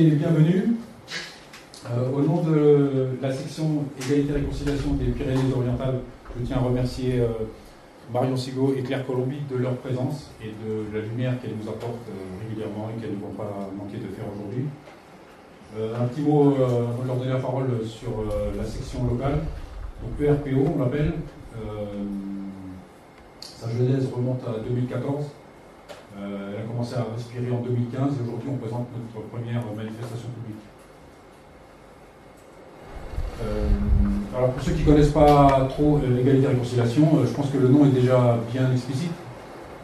et. 0.00 0.64
Euh, 1.90 2.10
au 2.14 2.20
nom 2.22 2.42
de 2.42 3.08
la 3.20 3.32
section 3.32 3.84
Égalité 3.98 4.32
et 4.32 4.36
Réconciliation 4.36 4.92
des 4.94 5.06
Pyrénées-Orientales, 5.06 6.00
je 6.38 6.44
tiens 6.44 6.58
à 6.58 6.60
remercier 6.60 7.20
euh, 7.20 7.28
Marion 8.12 8.36
Sigaud 8.36 8.74
et 8.78 8.82
Claire 8.82 9.06
Colombi 9.06 9.38
de 9.50 9.56
leur 9.56 9.74
présence 9.76 10.30
et 10.42 10.48
de 10.48 10.96
la 10.96 11.04
lumière 11.04 11.40
qu'elles 11.40 11.56
nous 11.60 11.68
apportent 11.68 12.08
euh, 12.08 12.44
régulièrement 12.46 12.90
et 12.90 13.00
qu'elles 13.00 13.14
ne 13.14 13.20
vont 13.20 13.34
pas 13.36 13.70
manquer 13.76 13.98
de 13.98 14.14
faire 14.14 14.26
aujourd'hui. 14.34 14.64
un 15.76 16.06
petit 16.06 16.22
mot, 16.22 16.54
on 17.00 17.06
leur 17.06 17.16
donner 17.16 17.32
la 17.32 17.38
parole 17.38 17.68
sur 17.86 18.24
la 18.56 18.64
section 18.64 19.04
locale. 19.04 19.40
Donc 20.02 20.20
ERPO, 20.20 20.72
on 20.74 20.78
l'appelle. 20.78 21.12
sa 23.40 23.68
genèse 23.68 24.08
remonte 24.14 24.42
à 24.48 24.58
2014. 24.68 25.24
Euh, 26.20 26.52
elle 26.52 26.64
a 26.64 26.66
commencé 26.66 26.96
à 26.96 27.06
respirer 27.16 27.50
en 27.50 27.60
2015 27.60 28.18
et 28.18 28.28
aujourd'hui 28.28 28.50
on 28.52 28.56
présente 28.56 28.88
notre 28.92 29.26
première 29.28 29.62
manifestation 29.74 30.28
publique. 30.28 30.60
Euh, 33.42 33.68
alors 34.36 34.50
pour 34.50 34.62
ceux 34.62 34.72
qui 34.72 34.82
ne 34.82 34.86
connaissent 34.86 35.12
pas 35.12 35.66
trop 35.70 35.96
euh, 35.96 36.14
l'égalité 36.14 36.44
et 36.44 36.48
réconciliation, 36.48 37.24
je 37.24 37.32
pense 37.32 37.50
que 37.50 37.56
le 37.56 37.68
nom 37.68 37.86
est 37.86 38.00
déjà 38.00 38.38
bien 38.52 38.70
explicite. 38.72 39.12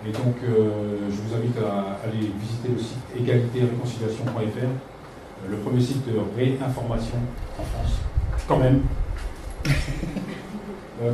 Et 0.06 0.12
donc 0.12 0.36
je 0.40 1.16
vous 1.16 1.34
invite 1.34 1.56
à 1.58 1.98
aller 2.06 2.30
visiter 2.38 2.68
le 2.68 2.78
site 2.78 2.98
égalité-réconciliation.fr, 3.18 5.48
le 5.50 5.56
premier 5.56 5.80
site 5.80 6.06
de 6.06 6.12
réinformation 6.36 7.16
en 7.58 7.64
France. 7.64 7.98
Quand 8.46 8.58
même. 8.58 8.82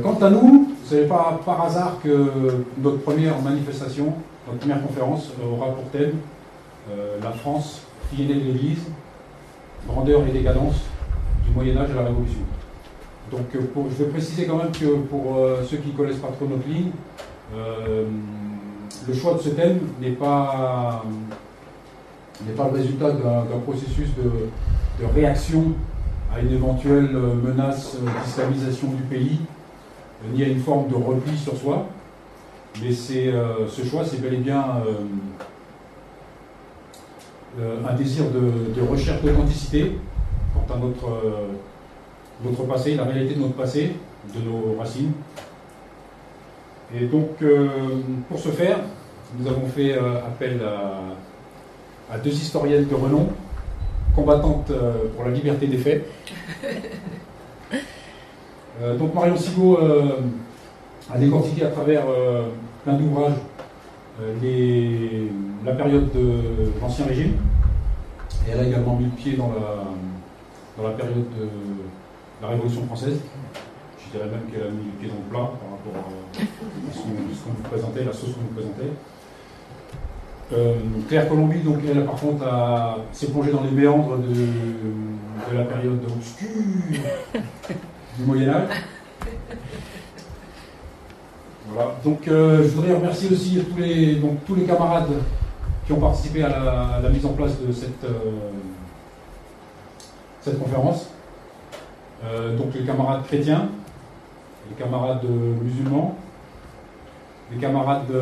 quant 0.03 0.19
à 0.21 0.29
nous, 0.29 0.75
ce 0.85 0.95
n'est 0.95 1.07
pas 1.07 1.39
par 1.43 1.63
hasard 1.63 1.97
que 2.03 2.65
notre 2.77 2.99
première 2.99 3.41
manifestation 3.41 4.13
notre 4.47 4.59
première 4.59 4.81
conférence 4.81 5.31
aura 5.41 5.73
pour 5.73 5.85
thème 5.91 6.17
euh, 6.91 7.17
La 7.21 7.31
France, 7.31 7.81
fille 8.11 8.27
de 8.27 8.33
l'Église, 8.33 8.85
grandeur 9.87 10.21
et 10.27 10.31
décadence 10.31 10.81
du 11.45 11.51
Moyen-Âge 11.51 11.91
à 11.91 11.95
la 11.95 12.07
Révolution. 12.07 12.41
Donc 13.31 13.55
euh, 13.55 13.59
je 13.97 14.03
vais 14.03 14.09
préciser 14.09 14.45
quand 14.45 14.57
même 14.57 14.71
que 14.71 14.95
pour 15.09 15.37
euh, 15.37 15.63
ceux 15.65 15.77
qui 15.77 15.89
ne 15.89 15.93
connaissent 15.93 16.17
pas 16.17 16.29
trop 16.29 16.45
notre 16.45 16.67
ligne, 16.67 16.91
le 19.07 19.13
choix 19.13 19.35
de 19.35 19.39
ce 19.39 19.49
thème 19.49 19.79
n'est 20.01 20.11
pas, 20.11 21.03
n'est 22.45 22.53
pas 22.53 22.69
le 22.69 22.77
résultat 22.77 23.11
d'un 23.11 23.59
processus 23.63 24.09
de, 24.15 25.05
réaction 25.13 25.73
à 26.33 26.39
une 26.39 26.51
éventuelle 26.51 27.11
menace 27.43 27.97
d'islamisation 28.25 28.87
du 28.87 29.03
pays, 29.03 29.39
ni 30.33 30.43
à 30.43 30.47
une 30.47 30.59
forme 30.59 30.87
de 30.87 30.95
repli 30.95 31.37
sur 31.37 31.55
soi. 31.55 31.85
Mais 32.81 32.89
euh, 33.27 33.67
ce 33.67 33.85
choix, 33.85 34.03
c'est 34.03 34.19
bel 34.19 34.33
et 34.33 34.37
bien 34.37 34.63
euh, 34.87 34.93
euh, 37.59 37.77
un 37.87 37.93
désir 37.93 38.25
de, 38.31 38.81
recherche 38.81 39.21
d'authenticité 39.21 39.97
quant 40.53 40.73
à 40.73 40.77
notre, 40.77 41.21
notre 42.43 42.63
passé, 42.63 42.95
la 42.95 43.03
réalité 43.03 43.35
de 43.35 43.41
notre 43.41 43.53
passé, 43.53 43.93
de 44.33 44.39
nos 44.41 44.75
racines. 44.79 45.11
Et 46.95 47.05
donc, 47.05 47.43
pour 48.29 48.39
ce 48.39 48.49
faire, 48.49 48.79
nous 49.37 49.47
avons 49.47 49.67
fait 49.67 49.93
appel 49.97 50.61
à, 52.11 52.17
deux 52.19 52.31
historiennes 52.31 52.87
de 52.87 52.95
renom, 52.95 53.29
combattantes 54.15 54.71
pour 55.15 55.25
la 55.25 55.31
liberté 55.31 55.67
des 55.67 55.77
faits. 55.77 56.05
donc 58.99 59.13
Marion 59.13 59.37
Sigaud 59.37 59.79
a 61.11 61.17
décortiqué 61.17 61.63
à 61.65 61.69
travers 61.69 62.03
euh, 62.07 62.43
plein 62.83 62.93
d'ouvrages 62.93 63.33
euh, 64.21 65.27
la 65.65 65.71
période 65.73 66.11
de 66.13 66.71
l'Ancien 66.81 67.05
Régime. 67.05 67.33
Et 68.47 68.51
elle 68.51 68.59
a 68.59 68.63
également 68.63 68.95
mis 68.95 69.05
le 69.05 69.11
pied 69.11 69.33
dans 69.33 69.49
la, 69.49 69.83
dans 70.77 70.89
la 70.89 70.95
période 70.95 71.29
de 71.39 71.47
la 72.41 72.49
Révolution 72.49 72.85
française. 72.85 73.19
Je 73.97 74.17
dirais 74.17 74.29
même 74.29 74.51
qu'elle 74.51 74.67
a 74.67 74.71
mis 74.71 74.85
le 74.85 74.99
pied 74.99 75.07
dans 75.07 75.15
le 75.15 75.29
plat 75.29 75.51
par 75.59 75.71
rapport 75.71 76.09
à, 76.09 76.93
ce 76.93 76.99
qu'on 77.43 77.51
vous 77.51 77.63
présentait, 77.69 78.03
la 78.03 78.13
sauce 78.13 78.33
qu'on 78.33 78.41
vous 78.41 78.53
présentait. 78.53 78.91
Euh, 80.51 80.75
Claire 81.07 81.29
Colombie, 81.29 81.61
donc 81.61 81.77
elle 81.89 82.05
par 82.05 82.15
contre 82.15 82.45
s'est 83.13 83.27
plongée 83.27 83.51
dans 83.51 83.63
les 83.63 83.71
méandres 83.71 84.17
de, 84.17 84.33
de 84.33 85.57
la 85.57 85.63
période 85.63 85.99
obscure 86.05 86.49
du 88.19 88.25
Moyen 88.25 88.67
Âge. 91.71 91.85
Donc 92.03 92.27
euh, 92.27 92.63
je 92.63 92.69
voudrais 92.69 92.93
remercier 92.93 93.29
aussi 93.31 93.63
tous 93.63 93.81
les, 93.81 94.15
donc, 94.15 94.43
tous 94.45 94.55
les 94.55 94.63
camarades 94.63 95.09
qui 95.85 95.93
ont 95.93 95.99
participé 95.99 96.43
à 96.43 96.99
la, 97.01 97.09
mise 97.09 97.25
en 97.25 97.33
place 97.33 97.59
de 97.59 97.71
cette, 97.71 98.03
euh, 98.03 98.51
cette 100.41 100.59
conférence. 100.59 101.09
Euh, 102.25 102.55
donc 102.57 102.73
les 102.73 102.85
camarades 102.85 103.25
chrétiens, 103.25 103.69
les 104.69 104.81
camarades 104.81 105.25
musulmans, 105.61 106.15
les 107.51 107.57
camarades 107.57 108.13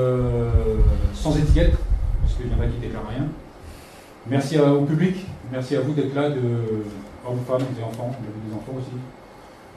sans 1.13 1.38
étiquette, 1.38 1.75
parce 2.22 2.34
qu'il 2.34 2.51
y 2.51 2.56
en 2.56 2.63
a 2.63 2.68
qui 2.68 2.80
déclarent 2.80 3.09
rien. 3.09 3.28
Merci 4.28 4.59
au 4.59 4.81
public, 4.81 5.25
merci 5.51 5.75
à 5.75 5.81
vous 5.81 5.94
d'être 5.94 6.16
là, 6.16 6.30
de 6.30 6.41
hommes, 7.28 7.40
femmes, 7.47 7.66
des 7.75 7.84
enfants, 7.84 8.12
enfants 8.56 8.78
aussi, 8.78 8.97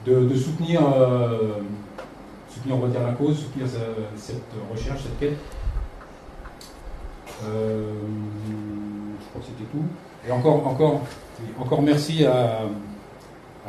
de 0.07 0.35
soutenir 0.35 0.81
soutenir, 2.55 2.77
on 2.77 2.79
va 2.79 2.87
dire, 2.87 3.03
la 3.03 3.13
cause, 3.13 3.39
soutenir 3.39 3.67
cette 4.15 4.41
recherche, 4.71 5.01
cette 5.03 5.19
quête. 5.19 5.37
Euh, 7.43 7.93
je 9.19 9.25
crois 9.29 9.41
que 9.41 9.47
c'était 9.47 9.69
tout. 9.71 9.83
Et 10.27 10.31
encore, 10.31 10.65
encore, 10.65 11.01
encore 11.59 11.81
merci 11.81 12.25
à, 12.25 12.61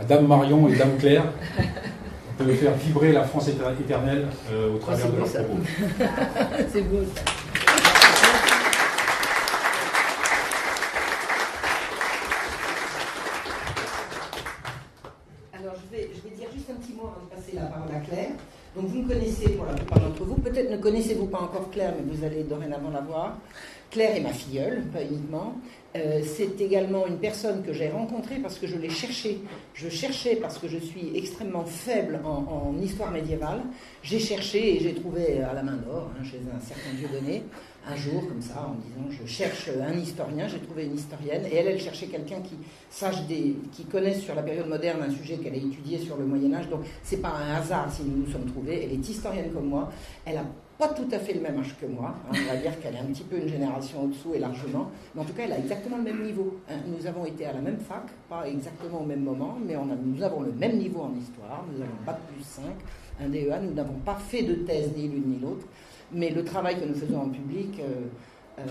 Dame 0.09 0.27
Marion 0.27 0.69
et 0.69 0.77
Dame 0.77 0.97
Claire 0.99 1.25
de 2.39 2.53
faire 2.53 2.75
vibrer 2.75 3.13
la 3.13 3.25
France 3.25 3.49
éternelle 3.49 4.27
euh, 4.53 4.75
au 4.75 4.79
travers 4.79 5.11
de 5.11 5.17
leurs 5.17 5.27
propos. 5.27 5.57
C'est 6.71 6.83
beau 6.83 6.99
Alors 15.55 15.75
je 15.77 15.97
vais, 15.97 16.11
je 16.15 16.29
vais 16.29 16.37
dire 16.37 16.49
juste 16.55 16.69
un 16.71 16.75
petit 16.75 16.93
mot 16.93 17.05
avant 17.05 17.25
de 17.25 17.31
passer 17.35 17.57
la 17.57 17.63
parole 17.63 17.89
à 17.95 18.01
Claire. 18.01 18.33
Donc 18.77 18.89
vous 18.89 19.03
me 19.03 19.09
connaissez 19.09 19.49
pour 19.51 19.65
la 19.65 19.73
plupart 19.73 20.01
d'entre 20.01 20.23
vous. 20.23 20.35
Peut-être 20.35 20.71
ne 20.71 20.76
connaissez-vous 20.87 21.27
pas 21.27 21.41
encore 21.41 21.69
Claire, 21.73 21.95
mais 21.97 22.15
vous 22.15 22.25
allez 22.25 22.45
dorénavant 22.45 22.91
la 22.91 23.01
voir. 23.01 23.39
Claire 23.91 24.15
est 24.15 24.21
ma 24.21 24.33
filleule, 24.33 24.85
pas 24.93 25.03
uniquement. 25.03 25.55
Euh, 25.97 26.21
c'est 26.25 26.61
également 26.61 27.09
une 27.09 27.19
personne 27.19 27.65
que 27.65 27.73
j'ai 27.73 27.89
rencontrée 27.89 28.37
parce 28.37 28.57
que 28.57 28.69
je 28.69 28.77
l'ai 28.77 28.91
cherchée. 28.91 29.39
Je 29.75 29.89
cherchais 29.89 30.37
parce 30.37 30.59
que 30.59 30.69
je 30.69 30.79
suis 30.79 31.11
extrêmement 31.17 31.65
faible 31.65 32.21
en, 32.25 32.73
histoire 32.81 33.11
médiévale. 33.11 33.63
J'ai 34.05 34.21
cherché 34.21 34.77
et 34.77 34.81
j'ai 34.81 34.95
trouvé 34.95 35.41
à 35.43 35.55
la 35.55 35.65
main 35.65 35.77
d'or, 35.77 36.09
hein, 36.15 36.23
chez 36.23 36.39
un 36.55 36.61
certain 36.61 36.93
dieu 36.97 37.09
donné, 37.09 37.43
un 37.89 37.97
jour 37.97 38.29
comme 38.29 38.43
ça, 38.43 38.69
en 38.69 38.75
disant 38.75 39.11
je 39.11 39.27
cherche 39.27 39.69
un 39.69 39.99
historien. 39.99 40.47
J'ai 40.47 40.61
trouvé 40.61 40.85
une 40.85 40.95
historienne 40.95 41.47
et 41.51 41.57
elle, 41.57 41.67
elle 41.67 41.81
cherchait 41.81 42.07
quelqu'un 42.07 42.43
qui 42.43 42.55
sache 42.91 43.27
des, 43.27 43.57
qui 43.73 43.87
connaisse 43.87 44.21
sur 44.21 44.37
la 44.37 44.43
période 44.43 44.69
moderne 44.69 45.03
un 45.03 45.11
sujet 45.11 45.39
qu'elle 45.39 45.55
a 45.55 45.57
étudié 45.57 45.99
sur 45.99 46.17
le 46.17 46.27
Moyen 46.27 46.55
Âge. 46.55 46.69
Donc 46.69 46.83
c'est 47.03 47.21
pas 47.21 47.33
un 47.33 47.57
hasard 47.57 47.93
si 47.93 48.05
nous 48.05 48.25
nous 48.25 48.31
sommes 48.31 48.47
trouvés. 48.47 48.85
Elle 48.85 48.93
est 48.93 49.09
historienne 49.09 49.51
comme 49.53 49.67
moi. 49.67 49.91
Elle 50.25 50.37
a 50.37 50.45
pas 50.79 50.89
tout 50.89 51.09
à 51.11 51.19
fait 51.19 51.33
le 51.33 51.41
même 51.41 51.59
âge 51.59 51.75
que 51.81 51.87
moi. 51.87 52.15
Hein. 52.15 52.33
on 52.33 52.53
va 52.53 52.57
dire 52.57 52.79
qu'elle 52.81 52.95
est 52.95 52.99
un 52.99 53.07
petit 53.07 53.23
peu 53.23 53.39
une 53.39 53.49
génération 53.49 54.05
au-dessous 54.05 54.35
et 54.35 54.39
largement. 54.39 54.91
Mais 55.15 55.23
en 55.23 55.25
tout 55.25 55.33
cas, 55.33 55.45
elle 55.45 55.53
a 55.53 55.59
exactement 55.59 55.97
le 55.97 56.03
même 56.03 56.23
niveau. 56.23 56.59
Hein. 56.69 56.77
nous 56.87 57.07
avons 57.07 57.25
été 57.25 57.47
à 57.47 57.53
la 57.53 57.61
même 57.61 57.79
fac, 57.79 58.05
pas 58.29 58.47
exactement 58.47 59.03
au 59.03 59.07
même 59.07 59.23
moment, 59.23 59.57
mais 59.67 59.75
nous 60.05 60.23
avons 60.23 60.41
le 60.43 60.53
même 60.53 60.77
niveau 60.77 61.01
en 61.01 61.15
histoire. 61.15 61.65
Nous 61.73 61.83
avons 61.83 61.93
Bac 62.05 62.19
plus 62.35 62.45
5, 62.45 62.63
un 63.25 63.29
DEA. 63.29 63.61
Nous 63.63 63.75
n'avons 63.75 63.99
pas 64.05 64.17
fait 64.17 64.43
de 64.43 64.55
thèse 64.55 64.91
ni 64.97 65.09
l'une 65.09 65.27
ni 65.27 65.39
l'autre. 65.39 65.67
Mais 66.13 66.31
le 66.31 66.45
travail 66.45 66.79
que 66.81 66.85
nous 66.85 66.95
faisons 66.95 67.21
en 67.21 67.29
public, 67.29 67.81
euh, 67.81 68.05
euh, 68.59 68.63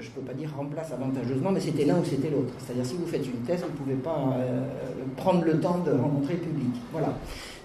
je 0.00 0.06
ne 0.06 0.12
peux 0.12 0.20
pas 0.20 0.32
dire 0.32 0.50
remplace 0.56 0.92
avantageusement, 0.92 1.50
mais 1.50 1.60
c'était 1.60 1.84
l'un 1.84 1.98
ou 1.98 2.04
c'était 2.04 2.30
l'autre. 2.30 2.52
C'est-à-dire 2.58 2.86
si 2.86 2.94
vous 2.94 3.06
faites 3.06 3.26
une 3.26 3.42
thèse, 3.46 3.60
vous 3.62 3.72
ne 3.72 3.76
pouvez 3.76 3.94
pas 3.94 4.36
euh, 4.38 4.64
prendre 5.16 5.44
le 5.44 5.58
temps 5.60 5.78
de 5.78 5.90
rencontrer 5.92 6.34
le 6.34 6.40
public. 6.40 6.74
Voilà. 6.92 7.14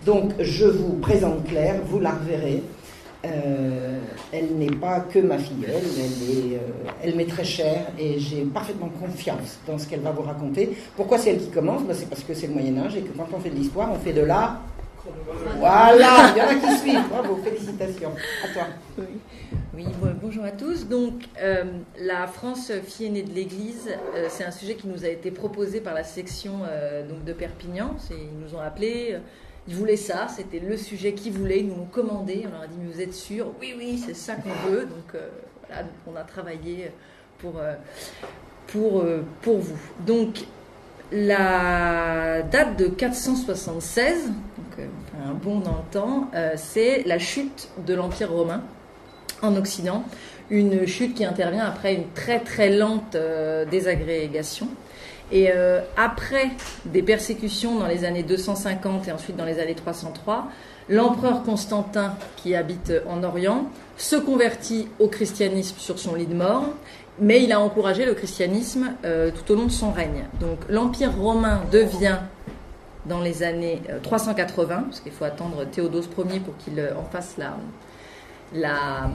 Donc 0.06 0.34
je 0.40 0.66
vous 0.66 0.94
présente 0.98 1.46
Claire, 1.46 1.82
vous 1.86 2.00
la 2.00 2.12
reverrez. 2.12 2.64
Euh, 3.26 4.00
elle 4.34 4.58
n'est 4.58 4.76
pas 4.76 5.00
que 5.00 5.20
ma 5.20 5.38
filleule, 5.38 5.72
elle, 5.72 6.56
euh, 6.56 6.58
elle 7.02 7.16
m'est 7.16 7.26
très 7.26 7.46
chère 7.46 7.86
et 7.98 8.20
j'ai 8.20 8.44
parfaitement 8.44 8.90
confiance 8.90 9.60
dans 9.66 9.78
ce 9.78 9.88
qu'elle 9.88 10.02
va 10.02 10.12
vous 10.12 10.24
raconter. 10.24 10.76
Pourquoi 10.98 11.18
c'est 11.18 11.30
elle 11.30 11.40
qui 11.40 11.50
commence? 11.50 11.84
Bah, 11.84 11.94
C'est 11.94 12.10
parce 12.10 12.24
que 12.24 12.34
c'est 12.34 12.48
le 12.48 12.54
Moyen 12.54 12.78
Âge 12.80 12.98
et 12.98 13.02
que 13.02 13.18
quand 13.18 13.28
on 13.34 13.40
fait 13.40 13.50
de 13.50 13.56
l'histoire, 13.56 13.92
on 13.94 14.00
fait 14.00 14.12
de 14.12 14.22
l'art. 14.22 14.60
Voilà, 15.58 16.34
il 16.34 16.38
y 16.38 16.42
en 16.42 16.48
a 16.48 16.56
qui 16.56 16.80
suivent. 16.80 17.10
Bravo, 17.10 17.38
félicitations. 17.38 18.12
À 18.44 18.54
toi. 18.54 18.68
Oui. 18.98 19.86
bonjour 20.22 20.44
à 20.44 20.52
tous. 20.52 20.88
Donc, 20.88 21.14
euh, 21.42 21.64
la 22.00 22.28
France 22.28 22.74
fille 22.86 23.08
aînée 23.08 23.24
de 23.24 23.34
l'Église, 23.34 23.90
c'est 24.30 24.44
un 24.44 24.52
sujet 24.52 24.76
qui 24.76 24.88
nous 24.88 25.06
a 25.06 25.10
été 25.10 25.32
proposé 25.32 25.80
par 25.80 25.94
la 25.94 26.04
section 26.04 26.60
de 27.26 27.34
Perpignan. 27.34 27.96
Ils 28.12 28.40
nous 28.46 28.56
ont 28.56 28.62
appelés 28.62 29.18
ils 29.68 29.76
voulaient 29.76 29.96
ça, 29.98 30.28
c'était 30.28 30.60
le 30.60 30.76
sujet 30.78 31.14
qu'ils 31.14 31.34
voulaient, 31.34 31.60
ils 31.60 31.68
nous 31.68 31.76
l'ont 31.76 31.86
commandé, 31.86 32.44
on 32.48 32.52
leur 32.52 32.62
a 32.62 32.68
dit, 32.68 32.76
mais 32.82 32.92
vous 32.92 33.02
êtes 33.02 33.14
sûr 33.14 33.52
Oui, 33.62 33.74
oui, 33.78 34.02
c'est 34.04 34.16
ça 34.16 34.36
qu'on 34.36 34.70
veut. 34.70 34.82
Donc 34.82 35.16
euh, 35.16 35.30
voilà, 35.68 35.84
on 36.06 36.16
a 36.16 36.24
travaillé 36.24 36.92
pour, 37.38 37.58
euh, 37.58 37.76
pour, 38.68 39.06
pour 39.42 39.60
vous. 39.60 39.78
Donc, 40.06 40.46
la 41.12 42.42
date 42.42 42.78
de 42.78 42.88
476, 42.88 44.28
donc 44.28 44.88
un 45.26 45.34
bond 45.34 45.60
dans 45.60 45.78
le 45.78 45.92
temps, 45.92 46.32
c'est 46.56 47.04
la 47.06 47.20
chute 47.20 47.70
de 47.86 47.94
l'Empire 47.94 48.32
romain 48.32 48.64
en 49.44 49.56
Occident, 49.56 50.06
une 50.50 50.88
chute 50.88 51.14
qui 51.14 51.24
intervient 51.24 51.66
après 51.66 51.94
une 51.94 52.10
très 52.16 52.40
très 52.40 52.72
lente 52.72 53.16
désagrégation. 53.70 54.70
Et 55.34 55.50
euh, 55.52 55.82
après 55.98 56.52
des 56.86 57.02
persécutions 57.02 57.80
dans 57.80 57.88
les 57.88 58.06
années 58.06 58.22
250 58.22 59.08
et 59.08 59.12
ensuite 59.12 59.36
dans 59.36 59.46
les 59.46 59.60
années 59.60 59.74
303, 59.74 60.48
l'empereur 60.90 61.42
Constantin, 61.42 62.14
qui 62.38 62.54
habite 62.54 62.94
en 63.10 63.24
Orient, 63.24 63.66
se 63.98 64.16
convertit 64.16 64.88
au 65.00 65.08
christianisme 65.08 65.76
sur 65.80 65.98
son 65.98 66.14
lit 66.14 66.28
de 66.28 66.36
mort, 66.36 66.66
mais 67.20 67.44
il 67.44 67.52
a 67.52 67.60
encouragé 67.60 68.06
le 68.06 68.14
christianisme 68.14 68.94
euh, 69.06 69.32
tout 69.32 69.52
au 69.52 69.56
long 69.56 69.66
de 69.66 69.72
son 69.72 69.92
règne. 69.92 70.26
Donc 70.40 70.60
l'Empire 70.70 71.16
romain 71.18 71.62
devient, 71.72 72.20
dans 73.08 73.20
les 73.20 73.42
années 73.42 73.82
380, 74.04 74.76
euh, 74.76 74.82
parce 74.84 75.00
qu'il 75.00 75.12
faut 75.12 75.26
attendre 75.26 75.66
Théodose 75.66 76.10
Ier 76.16 76.42
pour 76.42 76.56
qu'il 76.58 76.80
en 76.80 77.06
fasse 77.12 77.38
la 77.38 79.10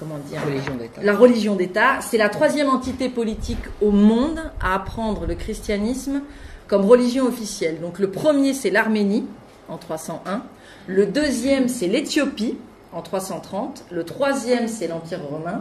comment 0.00 0.18
dire 0.18 0.42
religion 0.44 0.74
d'État. 0.74 1.02
La 1.02 1.14
religion 1.14 1.54
d'État, 1.54 2.00
c'est 2.00 2.16
la 2.16 2.28
troisième 2.28 2.68
entité 2.68 3.08
politique 3.08 3.62
au 3.80 3.90
monde 3.90 4.40
à 4.60 4.74
apprendre 4.74 5.26
le 5.26 5.34
christianisme 5.34 6.22
comme 6.66 6.84
religion 6.84 7.26
officielle. 7.26 7.80
Donc 7.80 7.98
le 7.98 8.10
premier 8.10 8.54
c'est 8.54 8.70
l'Arménie 8.70 9.26
en 9.68 9.76
301, 9.76 10.42
le 10.86 11.06
deuxième 11.06 11.68
c'est 11.68 11.86
l'Éthiopie 11.86 12.56
en 12.92 13.02
330, 13.02 13.84
le 13.90 14.04
troisième 14.04 14.66
c'est 14.66 14.88
l'Empire 14.88 15.20
romain 15.22 15.60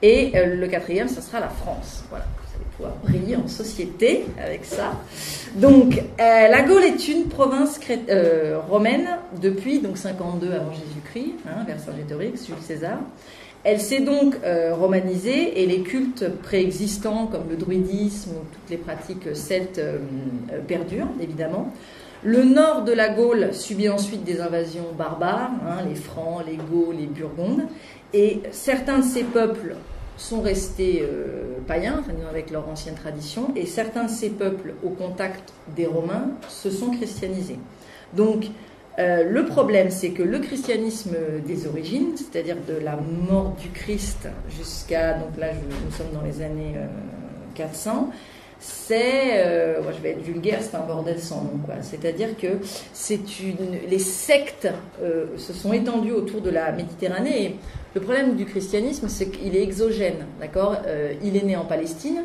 et 0.00 0.32
euh, 0.36 0.54
le 0.54 0.68
quatrième 0.68 1.08
ce 1.08 1.20
sera 1.20 1.40
la 1.40 1.48
France. 1.50 2.04
Voilà 2.08 2.24
pouvoir 2.80 2.96
briller 3.02 3.36
en 3.36 3.48
société 3.48 4.26
avec 4.42 4.64
ça. 4.64 4.92
Donc, 5.56 5.98
euh, 5.98 6.02
la 6.18 6.62
Gaule 6.62 6.84
est 6.84 7.08
une 7.08 7.24
province 7.24 7.78
euh, 8.08 8.58
romaine 8.68 9.08
depuis 9.40 9.80
donc 9.80 9.98
52 9.98 10.52
avant 10.52 10.72
Jésus-Christ, 10.72 11.34
hein, 11.46 11.64
vers 11.66 11.78
Saint-Gétorix, 11.78 12.46
Jules 12.46 12.56
César. 12.62 12.98
Elle 13.62 13.80
s'est 13.80 14.00
donc 14.00 14.36
euh, 14.42 14.74
romanisée 14.74 15.62
et 15.62 15.66
les 15.66 15.82
cultes 15.82 16.26
préexistants 16.42 17.26
comme 17.26 17.48
le 17.50 17.56
druidisme 17.56 18.30
ou 18.30 18.44
toutes 18.50 18.70
les 18.70 18.78
pratiques 18.78 19.36
celtes 19.36 19.78
euh, 19.78 19.98
euh, 20.50 20.60
perdurent 20.66 21.10
évidemment. 21.20 21.70
Le 22.22 22.42
nord 22.42 22.84
de 22.84 22.92
la 22.92 23.10
Gaule 23.10 23.52
subit 23.52 23.90
ensuite 23.90 24.24
des 24.24 24.40
invasions 24.40 24.92
barbares, 24.96 25.52
hein, 25.66 25.84
les 25.88 25.94
Francs, 25.94 26.44
les 26.46 26.56
Gauls, 26.56 26.96
les 26.98 27.06
Burgondes, 27.06 27.64
et 28.12 28.42
certains 28.50 28.98
de 28.98 29.04
ces 29.04 29.24
peuples 29.24 29.76
sont 30.18 30.42
restés 30.42 31.02
païens, 31.66 32.04
avec 32.28 32.50
leur 32.50 32.68
ancienne 32.68 32.94
tradition, 32.94 33.52
et 33.56 33.64
certains 33.64 34.04
de 34.04 34.10
ces 34.10 34.28
peuples, 34.28 34.74
au 34.84 34.90
contact 34.90 35.54
des 35.74 35.86
Romains, 35.86 36.32
se 36.46 36.68
sont 36.68 36.90
christianisés. 36.90 37.58
Donc, 38.14 38.50
euh, 38.98 39.24
le 39.24 39.44
problème, 39.46 39.90
c'est 39.90 40.10
que 40.10 40.22
le 40.22 40.38
christianisme 40.40 41.16
des 41.46 41.66
origines, 41.66 42.16
c'est-à-dire 42.16 42.56
de 42.68 42.74
la 42.74 42.96
mort 42.96 43.56
du 43.60 43.68
Christ 43.68 44.28
jusqu'à, 44.48 45.14
donc 45.14 45.36
là 45.38 45.48
nous 45.52 45.92
sommes 45.92 46.12
dans 46.12 46.22
les 46.22 46.42
années 46.42 46.74
400, 47.54 48.08
euh, 48.10 48.14
c'est, 48.62 49.46
euh, 49.46 49.80
je 49.96 50.02
vais 50.02 50.10
être 50.10 50.22
vulgaire, 50.22 50.58
c'est 50.60 50.76
un 50.76 50.84
bordel 50.86 51.18
sans 51.18 51.44
nom. 51.44 51.60
C'est-à-dire 51.80 52.36
que 52.36 52.58
c'est 52.92 53.40
une, 53.40 53.88
les 53.88 53.98
sectes 53.98 54.68
se 55.38 55.52
sont 55.54 55.72
étendues 55.72 56.12
autour 56.12 56.42
de 56.42 56.50
la 56.50 56.70
Méditerranée. 56.72 57.56
Le 57.94 58.00
problème 58.02 58.36
du 58.36 58.44
christianisme, 58.44 59.08
c'est 59.08 59.30
qu'il 59.30 59.56
est 59.56 59.62
exogène, 59.62 60.26
d'accord? 60.40 60.76
Il 61.22 61.36
est 61.38 61.42
né 61.42 61.56
en 61.56 61.64
Palestine, 61.64 62.22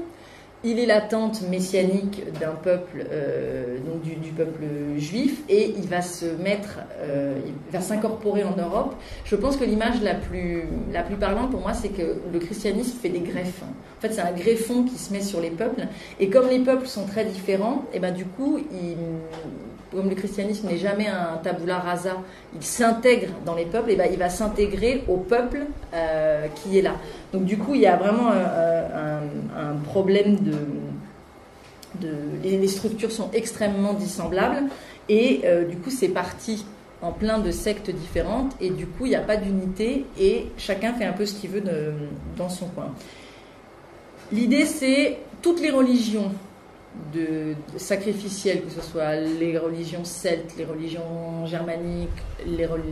il 0.65 0.79
est 0.79 0.87
la 0.87 0.99
tente 0.99 1.43
messianique 1.43 2.23
d'un 2.39 2.55
peuple, 2.55 3.05
euh, 3.11 3.77
donc 3.79 4.01
du, 4.01 4.31
peuple 4.31 4.63
juif, 4.97 5.43
et 5.47 5.75
il 5.77 5.87
va 5.87 6.01
se 6.01 6.25
mettre, 6.25 6.79
euh, 6.99 7.35
va 7.71 7.81
s'incorporer 7.81 8.43
en 8.43 8.55
Europe. 8.57 8.95
Je 9.25 9.35
pense 9.35 9.57
que 9.57 9.63
l'image 9.63 10.01
la 10.01 10.15
plus, 10.15 10.63
la 10.91 11.03
plus 11.03 11.17
parlante 11.17 11.51
pour 11.51 11.61
moi, 11.61 11.73
c'est 11.73 11.89
que 11.89 12.19
le 12.33 12.39
christianisme 12.39 12.97
fait 12.99 13.09
des 13.09 13.19
greffes. 13.19 13.61
En 13.61 14.01
fait, 14.01 14.11
c'est 14.11 14.21
un 14.21 14.31
greffon 14.31 14.83
qui 14.83 14.97
se 14.97 15.13
met 15.13 15.21
sur 15.21 15.39
les 15.39 15.51
peuples, 15.51 15.85
et 16.19 16.29
comme 16.29 16.49
les 16.49 16.59
peuples 16.59 16.87
sont 16.87 17.05
très 17.05 17.25
différents, 17.25 17.85
et 17.93 17.99
ben 17.99 18.13
du 18.13 18.25
coup, 18.25 18.57
il, 18.57 18.97
comme 19.95 20.09
le 20.09 20.15
christianisme 20.15 20.67
n'est 20.67 20.77
jamais 20.77 21.07
un 21.07 21.37
tabula 21.37 21.79
rasa, 21.79 22.17
il 22.53 22.63
s'intègre 22.63 23.29
dans 23.45 23.55
les 23.55 23.65
peuples, 23.65 23.91
et 23.91 23.95
ben 23.95 24.07
il 24.11 24.19
va 24.19 24.29
s'intégrer 24.29 25.03
au 25.07 25.17
peuple 25.17 25.65
euh, 25.93 26.47
qui 26.55 26.77
est 26.77 26.81
là. 26.81 26.95
Donc 27.33 27.45
du 27.45 27.57
coup, 27.57 27.75
il 27.75 27.81
y 27.81 27.87
a 27.87 27.95
vraiment 27.95 28.29
un, 28.29 29.75
problème 29.85 30.37
de, 32.01 32.09
les, 32.43 32.67
structures 32.67 33.11
sont 33.11 33.29
extrêmement 33.33 33.93
dissemblables, 33.93 34.63
et 35.09 35.41
euh, 35.45 35.65
du 35.65 35.77
coup, 35.77 35.89
c'est 35.89 36.09
parti 36.09 36.65
en 37.01 37.11
plein 37.11 37.39
de 37.39 37.51
sectes 37.51 37.91
différentes, 37.91 38.55
et 38.59 38.69
du 38.69 38.87
coup, 38.87 39.05
il 39.05 39.09
n'y 39.09 39.15
a 39.15 39.21
pas 39.21 39.37
d'unité, 39.37 40.05
et 40.19 40.47
chacun 40.57 40.93
fait 40.93 41.05
un 41.05 41.13
peu 41.13 41.25
ce 41.25 41.35
qu'il 41.35 41.51
veut 41.51 41.63
dans 42.37 42.49
son 42.49 42.67
coin. 42.67 42.91
L'idée, 44.31 44.65
c'est 44.65 45.19
toutes 45.41 45.61
les 45.61 45.69
religions 45.69 46.31
de, 47.13 47.55
sacrificielles, 47.77 48.63
que 48.63 48.71
ce 48.71 48.81
soit 48.81 49.15
les 49.15 49.57
religions 49.57 50.03
celtes, 50.03 50.55
les 50.57 50.65
religions 50.65 51.45
germaniques, 51.45 52.09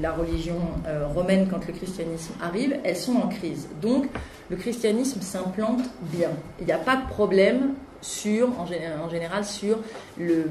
la 0.02 0.12
religion 0.12 0.60
euh, 0.88 1.08
romaine 1.08 1.48
quand 1.50 1.66
le 1.68 1.74
christianisme 1.74 2.34
arrive, 2.42 2.78
elles 2.84 2.98
sont 2.98 3.16
en 3.16 3.28
crise. 3.28 3.68
Donc 3.82 4.06
le 4.50 4.56
christianisme 4.56 5.22
s'implante 5.22 5.82
bien. 6.02 6.32
Il 6.60 6.66
n'y 6.66 6.72
a 6.72 6.78
pas 6.78 6.96
de 6.96 7.08
problème 7.08 7.74
sur, 8.02 8.50
en, 8.60 8.66
général 9.10 9.46
sur 9.46 9.80
le, 10.18 10.44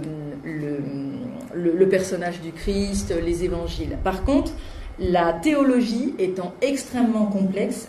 personnage 1.87 2.41
du 2.41 2.53
Christ, 2.53 3.15
les 3.23 3.45
évangiles. 3.45 3.99
Par 4.03 4.25
contre, 4.25 4.53
la 4.99 5.33
théologie 5.35 6.15
étant 6.19 6.55
extrêmement 6.63 7.27
complexe, 7.27 7.89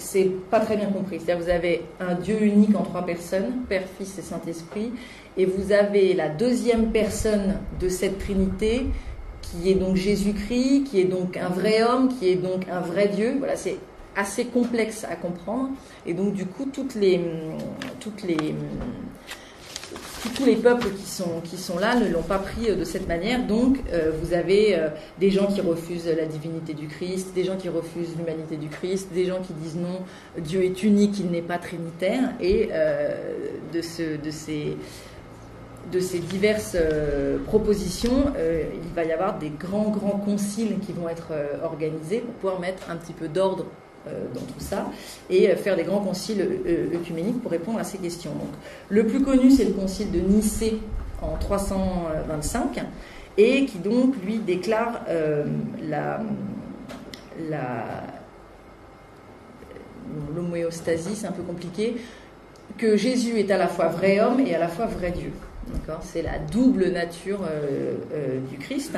c'est 0.00 0.30
pas 0.50 0.60
très 0.60 0.76
bien 0.76 0.90
compris. 0.90 1.20
C'est-à-dire 1.20 1.44
vous 1.44 1.50
avez 1.50 1.82
un 2.00 2.14
Dieu 2.14 2.42
unique 2.42 2.76
en 2.76 2.82
trois 2.82 3.04
personnes, 3.06 3.64
Père, 3.68 3.84
Fils 3.98 4.18
et 4.18 4.22
Saint-Esprit, 4.22 4.92
et 5.36 5.46
vous 5.46 5.72
avez 5.72 6.14
la 6.14 6.28
deuxième 6.28 6.90
personne 6.90 7.58
de 7.80 7.88
cette 7.88 8.18
Trinité 8.18 8.86
qui 9.42 9.70
est 9.70 9.74
donc 9.74 9.96
Jésus-Christ, 9.96 10.84
qui 10.84 11.00
est 11.00 11.04
donc 11.04 11.36
un 11.36 11.48
vrai 11.48 11.82
homme, 11.82 12.08
qui 12.08 12.28
est 12.28 12.36
donc 12.36 12.68
un 12.70 12.80
vrai 12.80 13.08
Dieu. 13.08 13.36
Voilà, 13.38 13.56
c'est 13.56 13.76
assez 14.16 14.46
complexe 14.46 15.04
à 15.04 15.14
comprendre, 15.14 15.70
et 16.04 16.14
donc 16.14 16.34
du 16.34 16.44
coup 16.44 16.66
toutes 16.72 16.94
les 16.94 17.20
toutes 18.00 18.22
les 18.22 18.36
tous 20.28 20.44
les 20.44 20.56
peuples 20.56 20.88
qui 21.44 21.56
sont, 21.56 21.78
là 21.78 21.94
ne 21.94 22.08
l'ont 22.08 22.22
pas 22.22 22.38
pris 22.38 22.68
euh, 22.68 22.76
de 22.76 22.84
cette 22.84 23.08
manière. 23.08 23.46
Donc, 23.46 23.78
euh, 23.92 24.12
vous 24.22 24.34
avez 24.34 24.76
euh, 24.76 24.88
des 25.18 25.30
gens 25.30 25.46
qui 25.46 25.60
refusent 25.60 26.06
la 26.06 26.26
divinité 26.26 26.74
du 26.74 26.88
Christ, 26.88 27.32
des 27.34 27.44
gens 27.44 27.56
qui 27.56 27.68
refusent 27.68 28.16
l'humanité 28.16 28.56
du 28.56 28.68
Christ, 28.68 29.12
des 29.12 29.26
gens 29.26 29.40
qui 29.40 29.52
disent 29.54 29.76
non, 29.76 30.00
Dieu 30.38 30.62
est 30.64 30.82
unique, 30.82 31.18
il 31.18 31.30
n'est 31.30 31.42
pas 31.42 31.58
trinitaire. 31.58 32.32
Et 32.40 32.70
de, 33.72 33.82
ce, 33.82 34.16
de, 34.16 34.30
ces, 34.30 34.76
de 35.92 36.00
ces 36.00 36.18
diverses 36.18 36.76
propositions, 37.46 38.32
il 38.36 38.94
va 38.94 39.04
y 39.04 39.12
avoir 39.12 39.38
des 39.38 39.50
grands, 39.50 39.90
grands 39.90 40.18
conciles 40.18 40.78
qui 40.84 40.92
vont 40.92 41.08
être 41.08 41.32
organisés 41.62 42.18
pour 42.20 42.34
pouvoir 42.34 42.60
mettre 42.60 42.90
un 42.90 42.96
petit 42.96 43.12
peu 43.12 43.28
d'ordre 43.28 43.66
dans 44.06 44.40
tout 44.40 44.60
ça 44.60 44.86
et 45.28 45.50
euh, 45.50 45.56
faire 45.56 45.76
des 45.76 45.84
grands 45.84 46.00
conciles 46.00 46.40
euh, 46.40 46.94
œcuméniques 46.94 47.42
pour 47.42 47.50
répondre 47.50 47.78
à 47.78 47.84
ces 47.84 47.98
questions. 47.98 48.32
Le 48.88 49.06
plus 49.06 49.22
connu, 49.22 49.50
c'est 49.50 49.64
le 49.64 49.72
concile 49.72 50.10
de 50.10 50.20
Nicée 50.20 50.80
en 51.22 51.36
325 51.36 52.84
et 53.36 53.66
qui 53.66 53.78
donc 53.78 54.14
lui 54.24 54.38
déclare 54.38 55.02
la, 55.86 56.20
la 57.48 57.84
l'homéostasie, 60.34 61.14
c'est 61.14 61.26
un 61.26 61.32
peu 61.32 61.42
compliqué, 61.42 61.96
que 62.76 62.96
Jésus 62.96 63.38
est 63.38 63.50
à 63.50 63.58
la 63.58 63.68
fois 63.68 63.86
vrai 63.86 64.20
homme 64.20 64.40
et 64.40 64.54
à 64.54 64.58
la 64.58 64.68
fois 64.68 64.86
vrai 64.86 65.10
Dieu. 65.10 65.32
C'est 66.02 66.22
la 66.22 66.38
double 66.38 66.88
nature 66.88 67.40
du 68.50 68.58
Christ. 68.58 68.96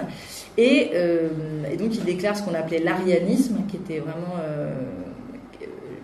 Et, 0.59 0.91
et, 0.93 1.77
donc 1.77 1.95
il 1.95 2.05
déclare 2.05 2.37
ce 2.37 2.43
qu'on 2.43 2.55
appelait 2.55 2.81
l'arianisme, 2.81 3.59
qui 3.69 3.77
était 3.77 3.99
vraiment 3.99 4.37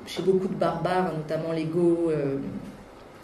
chez 0.08 0.22
beaucoup 0.22 0.48
de 0.48 0.54
barbares, 0.54 1.12
notamment 1.14 1.52
les 1.52 1.64
Goths, 1.64 2.10
euh, 2.10 2.36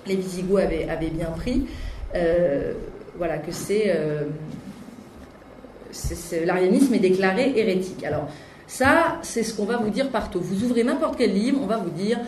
les 0.06 0.16
Visigoths 0.16 0.60
avaient, 0.88 1.10
bien 1.10 1.30
pris, 1.30 1.66
euh, 2.14 2.74
voilà, 3.16 3.38
que 3.38 3.50
euh, 3.70 4.24
c'est, 5.90 6.44
l'arianisme 6.44 6.92
est 6.94 6.98
déclaré 6.98 7.52
hérétique. 7.56 8.04
Alors, 8.04 8.28
ça, 8.66 9.18
c'est 9.22 9.42
ce 9.42 9.54
qu'on 9.54 9.64
va 9.64 9.76
vous 9.76 9.90
dire 9.90 10.08
partout. 10.08 10.40
Vous 10.40 10.64
ouvrez 10.64 10.84
n'importe 10.84 11.16
quel 11.16 11.32
livre, 11.34 11.58
on 11.62 11.66
va 11.66 11.76
vous 11.76 11.90
dire 11.90 12.18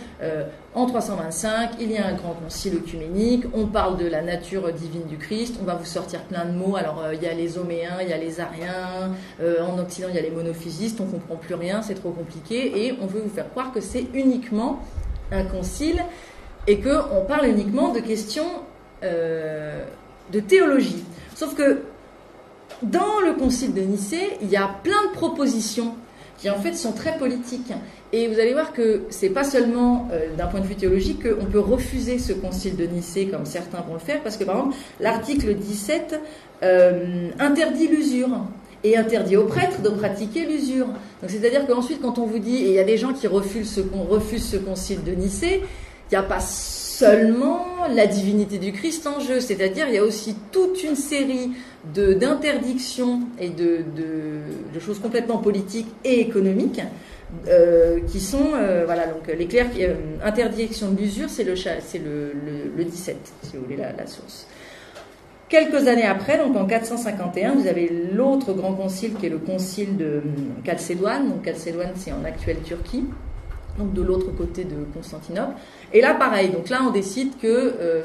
en 0.75 0.87
325, 0.87 1.71
il 1.81 1.93
y 1.93 1.97
a 1.97 2.07
un 2.07 2.12
grand 2.12 2.35
concile 2.35 2.76
œcuménique, 2.76 3.45
on 3.55 3.66
parle 3.66 3.97
de 3.97 4.07
la 4.07 4.21
nature 4.21 4.71
divine 4.73 5.05
du 5.05 5.16
Christ, 5.16 5.57
on 5.62 5.64
va 5.64 5.75
vous 5.75 5.87
sortir 5.87 6.21
plein 6.25 6.45
de 6.45 6.52
mots. 6.52 6.76
Alors, 6.76 7.02
il 7.12 7.23
y 7.23 7.26
a 7.26 7.33
les 7.33 7.57
homéens, 7.57 8.02
il 8.02 8.09
y 8.09 8.12
a 8.12 8.19
les 8.19 8.38
ariens, 8.40 9.12
en 9.40 9.78
Occident, 9.78 10.09
il 10.11 10.16
y 10.16 10.19
a 10.19 10.23
les 10.23 10.31
monophysistes, 10.31 11.00
on 11.00 11.07
comprend 11.07 11.37
plus 11.37 11.55
rien, 11.55 11.81
c'est 11.81 11.95
trop 11.95 12.11
compliqué, 12.11 12.87
et 12.87 12.99
on 13.00 13.07
veut 13.07 13.21
vous 13.21 13.35
faire 13.35 13.49
croire 13.50 13.73
que 13.73 13.81
c'est 13.81 14.05
uniquement 14.12 14.81
un 15.33 15.45
concile 15.45 16.02
et 16.66 16.81
qu'on 16.81 17.25
parle 17.26 17.47
uniquement 17.47 17.93
de 17.93 18.00
questions 18.00 18.50
euh, 19.02 19.85
de 20.33 20.40
théologie. 20.40 21.05
Sauf 21.35 21.55
que 21.55 21.83
dans 22.83 23.21
le 23.25 23.35
concile 23.35 23.73
de 23.75 23.81
Nicée, 23.81 24.37
il 24.43 24.49
y 24.49 24.57
a 24.57 24.69
plein 24.83 25.07
de 25.09 25.12
propositions 25.12 25.95
qui 26.38 26.50
en 26.50 26.59
fait 26.61 26.75
sont 26.75 26.93
très 26.93 27.16
politiques. 27.19 27.73
Et 28.12 28.28
vous 28.28 28.38
allez 28.38 28.52
voir 28.52 28.73
que 28.73 29.02
c'est 29.11 29.31
pas 29.31 29.45
seulement 29.45 30.09
euh, 30.12 30.35
d'un 30.37 30.47
point 30.47 30.61
de 30.61 30.66
vue 30.66 30.76
théologique 30.76 31.23
qu'on 31.23 31.47
peut 31.47 31.61
refuser 31.61 32.19
ce 32.19 32.33
concile 32.33 32.76
de 32.76 32.85
Nicée 32.87 33.26
comme 33.26 33.47
certains 33.47 33.81
vont 33.81 33.95
le 33.95 34.00
faire, 34.00 34.23
parce 34.23 34.37
que 34.37 34.45
par 34.45 34.57
exemple 34.57 34.76
l'article 35.00 35.55
17 35.55 36.21
euh, 36.62 37.31
interdit 37.38 37.88
l'usure 37.88 38.28
et 38.85 38.97
interdit 38.97 39.37
aux 39.37 39.47
prêtres 39.47 39.83
de 39.83 39.88
pratiquer 39.88 40.47
l'usure. 40.47 40.87
Donc 40.87 41.31
c'est-à-dire 41.31 41.66
qu'ensuite 41.66 42.00
quand 42.00 42.19
on 42.19 42.26
vous 42.26 42.38
dit, 42.38 42.57
et 42.57 42.69
il 42.69 42.75
y 42.75 42.78
a 42.78 42.85
des 42.85 42.97
gens 42.97 43.12
qui 43.12 43.26
refusent 43.26 43.73
ce, 43.73 43.81
refusent 44.09 44.49
ce 44.49 44.57
concile 44.57 45.02
de 45.02 45.12
Nicée, 45.12 45.62
il 46.11 46.14
n'y 46.14 46.19
a 46.19 46.23
pas 46.23 46.40
seulement 46.98 47.66
la 47.94 48.06
divinité 48.06 48.58
du 48.58 48.72
Christ 48.72 49.06
en 49.06 49.20
jeu, 49.20 49.40
c'est-à-dire 49.40 49.86
il 49.88 49.94
y 49.94 49.98
a 49.98 50.02
aussi 50.02 50.34
toute 50.50 50.82
une 50.82 50.96
série 50.96 51.50
d'interdictions 51.94 53.20
et 53.38 53.50
de, 53.50 53.84
choses 54.80 54.98
complètement 54.98 55.38
politiques 55.38 55.88
et 56.04 56.20
économiques 56.20 56.80
euh, 57.48 58.00
qui 58.06 58.20
sont, 58.20 58.52
euh, 58.54 58.84
voilà, 58.86 59.06
donc 59.08 59.26
les 59.26 59.46
clercs, 59.46 59.70
euh, 59.80 59.94
interdiction 60.24 60.92
de 60.92 60.98
l'usure, 60.98 61.28
c'est 61.28 61.44
le, 61.44 61.54
le, 61.54 62.32
le, 62.76 62.84
17, 62.84 63.16
si 63.42 63.56
vous 63.56 63.64
voulez, 63.64 63.76
la, 63.76 63.92
la, 63.92 64.06
source. 64.06 64.46
Quelques 65.48 65.88
années 65.88 66.06
après, 66.06 66.38
donc 66.38 66.56
en 66.56 66.66
451, 66.66 67.54
vous 67.54 67.66
avez 67.66 67.90
l'autre 68.12 68.52
grand 68.52 68.74
concile 68.74 69.14
qui 69.14 69.26
est 69.26 69.30
le 69.30 69.38
concile 69.38 69.96
de 69.96 70.22
Chalcédoine. 70.64 71.28
Donc 71.28 71.44
Chalcédoine, 71.44 71.92
c'est 71.96 72.12
en 72.12 72.24
actuelle 72.24 72.58
Turquie 72.64 73.04
donc 73.78 73.92
de 73.92 74.02
l'autre 74.02 74.35
côté 74.37 74.64
de 74.64 74.76
Constantinople. 74.95 75.54
Et 75.92 76.00
là, 76.00 76.14
pareil, 76.14 76.50
donc 76.50 76.68
là, 76.68 76.80
on 76.87 76.90
décide 76.90 77.37
que 77.38 77.47
euh, 77.47 78.02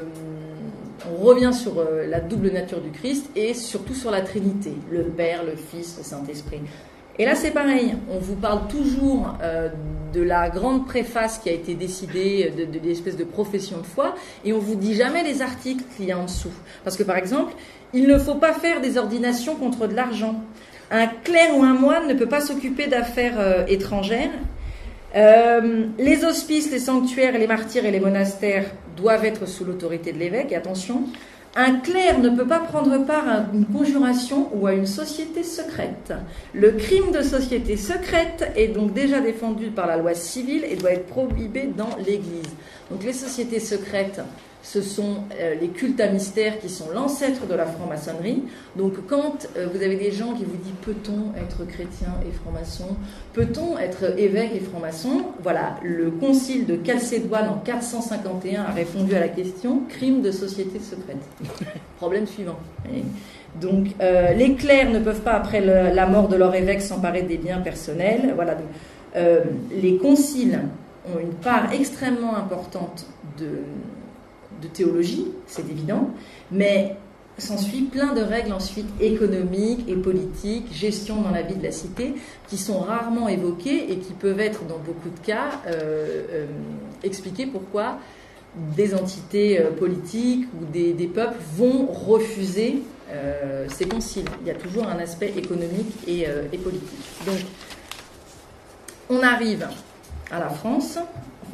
on 1.10 1.22
revient 1.22 1.52
sur 1.52 1.78
euh, 1.78 2.06
la 2.06 2.20
double 2.20 2.50
nature 2.50 2.80
du 2.80 2.90
Christ 2.90 3.30
et 3.34 3.54
surtout 3.54 3.94
sur 3.94 4.10
la 4.10 4.20
Trinité, 4.20 4.72
le 4.90 5.04
Père, 5.04 5.44
le 5.44 5.56
Fils, 5.56 5.96
le 5.98 6.04
Saint-Esprit. 6.04 6.60
Et 7.18 7.26
là, 7.26 7.34
c'est 7.34 7.50
pareil, 7.50 7.94
on 8.10 8.18
vous 8.18 8.36
parle 8.36 8.68
toujours 8.68 9.34
euh, 9.42 9.68
de 10.14 10.22
la 10.22 10.48
grande 10.48 10.86
préface 10.86 11.38
qui 11.38 11.50
a 11.50 11.52
été 11.52 11.74
décidée, 11.74 12.50
de, 12.56 12.78
l'espèce 12.78 13.16
de 13.16 13.24
profession 13.24 13.78
de 13.78 13.86
foi, 13.86 14.14
et 14.44 14.54
on 14.54 14.58
vous 14.58 14.76
dit 14.76 14.94
jamais 14.94 15.22
les 15.22 15.42
articles 15.42 15.84
qu'il 15.94 16.06
y 16.06 16.12
a 16.12 16.18
en 16.18 16.24
dessous. 16.24 16.52
Parce 16.84 16.96
que, 16.96 17.02
par 17.02 17.16
exemple, 17.16 17.52
il 17.92 18.06
ne 18.06 18.18
faut 18.18 18.36
pas 18.36 18.54
faire 18.54 18.80
des 18.80 18.96
ordinations 18.96 19.56
contre 19.56 19.86
de 19.88 19.94
l'argent. 19.94 20.36
Un 20.90 21.06
clerc 21.06 21.56
ou 21.56 21.62
un 21.62 21.74
moine 21.74 22.08
ne 22.08 22.14
peut 22.14 22.28
pas 22.28 22.40
s'occuper 22.40 22.86
d'affaires 22.86 23.66
étrangères 23.68 24.30
euh, 25.14 25.86
les 25.98 26.24
hospices, 26.24 26.70
les 26.70 26.78
sanctuaires, 26.78 27.38
les 27.38 27.46
martyrs 27.46 27.84
et 27.84 27.90
les 27.90 28.00
monastères 28.00 28.66
doivent 28.96 29.24
être 29.24 29.46
sous 29.46 29.64
l'autorité 29.64 30.12
de 30.12 30.18
l'évêque. 30.18 30.52
Et 30.52 30.56
attention, 30.56 31.04
un 31.54 31.80
clerc 31.80 32.20
ne 32.20 32.30
peut 32.30 32.46
pas 32.46 32.60
prendre 32.60 32.96
part 33.04 33.28
à 33.28 33.44
une 33.52 33.66
conjuration 33.66 34.48
ou 34.54 34.66
à 34.66 34.72
une 34.72 34.86
société 34.86 35.42
secrète. 35.42 36.14
Le 36.54 36.72
crime 36.72 37.12
de 37.12 37.20
société 37.20 37.76
secrète 37.76 38.50
est 38.56 38.68
donc 38.68 38.94
déjà 38.94 39.20
défendu 39.20 39.66
par 39.66 39.86
la 39.86 39.98
loi 39.98 40.14
civile 40.14 40.64
et 40.64 40.76
doit 40.76 40.92
être 40.92 41.06
prohibé 41.06 41.68
dans 41.76 41.90
l'Église. 41.98 42.48
Donc 42.90 43.04
les 43.04 43.12
sociétés 43.12 43.60
secrètes, 43.60 44.22
ce 44.62 44.80
sont 44.80 45.24
euh, 45.38 45.54
les 45.60 45.68
cultes 45.68 46.00
à 46.00 46.06
mystère 46.08 46.60
qui 46.60 46.68
sont 46.68 46.90
l'ancêtre 46.94 47.46
de 47.46 47.54
la 47.54 47.66
franc-maçonnerie. 47.66 48.44
Donc 48.76 48.94
quand 49.08 49.48
euh, 49.56 49.66
vous 49.72 49.82
avez 49.82 49.96
des 49.96 50.12
gens 50.12 50.34
qui 50.34 50.44
vous 50.44 50.56
disent 50.56 50.72
peut-on 50.82 51.36
être 51.36 51.66
chrétien 51.66 52.14
et 52.26 52.32
franc-maçon? 52.32 52.96
Peut-on 53.32 53.76
être 53.78 54.18
évêque 54.18 54.52
et 54.54 54.60
franc-maçon? 54.60 55.24
Voilà, 55.42 55.76
le 55.82 56.12
concile 56.12 56.66
de 56.66 56.78
Chalcédoine 56.86 57.48
en 57.48 57.58
451 57.58 58.62
a 58.62 58.70
répondu 58.70 59.14
à 59.14 59.20
la 59.20 59.28
question 59.28 59.82
crime 59.88 60.22
de 60.22 60.30
société 60.30 60.78
secrète. 60.78 61.18
Problème 61.96 62.26
suivant. 62.28 62.58
Donc 63.60 63.88
euh, 64.00 64.32
les 64.32 64.54
clercs 64.54 64.90
ne 64.90 65.00
peuvent 65.00 65.22
pas, 65.22 65.32
après 65.32 65.60
la 65.60 66.06
mort 66.06 66.28
de 66.28 66.36
leur 66.36 66.54
évêque, 66.54 66.82
s'emparer 66.82 67.22
des 67.22 67.36
biens 67.36 67.60
personnels. 67.60 68.32
Voilà, 68.36 68.54
donc, 68.54 68.68
les 69.70 69.98
conciles 69.98 70.60
ont 71.12 71.18
une 71.18 71.34
part 71.34 71.70
extrêmement 71.72 72.34
importante 72.34 73.04
de 73.38 73.48
de 74.62 74.68
théologie, 74.68 75.26
c'est 75.46 75.68
évident, 75.68 76.10
mais 76.50 76.96
s'ensuit 77.38 77.82
plein 77.82 78.12
de 78.14 78.20
règles 78.20 78.52
ensuite 78.52 78.88
économiques 79.00 79.88
et 79.88 79.96
politiques, 79.96 80.72
gestion 80.72 81.20
dans 81.22 81.30
la 81.30 81.42
vie 81.42 81.54
de 81.54 81.62
la 81.62 81.72
cité, 81.72 82.14
qui 82.48 82.58
sont 82.58 82.80
rarement 82.80 83.28
évoquées 83.28 83.90
et 83.90 83.96
qui 83.98 84.12
peuvent 84.12 84.40
être 84.40 84.64
dans 84.66 84.78
beaucoup 84.78 85.08
de 85.08 85.26
cas 85.26 85.60
euh, 85.66 86.24
euh, 86.30 86.46
expliquer 87.02 87.46
pourquoi 87.46 87.98
des 88.76 88.94
entités 88.94 89.58
euh, 89.58 89.70
politiques 89.70 90.46
ou 90.60 90.64
des, 90.66 91.10
peuples 91.12 91.40
vont 91.56 91.86
refuser 91.86 92.82
ces 93.68 93.84
conciles. 93.86 94.24
Il 94.40 94.46
y 94.46 94.50
a 94.50 94.54
toujours 94.54 94.86
un 94.86 94.98
aspect 94.98 95.34
économique 95.36 95.92
et 96.08 96.26
politique. 96.56 96.88
Donc, 97.26 97.36
on 99.10 99.22
arrive 99.22 99.68
à 100.30 100.38
la 100.38 100.48
France, 100.48 100.98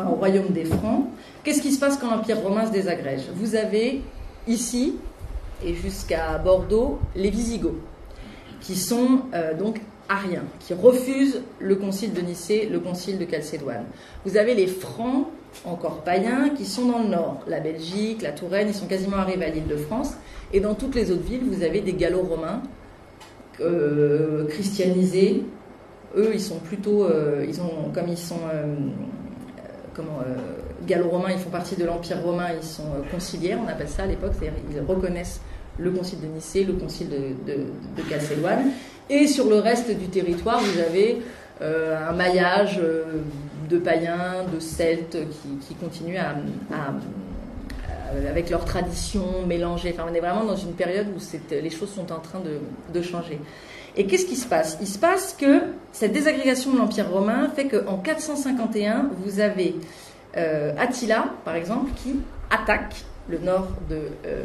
au 0.06 0.14
royaume 0.14 0.48
des 0.48 0.64
Francs, 0.64 1.06
Qu'est-ce 1.48 1.62
qui 1.62 1.72
se 1.72 1.80
passe 1.80 1.96
quand 1.96 2.10
l'Empire 2.10 2.40
romain 2.40 2.66
se 2.66 2.72
désagrège? 2.72 3.22
Vous 3.34 3.54
avez 3.54 4.02
ici, 4.46 4.96
et 5.64 5.72
jusqu'à 5.72 6.36
Bordeaux, 6.36 6.98
les 7.16 7.30
Visigoths, 7.30 7.80
qui 8.60 8.76
sont 8.76 9.20
euh, 9.32 9.54
donc 9.54 9.80
ariens, 10.10 10.44
qui 10.60 10.74
refusent 10.74 11.40
le 11.58 11.76
concile 11.76 12.12
de 12.12 12.20
Nicée, 12.20 12.68
le 12.70 12.80
concile 12.80 13.16
de 13.18 13.26
Chalcédoine. 13.30 13.84
Vous 14.26 14.36
avez 14.36 14.54
les 14.54 14.66
Francs, 14.66 15.28
encore 15.64 16.02
païens, 16.02 16.50
qui 16.50 16.66
sont 16.66 16.86
dans 16.86 16.98
le 16.98 17.08
nord, 17.08 17.40
la 17.46 17.60
Belgique, 17.60 18.20
la 18.20 18.32
Touraine, 18.32 18.68
ils 18.68 18.74
sont 18.74 18.88
quasiment 18.88 19.16
arrivés 19.16 19.46
à 19.46 19.50
l'île 19.50 19.66
de 19.66 19.76
France. 19.76 20.12
Et 20.52 20.60
dans 20.60 20.74
toutes 20.74 20.96
les 20.96 21.10
autres 21.10 21.22
villes, 21.24 21.44
vous 21.50 21.62
avez 21.62 21.80
des 21.80 21.94
gallo-romains 21.94 22.60
euh, 23.60 24.46
christianisés. 24.48 25.44
Eux, 26.14 26.32
ils 26.34 26.42
sont 26.42 26.58
plutôt, 26.58 27.04
euh, 27.04 27.46
comme 27.94 28.08
ils 28.08 28.18
sont, 28.18 28.40
comment 29.98 30.20
gallo-romains, 30.86 31.32
ils 31.32 31.38
font 31.38 31.50
partie 31.50 31.76
de 31.76 31.84
l'Empire 31.84 32.20
romain, 32.22 32.48
ils 32.56 32.66
sont 32.66 32.82
euh, 32.82 33.10
conciliaires, 33.10 33.58
on 33.64 33.68
appelle 33.68 33.88
ça 33.88 34.04
à 34.04 34.06
l'époque, 34.06 34.32
c'est-à-dire 34.38 34.58
ils 34.70 34.80
reconnaissent 34.80 35.40
le 35.78 35.90
concile 35.90 36.20
de 36.20 36.26
Nicée, 36.26 36.64
le 36.64 36.72
concile 36.72 37.08
de, 37.08 37.52
de. 37.52 37.66
Et 39.10 39.26
sur 39.26 39.48
le 39.48 39.56
reste 39.56 39.90
du 39.96 40.08
territoire, 40.08 40.60
vous 40.60 40.80
avez 40.80 41.22
euh, 41.62 42.08
un 42.08 42.12
maillage 42.12 42.80
euh, 42.82 43.22
de 43.68 43.78
païens, 43.78 44.44
de 44.52 44.58
celtes 44.60 45.18
qui, 45.60 45.74
continuent 45.74 46.18
avec 48.28 48.48
leurs 48.48 48.64
traditions 48.64 49.46
mélangées. 49.46 49.94
Enfin, 49.94 50.08
on 50.10 50.14
est 50.14 50.20
vraiment 50.20 50.44
dans 50.44 50.56
une 50.56 50.72
période 50.72 51.06
où 51.14 51.20
les 51.50 51.70
choses 51.70 51.90
sont 51.90 52.10
en 52.10 52.20
train 52.20 52.40
de, 52.40 53.02
changer. 53.02 53.38
Et 53.98 54.06
qu'est-ce 54.06 54.26
qui 54.26 54.36
se 54.36 54.46
passe? 54.46 54.78
Il 54.80 54.86
se 54.86 54.98
passe 54.98 55.36
que 55.38 55.60
cette 55.92 56.12
désagrégation 56.12 56.72
de 56.72 56.78
l'Empire 56.78 57.10
romain 57.10 57.50
fait 57.54 57.66
qu'en 57.66 57.98
451, 57.98 59.10
vous 59.24 59.40
avez 59.40 59.74
euh, 60.36 60.72
Attila, 60.78 61.34
par 61.44 61.56
exemple, 61.56 61.90
qui 61.96 62.14
attaque 62.48 62.94
le 63.28 63.38
nord 63.38 63.66
de 63.90 64.00
euh, 64.24 64.44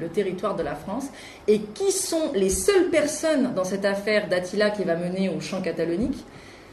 le, 0.00 0.08
territoire 0.08 0.54
de 0.54 0.62
la 0.62 0.76
France, 0.76 1.06
et 1.48 1.58
qui 1.58 1.90
sont 1.90 2.30
les 2.32 2.48
seules 2.48 2.90
personnes 2.90 3.54
dans 3.56 3.64
cette 3.64 3.84
affaire 3.84 4.28
d'Attila 4.28 4.70
qui 4.70 4.84
va 4.84 4.94
mener 4.94 5.28
au 5.28 5.40
champ 5.40 5.60
catalonique, 5.60 6.24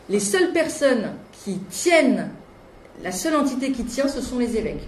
les 0.07 0.19
seules 0.19 0.51
personnes 0.51 1.13
qui 1.43 1.57
tiennent, 1.71 2.29
la 3.03 3.11
seule 3.11 3.35
entité 3.35 3.71
qui 3.71 3.85
tient, 3.85 4.07
ce 4.07 4.21
sont 4.21 4.37
les 4.37 4.55
évêques. 4.55 4.87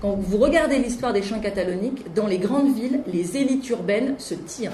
Quand 0.00 0.16
vous 0.18 0.38
regardez 0.38 0.78
l'histoire 0.78 1.12
des 1.12 1.22
champs 1.22 1.40
cataloniques, 1.40 2.12
dans 2.14 2.26
les 2.26 2.38
grandes 2.38 2.74
villes, 2.74 3.00
les 3.06 3.36
élites 3.36 3.68
urbaines 3.68 4.16
se 4.18 4.34
tirent. 4.34 4.72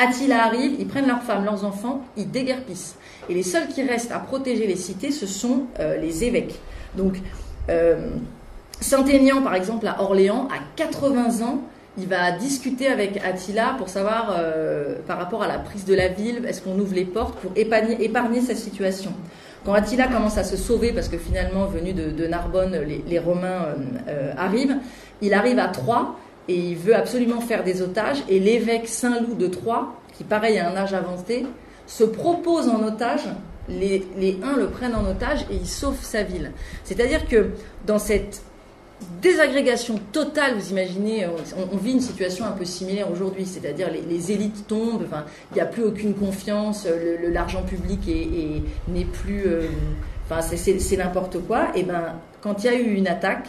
Attila 0.00 0.46
arrive, 0.46 0.76
ils 0.78 0.86
prennent 0.86 1.06
leurs 1.06 1.22
femmes, 1.22 1.44
leurs 1.44 1.64
enfants, 1.64 2.02
ils 2.16 2.30
déguerpissent. 2.30 2.96
Et 3.28 3.34
les 3.34 3.42
seuls 3.42 3.68
qui 3.68 3.82
restent 3.82 4.12
à 4.12 4.18
protéger 4.18 4.66
les 4.66 4.76
cités, 4.76 5.10
ce 5.10 5.26
sont 5.26 5.64
euh, 5.78 5.98
les 5.98 6.24
évêques. 6.24 6.58
Donc, 6.96 7.18
euh, 7.68 8.08
Saint-Aignan, 8.80 9.42
par 9.42 9.54
exemple, 9.54 9.86
à 9.86 10.00
Orléans, 10.02 10.48
à 10.50 10.58
80 10.76 11.44
ans, 11.46 11.60
il 11.98 12.06
va 12.06 12.32
discuter 12.32 12.86
avec 12.86 13.22
Attila 13.22 13.74
pour 13.76 13.90
savoir, 13.90 14.34
euh, 14.38 14.96
par 15.06 15.18
rapport 15.18 15.42
à 15.42 15.48
la 15.48 15.58
prise 15.58 15.84
de 15.84 15.94
la 15.94 16.08
ville, 16.08 16.46
est-ce 16.48 16.62
qu'on 16.62 16.78
ouvre 16.78 16.94
les 16.94 17.04
portes 17.04 17.38
pour 17.38 17.52
épargner, 17.54 18.40
sa 18.40 18.54
situation. 18.54 19.12
Quand 19.66 19.74
Attila 19.74 20.06
commence 20.06 20.38
à 20.38 20.44
se 20.44 20.56
sauver, 20.56 20.94
parce 20.94 21.08
que 21.08 21.18
finalement, 21.18 21.66
venu 21.66 21.92
de, 21.92 22.26
Narbonne, 22.26 22.74
les, 23.06 23.18
Romains 23.18 23.74
arrivent, 24.38 24.78
il 25.20 25.34
arrive 25.34 25.58
à 25.58 25.68
Troyes 25.68 26.16
et 26.50 26.54
il 26.54 26.76
veut 26.76 26.96
absolument 26.96 27.40
faire 27.40 27.62
des 27.62 27.80
otages. 27.80 28.24
Et 28.28 28.40
l'évêque 28.40 28.88
Saint-Loup 28.88 29.34
de 29.34 29.46
Troyes, 29.46 29.94
qui 30.18 30.24
pareil 30.24 30.58
a 30.58 30.68
un 30.68 30.76
âge 30.76 30.92
avancé, 30.92 31.46
se 31.86 32.02
propose 32.02 32.68
en 32.68 32.82
otage. 32.82 33.28
Les, 33.68 34.04
les 34.18 34.36
uns 34.42 34.56
le 34.56 34.66
prennent 34.66 34.96
en 34.96 35.08
otage 35.08 35.42
et 35.48 35.54
il 35.54 35.66
sauve 35.68 36.02
sa 36.02 36.24
ville. 36.24 36.50
C'est-à-dire 36.82 37.28
que 37.28 37.50
dans 37.86 38.00
cette 38.00 38.42
désagrégation 39.22 40.00
totale, 40.10 40.56
vous 40.58 40.70
imaginez, 40.70 41.26
on, 41.72 41.76
vit 41.76 41.92
une 41.92 42.00
situation 42.00 42.44
un 42.44 42.50
peu 42.50 42.64
similaire 42.64 43.10
aujourd'hui, 43.10 43.46
c'est-à-dire 43.46 43.88
les, 43.90 44.32
élites 44.32 44.66
tombent, 44.66 45.06
il 45.52 45.54
n'y 45.54 45.60
a 45.60 45.66
plus 45.66 45.84
aucune 45.84 46.14
confiance, 46.14 46.86
l'argent 47.32 47.62
public 47.62 48.00
n'est 48.88 49.04
plus, 49.04 49.46
euh, 49.46 49.62
c'est 50.40 50.96
n'importe 50.96 51.38
quoi. 51.46 51.68
Et 51.76 51.84
ben, 51.84 52.16
quand 52.42 52.64
il 52.64 52.66
y 52.66 52.68
a 52.68 52.74
eu 52.74 52.94
une 52.94 53.06
attaque, 53.06 53.46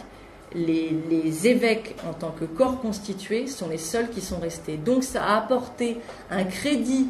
les, 0.54 1.46
évêques 1.46 1.96
en 2.08 2.12
tant 2.12 2.30
que 2.30 2.44
corps 2.44 2.80
constitué 2.80 3.46
sont 3.46 3.68
les 3.68 3.78
seuls 3.78 4.10
qui 4.10 4.20
sont 4.20 4.38
restés. 4.38 4.76
Donc 4.76 5.04
ça 5.04 5.24
a 5.24 5.38
apporté 5.38 5.98
un 6.30 6.44
crédit 6.44 7.06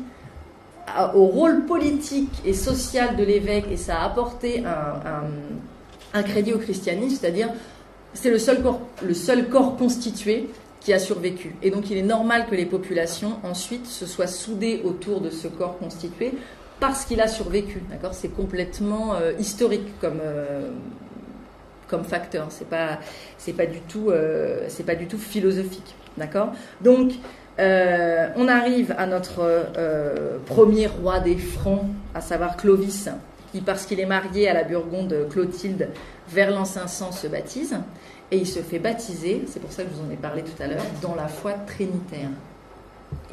au 1.14 1.24
rôle 1.26 1.64
politique 1.64 2.32
et 2.44 2.54
social 2.54 3.16
de 3.16 3.22
l'évêque 3.22 3.66
et 3.70 3.76
ça 3.76 4.00
a 4.00 4.04
apporté 4.04 4.64
un, 6.12 6.22
crédit 6.22 6.52
au 6.52 6.58
christianisme, 6.58 7.16
c'est-à-dire 7.20 7.48
c'est 8.14 8.30
le 8.30 8.38
seul 8.38 9.48
corps, 9.48 9.76
constitué 9.76 10.48
qui 10.80 10.92
a 10.92 10.98
survécu. 10.98 11.54
Et 11.62 11.70
donc 11.70 11.90
il 11.90 11.96
est 11.96 12.02
normal 12.02 12.46
que 12.50 12.54
les 12.54 12.66
populations 12.66 13.38
ensuite 13.44 13.86
se 13.86 14.06
soient 14.06 14.26
soudées 14.26 14.82
autour 14.84 15.20
de 15.20 15.30
ce 15.30 15.46
corps 15.48 15.78
constitué 15.78 16.32
parce 16.80 17.04
qu'il 17.04 17.20
a 17.20 17.28
survécu. 17.28 17.80
C'est 18.10 18.34
complètement 18.34 19.14
euh, 19.14 19.32
historique 19.38 20.00
comme, 20.00 20.18
euh, 20.20 20.70
comme 21.92 22.04
facteur. 22.04 22.46
C'est 22.48 22.68
pas 22.68 22.98
c'est 23.38 23.52
pas 23.52 23.66
du 23.66 23.80
tout 23.80 24.10
euh, 24.10 24.64
c'est 24.68 24.84
pas 24.84 24.96
du 24.96 25.06
tout 25.06 25.18
philosophique. 25.18 25.94
D'accord? 26.16 26.52
Donc 26.80 27.12
euh, 27.60 28.28
on 28.36 28.48
arrive 28.48 28.94
à 28.98 29.06
notre 29.06 29.40
euh, 29.40 30.38
premier 30.46 30.86
roi 30.86 31.20
des 31.20 31.36
Francs, 31.36 31.84
à 32.14 32.22
savoir 32.22 32.56
Clovis, 32.56 33.10
qui, 33.52 33.60
parce 33.60 33.84
qu'il 33.84 34.00
est 34.00 34.06
marié 34.06 34.48
à 34.48 34.54
la 34.54 34.64
Burgonde 34.64 35.28
Clotilde, 35.30 35.88
vers 36.28 36.50
l'an 36.50 36.64
500 36.64 37.12
se 37.12 37.26
baptise. 37.26 37.76
Et 38.30 38.38
il 38.38 38.46
se 38.46 38.60
fait 38.60 38.78
baptiser, 38.78 39.44
c'est 39.46 39.60
pour 39.60 39.70
ça 39.70 39.82
que 39.82 39.90
je 39.90 39.94
vous 39.94 40.08
en 40.08 40.10
ai 40.10 40.16
parlé 40.16 40.42
tout 40.42 40.62
à 40.62 40.66
l'heure, 40.66 40.86
dans 41.02 41.14
la 41.14 41.28
foi 41.28 41.52
trinitaire. 41.52 42.30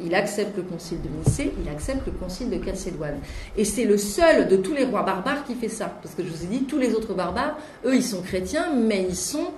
Il 0.02 0.14
accepte 0.14 0.56
le 0.56 0.62
concile 0.62 0.98
de 1.02 1.08
Nicée, 1.08 1.52
il 1.62 1.68
accepte 1.70 2.06
le 2.06 2.12
concile 2.12 2.50
de 2.50 2.64
Chalcédoine. 2.64 3.18
Et 3.56 3.64
c'est 3.64 3.84
le 3.84 3.98
seul 3.98 4.48
de 4.48 4.56
tous 4.56 4.74
les 4.74 4.84
rois 4.84 5.02
barbares 5.02 5.44
qui 5.44 5.54
fait 5.54 5.68
ça. 5.68 5.92
Parce 6.02 6.14
que 6.14 6.22
je 6.22 6.28
vous 6.28 6.44
ai 6.44 6.46
dit, 6.46 6.62
tous 6.64 6.78
les 6.78 6.94
autres 6.94 7.14
barbares, 7.14 7.56
eux, 7.84 7.94
ils 7.94 8.04
sont 8.04 8.22
chrétiens, 8.22 8.72
mais 8.74 9.06
ils 9.08 9.16
sont 9.16 9.48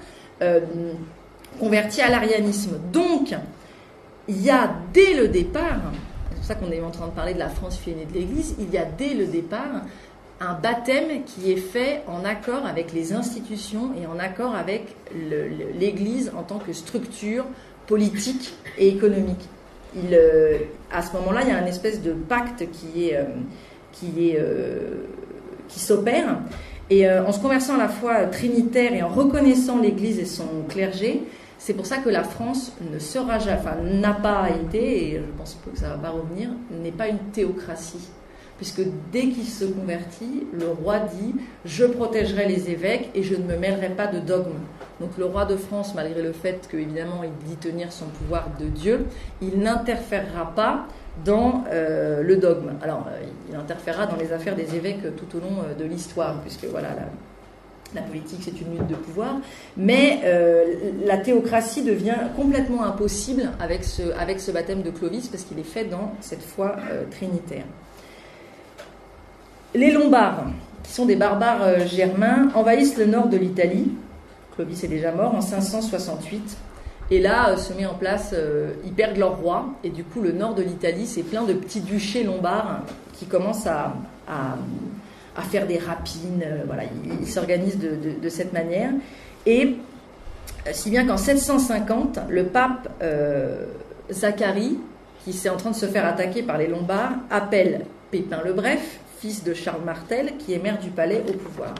euh, 0.42 0.60
convertis 1.58 2.00
à 2.00 2.08
l'arianisme. 2.08 2.78
Donc, 2.92 3.34
il 4.28 4.42
y 4.42 4.50
a 4.50 4.74
dès 4.92 5.14
le 5.14 5.28
départ, 5.28 5.80
c'est 6.30 6.36
pour 6.36 6.44
ça 6.44 6.54
qu'on 6.54 6.70
est 6.70 6.80
en 6.80 6.90
train 6.90 7.06
de 7.06 7.12
parler 7.12 7.34
de 7.34 7.38
la 7.38 7.48
France 7.48 7.78
fionnée 7.78 8.06
de 8.06 8.12
l'Église, 8.12 8.54
il 8.58 8.70
y 8.70 8.78
a 8.78 8.84
dès 8.84 9.14
le 9.14 9.26
départ 9.26 9.82
un 10.40 10.54
baptême 10.54 11.22
qui 11.24 11.52
est 11.52 11.56
fait 11.56 12.02
en 12.08 12.24
accord 12.24 12.66
avec 12.66 12.92
les 12.92 13.12
institutions 13.12 13.92
et 14.00 14.06
en 14.06 14.18
accord 14.18 14.54
avec 14.54 14.96
l'Église 15.78 16.32
en 16.36 16.42
tant 16.42 16.58
que 16.58 16.72
structure 16.72 17.44
politique 17.86 18.54
et 18.78 18.88
économique. 18.88 19.48
Il, 19.96 20.14
euh, 20.14 20.58
à 20.90 21.02
ce 21.02 21.12
moment-là, 21.14 21.42
il 21.42 21.48
y 21.48 21.50
a 21.52 21.60
une 21.60 21.68
espèce 21.68 22.02
de 22.02 22.12
pacte 22.12 22.64
qui 22.70 23.14
euh, 23.14 23.24
euh, 24.04 25.04
s'opère. 25.68 26.38
Et 26.90 27.08
en 27.08 27.32
se 27.32 27.40
conversant 27.40 27.76
à 27.76 27.78
la 27.78 27.88
fois 27.88 28.26
trinitaire 28.26 28.92
et 28.92 29.02
en 29.02 29.08
reconnaissant 29.08 29.80
l'Église 29.80 30.18
et 30.18 30.26
son 30.26 30.46
clergé, 30.68 31.22
c'est 31.56 31.72
pour 31.72 31.86
ça 31.86 31.98
que 31.98 32.10
la 32.10 32.22
France 32.22 32.76
ne 32.92 32.98
sera 32.98 33.38
jamais, 33.38 33.62
n'a 33.94 34.12
pas 34.12 34.48
été, 34.50 35.06
et 35.06 35.14
je 35.14 35.38
pense 35.38 35.56
que 35.64 35.78
ça 35.78 35.88
va 35.88 35.96
pas 35.96 36.10
revenir, 36.10 36.50
n'est 36.82 36.90
pas 36.90 37.08
une 37.08 37.20
théocratie. 37.32 38.10
Puisque 38.58 38.82
dès 39.10 39.28
qu'il 39.28 39.46
se 39.46 39.64
convertit, 39.64 40.46
le 40.52 40.66
roi 40.66 40.98
dit 40.98 41.34
Je 41.64 41.84
protégerai 41.84 42.46
les 42.46 42.68
évêques 42.68 43.08
et 43.14 43.22
je 43.22 43.36
ne 43.36 43.44
me 43.44 43.56
mêlerai 43.56 43.88
pas 43.88 44.08
de 44.08 44.18
dogme. 44.18 44.58
Donc 45.00 45.16
le 45.18 45.24
roi 45.24 45.44
de 45.44 45.56
France, 45.56 45.94
malgré 45.94 46.22
le 46.22 46.32
fait 46.32 46.68
qu'évidemment 46.70 47.22
il 47.24 47.48
dit 47.48 47.56
tenir 47.56 47.92
son 47.92 48.06
pouvoir 48.06 48.48
de 48.60 48.66
Dieu, 48.66 49.06
il 49.40 49.58
n'interférera 49.58 50.52
pas 50.54 50.86
dans 51.24 51.64
euh, 51.70 52.22
le 52.22 52.36
dogme. 52.36 52.72
Alors, 52.82 53.06
euh, 53.08 53.22
il 53.50 53.56
interférera 53.56 54.06
dans 54.06 54.16
les 54.16 54.32
affaires 54.32 54.56
des 54.56 54.74
évêques 54.74 55.02
tout 55.16 55.36
au 55.36 55.40
long 55.40 55.62
euh, 55.62 55.74
de 55.74 55.84
l'histoire, 55.84 56.40
puisque 56.40 56.64
voilà, 56.64 56.88
la, 57.94 58.02
politique 58.02 58.40
c'est 58.42 58.58
une 58.60 58.72
lutte 58.72 58.86
de 58.86 58.94
pouvoir, 58.94 59.36
mais 59.76 60.22
la 61.04 61.18
théocratie 61.18 61.82
devient 61.82 62.16
complètement 62.34 62.84
impossible 62.84 63.50
avec 63.60 63.84
ce, 63.84 64.50
baptême 64.50 64.80
de 64.80 64.88
Clovis 64.88 65.28
parce 65.28 65.42
qu'il 65.42 65.58
est 65.58 65.62
fait 65.62 65.84
dans 65.84 66.14
cette 66.22 66.40
foi 66.40 66.76
trinitaire. 67.10 67.66
Les 69.74 69.90
Lombards, 69.90 70.46
qui 70.82 70.92
sont 70.92 71.04
des 71.04 71.16
barbares 71.16 71.86
germains, 71.86 72.48
envahissent 72.54 72.96
le 72.96 73.04
nord 73.04 73.28
de 73.28 73.36
l'Italie. 73.36 73.92
Clovis 74.62 74.84
est 74.84 74.88
déjà 74.88 75.12
mort 75.12 75.34
en 75.34 75.40
568. 75.40 76.56
Et 77.10 77.20
là, 77.20 77.56
se 77.56 77.72
met 77.74 77.84
en 77.84 77.94
place, 77.94 78.34
ils 78.84 78.92
perdent 78.92 79.18
leur 79.18 79.36
roi, 79.38 79.66
et 79.84 79.90
du 79.90 80.02
coup, 80.02 80.20
le 80.22 80.32
nord 80.32 80.54
de 80.54 80.62
l'Italie, 80.62 81.06
c'est 81.06 81.22
plein 81.22 81.42
de 81.42 81.52
petits 81.52 81.80
duchés 81.80 82.22
lombards 82.24 82.82
qui 83.12 83.26
commencent 83.26 83.66
à 83.66 83.94
à 85.36 85.42
faire 85.42 85.66
des 85.66 85.78
rapines. 85.78 86.42
Euh, 86.44 86.62
voilà, 86.66 86.84
il, 87.20 87.26
s'organise 87.26 87.78
de, 87.78 88.28
cette 88.28 88.52
manière. 88.52 88.90
Et 89.46 89.76
euh, 90.66 90.70
si 90.72 90.90
bien 90.90 91.06
qu'en 91.06 91.16
750, 91.16 92.20
le 92.28 92.44
pape 92.44 92.88
euh, 93.02 93.66
Zacharie, 94.10 94.78
qui 95.24 95.30
est 95.30 95.48
en 95.48 95.56
train 95.56 95.70
de 95.70 95.76
se 95.76 95.86
faire 95.86 96.06
attaquer 96.06 96.42
par 96.42 96.58
les 96.58 96.66
Lombards, 96.66 97.12
appelle 97.30 97.84
Pépin 98.10 98.40
le 98.44 98.52
Bref, 98.52 99.00
fils 99.20 99.44
de 99.44 99.54
Charles 99.54 99.82
Martel, 99.84 100.36
qui 100.38 100.52
est 100.52 100.58
maire 100.58 100.78
du 100.78 100.90
palais, 100.90 101.22
au 101.28 101.32
pouvoir. 101.32 101.74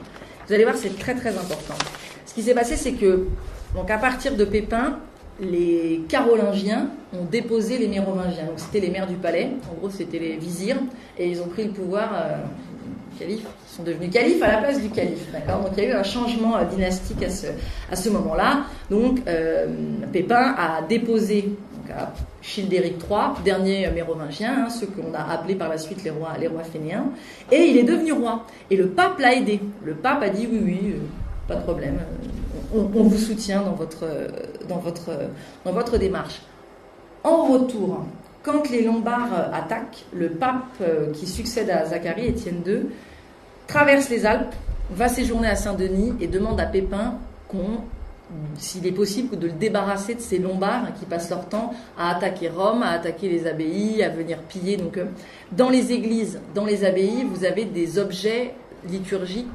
Vous 0.47 0.53
allez 0.53 0.63
voir, 0.63 0.75
c'est 0.75 0.97
très 0.97 1.15
très 1.15 1.29
important. 1.29 1.75
Ce 2.25 2.33
qui 2.33 2.43
s'est 2.43 2.53
passé, 2.53 2.75
c'est 2.75 2.93
que, 2.93 3.27
donc 3.75 3.89
à 3.89 3.97
partir 3.97 4.35
de 4.35 4.45
Pépin, 4.45 4.99
les 5.39 6.03
Carolingiens 6.07 6.89
ont 7.13 7.25
déposé 7.25 7.77
les 7.77 7.87
Mérovingiens. 7.87 8.45
Donc 8.45 8.57
c'était 8.59 8.79
les 8.79 8.89
maires 8.89 9.07
du 9.07 9.15
palais, 9.15 9.51
en 9.71 9.75
gros 9.75 9.89
c'était 9.89 10.19
les 10.19 10.37
vizirs, 10.37 10.77
et 11.17 11.29
ils 11.29 11.41
ont 11.41 11.47
pris 11.47 11.65
le 11.65 11.71
pouvoir 11.71 12.13
califes 13.19 13.45
qui 13.67 13.75
sont 13.75 13.83
devenus 13.83 14.11
califes 14.11 14.41
à 14.41 14.47
la 14.47 14.57
place 14.57 14.81
du 14.81 14.89
calife. 14.89 15.31
Donc 15.47 15.71
il 15.77 15.83
y 15.83 15.85
a 15.87 15.89
eu 15.89 15.93
un 15.93 16.03
changement 16.03 16.57
euh, 16.57 16.65
dynastique 16.65 17.21
à 17.23 17.29
ce, 17.29 17.47
à 17.91 17.95
ce 17.95 18.09
moment-là. 18.09 18.63
Donc 18.89 19.19
euh, 19.27 19.67
Pépin 20.11 20.55
a 20.57 20.81
déposé 20.81 21.49
Childéric 22.41 22.95
III, 23.09 23.43
dernier 23.43 23.89
mérovingien, 23.91 24.65
hein, 24.65 24.69
ceux 24.69 24.87
qu'on 24.87 25.13
a 25.13 25.31
appelés 25.31 25.55
par 25.55 25.69
la 25.69 25.77
suite 25.77 26.03
les 26.03 26.09
rois, 26.09 26.33
les 26.39 26.47
rois 26.47 26.63
fainéens, 26.63 27.05
et 27.51 27.65
il 27.65 27.77
est 27.77 27.83
devenu 27.83 28.11
roi. 28.11 28.45
Et 28.69 28.75
le 28.75 28.89
pape 28.89 29.19
l'a 29.19 29.33
aidé. 29.33 29.59
Le 29.83 29.93
pape 29.93 30.21
a 30.23 30.29
dit 30.29 30.47
oui, 30.51 30.61
oui, 30.63 30.93
euh, 30.95 30.99
pas 31.47 31.55
de 31.55 31.63
problème, 31.63 31.99
on, 32.73 32.79
on, 32.79 33.03
vous 33.03 33.17
soutient 33.17 33.61
dans 33.61 33.73
votre, 33.73 34.05
dans, 34.67 35.71
votre, 35.71 35.97
démarche. 35.97 36.41
En 37.23 37.45
retour, 37.45 38.05
quand 38.41 38.69
les 38.69 38.83
Lombards 38.83 39.33
euh, 39.33 39.51
attaquent, 39.53 40.05
le 40.13 40.29
pape 40.29 40.65
euh, 40.81 41.11
qui 41.13 41.27
succède 41.27 41.69
à 41.69 41.85
Zacharie, 41.85 42.27
Étienne 42.27 42.61
II, 42.65 42.87
traverse 43.67 44.09
les 44.09 44.25
Alpes, 44.25 44.55
va 44.91 45.07
séjourner 45.07 45.47
à 45.47 45.55
Saint-Denis 45.55 46.13
et 46.19 46.27
demande 46.27 46.59
à 46.59 46.65
Pépin 46.65 47.15
qu'on 47.47 47.81
s'il 48.57 48.85
est 48.87 48.91
possible 48.91 49.37
de 49.37 49.47
le 49.47 49.53
débarrasser 49.53 50.15
de 50.15 50.21
ces 50.21 50.37
Lombards 50.37 50.93
qui 50.99 51.05
passent 51.05 51.29
leur 51.29 51.47
temps 51.47 51.73
à 51.97 52.15
attaquer 52.15 52.49
Rome, 52.49 52.83
à 52.83 52.91
attaquer 52.91 53.29
les 53.29 53.47
abbayes, 53.47 54.03
à 54.03 54.09
venir 54.09 54.39
piller. 54.39 54.77
Donc, 54.77 54.97
euh, 54.97 55.05
dans 55.51 55.69
les 55.69 55.91
églises, 55.91 56.39
dans 56.55 56.65
les 56.65 56.85
abbayes, 56.85 57.25
vous 57.29 57.45
avez 57.45 57.65
des 57.65 57.99
objets 57.99 58.53
liturgiques 58.89 59.47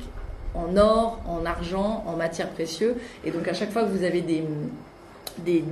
en 0.55 0.77
or, 0.77 1.21
en 1.27 1.45
argent, 1.47 2.05
en 2.07 2.17
matière 2.17 2.49
précieuse. 2.51 2.95
Et 3.25 3.31
donc, 3.31 3.47
à 3.49 3.55
chaque 3.55 3.71
fois 3.71 3.85
que 3.85 3.91
vous 3.91 4.05
avez 4.05 4.21
des, 4.23 4.45
des, 5.45 5.62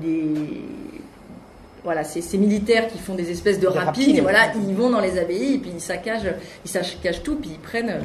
voilà, 1.83 2.05
c'est 2.05 2.21
ces 2.21 2.39
militaires 2.39 2.89
qui 2.89 2.99
font 2.99 3.15
des 3.15 3.31
espèces 3.31 3.61
de 3.61 3.67
rapides, 3.67 4.17
et 4.17 4.21
voilà, 4.21 4.53
ils 4.55 4.75
vont 4.75 4.91
dans 4.91 5.01
les 5.01 5.19
abbayes, 5.19 5.55
et 5.55 5.59
puis 5.59 5.71
ils 5.75 5.81
saccagent, 5.81 6.35
ils 6.65 6.71
saccagent 6.71 7.23
tout, 7.23 7.37
puis 7.37 7.51
ils 7.53 7.59
prennent, 7.59 7.91
euh, 7.91 8.01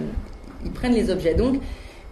ils 0.64 0.72
prennent 0.72 0.94
les 0.94 1.10
objets. 1.10 1.34
Donc, 1.34 1.62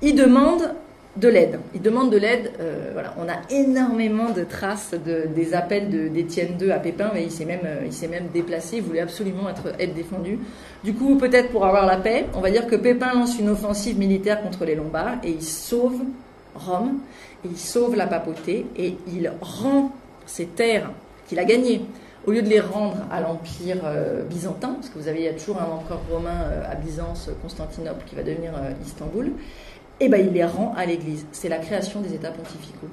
ils 0.02 0.15
demandent 0.15 0.73
de 1.19 1.27
l'aide. 1.27 1.60
Ils 1.75 1.82
demandent 1.82 2.12
de 2.12 2.17
l'aide. 2.17 2.51
Euh, 2.60 2.91
voilà, 2.93 3.13
on 3.17 3.27
a 3.27 3.36
énormément 3.49 4.29
de 4.29 4.43
traces 4.43 4.91
de, 4.93 5.27
des 5.36 5.53
appels 5.53 5.89
d'Étienne 6.12 6.58
II 6.60 6.71
à 6.71 6.79
Pépin, 6.79 7.12
mais 7.13 7.23
il 7.23 7.32
s'est 7.32 7.45
même, 7.45 7.65
euh, 7.65 8.08
même 8.10 8.27
déplacé. 8.34 8.77
Il 8.77 8.84
voulait 8.84 9.01
absolument 9.01 9.49
être, 9.49 9.73
être 9.79 9.93
défendu. 9.93 10.39
Du 10.84 10.93
coup, 10.93 11.17
peut-être 11.17 11.49
pour 11.49 11.65
avoir 11.65 11.86
la 11.86 11.97
paix, 11.97 12.25
on 12.34 12.41
va 12.41 12.51
dire 12.51 12.67
que 12.67 12.75
Pépin 12.75 13.13
lance 13.13 13.38
une 13.39 13.49
offensive 13.49 13.99
militaire 13.99 14.41
contre 14.41 14.65
les 14.65 14.75
Lombards 14.75 15.17
et 15.23 15.32
il 15.32 15.43
sauve 15.43 16.01
Rome, 16.55 16.99
et 17.45 17.49
il 17.49 17.58
sauve 17.58 17.95
la 17.95 18.08
papauté 18.08 18.65
et 18.75 18.97
il 19.08 19.32
rend 19.41 19.91
ses 20.25 20.45
terres 20.45 20.91
qu'il 21.27 21.39
a 21.39 21.45
gagné. 21.45 21.82
Au 22.27 22.32
lieu 22.32 22.41
de 22.41 22.49
les 22.49 22.60
rendre 22.60 22.97
à 23.12 23.21
l'Empire 23.21 23.77
euh, 23.86 24.23
byzantin, 24.23 24.73
parce 24.73 24.89
que 24.89 24.99
vous 24.99 25.08
avez, 25.08 25.19
il 25.19 25.25
y 25.25 25.29
a 25.29 25.34
toujours 25.34 25.62
un 25.62 25.71
empereur 25.71 26.01
romain 26.12 26.43
à 26.69 26.75
Byzance, 26.75 27.29
Constantinople, 27.41 28.03
qui 28.05 28.15
va 28.15 28.23
devenir 28.23 28.51
Istanbul, 28.86 29.32
eh 29.99 30.09
ben, 30.09 30.25
il 30.25 30.33
les 30.33 30.45
rend 30.45 30.73
à 30.75 30.85
l'Église. 30.85 31.25
C'est 31.31 31.49
la 31.49 31.57
création 31.57 32.01
des 32.01 32.13
États 32.13 32.31
pontificaux. 32.31 32.89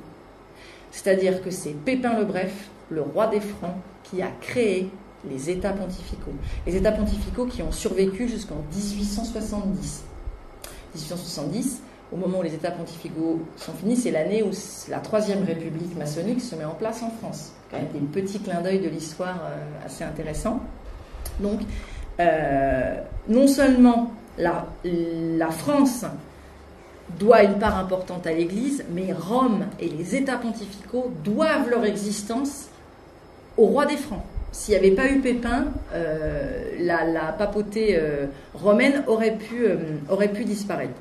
C'est-à-dire 0.90 1.42
que 1.42 1.50
c'est 1.50 1.70
Pépin 1.70 2.18
le 2.18 2.24
Bref, 2.24 2.70
le 2.90 3.02
roi 3.02 3.26
des 3.26 3.40
Francs, 3.40 3.76
qui 4.04 4.22
a 4.22 4.28
créé 4.40 4.90
les 5.28 5.50
États 5.50 5.72
pontificaux. 5.72 6.32
Les 6.66 6.76
États 6.76 6.92
pontificaux 6.92 7.46
qui 7.46 7.62
ont 7.62 7.72
survécu 7.72 8.28
jusqu'en 8.28 8.62
1870. 8.74 10.04
1870, 10.94 11.82
au 12.12 12.16
moment 12.16 12.38
où 12.38 12.42
les 12.42 12.54
États 12.54 12.70
pontificaux 12.70 13.40
sont 13.56 13.72
finis, 13.72 13.96
c'est 13.96 14.10
l'année 14.10 14.42
où 14.42 14.50
la 14.88 14.98
Troisième 14.98 15.44
République 15.44 15.96
maçonnique 15.96 16.40
se 16.40 16.54
met 16.54 16.64
en 16.64 16.74
place 16.74 17.02
en 17.02 17.10
France. 17.10 17.52
Quand 17.70 17.78
même 17.78 17.88
un 18.00 18.06
petit 18.06 18.38
clin 18.38 18.60
d'œil 18.62 18.80
de 18.80 18.88
l'histoire 18.88 19.40
euh, 19.44 19.86
assez 19.86 20.04
intéressant. 20.04 20.60
Donc, 21.40 21.60
euh, 22.20 23.00
non 23.28 23.46
seulement 23.46 24.12
la, 24.38 24.66
France 25.50 26.04
doit 27.18 27.42
une 27.42 27.58
part 27.58 27.78
importante 27.78 28.26
à 28.26 28.32
l'Église, 28.32 28.84
mais 28.92 29.12
Rome 29.12 29.66
et 29.80 29.88
les 29.88 30.16
États 30.16 30.36
pontificaux 30.36 31.12
doivent 31.24 31.70
leur 31.70 31.84
existence 31.84 32.68
au 33.56 33.66
roi 33.66 33.86
des 33.86 33.96
Francs. 33.96 34.22
S'il 34.52 34.72
n'y 34.72 34.78
avait 34.78 34.94
pas 34.94 35.08
eu 35.10 35.20
Pépin, 35.20 35.66
euh, 35.92 36.62
la, 36.80 37.32
papauté 37.32 37.96
euh, 37.98 38.26
romaine 38.54 39.04
aurait 39.06 39.36
pu, 39.36 39.66
euh, 39.66 39.76
aurait 40.08 40.32
pu 40.32 40.44
disparaître. 40.44 40.94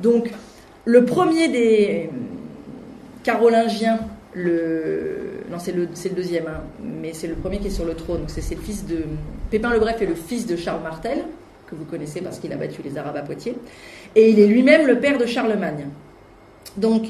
Donc, 0.00 0.30
le 0.84 1.04
premier 1.04 1.48
des 1.48 2.10
carolingiens, 3.24 3.98
non, 4.36 5.58
c'est 5.58 5.72
le, 5.72 5.88
deuxième, 6.14 6.46
hein, 6.46 6.62
mais 6.82 7.12
c'est 7.12 7.26
le 7.26 7.34
premier 7.34 7.58
qui 7.58 7.66
est 7.66 7.70
sur 7.70 7.84
le 7.84 7.94
trône. 7.94 8.24
C'est 8.28 8.54
le 8.54 8.60
fils 8.60 8.86
de. 8.86 9.02
Pépin 9.50 9.70
le 9.70 9.80
Bref 9.80 10.00
est 10.00 10.06
le 10.06 10.14
fils 10.14 10.46
de 10.46 10.56
Charles 10.56 10.82
Martel, 10.82 11.24
que 11.70 11.76
vous 11.76 11.84
connaissez 11.84 12.20
parce 12.20 12.38
qu'il 12.38 12.52
a 12.52 12.56
battu 12.56 12.82
les 12.82 12.98
Arabes 12.98 13.16
à 13.16 13.22
Poitiers. 13.22 13.56
Et 14.16 14.30
il 14.30 14.40
est 14.40 14.46
lui-même 14.46 14.86
le 14.86 14.98
père 14.98 15.18
de 15.18 15.26
Charlemagne. 15.26 15.86
Donc, 16.76 17.08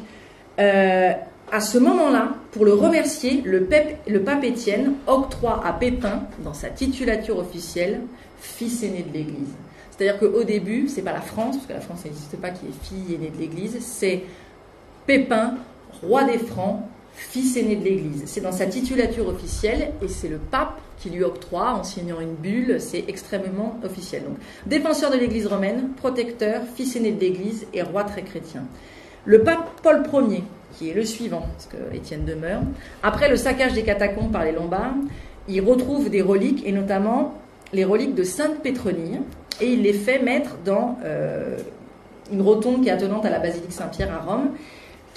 euh, 0.59 1.13
à 1.53 1.61
ce 1.61 1.79
moment-là, 1.79 2.35
pour 2.53 2.65
le 2.65 2.75
remercier, 2.75 3.43
le, 3.45 3.65
pape 3.65 4.45
Étienne 4.45 4.95
octroie 5.07 5.63
à 5.67 5.73
Pépin, 5.73 6.23
dans 6.45 6.55
sa 6.55 6.69
titulature 6.69 7.39
officielle, 7.39 8.03
fils 8.41 8.83
aîné 8.83 9.03
de 9.03 9.13
l'Église. 9.13 9.55
C'est-à-dire 9.91 10.19
qu'au 10.19 10.45
début, 10.45 10.89
c'est 10.89 11.03
pas 11.03 11.13
la 11.13 11.21
France, 11.21 11.57
parce 11.57 11.67
que 11.67 11.73
la 11.73 11.81
France 11.81 12.05
n'existe 12.05 12.37
pas, 12.37 12.51
qui 12.51 12.67
est 12.67 12.85
fille 12.85 13.15
aînée 13.15 13.31
de 13.31 13.39
l'Église, 13.39 13.79
c'est 13.81 14.23
Pépin, 15.07 15.55
roi 16.03 16.25
des 16.25 16.39
Francs, 16.39 16.81
fils 17.15 17.57
aîné 17.57 17.77
de 17.77 17.85
l'Église. 17.85 18.23
C'est 18.27 18.41
dans 18.41 18.53
sa 18.53 18.67
titulature 18.67 19.29
officielle 19.29 19.93
et 20.03 20.09
c'est 20.09 20.29
le 20.29 20.39
pape 20.39 20.81
qui 21.01 21.11
lui 21.11 21.25
octroie 21.25 21.73
en 21.73 21.83
signant 21.83 22.21
une 22.21 22.35
bulle, 22.35 22.77
c'est 22.79 23.05
extrêmement 23.09 23.79
officiel. 23.83 24.25
Donc, 24.25 24.37
défenseur 24.67 25.11
de 25.11 25.17
l'Église 25.17 25.47
romaine, 25.47 25.89
protecteur, 25.97 26.63
fils 26.77 26.95
aîné 26.95 27.11
de 27.13 27.21
l'Église 27.21 27.67
et 27.73 27.83
roi 27.83 28.05
très 28.05 28.23
chrétien. 28.23 28.65
Le 29.25 29.43
pape 29.43 29.81
Paul 29.83 30.03
Ier, 30.31 30.45
qui 30.77 30.91
est 30.91 30.95
le 30.95 31.05
suivant, 31.05 31.47
parce 31.53 31.67
que 31.67 31.95
Étienne 31.95 32.25
demeure, 32.25 32.61
après 33.03 33.29
le 33.29 33.37
saccage 33.37 33.73
des 33.73 33.83
catacombes 33.83 34.31
par 34.31 34.45
les 34.45 34.53
Lombards, 34.53 34.95
il 35.49 35.61
retrouve 35.63 36.11
des 36.11 36.23
reliques, 36.23 36.67
et 36.67 36.73
notamment 36.73 37.35
les 37.73 37.85
reliques 37.85 38.15
de 38.15 38.23
Sainte 38.23 38.61
Pétronie, 38.63 39.21
et 39.61 39.73
il 39.73 39.83
les 39.83 39.93
fait 39.93 40.19
mettre 40.19 40.57
dans 40.65 40.99
euh, 41.05 41.57
une 42.33 42.43
rotonde 42.43 42.83
qui 42.83 42.89
est 42.89 42.93
attenante 42.93 43.25
à 43.25 43.31
la 43.31 43.39
basilique 43.39 43.73
Saint-Pierre 43.73 44.13
à 44.13 44.19
Rome, 44.19 44.51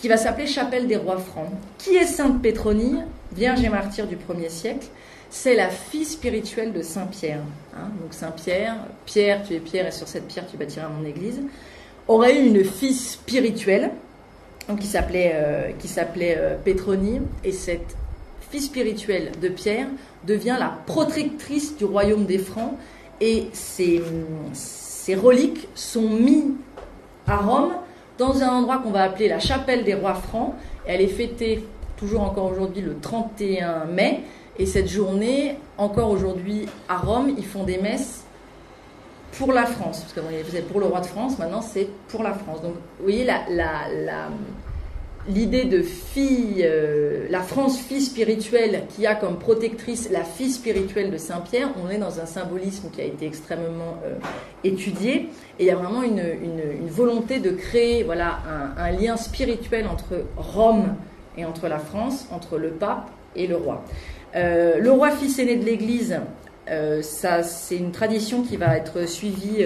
qui 0.04 0.10
va 0.10 0.18
s'appeler 0.18 0.48
Chapelle 0.48 0.86
des 0.86 0.98
Rois 0.98 1.18
Francs. 1.18 1.48
Qui 1.78 1.96
est 1.96 2.06
Sainte 2.06 2.42
Pétronie, 2.42 2.98
vierge 3.32 3.64
et 3.64 3.70
martyre 3.70 4.06
du 4.06 4.18
1er 4.18 4.50
siècle 4.50 4.88
C'est 5.30 5.56
la 5.56 5.70
fille 5.70 6.04
spirituelle 6.04 6.74
de 6.74 6.82
Saint 6.82 7.06
Pierre. 7.06 7.40
Hein. 7.74 7.88
donc 8.02 8.14
Saint 8.14 8.32
Pierre, 8.32 8.76
Pierre, 9.06 9.44
tu 9.48 9.54
es 9.54 9.60
Pierre, 9.60 9.88
et 9.88 9.92
sur 9.92 10.06
cette 10.10 10.28
pierre 10.28 10.46
tu 10.46 10.58
bâtiras 10.58 10.90
mon 10.90 11.06
église, 11.06 11.40
aurait 12.10 12.38
eu 12.38 12.48
une 12.48 12.66
fille 12.66 12.94
spirituelle 12.94 13.92
qui 14.78 14.88
s'appelait 14.88 15.32
euh, 15.36 15.72
qui 15.80 15.88
s'appelait 15.88 16.36
euh, 16.38 16.58
et 17.46 17.52
cette 17.54 17.96
fille 18.52 18.60
spirituelle 18.60 19.32
de 19.42 19.48
Pierre 19.48 19.88
devient 20.28 20.58
la 20.60 20.80
protectrice 20.86 21.78
du 21.78 21.86
royaume 21.86 22.26
des 22.26 22.40
Francs, 22.40 22.74
et 23.22 23.48
ces, 23.54 24.04
ces 24.52 25.16
reliques 25.16 25.70
sont 25.76 26.10
mises 26.10 26.52
à 27.26 27.38
Rome 27.38 27.72
dans 28.18 28.42
un 28.42 28.50
endroit 28.50 28.80
qu'on 28.80 28.92
va 28.92 29.04
appeler 29.04 29.28
la 29.28 29.40
chapelle 29.40 29.84
des 29.84 29.94
rois 29.94 30.14
francs. 30.14 30.54
Elle 30.86 31.02
est 31.02 31.08
fêtée 31.08 31.66
toujours 31.98 32.22
encore 32.22 32.52
aujourd'hui 32.52 32.82
le 32.82 33.00
31 33.00 33.86
mai. 33.86 34.24
Et 34.60 34.66
cette 34.66 34.88
journée, 34.88 35.58
encore 35.78 36.12
aujourd'hui 36.12 36.68
à 36.88 36.98
Rome, 36.98 37.34
ils 37.38 37.46
font 37.46 37.64
des 37.64 37.78
messes 37.80 38.24
pour 39.38 39.52
la 39.52 39.66
France. 39.66 40.02
Parce 40.02 40.14
que 40.14 40.20
vous 40.20 40.62
pour 40.68 40.80
le 40.80 40.86
roi 40.86 41.02
de 41.02 41.06
France, 41.08 41.40
maintenant 41.40 41.62
c'est 41.62 41.88
pour 42.08 42.24
la 42.24 42.34
France. 42.34 42.62
Donc 42.62 42.74
vous 43.00 43.04
voyez 43.04 43.26
la, 43.26 43.42
la, 43.50 43.90
la, 44.06 44.28
l'idée 45.28 45.66
de 45.66 45.82
fille, 45.82 46.64
euh, 46.66 47.28
la 47.30 47.42
France 47.42 47.80
fille 47.80 48.02
spirituelle 48.02 48.84
qui 48.90 49.08
a 49.08 49.16
comme 49.16 49.38
protectrice 49.40 50.10
la 50.12 50.24
fille 50.24 50.52
spirituelle 50.52 51.12
de 51.12 51.18
Saint-Pierre, 51.18 51.70
on 51.84 51.90
est 51.90 51.98
dans 51.98 52.20
un 52.20 52.26
symbolisme 52.26 52.90
qui 52.92 53.02
a 53.02 53.06
été 53.06 53.26
extrêmement 53.26 53.98
euh, 54.06 54.16
étudié. 54.64 55.30
Et 55.60 55.64
il 55.64 55.66
y 55.66 55.72
a 55.72 55.76
vraiment 55.76 56.04
une, 56.04 56.22
volonté 56.88 57.40
de 57.40 57.52
créer 57.52 58.04
voilà, 58.04 58.40
un, 58.78 58.92
lien 58.92 59.18
spirituel 59.18 59.88
entre 59.88 60.26
Rome 60.36 60.96
et 61.38 61.46
entre 61.46 61.68
la 61.68 61.80
France, 61.80 62.28
entre 62.32 62.58
le 62.58 62.70
pape 62.70 63.10
et 63.36 63.48
le 63.48 63.56
roi. 63.56 63.84
Euh, 64.36 64.80
le 64.80 64.92
roi 64.92 65.12
fils 65.12 65.40
aîné 65.40 65.56
de 65.56 65.66
l'Église, 65.66 66.20
ça 67.02 67.44
c'est 67.44 67.76
une 67.76 67.92
tradition 67.92 68.42
qui 68.42 68.58
va 68.58 68.78
être 68.78 69.08
suivie 69.08 69.66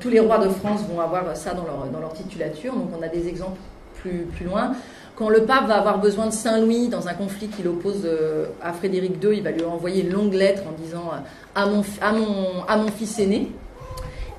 tous 0.00 0.08
les 0.08 0.20
rois 0.20 0.38
de 0.38 0.48
France 0.48 0.82
vont 0.88 1.00
avoir 1.00 1.36
ça 1.36 1.54
dans 1.54 1.64
leur, 1.64 1.86
dans 1.86 2.00
leur 2.00 2.12
titulature. 2.12 2.74
Donc 2.74 2.90
on 2.96 3.02
a 3.02 3.08
des 3.08 3.28
exemples 3.28 3.58
plus, 4.02 4.44
loin. 4.44 4.72
Quand 5.16 5.28
le 5.28 5.44
pape 5.44 5.66
va 5.66 5.78
avoir 5.78 5.98
besoin 5.98 6.26
de 6.26 6.32
Saint-Louis 6.32 6.88
dans 6.88 7.08
un 7.08 7.14
conflit 7.14 7.48
qu'il 7.48 7.68
oppose 7.68 8.02
euh, 8.04 8.46
à 8.62 8.72
Frédéric 8.72 9.22
II, 9.22 9.36
il 9.36 9.42
va 9.42 9.50
lui 9.50 9.64
envoyer 9.64 10.02
une 10.02 10.12
longue 10.12 10.34
lettre 10.34 10.62
en 10.66 10.72
disant 10.72 11.10
euh, 11.12 11.18
à 11.54 11.66
mon, 11.66 11.82
à 12.00 12.12
mon, 12.12 12.64
à 12.66 12.76
mon 12.76 12.88
fils 12.88 13.18
aîné. 13.18 13.52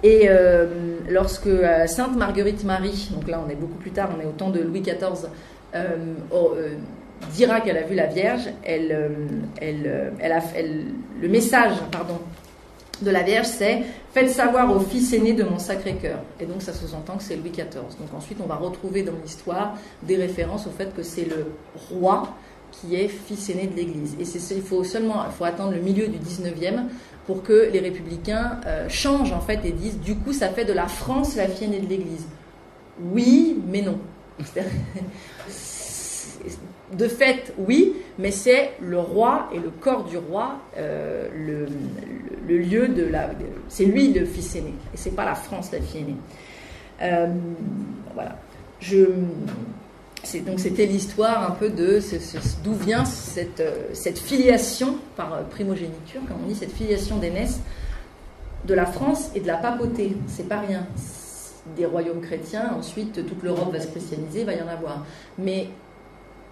Et 0.01 0.25
euh, 0.27 0.65
lorsque 1.09 1.49
Sainte 1.85 2.17
Marguerite 2.17 2.65
Marie, 2.65 3.09
donc 3.13 3.29
là 3.29 3.41
on 3.45 3.49
est 3.49 3.55
beaucoup 3.55 3.77
plus 3.77 3.91
tard, 3.91 4.09
on 4.17 4.21
est 4.21 4.25
au 4.25 4.31
temps 4.31 4.49
de 4.49 4.59
Louis 4.59 4.81
XIV, 4.81 5.29
dira 7.31 7.61
qu'elle 7.61 7.77
a 7.77 7.83
vu 7.83 7.95
la 7.95 8.07
Vierge, 8.07 8.49
elle, 8.65 9.11
elle, 9.61 10.11
elle 10.19 10.31
a, 10.33 10.41
le 11.21 11.29
message 11.29 11.75
pardon, 11.89 12.19
de 13.03 13.11
la 13.11 13.23
Vierge, 13.23 13.47
c'est 13.47 13.83
Faites 14.13 14.29
savoir 14.29 14.71
au 14.75 14.79
fils 14.79 15.11
aîné 15.13 15.33
de 15.33 15.43
mon 15.43 15.57
Sacré-Cœur. 15.57 16.19
Et 16.39 16.45
donc 16.45 16.61
ça 16.61 16.71
sous-entend 16.71 17.17
que 17.17 17.23
c'est 17.23 17.35
Louis 17.35 17.49
XIV. 17.49 17.65
Donc 17.99 18.13
ensuite, 18.15 18.37
on 18.43 18.47
va 18.47 18.55
retrouver 18.55 19.01
dans 19.01 19.13
l'histoire 19.23 19.73
des 20.03 20.17
références 20.17 20.67
au 20.67 20.69
fait 20.69 20.95
que 20.95 21.01
c'est 21.01 21.25
le 21.25 21.47
roi 21.89 22.35
qui 22.71 22.95
est 22.95 23.07
fils 23.07 23.49
aîné 23.49 23.65
de 23.65 23.75
l'Église. 23.75 24.15
Et 24.19 24.25
c'est, 24.25 24.55
il 24.55 24.61
faut 24.61 24.83
seulement 24.83 25.23
il 25.25 25.31
faut 25.31 25.45
attendre 25.45 25.71
le 25.71 25.79
milieu 25.79 26.07
du 26.07 26.19
19e 26.19 26.83
pour 27.25 27.41
que 27.41 27.69
les 27.71 27.79
républicains 27.79 28.59
euh, 28.67 28.87
changent 28.89 29.31
en 29.31 29.41
fait 29.41 29.65
et 29.65 29.71
disent 29.71 29.99
du 29.99 30.15
coup 30.15 30.33
ça 30.33 30.49
fait 30.49 30.65
de 30.65 30.73
la 30.73 30.87
France 30.87 31.35
la 31.35 31.47
fille 31.47 31.65
aînée 31.65 31.79
de 31.79 31.89
l'Église. 31.89 32.25
Oui, 33.01 33.59
mais 33.67 33.81
non. 33.81 33.97
De 36.93 37.07
fait, 37.07 37.53
oui, 37.57 37.93
mais 38.19 38.31
c'est 38.31 38.71
le 38.79 38.99
roi 38.99 39.49
et 39.53 39.59
le 39.59 39.69
corps 39.69 40.03
du 40.03 40.17
roi, 40.17 40.59
euh, 40.77 41.27
le, 42.47 42.57
lieu 42.57 42.87
de 42.87 43.03
la. 43.05 43.31
c'est 43.67 43.85
lui 43.85 44.13
le 44.13 44.25
fils 44.25 44.55
aîné, 44.55 44.73
et 44.93 44.97
c'est 44.97 45.15
pas 45.15 45.25
la 45.25 45.35
France 45.35 45.71
la 45.71 45.81
fille 45.81 46.01
aînée. 46.01 46.15
Euh, 47.01 47.27
voilà. 48.13 48.37
Je, 48.79 49.05
donc 50.45 50.59
c'était 50.59 50.85
l'histoire 50.85 51.49
un 51.49 51.55
peu 51.55 51.69
de 51.69 51.99
d'où 52.63 52.73
vient 52.73 53.05
cette, 53.05 53.59
euh, 53.59 54.15
filiation 54.15 54.97
par 55.15 55.43
primogéniture, 55.45 56.21
comme 56.27 56.37
on 56.45 56.47
dit, 56.47 56.55
cette 56.55 56.71
filiation 56.71 57.17
d'aînesse 57.17 57.59
de 58.65 58.73
la 58.73 58.85
France 58.85 59.31
et 59.35 59.39
de 59.39 59.47
la 59.47 59.57
papauté. 59.57 60.15
C'est 60.27 60.47
pas 60.47 60.59
rien. 60.59 60.85
Des 61.77 61.85
royaumes 61.85 62.21
chrétiens, 62.21 62.73
ensuite 62.77 63.25
toute 63.25 63.41
l'Europe 63.41 63.71
va 63.71 63.79
se 63.79 63.87
christianiser, 63.87 64.43
va 64.43 64.53
y 64.53 64.61
en 64.61 64.67
avoir. 64.67 65.05
Mais 65.37 65.69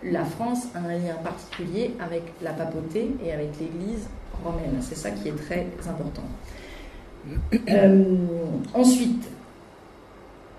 la 0.04 0.26
France 0.26 0.68
a 0.76 0.80
un 0.80 0.98
lien 0.98 1.16
particulier 1.24 1.94
avec 2.00 2.24
la 2.42 2.52
papauté 2.52 3.12
et 3.24 3.32
avec 3.32 3.50
l'Église 3.60 4.08
romaine. 4.44 4.78
C'est 4.82 4.98
ça 4.98 5.12
qui 5.12 5.28
est 5.30 5.36
très 5.36 5.68
important. 5.88 6.24
Euh, 7.70 8.04
ensuite, 8.74 9.24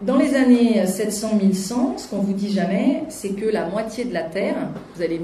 dans 0.01 0.17
les 0.17 0.35
années 0.35 0.85
700-1100, 0.85 1.99
ce 1.99 2.09
qu'on 2.09 2.19
vous 2.19 2.33
dit 2.33 2.53
jamais, 2.53 3.05
c'est 3.09 3.31
que 3.31 3.47
la 3.47 3.67
moitié 3.67 4.05
de 4.05 4.15
la 4.15 4.23
Terre, 4.23 4.57
vous 4.95 5.03
allez 5.03 5.21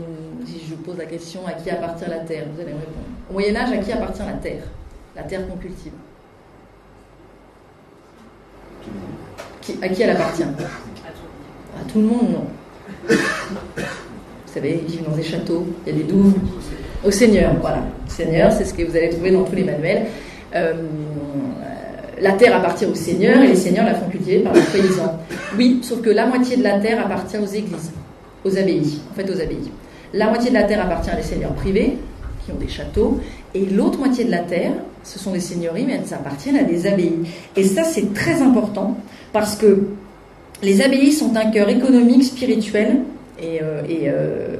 si 0.46 0.60
je 0.64 0.74
vous 0.74 0.82
pose 0.82 0.96
la 0.96 1.06
question 1.06 1.46
à 1.46 1.52
qui 1.52 1.70
appartient 1.70 2.08
la 2.08 2.20
Terre, 2.20 2.46
vous 2.54 2.60
allez 2.60 2.72
me 2.72 2.78
répondre. 2.78 3.06
Au 3.28 3.32
Moyen 3.34 3.56
Âge, 3.56 3.72
à 3.72 3.78
qui 3.78 3.92
appartient 3.92 4.22
la 4.24 4.32
Terre? 4.34 4.62
La 5.14 5.22
Terre 5.22 5.48
qu'on 5.48 5.56
cultive. 5.56 5.92
à 9.82 9.88
qui 9.88 10.02
elle 10.02 10.10
appartient? 10.10 10.44
À 10.44 11.84
tout 11.90 12.00
le 12.00 12.06
monde, 12.06 12.30
non. 12.30 12.46
Vous 14.48 14.54
savez, 14.54 14.80
ils 14.82 14.90
vivent 14.90 15.04
dans 15.04 15.14
des 15.14 15.22
châteaux, 15.22 15.66
il 15.86 15.92
y 15.92 15.96
a 15.96 15.98
des 15.98 16.10
douves. 16.10 16.32
Au 17.04 17.10
Seigneur, 17.10 17.52
voilà. 17.60 17.82
Seigneur, 18.06 18.50
c'est 18.50 18.64
ce 18.64 18.72
que 18.72 18.82
vous 18.82 18.96
allez 18.96 19.10
trouver 19.10 19.30
dans 19.30 19.44
tous 19.44 19.54
les 19.54 19.64
manuels. 19.64 20.06
Euh, 20.54 20.72
la 22.18 22.32
terre 22.32 22.56
appartient 22.56 22.86
au 22.86 22.94
Seigneur 22.94 23.42
et 23.42 23.48
les 23.48 23.56
seigneurs 23.56 23.84
la 23.84 23.94
font 23.94 24.08
cultiver 24.08 24.38
par 24.38 24.54
les 24.54 24.62
paysans. 24.62 25.18
Oui, 25.58 25.80
sauf 25.82 26.00
que 26.00 26.08
la 26.08 26.26
moitié 26.26 26.56
de 26.56 26.62
la 26.62 26.78
terre 26.78 27.04
appartient 27.04 27.36
aux 27.36 27.46
églises, 27.46 27.92
aux 28.42 28.56
abbayes, 28.56 29.00
en 29.10 29.14
fait 29.14 29.30
aux 29.30 29.38
abbayes. 29.38 29.70
La 30.14 30.28
moitié 30.28 30.48
de 30.48 30.54
la 30.54 30.62
terre 30.62 30.82
appartient 30.82 31.10
à 31.10 31.16
des 31.16 31.22
seigneurs 31.22 31.52
privés, 31.52 31.98
qui 32.44 32.50
ont 32.50 32.58
des 32.58 32.68
châteaux, 32.68 33.20
et 33.54 33.66
l'autre 33.66 33.98
moitié 33.98 34.24
de 34.24 34.30
la 34.30 34.38
terre, 34.38 34.72
ce 35.04 35.18
sont 35.18 35.32
des 35.32 35.40
seigneuries, 35.40 35.84
mais 35.86 36.00
elles 36.02 36.14
appartiennent 36.14 36.56
à 36.56 36.64
des 36.64 36.86
abbayes. 36.86 37.18
Et 37.54 37.64
ça, 37.64 37.84
c'est 37.84 38.14
très 38.14 38.40
important, 38.40 38.96
parce 39.34 39.56
que 39.56 39.82
les 40.62 40.80
abbayes 40.80 41.12
sont 41.12 41.36
un 41.36 41.50
cœur 41.50 41.68
économique, 41.68 42.24
spirituel 42.24 43.02
et, 43.42 43.60
euh, 43.62 43.82
euh, 43.88 44.56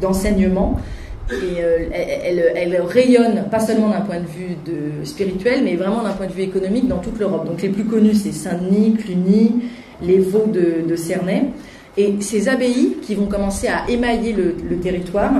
d'enseignement. 0.00 0.78
et 1.30 1.62
euh, 1.62 1.78
elle, 1.92 2.52
elle, 2.54 2.80
rayonne 2.82 3.44
pas 3.50 3.60
seulement 3.60 3.88
d'un 3.88 4.00
point 4.00 4.20
de 4.20 4.26
vue 4.26 4.56
spirituel, 5.04 5.62
mais 5.64 5.76
vraiment 5.76 6.02
d'un 6.02 6.12
point 6.12 6.26
de 6.26 6.32
vue 6.32 6.42
économique 6.42 6.88
dans 6.88 6.98
toute 6.98 7.18
l'Europe. 7.18 7.46
Donc 7.46 7.62
les 7.62 7.68
plus 7.68 7.84
connus, 7.84 8.14
c'est 8.14 8.32
Saint-Denis, 8.32 8.94
Cluny, 8.94 9.62
les 10.02 10.18
Vaux 10.18 10.46
de, 10.46 10.96
Cernay. 10.96 11.44
Et 11.96 12.16
ces 12.20 12.48
abbayes 12.48 12.96
qui 13.02 13.14
vont 13.14 13.26
commencer 13.26 13.68
à 13.68 13.88
émailler 13.88 14.32
le, 14.32 14.76
territoire, 14.78 15.32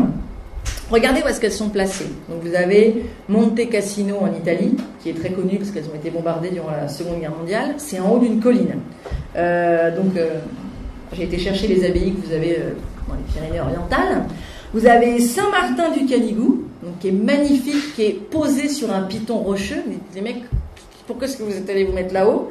regardez 0.89 1.21
où 1.21 1.27
est-ce 1.27 1.41
qu'elles 1.41 1.53
sont 1.53 1.69
placées. 1.69 2.07
Donc 2.29 2.43
vous 2.43 2.55
avez 2.55 3.07
Monte 3.29 3.69
Cassino 3.69 4.19
en 4.21 4.29
Italie, 4.29 4.77
qui 5.03 5.11
est 5.11 5.15
très 5.15 5.31
connu 5.31 5.59
parce 5.59 5.73
qu'elles 5.73 5.91
ont 5.93 5.97
été 5.97 6.11
bombardées 6.11 6.51
durant 6.51 6.71
la 6.71 6.87
Seconde 6.87 7.19
Guerre 7.21 7.37
mondiale. 7.37 7.75
C'est 7.79 7.99
en 7.99 8.13
haut 8.13 8.19
d'une 8.21 8.41
colline. 8.41 8.77
Donc 9.35 10.15
j'ai 11.17 11.25
été 11.25 11.39
chercher 11.39 11.69
les 11.69 11.85
abbayes 11.85 12.13
que 12.13 12.27
vous 12.27 12.33
avez 12.33 12.59
euh, 12.59 12.73
dans 13.09 13.15
les 13.15 13.23
Pyrénées-Orientales. 13.33 14.25
Vous 14.73 14.87
avez 14.87 15.21
Saint-Martin 15.21 15.91
du 15.91 16.05
Canigou, 16.07 16.65
donc 16.83 16.99
qui 16.99 17.09
est 17.09 17.13
magnifique, 17.13 17.95
qui 17.95 18.03
est 18.03 18.21
posé 18.31 18.69
sur 18.69 18.93
un 18.93 19.03
piton 19.03 19.39
rocheux. 19.39 19.83
Les 20.15 20.21
mecs, 20.21 20.43
pourquoi 21.07 21.27
est-ce 21.27 21.37
que 21.37 21.43
vous 21.45 21.57
êtes 21.57 21.69
allés 21.71 21.85
vous 21.85 21.93
mettre 21.93 22.13
là-haut? 22.13 22.51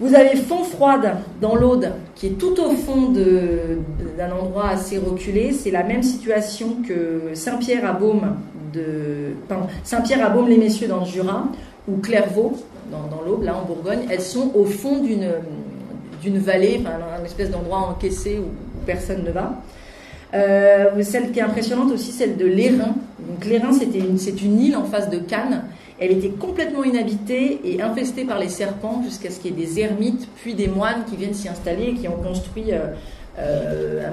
Vous 0.00 0.14
avez 0.14 0.36
Font-Froide 0.36 1.18
dans 1.40 1.54
l'Aude, 1.54 1.92
qui 2.16 2.26
est 2.26 2.38
tout 2.38 2.58
au 2.60 2.70
fond 2.70 3.12
d'un 3.12 4.32
endroit 4.32 4.68
assez 4.70 4.98
reculé. 4.98 5.52
C'est 5.52 5.70
la 5.70 5.84
même 5.84 6.02
situation 6.02 6.78
que 6.86 7.34
Saint-Pierre 7.34 7.88
à 7.88 7.92
Baume 7.92 8.36
de 8.72 9.34
Saint-Pierre 9.84 10.24
à 10.24 10.30
Baume 10.30 10.48
les 10.48 10.58
Messieurs 10.58 10.88
dans 10.88 11.00
le 11.00 11.06
Jura 11.06 11.46
ou 11.88 11.96
Clairvaux 11.98 12.56
dans, 12.90 13.14
dans 13.14 13.22
l'Aube, 13.22 13.44
là 13.44 13.56
en 13.56 13.66
Bourgogne. 13.66 14.00
Elles 14.10 14.20
sont 14.20 14.50
au 14.54 14.64
fond 14.64 15.02
d'une 15.02 15.28
d'une 16.20 16.38
vallée, 16.38 16.80
enfin, 16.80 16.98
un 17.20 17.24
espèce 17.24 17.50
d'endroit 17.50 17.78
encaissé 17.78 18.38
où 18.38 18.46
personne 18.86 19.24
ne 19.24 19.30
va. 19.30 19.62
Euh, 20.32 21.02
celle 21.02 21.32
qui 21.32 21.40
est 21.40 21.42
impressionnante 21.42 21.90
aussi, 21.92 22.12
celle 22.12 22.36
de 22.36 22.46
Lérin. 22.46 22.94
Donc 23.18 23.44
Lérin, 23.44 23.72
c'est 23.72 24.42
une 24.42 24.60
île 24.60 24.76
en 24.76 24.84
face 24.84 25.10
de 25.10 25.18
Cannes. 25.18 25.64
Elle 25.98 26.12
était 26.12 26.30
complètement 26.30 26.84
inhabitée 26.84 27.60
et 27.64 27.82
infestée 27.82 28.24
par 28.24 28.38
les 28.38 28.48
serpents 28.48 29.02
jusqu'à 29.04 29.30
ce 29.30 29.40
qu'il 29.40 29.58
y 29.58 29.62
ait 29.62 29.66
des 29.66 29.80
ermites, 29.80 30.28
puis 30.36 30.54
des 30.54 30.68
moines 30.68 31.04
qui 31.08 31.16
viennent 31.16 31.34
s'y 31.34 31.48
installer 31.48 31.88
et 31.88 31.94
qui 31.94 32.08
ont 32.08 32.16
construit 32.16 32.72
euh, 32.72 32.86
euh, 33.38 34.08
un 34.08 34.12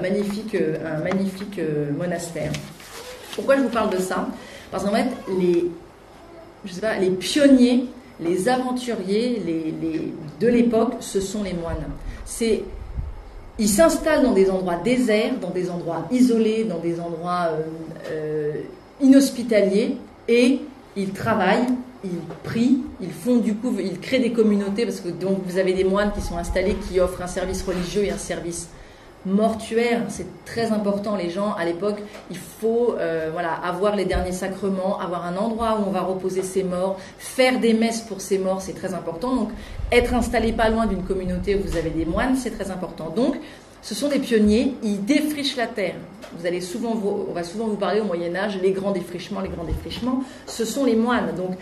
magnifique, 1.02 1.60
monastère. 1.96 2.52
Pourquoi 3.34 3.56
je 3.56 3.62
vous 3.62 3.68
parle 3.68 3.90
de 3.90 3.98
ça? 3.98 4.28
Parce 4.70 4.84
qu'en 4.84 4.92
fait, 4.92 5.08
les 5.40 7.10
pionniers, 7.10 7.86
les 8.20 8.48
aventuriers 8.48 9.42
de 10.40 10.48
l'époque, 10.48 10.94
ce 11.00 11.20
sont 11.20 11.42
les 11.42 11.54
moines. 11.54 11.86
C'est 12.24 12.62
ils 13.58 13.68
s'installent 13.68 14.22
dans 14.22 14.32
des 14.32 14.50
endroits 14.50 14.76
déserts, 14.76 15.34
dans 15.40 15.50
des 15.50 15.68
endroits 15.68 16.06
isolés, 16.12 16.64
dans 16.64 16.78
des 16.78 17.00
endroits 17.00 17.48
euh, 17.50 17.62
euh, 18.10 18.52
inhospitaliers, 19.00 19.96
et 20.28 20.60
ils 20.96 21.10
travaillent, 21.10 21.66
ils 22.04 22.10
prient, 22.44 22.78
ils 23.00 23.10
font 23.10 23.38
du 23.38 23.54
coup, 23.54 23.74
ils 23.80 23.98
créent 23.98 24.20
des 24.20 24.32
communautés, 24.32 24.84
parce 24.84 25.00
que 25.00 25.08
donc 25.08 25.38
vous 25.44 25.58
avez 25.58 25.72
des 25.72 25.82
moines 25.82 26.12
qui 26.12 26.20
sont 26.20 26.36
installés, 26.36 26.76
qui 26.88 27.00
offrent 27.00 27.22
un 27.22 27.26
service 27.26 27.64
religieux 27.64 28.04
et 28.04 28.10
un 28.12 28.18
service 28.18 28.68
mortuaire, 29.26 30.02
c'est 30.08 30.26
très 30.44 30.72
important. 30.72 31.16
Les 31.16 31.30
gens, 31.30 31.52
à 31.54 31.64
l'époque, 31.64 31.98
il 32.30 32.36
faut 32.36 32.94
euh, 32.98 33.30
voilà, 33.32 33.52
avoir 33.52 33.96
les 33.96 34.04
derniers 34.04 34.32
sacrements, 34.32 34.98
avoir 35.00 35.26
un 35.26 35.36
endroit 35.36 35.78
où 35.80 35.88
on 35.88 35.90
va 35.90 36.00
reposer 36.00 36.42
ses 36.42 36.64
morts, 36.64 36.98
faire 37.18 37.58
des 37.58 37.74
messes 37.74 38.00
pour 38.00 38.20
ses 38.20 38.38
morts, 38.38 38.62
c'est 38.62 38.74
très 38.74 38.94
important. 38.94 39.34
Donc, 39.34 39.50
être 39.90 40.14
installé 40.14 40.52
pas 40.52 40.68
loin 40.70 40.86
d'une 40.86 41.02
communauté 41.02 41.56
où 41.56 41.60
vous 41.66 41.76
avez 41.76 41.90
des 41.90 42.04
moines, 42.04 42.36
c'est 42.36 42.50
très 42.50 42.70
important. 42.70 43.10
Donc, 43.14 43.36
ce 43.82 43.94
sont 43.94 44.08
des 44.08 44.18
pionniers, 44.18 44.74
ils 44.82 45.04
défrichent 45.04 45.56
la 45.56 45.66
terre. 45.66 45.94
Vous 46.36 46.46
allez 46.46 46.60
souvent, 46.60 46.94
on 47.28 47.32
va 47.32 47.42
souvent 47.42 47.66
vous 47.66 47.76
parler 47.76 48.00
au 48.00 48.04
Moyen 48.04 48.34
Âge, 48.34 48.58
les 48.60 48.72
grands 48.72 48.92
défrichements, 48.92 49.40
les 49.40 49.48
grands 49.48 49.64
défrichements, 49.64 50.22
ce 50.46 50.64
sont 50.64 50.84
les 50.84 50.96
moines. 50.96 51.34
Donc, 51.36 51.52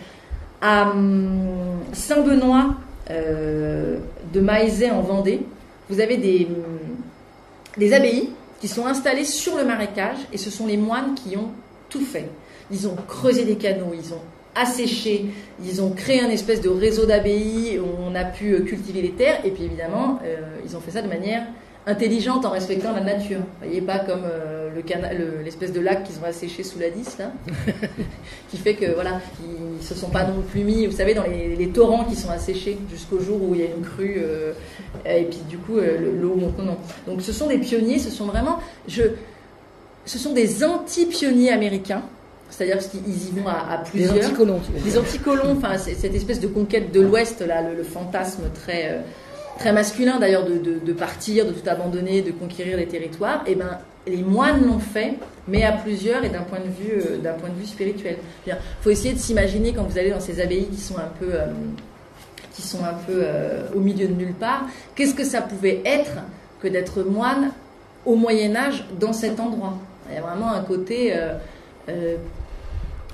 à 0.61 0.89
hum, 0.89 1.79
Saint-Benoît 1.93 2.75
euh, 3.11 3.99
de 4.33 4.39
Maizet 4.39 4.89
en 4.89 5.01
Vendée, 5.01 5.45
vous 5.89 6.01
avez 6.01 6.17
des, 6.17 6.47
des 7.77 7.93
abbayes 7.93 8.29
qui 8.59 8.67
sont 8.67 8.85
installées 8.85 9.25
sur 9.25 9.55
le 9.57 9.63
marécage 9.63 10.17
et 10.33 10.37
ce 10.37 10.49
sont 10.49 10.65
les 10.65 10.77
moines 10.77 11.15
qui 11.15 11.37
ont 11.37 11.51
tout 11.89 12.01
fait. 12.01 12.29
Ils 12.71 12.87
ont 12.87 12.95
creusé 13.07 13.45
des 13.45 13.55
canaux, 13.55 13.93
ils 13.93 14.13
ont 14.13 14.21
asséché, 14.55 15.27
ils 15.63 15.81
ont 15.81 15.91
créé 15.91 16.19
un 16.19 16.29
espèce 16.29 16.61
de 16.61 16.69
réseau 16.69 17.05
d'abbayes 17.05 17.79
où 17.79 17.85
on 18.03 18.15
a 18.15 18.25
pu 18.25 18.63
cultiver 18.63 19.01
les 19.01 19.11
terres 19.11 19.45
et 19.45 19.51
puis 19.51 19.63
évidemment 19.63 20.19
euh, 20.23 20.37
ils 20.65 20.75
ont 20.75 20.79
fait 20.79 20.91
ça 20.91 21.01
de 21.01 21.07
manière 21.07 21.43
intelligente 21.87 22.45
en 22.45 22.51
respectant 22.51 22.91
la 22.91 23.01
nature. 23.01 23.39
Vous 23.39 23.65
voyez, 23.65 23.81
pas 23.81 23.99
comme 23.99 24.23
euh, 24.25 24.69
le 24.75 25.43
l'espèce 25.43 25.71
de 25.71 25.79
lac 25.79 26.03
qu'ils 26.03 26.19
ont 26.19 26.25
asséché 26.25 26.61
sous 26.63 26.77
la 26.77 26.89
10, 26.89 27.17
là, 27.17 27.31
qui 28.49 28.57
fait 28.57 28.75
que, 28.75 28.93
voilà, 28.93 29.21
ils 29.41 29.83
se 29.83 29.95
sont 29.95 30.09
pas 30.09 30.25
non 30.25 30.41
plus 30.41 30.63
mis, 30.63 30.85
vous 30.85 30.95
savez, 30.95 31.13
dans 31.13 31.23
les, 31.23 31.69
torrents 31.69 32.05
qui 32.05 32.15
sont 32.15 32.29
asséchés 32.29 32.77
jusqu'au 32.91 33.19
jour 33.19 33.41
où 33.41 33.55
il 33.55 33.61
y 33.61 33.63
a 33.63 33.67
une 33.67 33.83
crue, 33.83 34.17
euh, 34.19 34.53
et 35.05 35.23
puis 35.23 35.39
du 35.49 35.57
coup, 35.57 35.77
euh, 35.77 35.97
l'eau 36.21 36.35
monte. 36.35 36.57
Non, 36.59 36.77
Donc 37.07 37.21
ce 37.21 37.31
sont 37.31 37.47
des 37.47 37.57
pionniers, 37.57 37.99
ce 37.99 38.09
sont 38.09 38.25
vraiment, 38.25 38.59
je, 38.87 39.03
ce 40.05 40.17
sont 40.17 40.33
des 40.33 40.63
anti-pionniers 40.63 41.51
américains. 41.51 42.03
C'est-à-dire 42.49 42.77
qu'ils 42.79 43.27
y 43.27 43.31
vont 43.31 43.47
à, 43.47 43.83
plusieurs. 43.83 44.13
Des 44.13 44.25
anticolons. 44.25 44.61
Des 44.83 44.97
anticolons, 44.97 45.57
enfin, 45.57 45.77
cette 45.77 46.15
espèce 46.15 46.39
de 46.39 46.47
conquête 46.47 46.93
de 46.93 47.01
l'Ouest, 47.01 47.41
là, 47.41 47.61
le, 47.61 47.83
fantasme 47.83 48.43
très, 48.53 49.03
très 49.57 49.73
masculin 49.73 50.19
d'ailleurs 50.19 50.45
de, 50.45 50.93
partir, 50.93 51.45
de 51.45 51.51
tout 51.51 51.67
abandonner, 51.67 52.21
de 52.21 52.31
conquérir 52.31 52.77
les 52.77 52.87
territoires, 52.87 53.43
et 53.45 53.51
eh 53.51 53.55
ben 53.55 53.79
les 54.05 54.23
moines 54.23 54.65
l'ont 54.65 54.79
fait, 54.79 55.15
mais 55.47 55.63
à 55.63 55.73
plusieurs 55.73 56.23
et 56.23 56.29
d'un 56.29 56.43
point 56.43 56.59
de 56.59 56.69
vue 56.69 56.93
euh, 56.93 57.17
d'un 57.17 57.33
point 57.33 57.49
de 57.49 57.55
vue 57.55 57.65
spirituel. 57.65 58.17
Il 58.45 58.55
faut 58.81 58.89
essayer 58.89 59.13
de 59.13 59.19
s'imaginer 59.19 59.73
quand 59.73 59.83
vous 59.83 59.97
allez 59.97 60.11
dans 60.11 60.19
ces 60.21 60.39
abbayes 60.39 60.67
qui 60.71 60.79
sont 60.79 60.97
un 60.97 61.11
peu 61.19 61.27
euh, 61.33 61.47
qui 62.53 62.61
sont 62.61 62.83
un 62.83 62.93
peu 62.93 63.21
euh, 63.23 63.63
au 63.75 63.79
milieu 63.79 64.07
de 64.07 64.13
nulle 64.13 64.33
part, 64.33 64.65
qu'est-ce 64.95 65.13
que 65.13 65.25
ça 65.25 65.41
pouvait 65.41 65.81
être 65.85 66.15
que 66.61 66.67
d'être 66.67 67.03
moine 67.03 67.51
au 68.05 68.15
Moyen 68.15 68.55
Âge 68.55 68.85
dans 68.99 69.13
cet 69.13 69.39
endroit? 69.39 69.77
Il 70.09 70.15
y 70.15 70.17
a 70.17 70.21
vraiment 70.21 70.51
un 70.51 70.61
côté 70.61 71.13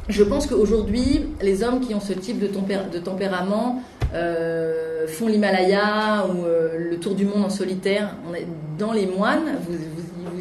je 0.09 0.23
pense 0.23 0.47
qu'aujourd'hui, 0.47 1.27
les 1.41 1.63
hommes 1.63 1.79
qui 1.79 1.95
ont 1.95 2.01
ce 2.01 2.13
type 2.13 2.39
de, 2.39 2.47
de 2.47 2.99
tempérament 2.99 3.81
font 5.07 5.27
l'Himalaya 5.27 6.27
ou 6.27 6.45
euh, 6.45 6.89
le 6.91 6.99
tour 6.99 7.15
du 7.15 7.25
monde 7.25 7.45
en 7.45 7.49
solitaire. 7.49 8.15
Dans 8.77 8.93
les 8.93 9.05
moines, 9.05 9.57
vous, 9.67 9.77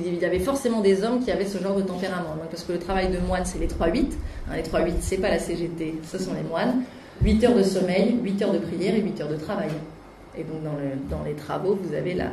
il 0.05 0.17
y 0.17 0.25
avait 0.25 0.39
forcément 0.39 0.81
des 0.81 1.03
hommes 1.05 1.23
qui 1.25 1.31
avaient 1.31 1.47
ce 1.47 1.59
genre 1.59 1.77
de 1.77 1.83
tempérament. 1.83 2.37
parce 2.51 2.65
que 2.65 2.73
le 2.73 2.79
travail 2.79 3.09
de 3.09 3.19
moine, 3.19 3.45
c'est 3.45 3.59
les 3.59 3.69
3-8. 3.69 4.07
Hein, 4.49 4.57
les 4.57 4.63
3-8, 4.63 4.93
c'est 5.01 5.19
pas 5.19 5.31
la 5.31 5.39
CGT, 5.39 5.97
ce 6.05 6.19
sont 6.19 6.35
les 6.35 6.49
moines. 6.49 6.83
8 7.23 7.45
heures 7.45 7.55
de 7.55 7.63
sommeil, 7.63 8.17
8 8.23 8.43
heures 8.43 8.53
de 8.53 8.59
prière 8.59 8.95
et 8.95 9.01
8 9.01 9.21
heures 9.21 9.29
de 9.29 9.37
travail. 9.37 9.71
Et 10.37 10.45
donc 10.45 10.63
dans, 10.65 11.17
dans 11.17 11.25
les 11.25 11.35
travaux, 11.35 11.79
vous 11.81 11.95
avez 11.95 12.15
la, 12.15 12.31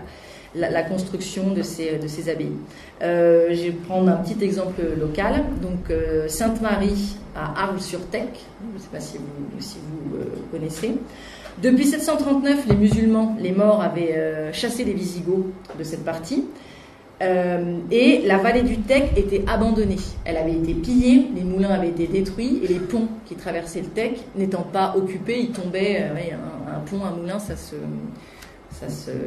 la, 0.55 0.83
construction 0.83 1.51
de 1.51 1.61
ces, 1.61 1.97
de 1.97 2.07
ces 2.07 2.29
abbayes. 2.29 2.51
Euh, 3.01 3.49
je 3.51 3.63
vais 3.63 3.71
prendre 3.71 4.09
un 4.09 4.17
petit 4.17 4.43
exemple 4.43 4.81
local. 4.99 5.43
Donc, 5.61 5.89
euh, 5.89 6.27
Sainte-Marie 6.27 7.17
à 7.35 7.63
Arles-sur-Tech, 7.63 8.27
je 8.33 8.77
ne 8.77 8.81
sais 8.81 8.89
pas 8.91 8.99
si 8.99 9.17
vous, 9.17 9.59
si 9.61 9.77
vous 9.77 10.17
euh, 10.17 10.25
connaissez. 10.51 10.95
Depuis 11.61 11.85
739, 11.85 12.67
les 12.67 12.75
musulmans, 12.75 13.35
les 13.39 13.51
morts, 13.51 13.81
avaient 13.81 14.15
chassé 14.53 14.85
les 14.85 14.93
Visigoths 14.93 15.45
de 15.77 15.83
cette 15.83 16.05
partie. 16.05 16.45
et 17.21 18.21
la 18.25 18.37
vallée 18.37 18.61
du 18.61 18.77
Tech 18.77 19.11
était 19.17 19.43
abandonnée. 19.45 19.97
Elle 20.23 20.37
avait 20.37 20.53
été 20.53 20.73
pillée, 20.73 21.27
les 21.35 21.43
moulins 21.43 21.71
avaient 21.71 21.89
été 21.89 22.07
détruits 22.07 22.61
et 22.63 22.67
les 22.67 22.79
ponts 22.79 23.09
qui 23.25 23.35
traversaient 23.35 23.81
le 23.81 23.87
Tech 23.87 24.11
n'étant 24.37 24.61
pas 24.61 24.95
occupés, 24.95 25.41
ils 25.41 25.51
tombaient. 25.51 25.97
un, 25.97 26.77
un, 26.77 26.79
pont, 26.79 27.03
un 27.03 27.11
moulin, 27.11 27.39
ça 27.39 27.57
se, 27.57 27.75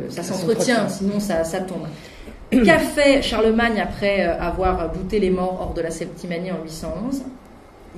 ça 0.08 0.22
s'entretient, 0.22 0.88
sinon 0.88 1.20
ça, 1.20 1.44
tombe. 1.60 1.86
Qu'a 2.64 2.78
fait 2.78 3.22
Charlemagne 3.22 3.80
après 3.80 4.26
euh, 4.26 4.38
avoir 4.38 4.92
bouté 4.92 5.18
les 5.18 5.30
morts 5.30 5.58
hors 5.60 5.74
de 5.74 5.80
la 5.80 5.90
Septimanie 5.90 6.52
en 6.52 6.62
811 6.62 7.22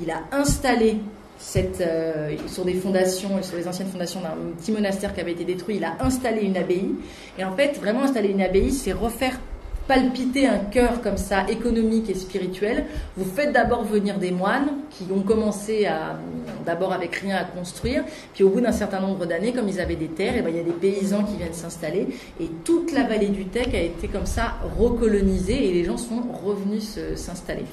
Il 0.00 0.10
a 0.12 0.22
installé 0.30 0.98
cette, 1.38 1.80
euh, 1.80 2.36
sur 2.46 2.64
des 2.64 2.74
fondations, 2.74 3.42
sur 3.42 3.56
les 3.56 3.66
anciennes 3.66 3.88
fondations 3.88 4.20
d'un 4.20 4.36
petit 4.56 4.70
monastère 4.70 5.12
qui 5.12 5.20
avait 5.20 5.32
été 5.32 5.44
détruit, 5.44 5.76
il 5.76 5.84
a 5.84 5.96
installé 6.00 6.42
une 6.42 6.56
abbaye. 6.56 6.94
Et 7.38 7.44
en 7.44 7.54
fait, 7.56 7.78
vraiment 7.78 8.02
installer 8.02 8.28
une 8.28 8.42
abbaye, 8.42 8.70
c'est 8.70 8.92
refaire 8.92 9.38
palpiter 9.86 10.46
un 10.46 10.58
cœur 10.58 11.02
comme 11.02 11.16
ça, 11.16 11.44
économique 11.48 12.08
et 12.08 12.14
spirituel, 12.14 12.86
vous 13.16 13.24
faites 13.24 13.52
d'abord 13.52 13.84
venir 13.84 14.18
des 14.18 14.30
moines 14.30 14.68
qui 14.90 15.04
ont 15.12 15.20
commencé 15.20 15.86
à, 15.86 16.18
d'abord 16.64 16.92
avec 16.92 17.16
rien 17.16 17.36
à 17.36 17.44
construire, 17.44 18.04
puis 18.32 18.44
au 18.44 18.48
bout 18.48 18.60
d'un 18.60 18.72
certain 18.72 19.00
nombre 19.00 19.26
d'années, 19.26 19.52
comme 19.52 19.68
ils 19.68 19.80
avaient 19.80 19.96
des 19.96 20.08
terres, 20.08 20.36
et 20.36 20.42
ben, 20.42 20.50
il 20.50 20.56
y 20.56 20.60
a 20.60 20.62
des 20.62 20.72
paysans 20.72 21.24
qui 21.24 21.36
viennent 21.36 21.52
s'installer, 21.52 22.08
et 22.40 22.48
toute 22.64 22.92
la 22.92 23.04
vallée 23.04 23.28
du 23.28 23.44
Tech 23.46 23.68
a 23.74 23.80
été 23.80 24.08
comme 24.08 24.26
ça 24.26 24.54
recolonisée, 24.78 25.68
et 25.68 25.72
les 25.72 25.84
gens 25.84 25.98
sont 25.98 26.22
revenus 26.44 26.98
s'installer. 27.16 27.66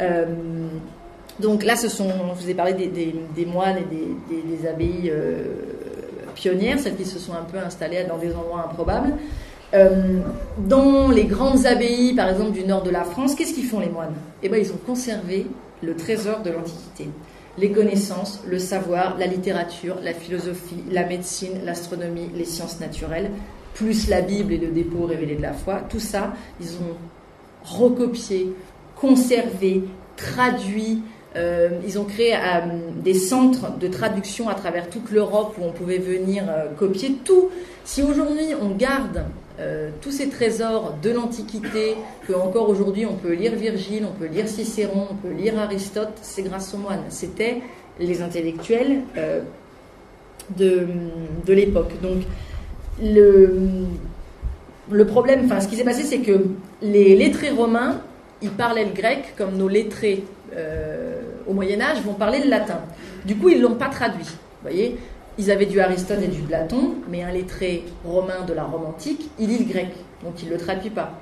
Euh, 0.00 0.26
donc 1.38 1.64
là, 1.64 1.76
ce 1.76 1.88
sont, 1.88 2.08
je 2.38 2.44
vous 2.44 2.50
ai 2.50 2.54
parlé 2.54 2.72
des, 2.72 3.46
moines 3.46 3.76
et 3.76 4.34
des, 4.34 4.68
abbayes 4.68 5.10
euh, 5.10 5.44
pionnières, 6.34 6.78
celles 6.78 6.96
qui 6.96 7.04
se 7.04 7.18
sont 7.18 7.34
un 7.34 7.44
peu 7.44 7.58
installées 7.58 8.04
dans 8.04 8.16
des 8.16 8.34
endroits 8.34 8.68
improbables. 8.70 9.12
Euh, 9.74 10.20
dans 10.58 11.08
les 11.08 11.24
grandes 11.24 11.66
abbayes, 11.66 12.14
par 12.14 12.28
exemple, 12.28 12.52
du 12.52 12.64
nord 12.64 12.82
de 12.82 12.90
la 12.90 13.04
France, 13.04 13.34
qu'est-ce 13.34 13.52
qu'ils 13.52 13.66
font 13.66 13.80
les 13.80 13.88
moines? 13.88 14.14
Eh 14.42 14.48
bien, 14.48 14.58
ils 14.58 14.72
ont 14.72 14.80
conservé 14.86 15.46
le 15.82 15.96
trésor 15.96 16.40
de 16.40 16.50
l'Antiquité. 16.50 17.08
Les 17.58 17.70
connaissances, 17.72 18.42
le 18.46 18.58
savoir, 18.58 19.16
la 19.18 19.26
littérature, 19.26 19.96
la 20.02 20.12
philosophie, 20.12 20.84
la 20.90 21.04
médecine, 21.04 21.64
l'astronomie, 21.64 22.30
les 22.34 22.44
sciences 22.44 22.80
naturelles, 22.80 23.30
plus 23.74 24.08
la 24.08 24.20
Bible 24.20 24.52
et 24.52 24.58
le 24.58 24.68
dépôt 24.68 25.06
révélé 25.06 25.34
de 25.36 25.42
la 25.42 25.52
foi, 25.52 25.80
tout 25.88 26.00
ça, 26.00 26.32
ils 26.60 26.74
ont 26.76 26.96
recopié, 27.64 28.54
conservé, 28.94 29.82
traduit, 30.16 31.02
euh, 31.34 31.80
ils 31.86 31.98
ont 31.98 32.04
créé 32.04 32.34
euh, 32.34 32.60
des 33.02 33.14
centres 33.14 33.76
de 33.78 33.88
traduction 33.88 34.48
à 34.48 34.54
travers 34.54 34.88
toute 34.88 35.10
l'Europe 35.10 35.56
où 35.58 35.64
on 35.64 35.72
pouvait 35.72 35.98
venir 35.98 36.44
copier 36.78 37.18
tout. 37.24 37.50
Si 37.84 38.02
aujourd'hui 38.02 38.54
on 38.62 38.70
garde 38.70 39.24
tous 40.00 40.10
ces 40.10 40.28
trésors 40.28 40.94
de 41.02 41.10
l'Antiquité, 41.10 41.96
que 42.26 42.32
encore 42.34 42.68
aujourd'hui 42.68 43.06
on 43.06 43.14
peut 43.14 43.32
lire 43.32 43.54
Virgile, 43.54 44.04
on 44.04 44.18
peut 44.18 44.26
lire 44.26 44.48
Cicéron, 44.48 45.08
on 45.10 45.14
peut 45.14 45.32
lire 45.32 45.58
Aristote, 45.58 46.12
c'est 46.22 46.42
grâce 46.42 46.74
aux 46.74 46.78
moines. 46.78 47.04
C'était 47.08 47.62
les 47.98 48.20
intellectuels 48.20 49.00
de, 50.56 50.86
de 51.46 51.52
l'époque. 51.52 51.92
Donc 52.02 52.22
le, 53.02 53.58
le 54.90 55.06
problème, 55.06 55.42
enfin 55.46 55.60
ce 55.60 55.68
qui 55.68 55.76
s'est 55.76 55.84
passé, 55.84 56.02
c'est 56.02 56.20
que 56.20 56.46
les 56.82 57.16
lettrés 57.16 57.50
romains, 57.50 58.00
ils 58.42 58.50
parlaient 58.50 58.84
le 58.84 58.92
grec 58.92 59.34
comme 59.36 59.56
nos 59.56 59.68
lettrés 59.68 60.24
euh, 60.54 61.22
au 61.46 61.54
Moyen 61.54 61.80
Âge 61.80 62.02
vont 62.02 62.14
parler 62.14 62.40
le 62.44 62.50
latin. 62.50 62.80
Du 63.24 63.36
coup, 63.36 63.48
ils 63.48 63.58
ne 63.58 63.62
l'ont 63.62 63.74
pas 63.74 63.88
traduit. 63.88 64.28
Voyez 64.62 64.98
Ils 65.38 65.50
avaient 65.50 65.66
du 65.66 65.80
Aristote 65.80 66.20
et 66.22 66.28
du 66.28 66.40
Platon, 66.40 66.94
mais 67.10 67.22
un 67.22 67.30
lettré 67.30 67.84
romain 68.04 68.44
de 68.46 68.54
la 68.54 68.64
Rome 68.64 68.86
antique, 68.86 69.30
il 69.38 69.48
lit 69.48 69.58
le 69.58 69.64
grec, 69.64 69.88
donc 70.24 70.42
il 70.42 70.48
ne 70.48 70.54
le 70.54 70.58
traduit 70.58 70.90
pas. 70.90 71.12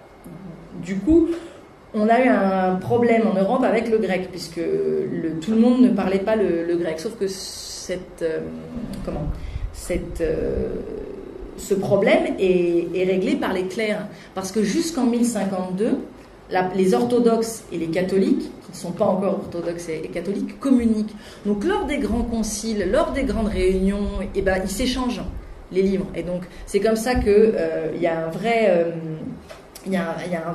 Du 0.83 0.97
coup, 0.99 1.29
on 1.95 2.09
a 2.09 2.21
eu 2.21 2.29
un 2.29 2.77
problème 2.77 3.23
en 3.27 3.35
Europe 3.35 3.63
avec 3.65 3.89
le 3.89 3.99
grec, 3.99 4.29
puisque 4.31 4.61
tout 5.41 5.51
le 5.51 5.59
monde 5.59 5.81
ne 5.81 5.91
parlait 5.91 6.19
pas 6.19 6.37
le, 6.37 6.77
grec, 6.77 7.01
sauf 7.01 7.17
que 7.17 7.27
cette, 7.27 8.23
euh, 8.23 8.41
comment, 9.05 9.29
cette, 9.73 10.21
euh, 10.21 10.75
ce 11.57 11.75
problème 11.75 12.35
est, 12.39 13.05
réglé 13.05 13.37
par 13.37 13.53
les 13.53 13.65
clercs, 13.65 14.07
parce 14.35 14.53
que 14.53 14.63
jusqu'en 14.63 15.07
1052, 15.07 15.99
les 16.75 16.95
orthodoxes 16.95 17.65
et 17.73 17.79
les 17.79 17.89
catholiques, 17.89 18.51
qui 18.65 18.71
ne 18.73 18.77
sont 18.77 18.93
pas 18.93 19.07
encore 19.07 19.35
orthodoxes 19.35 19.89
et, 19.89 20.09
catholiques, 20.09 20.59
communiquent. 20.61 21.15
Donc 21.47 21.65
lors 21.65 21.87
des 21.87 21.99
grands 21.99 22.23
conciles, 22.23 22.91
lors 22.91 23.13
des 23.13 23.25
grandes 23.25 23.49
réunions, 23.49 24.09
eh 24.35 24.43
ben, 24.43 24.61
ils 24.63 24.71
s'échangent 24.71 25.23
les 25.73 25.83
livres. 25.83 26.07
Et 26.15 26.23
donc 26.23 26.43
c'est 26.67 26.81
comme 26.81 26.97
ça 26.97 27.15
qu'il 27.15 27.29
euh, 27.29 27.93
y 27.99 28.07
a 28.07 28.27
un 28.27 28.31
vrai... 28.31 28.95
y 29.89 29.97
a 29.97 30.17
un 30.49 30.53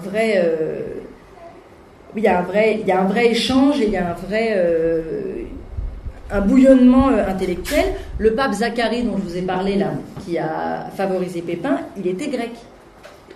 vrai, 2.42 2.80
il 2.82 2.88
y 2.88 2.92
a 2.92 3.02
un 3.02 3.06
vrai 3.06 3.28
échange 3.28 3.82
et 3.82 3.86
il 3.86 3.92
y 3.92 3.98
a 3.98 4.12
un 4.12 4.14
vrai 4.14 4.54
euh, 4.56 5.40
un 6.32 6.42
bouillonnement 6.42 7.10
euh, 7.10 7.28
intellectuel. 7.28 7.86
Le 8.18 8.34
pape 8.34 8.54
Zacharie, 8.54 9.04
dont 9.04 9.18
je 9.18 9.24
vous 9.24 9.38
ai 9.38 9.42
parlé 9.42 9.76
là, 9.76 9.94
qui 10.26 10.38
a 10.38 10.90
favorisé 10.96 11.42
Pépin, 11.42 11.80
il 11.98 12.08
était 12.08 12.28
grec. 12.28 12.52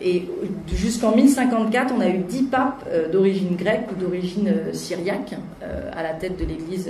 Et 0.01 0.25
jusqu'en 0.67 1.15
1054, 1.15 1.93
on 1.97 2.01
a 2.01 2.09
eu 2.09 2.19
dix 2.19 2.43
papes 2.43 2.85
euh, 2.87 3.09
d'origine 3.09 3.55
grecque 3.55 3.85
ou 3.91 3.95
d'origine 3.99 4.47
euh, 4.47 4.73
syriaque 4.73 5.35
euh, 5.61 5.89
à 5.93 6.03
la 6.03 6.13
tête 6.13 6.37
de 6.37 6.45
l'Église, 6.45 6.89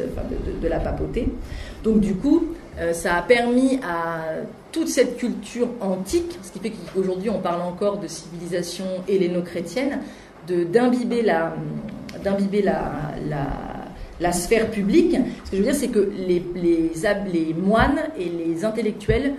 de, 0.61 0.67
la 0.67 0.79
papauté. 0.79 1.27
Donc 1.83 1.99
du 1.99 2.15
coup, 2.15 2.45
ça 2.93 3.15
a 3.15 3.21
permis 3.21 3.79
à 3.83 4.21
toute 4.71 4.87
cette 4.87 5.17
culture 5.17 5.67
antique, 5.81 6.39
ce 6.41 6.51
qui 6.51 6.59
fait 6.59 6.71
qu'aujourd'hui 6.71 7.29
on 7.29 7.39
parle 7.39 7.61
encore 7.61 7.97
de 7.97 8.07
civilisation 8.07 8.85
helléno-chrétienne, 9.07 9.99
d'imbiber 10.47 11.21
la, 11.21 11.53
d'imbiber 12.23 12.61
la, 12.61 13.11
la, 14.19 14.31
sphère 14.31 14.71
publique. 14.71 15.17
Ce 15.45 15.51
que 15.51 15.57
je 15.57 15.61
veux 15.61 15.67
dire, 15.67 15.75
c'est 15.75 15.89
que 15.89 16.11
les, 16.27 17.53
moines 17.53 18.01
et 18.17 18.29
les 18.29 18.65
intellectuels 18.65 19.33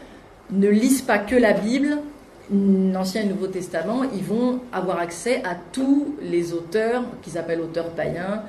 ne 0.52 0.68
lisent 0.68 1.02
pas 1.02 1.18
que 1.18 1.34
la 1.34 1.52
Bible, 1.54 1.98
l'Ancien 2.52 3.22
et 3.22 3.26
Nouveau 3.26 3.46
Testament, 3.46 4.02
ils 4.14 4.22
vont 4.22 4.60
avoir 4.72 4.98
accès 4.98 5.42
à 5.44 5.56
tous 5.72 6.16
les 6.22 6.52
auteurs 6.52 7.02
qu'ils 7.22 7.38
appellent 7.38 7.60
auteurs 7.60 7.90
païens. 7.90 8.42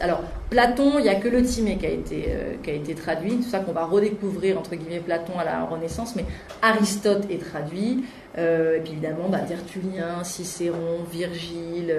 Alors, 0.00 0.22
Platon, 0.50 0.98
il 0.98 1.02
n'y 1.02 1.08
a 1.08 1.16
que 1.16 1.28
le 1.28 1.42
Timée 1.42 1.76
qui 1.76 1.86
a 1.86 1.90
été, 1.90 2.26
euh, 2.28 2.54
qui 2.62 2.70
a 2.70 2.74
été 2.74 2.94
traduit, 2.94 3.40
c'est 3.42 3.50
ça 3.50 3.58
qu'on 3.58 3.72
va 3.72 3.84
redécouvrir, 3.84 4.56
entre 4.56 4.76
guillemets, 4.76 5.00
Platon 5.00 5.36
à 5.38 5.44
la 5.44 5.64
Renaissance, 5.64 6.14
mais 6.14 6.24
Aristote 6.62 7.24
est 7.28 7.42
traduit, 7.44 8.04
euh, 8.38 8.76
et 8.76 8.80
puis 8.80 8.92
évidemment, 8.92 9.28
bah, 9.28 9.40
Tertullien, 9.40 10.22
Cicéron, 10.22 11.02
Virgile, 11.10 11.92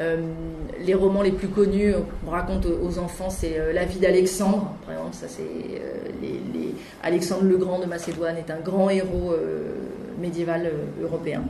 euh, 0.00 0.16
les 0.80 0.94
romans 0.94 1.22
les 1.22 1.32
plus 1.32 1.48
connus 1.48 1.92
qu'on 2.24 2.30
raconte 2.30 2.66
aux 2.66 2.98
enfants, 2.98 3.30
c'est 3.30 3.60
La 3.74 3.84
vie 3.84 3.98
d'Alexandre, 3.98 4.72
par 4.86 4.94
exemple, 4.94 5.14
ça 5.14 5.26
c'est 5.28 5.42
Alexandre 7.02 7.42
le 7.44 7.56
Grand 7.56 7.80
de 7.80 7.86
Macédoine 7.86 8.36
est 8.36 8.50
un 8.50 8.60
grand 8.60 8.88
héros 8.88 9.34
médiéval 10.18 10.66
euh, 10.66 11.04
européen. 11.04 11.42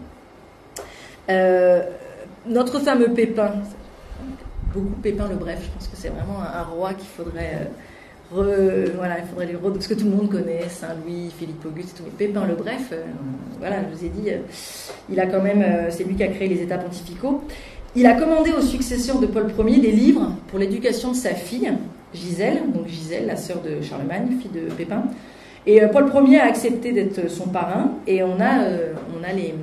Euh, 1.31 1.83
notre 2.47 2.81
fameux 2.81 3.13
Pépin, 3.13 3.53
beaucoup 4.75 4.97
Pépin 5.03 5.29
le 5.29 5.37
Bref, 5.37 5.61
je 5.63 5.71
pense 5.71 5.89
que 5.89 5.97
c'est 5.97 6.09
vraiment 6.09 6.41
un, 6.41 6.63
roi 6.63 6.95
qu'il 6.95 7.09
faudrait. 7.09 7.69
Euh, 8.35 8.87
voilà, 8.97 9.19
il 9.19 9.27
faudrait 9.27 9.47
lui 9.47 9.57
parce 9.63 9.87
que 9.87 9.95
tout 9.95 10.07
le 10.07 10.11
monde 10.11 10.31
connaît 10.31 10.67
Saint-Louis, 10.69 11.31
Philippe 11.39 11.65
Auguste, 11.67 11.99
tout. 11.99 12.05
Pépin 12.17 12.47
le 12.47 12.55
Bref, 12.55 12.93
voilà, 13.59 13.77
je 13.83 13.95
vous 13.95 14.05
ai 14.07 14.09
dit, 14.09 14.31
il 15.11 15.21
a 15.21 15.27
quand 15.27 15.43
même, 15.43 15.91
c'est 15.91 16.05
lui 16.05 16.15
qui 16.15 16.23
a 16.23 16.29
créé 16.29 16.49
les 16.49 16.63
États 16.63 16.79
pontificaux. 16.79 17.45
Il 17.95 18.07
a 18.07 18.15
commandé 18.15 18.51
au 18.53 18.63
successeur 18.63 19.19
de 19.19 19.27
Paul 19.27 19.53
Ier 19.69 19.81
des 19.81 19.93
livres 19.93 20.33
pour 20.49 20.59
l'éducation 20.59 21.11
de 21.11 21.17
sa 21.17 21.35
fille, 21.35 21.71
Gisèle, 22.15 22.63
donc 22.73 22.89
Gisèle, 22.89 23.27
la 23.27 23.37
sœur 23.37 23.61
de 23.61 23.83
Charlemagne, 23.83 24.39
fille 24.41 24.51
de 24.51 24.73
Pépin. 24.73 25.05
Et 25.67 25.83
euh, 25.83 25.89
Paul 25.89 26.11
Ier 26.29 26.41
a 26.41 26.47
accepté 26.47 26.93
d'être 26.93 27.31
son 27.31 27.49
parrain, 27.49 27.93
et 28.07 28.23
on 28.23 28.41
a, 28.41 28.63
euh, 28.63 28.95
on 29.19 29.23
a 29.25 29.33
les. 29.33 29.55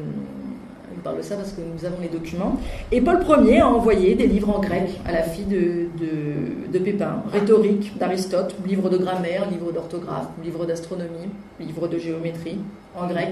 On 0.96 1.02
parle 1.02 1.18
de 1.18 1.22
ça 1.22 1.36
parce 1.36 1.54
que 1.54 1.62
nous 1.62 1.86
avons 1.86 2.02
les 2.02 2.10
documents. 2.10 2.58
Et 2.92 3.00
Paul 3.00 3.20
Ier 3.46 3.62
a 3.62 3.70
envoyé 3.70 4.16
des 4.16 4.28
livres 4.28 4.50
en 4.50 4.60
grec 4.60 5.00
à 5.06 5.14
la 5.14 5.24
fille 5.24 5.46
de, 5.46 5.88
de, 5.98 6.72
de 6.72 6.80
Pépin, 6.80 7.24
rhétorique 7.32 7.98
d'Aristote, 7.98 8.54
livre 8.68 8.90
de 8.90 8.98
grammaire, 8.98 9.50
livre 9.50 9.72
d'orthographe, 9.72 10.28
livre 10.44 10.66
d'astronomie, 10.66 11.30
livre 11.60 11.88
de 11.88 11.98
géométrie 11.98 12.58
en 12.98 13.08
grec. 13.08 13.30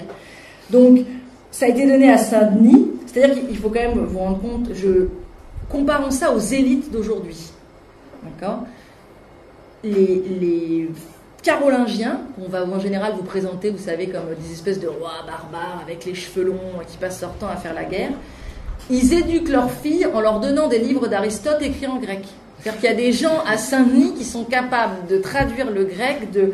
Donc, 0.69 0.99
ça 1.51 1.65
a 1.65 1.69
été 1.69 1.85
donné 1.85 2.09
à 2.09 2.17
Saint-Denis, 2.17 2.87
c'est-à-dire 3.05 3.47
qu'il 3.47 3.57
faut 3.57 3.69
quand 3.69 3.81
même 3.81 4.05
vous 4.05 4.19
rendre 4.19 4.39
compte, 4.39 4.69
je, 4.73 5.07
comparons 5.69 6.11
ça 6.11 6.33
aux 6.33 6.39
élites 6.39 6.91
d'aujourd'hui. 6.91 7.37
D'accord? 8.23 8.63
Les, 9.83 10.23
les 10.39 10.89
carolingiens, 11.47 12.19
qu'on 12.35 12.49
va 12.49 12.65
en 12.65 12.77
général 12.77 13.13
vous 13.15 13.23
présenter, 13.23 13.69
vous 13.69 13.77
savez, 13.77 14.07
comme 14.07 14.23
des 14.37 14.51
espèces 14.51 14.81
de 14.81 14.87
rois 14.87 15.23
barbares 15.25 15.81
avec 15.81 16.03
les 16.03 16.13
cheveux 16.13 16.43
longs 16.43 16.83
qui 16.85 16.97
passent 16.97 17.21
leur 17.21 17.33
temps 17.35 17.47
à 17.47 17.55
faire 17.55 17.73
la 17.73 17.85
guerre, 17.85 18.09
ils 18.89 19.13
éduquent 19.13 19.47
leurs 19.47 19.71
filles 19.71 20.05
en 20.13 20.19
leur 20.19 20.41
donnant 20.41 20.67
des 20.67 20.79
livres 20.79 21.07
d'Aristote 21.07 21.61
écrits 21.61 21.87
en 21.87 21.99
grec. 21.99 22.25
C'est-à-dire 22.59 22.81
qu'il 22.81 22.89
y 22.89 22.91
a 22.91 22.95
des 22.95 23.13
gens 23.13 23.39
à 23.47 23.55
Saint-Denis 23.55 24.13
qui 24.15 24.25
sont 24.25 24.43
capables 24.43 25.07
de 25.09 25.19
traduire 25.19 25.71
le 25.71 25.85
grec. 25.85 26.31
De... 26.33 26.51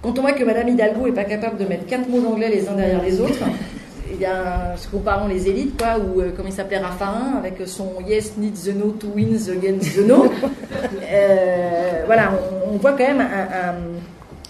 Quand 0.00 0.16
on 0.16 0.22
voit 0.22 0.32
que 0.32 0.44
Madame 0.44 0.68
Hidalgo 0.68 1.06
n'est 1.06 1.12
pas 1.12 1.24
capable 1.24 1.58
de 1.58 1.64
mettre 1.64 1.86
quatre 1.86 2.08
mots 2.08 2.20
d'anglais 2.20 2.50
les 2.50 2.68
uns 2.68 2.74
derrière 2.74 3.02
les 3.02 3.20
autres, 3.20 3.42
il 4.14 4.20
y 4.20 4.26
a 4.26 4.74
ce 4.76 4.88
comparons 4.88 5.28
les 5.28 5.48
élites, 5.48 5.76
quoi, 5.76 5.98
ou 5.98 6.20
euh, 6.20 6.30
comme 6.36 6.46
il 6.46 6.52
s'appelait 6.52 6.78
Raffarin, 6.78 7.38
avec 7.38 7.54
son 7.66 8.00
Yes 8.06 8.36
needs 8.36 8.64
the 8.64 8.74
no 8.74 8.92
to 8.92 9.08
win 9.14 9.36
against 9.50 9.96
the 9.96 10.06
no. 10.06 10.26
Euh, 11.12 12.02
voilà, 12.06 12.32
on, 12.70 12.76
voit 12.76 12.92
quand 12.92 13.06
même 13.06 13.24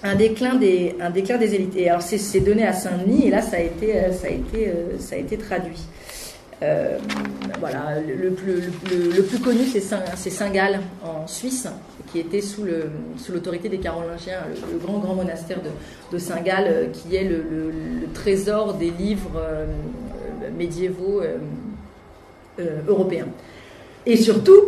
un, 0.03 0.15
déclin 0.15 0.55
des, 0.55 0.97
un 1.01 1.11
déclin 1.11 1.37
des 1.37 1.55
élites. 1.55 1.77
Et 1.77 1.91
alors, 1.91 2.01
c'est 2.01 2.41
donné 2.41 2.67
à 2.67 2.73
Saint-Denis, 2.73 3.27
et 3.27 3.31
là, 3.31 3.43
ça 3.43 3.57
a 3.57 3.61
été, 3.61 3.97
euh, 3.97 4.13
ça 4.13 4.29
a 4.29 4.31
été, 4.31 4.73
ça 4.99 5.17
a 5.17 5.19
été 5.19 5.37
traduit. 5.37 5.83
Voilà, 7.61 8.01
le, 8.01 8.31
plus, 8.31 9.39
connu, 9.41 9.65
c'est 9.67 10.31
Saint-Gall 10.31 10.81
en 11.03 11.27
Suisse, 11.27 11.69
qui 12.13 12.19
était 12.21 12.41
sous 12.41 12.65
l'autorité 13.33 13.69
des 13.69 13.79
Carolingiens, 13.79 14.41
le, 14.73 14.79
grand 14.79 14.99
grand 14.99 15.15
monastère 15.15 15.59
de, 16.13 16.19
Saint-Gall, 16.19 16.65
euh, 16.69 16.87
qui 16.93 17.17
est 17.17 17.25
le, 17.25 17.73
trésor 18.13 18.75
des 18.75 18.91
livres 18.91 19.33
euh, 19.37 19.67
médiévaux 20.57 21.23
euh, 21.23 22.81
européens. 22.87 23.27
Et 24.07 24.17
surtout, 24.17 24.61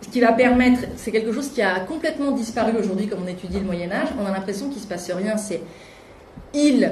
ce 0.00 0.08
qui 0.08 0.20
va 0.20 0.32
permettre, 0.32 0.80
c'est 0.96 1.12
quelque 1.12 1.32
chose 1.32 1.50
qui 1.50 1.62
a 1.62 1.80
complètement 1.80 2.32
disparu 2.32 2.72
aujourd'hui, 2.78 3.06
comme 3.06 3.22
on 3.24 3.28
étudie 3.28 3.58
le 3.60 3.66
Moyen 3.66 3.90
Âge. 3.92 4.08
On 4.20 4.26
a 4.26 4.32
l'impression 4.32 4.68
qu'il 4.68 4.80
se 4.80 4.86
passe 4.86 5.10
rien. 5.10 5.36
C'est 5.36 5.60
il 6.54 6.90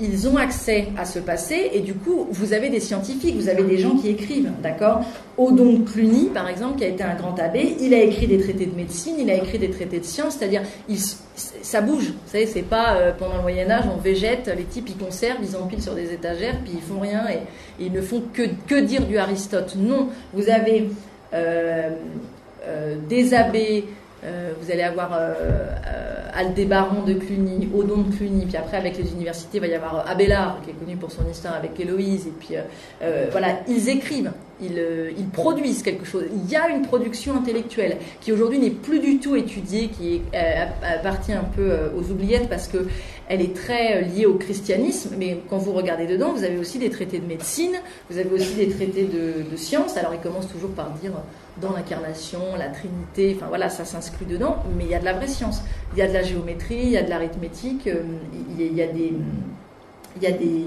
ils, 0.00 0.28
ont 0.28 0.36
accès 0.36 0.88
à 0.96 1.04
ce 1.04 1.18
passé 1.18 1.70
et 1.72 1.80
du 1.80 1.94
coup, 1.94 2.26
vous 2.30 2.52
avez 2.52 2.68
des 2.68 2.80
scientifiques, 2.80 3.36
vous 3.36 3.48
avez 3.48 3.62
des 3.62 3.78
gens 3.78 3.96
qui 3.96 4.08
écrivent, 4.08 4.50
d'accord? 4.62 5.04
Odon 5.36 5.82
Cluny, 5.82 6.30
par 6.32 6.48
exemple, 6.48 6.78
qui 6.78 6.84
a 6.84 6.88
été 6.88 7.02
un 7.02 7.14
grand 7.14 7.38
abbé, 7.38 7.76
il 7.80 7.94
a 7.94 8.02
écrit 8.02 8.26
des 8.26 8.38
traités 8.38 8.66
de 8.66 8.74
médecine, 8.74 9.14
il 9.18 9.30
a 9.30 9.34
écrit 9.34 9.58
des 9.58 9.70
traités 9.70 10.00
de 10.00 10.04
sciences, 10.04 10.36
c'est-à-dire, 10.38 10.62
ça 11.34 11.80
bouge. 11.80 12.08
Vous 12.08 12.30
savez, 12.30 12.46
c'est 12.46 12.62
pas 12.62 12.96
euh, 12.96 13.12
pendant 13.16 13.36
le 13.36 13.42
Moyen-Âge, 13.42 13.84
on 13.92 14.00
végète, 14.00 14.50
les 14.56 14.64
types 14.64 14.88
ils 14.88 14.96
conservent, 14.96 15.38
ils 15.42 15.56
empilent 15.56 15.82
sur 15.82 15.94
des 15.94 16.12
étagères, 16.12 16.58
puis 16.64 16.74
ils 16.74 16.82
font 16.82 17.00
rien 17.00 17.24
et, 17.28 17.38
ils 17.80 17.92
ne 17.92 18.00
font 18.00 18.22
que, 18.32 18.42
que, 18.66 18.80
dire 18.80 19.06
du 19.06 19.18
Aristote. 19.18 19.74
Non, 19.76 20.08
vous 20.32 20.48
avez 20.48 20.88
euh, 21.32 21.90
euh, 22.66 22.96
des 23.08 23.34
abbés, 23.34 23.84
vous 24.60 24.70
allez 24.70 24.82
avoir 24.82 25.12
Aldébaran 26.34 27.02
de 27.02 27.14
Cluny, 27.14 27.68
Odon 27.74 28.02
de 28.02 28.14
Cluny, 28.14 28.46
puis 28.46 28.56
après 28.56 28.76
avec 28.76 28.98
les 28.98 29.12
universités, 29.12 29.58
il 29.58 29.60
va 29.60 29.66
y 29.68 29.74
avoir 29.74 29.96
euh, 29.96 30.10
Abélard, 30.10 30.60
qui 30.62 30.70
est 30.70 30.74
connu 30.74 30.96
pour 30.96 31.10
son 31.10 31.28
histoire 31.30 31.54
avec 31.54 31.78
Héloïse, 31.78 32.26
et 32.26 32.32
puis 32.32 32.56
euh, 32.56 32.62
euh, 33.02 33.28
voilà, 33.30 33.60
ils 33.68 33.88
écrivent, 33.88 34.32
ils, 34.60 34.80
ils, 35.18 35.28
produisent 35.28 35.82
quelque 35.82 36.04
chose. 36.04 36.24
Il 36.32 36.50
y 36.50 36.56
a 36.56 36.68
une 36.68 36.82
production 36.82 37.36
intellectuelle 37.36 37.98
qui 38.20 38.32
aujourd'hui 38.32 38.58
n'est 38.58 38.70
plus 38.70 39.00
du 39.00 39.18
tout 39.18 39.36
étudiée, 39.36 39.88
qui 39.88 40.22
appartient 40.82 41.32
un 41.32 41.44
peu 41.44 41.72
aux 41.96 42.10
oubliettes 42.10 42.48
parce 42.48 42.68
que 42.68 42.86
elle 43.28 43.40
est 43.40 43.56
très 43.56 44.02
liée 44.02 44.26
au 44.26 44.34
christianisme, 44.34 45.14
mais 45.18 45.40
quand 45.48 45.56
vous 45.56 45.72
regardez 45.72 46.06
dedans, 46.06 46.32
vous 46.34 46.44
avez 46.44 46.58
aussi 46.58 46.78
des 46.78 46.90
traités 46.90 47.18
de 47.18 47.26
médecine, 47.26 47.72
vous 48.10 48.18
avez 48.18 48.30
aussi 48.30 48.54
des 48.54 48.68
traités 48.68 49.04
de, 49.04 49.50
de 49.50 49.56
sciences. 49.56 49.96
Alors 49.96 50.12
ils 50.12 50.20
commencent 50.20 50.52
toujours 50.52 50.70
par 50.70 50.90
dire 50.90 51.12
dans 51.60 51.72
l'incarnation, 51.72 52.40
la 52.58 52.68
Trinité, 52.68 53.34
enfin 53.36 53.46
voilà, 53.48 53.68
ça 53.68 53.84
s'inscrit 53.84 54.26
dedans, 54.26 54.56
mais 54.76 54.84
il 54.84 54.90
y 54.90 54.94
a 54.94 54.98
de 54.98 55.04
la 55.04 55.12
vraie 55.12 55.28
science. 55.28 55.62
Il 55.92 55.98
y 55.98 56.02
a 56.02 56.08
de 56.08 56.12
la 56.12 56.22
géométrie, 56.22 56.80
il 56.82 56.90
y 56.90 56.96
a 56.96 57.02
de 57.02 57.10
l'arithmétique, 57.10 57.86
euh, 57.86 58.02
il 58.58 58.74
y 58.74 58.82
a 58.82 58.86
des, 58.86 60.66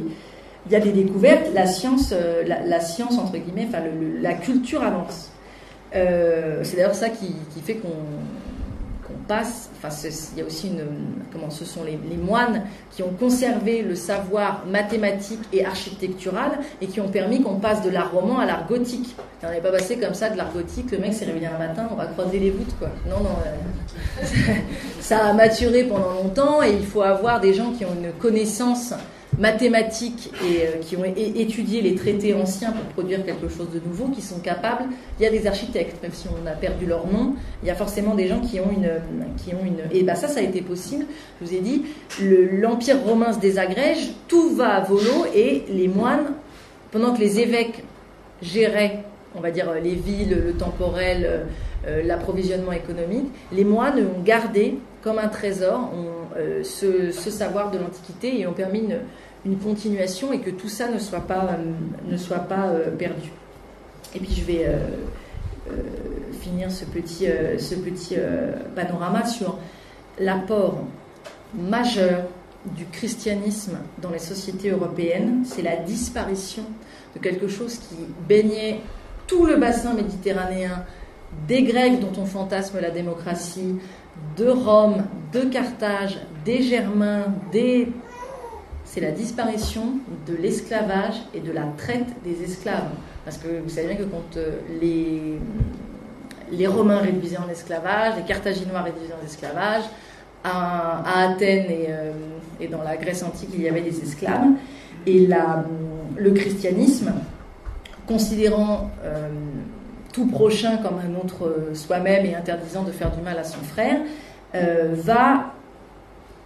il 0.68 0.74
y 0.74 0.76
a 0.76 0.80
des 0.80 0.92
découvertes. 0.92 1.48
La 1.54 1.66
science, 1.66 2.14
euh, 2.14 2.44
la, 2.46 2.80
science 2.80 3.18
entre 3.18 3.38
guillemets, 3.38 3.68
enfin 3.70 3.84
la 4.22 4.34
culture 4.34 4.84
avance. 4.84 5.32
Euh, 5.96 6.60
c'est 6.64 6.76
d'ailleurs 6.76 6.96
ça 6.96 7.10
qui, 7.10 7.34
fait 7.64 7.76
qu'on 7.76 7.90
passe, 9.28 9.70
enfin, 9.78 9.94
il 10.34 10.40
y 10.40 10.42
a 10.42 10.46
aussi 10.46 10.68
une, 10.68 10.86
comment 11.34 11.50
ce 11.50 11.66
sont 11.66 11.82
les, 11.84 11.98
moines 12.18 12.64
qui 12.92 13.04
ont 13.04 13.12
conservé 13.20 13.82
le 13.82 13.96
savoir 13.96 14.66
mathématique 14.66 15.42
et 15.52 15.66
architectural 15.66 16.60
et 16.82 16.88
qui 16.88 17.02
ont 17.02 17.10
permis 17.10 17.42
qu'on 17.42 17.60
passe 17.60 17.82
de 17.82 17.90
l'art 17.90 18.12
roman 18.12 18.40
à 18.40 18.46
l'art 18.46 18.68
gothique. 18.68 19.16
On 19.44 19.52
n'est 19.52 19.60
pas 19.60 19.72
passé 19.72 19.98
comme 19.98 20.14
ça 20.14 20.30
de 20.30 20.38
l'art 20.38 20.54
gothique, 20.54 20.92
le 20.92 21.00
mec 21.00 21.14
s'est 21.14 21.26
réveillé 21.26 21.48
un 21.48 21.58
matin, 21.58 21.88
on 21.92 21.96
va 21.96 22.06
croiser 22.06 22.40
les 22.40 22.52
voûtes, 22.52 22.78
quoi. 22.80 22.90
Non, 23.10 23.22
non, 23.22 23.36
euh, 23.46 24.54
ça 25.00 25.26
a 25.26 25.34
maturé 25.34 25.84
pendant 25.84 26.14
longtemps 26.14 26.64
et 26.64 26.72
il 26.72 26.86
faut 26.86 27.02
avoir 27.02 27.40
des 27.40 27.54
gens 27.54 27.72
qui 27.72 27.86
ont 27.86 27.94
une 28.02 28.12
connaissance 28.14 28.94
mathématiques 29.38 30.32
et 30.44 30.62
euh, 30.62 30.72
qui 30.82 30.96
ont 30.98 31.04
étudié 31.06 31.82
les 31.82 31.96
traités 31.96 32.34
anciens 32.34 32.72
pour 32.72 32.84
produire 32.86 33.24
quelque 33.26 33.48
chose 33.48 33.70
de 33.74 33.80
nouveau, 33.80 34.08
qui 34.08 34.22
sont 34.22 34.40
capables. 34.40 34.86
Il 35.20 35.24
y 35.24 35.28
a 35.28 35.30
des 35.30 35.48
architectes, 35.48 36.02
même 36.02 36.12
si 36.14 36.28
on 36.28 36.46
a 36.48 36.52
perdu 36.52 36.86
leur 36.86 37.08
nom, 37.08 37.36
il 37.64 37.68
y 37.68 37.72
a 37.72 37.76
forcément 37.76 38.16
des 38.16 38.28
gens 38.28 38.40
qui 38.40 38.60
ont 38.60 38.72
une, 38.72 38.90
qui 39.38 39.54
ont 39.54 39.66
une. 39.66 39.82
Et 39.92 40.04
ben 40.04 40.16
ça, 40.16 40.28
ça 40.28 40.40
a 40.40 40.44
été 40.44 40.62
possible. 40.62 41.06
Je 41.40 41.48
vous 41.48 41.54
ai 41.54 41.60
dit, 41.60 41.86
l'empire 42.22 43.02
romain 43.04 43.34
se 43.34 43.40
désagrège, 43.40 44.12
tout 44.28 44.56
va 44.56 44.76
à 44.76 44.82
volo 44.82 45.26
et 45.36 45.64
les 45.70 45.88
moines, 45.88 46.34
pendant 46.92 47.14
que 47.14 47.20
les 47.20 47.40
évêques 47.40 47.84
géraient, 48.42 49.04
on 49.36 49.40
va 49.40 49.52
dire 49.52 49.72
les 49.84 49.96
villes, 49.96 50.42
le 50.46 50.54
temporel, 50.54 51.46
euh, 51.88 52.04
l'approvisionnement 52.04 52.72
économique, 52.72 53.28
les 53.52 53.64
moines 53.64 54.00
ont 54.00 54.22
gardé 54.24 54.80
comme 55.04 55.20
un 55.20 55.28
trésor 55.28 55.94
euh, 56.36 56.64
ce, 56.64 57.12
ce, 57.12 57.30
savoir 57.30 57.72
de 57.72 57.78
l'Antiquité 57.78 58.40
et 58.40 58.48
ont 58.48 58.54
permis 58.54 58.80
une, 58.80 58.98
une 59.48 59.58
continuation 59.58 60.34
et 60.34 60.40
que 60.40 60.50
tout 60.50 60.68
ça 60.68 60.90
ne 60.90 61.00
soit 61.00 61.22
pas, 61.22 61.52
euh, 61.52 62.12
ne 62.12 62.18
soit 62.18 62.40
pas 62.40 62.68
euh, 62.68 62.92
perdu. 62.92 63.32
Et 64.14 64.20
puis 64.20 64.34
je 64.34 64.44
vais 64.44 64.66
euh, 64.66 64.78
finir 66.42 66.72
ce 66.72 66.86
petit, 66.86 67.28
ce 67.58 67.76
petit 67.76 68.16
panorama 68.74 69.26
sur 69.26 69.58
l'apport 70.18 70.80
majeur 71.54 72.24
du 72.66 72.86
christianisme 72.86 73.78
dans 74.02 74.10
les 74.10 74.20
sociétés 74.20 74.70
européennes, 74.70 75.44
c'est 75.46 75.62
la 75.62 75.76
disparition 75.76 76.64
de 77.16 77.20
quelque 77.20 77.50
chose 77.50 77.78
qui 77.78 77.98
baignait 78.28 78.80
tout 79.28 79.46
le 79.46 79.58
bassin 79.58 79.94
méditerranéen, 79.94 80.86
des 81.48 81.64
Grecs 81.64 82.00
dont 82.00 82.22
on 82.22 82.26
fantasme 82.26 82.80
la 82.80 82.90
démocratie, 82.90 83.76
de 84.38 84.48
Rome, 84.48 85.04
de 85.34 85.42
Carthage, 85.42 86.18
des 86.46 86.62
Germains, 86.62 87.26
des 87.52 87.90
c'est 88.88 89.02
la 89.02 89.12
disparition 89.12 90.00
de 90.26 90.36
l'esclavage 90.36 91.16
et 91.34 91.42
de 91.42 91.52
la 91.52 91.64
traite 91.78 92.08
des 92.24 92.42
esclaves. 92.44 92.90
Parce 93.26 93.38
que 93.38 93.60
vous 93.62 93.70
savez 93.70 93.88
bien 93.88 93.98
que 93.98 94.04
quand 94.04 94.38
euh, 94.38 94.60
les, 94.80 95.40
les 96.52 96.68
Romains 96.68 97.00
réduisaient 97.00 97.38
en 97.38 97.50
esclavage, 97.50 98.16
les 98.16 98.24
Carthaginois 98.24 98.82
réduisaient 98.82 99.14
en 99.22 99.26
esclavage, 99.26 99.84
à, 100.44 101.26
Athènes 101.26 101.66
euh, 101.70 102.14
et, 102.62 102.68
dans 102.68 102.82
la 102.82 102.96
Grèce 102.96 103.24
antique, 103.24 103.50
il 103.54 103.62
y 103.62 103.68
avait 103.68 103.82
des 103.82 104.02
esclaves. 104.02 104.48
Et 105.06 105.28
la, 105.28 105.66
le 106.16 106.32
christianisme, 106.32 107.12
considérant 108.08 108.90
euh, 109.04 109.28
tout 110.14 110.28
prochain 110.28 110.78
comme 110.78 111.00
un 111.00 111.20
autre 111.20 111.72
soi-même 111.74 112.26
et 112.26 112.36
interdisant 112.36 112.84
de 112.84 112.92
faire 112.92 113.12
du 113.12 113.22
mal 113.22 113.38
à 113.38 113.44
son 113.44 113.60
frère, 113.60 114.00
va 114.54 115.54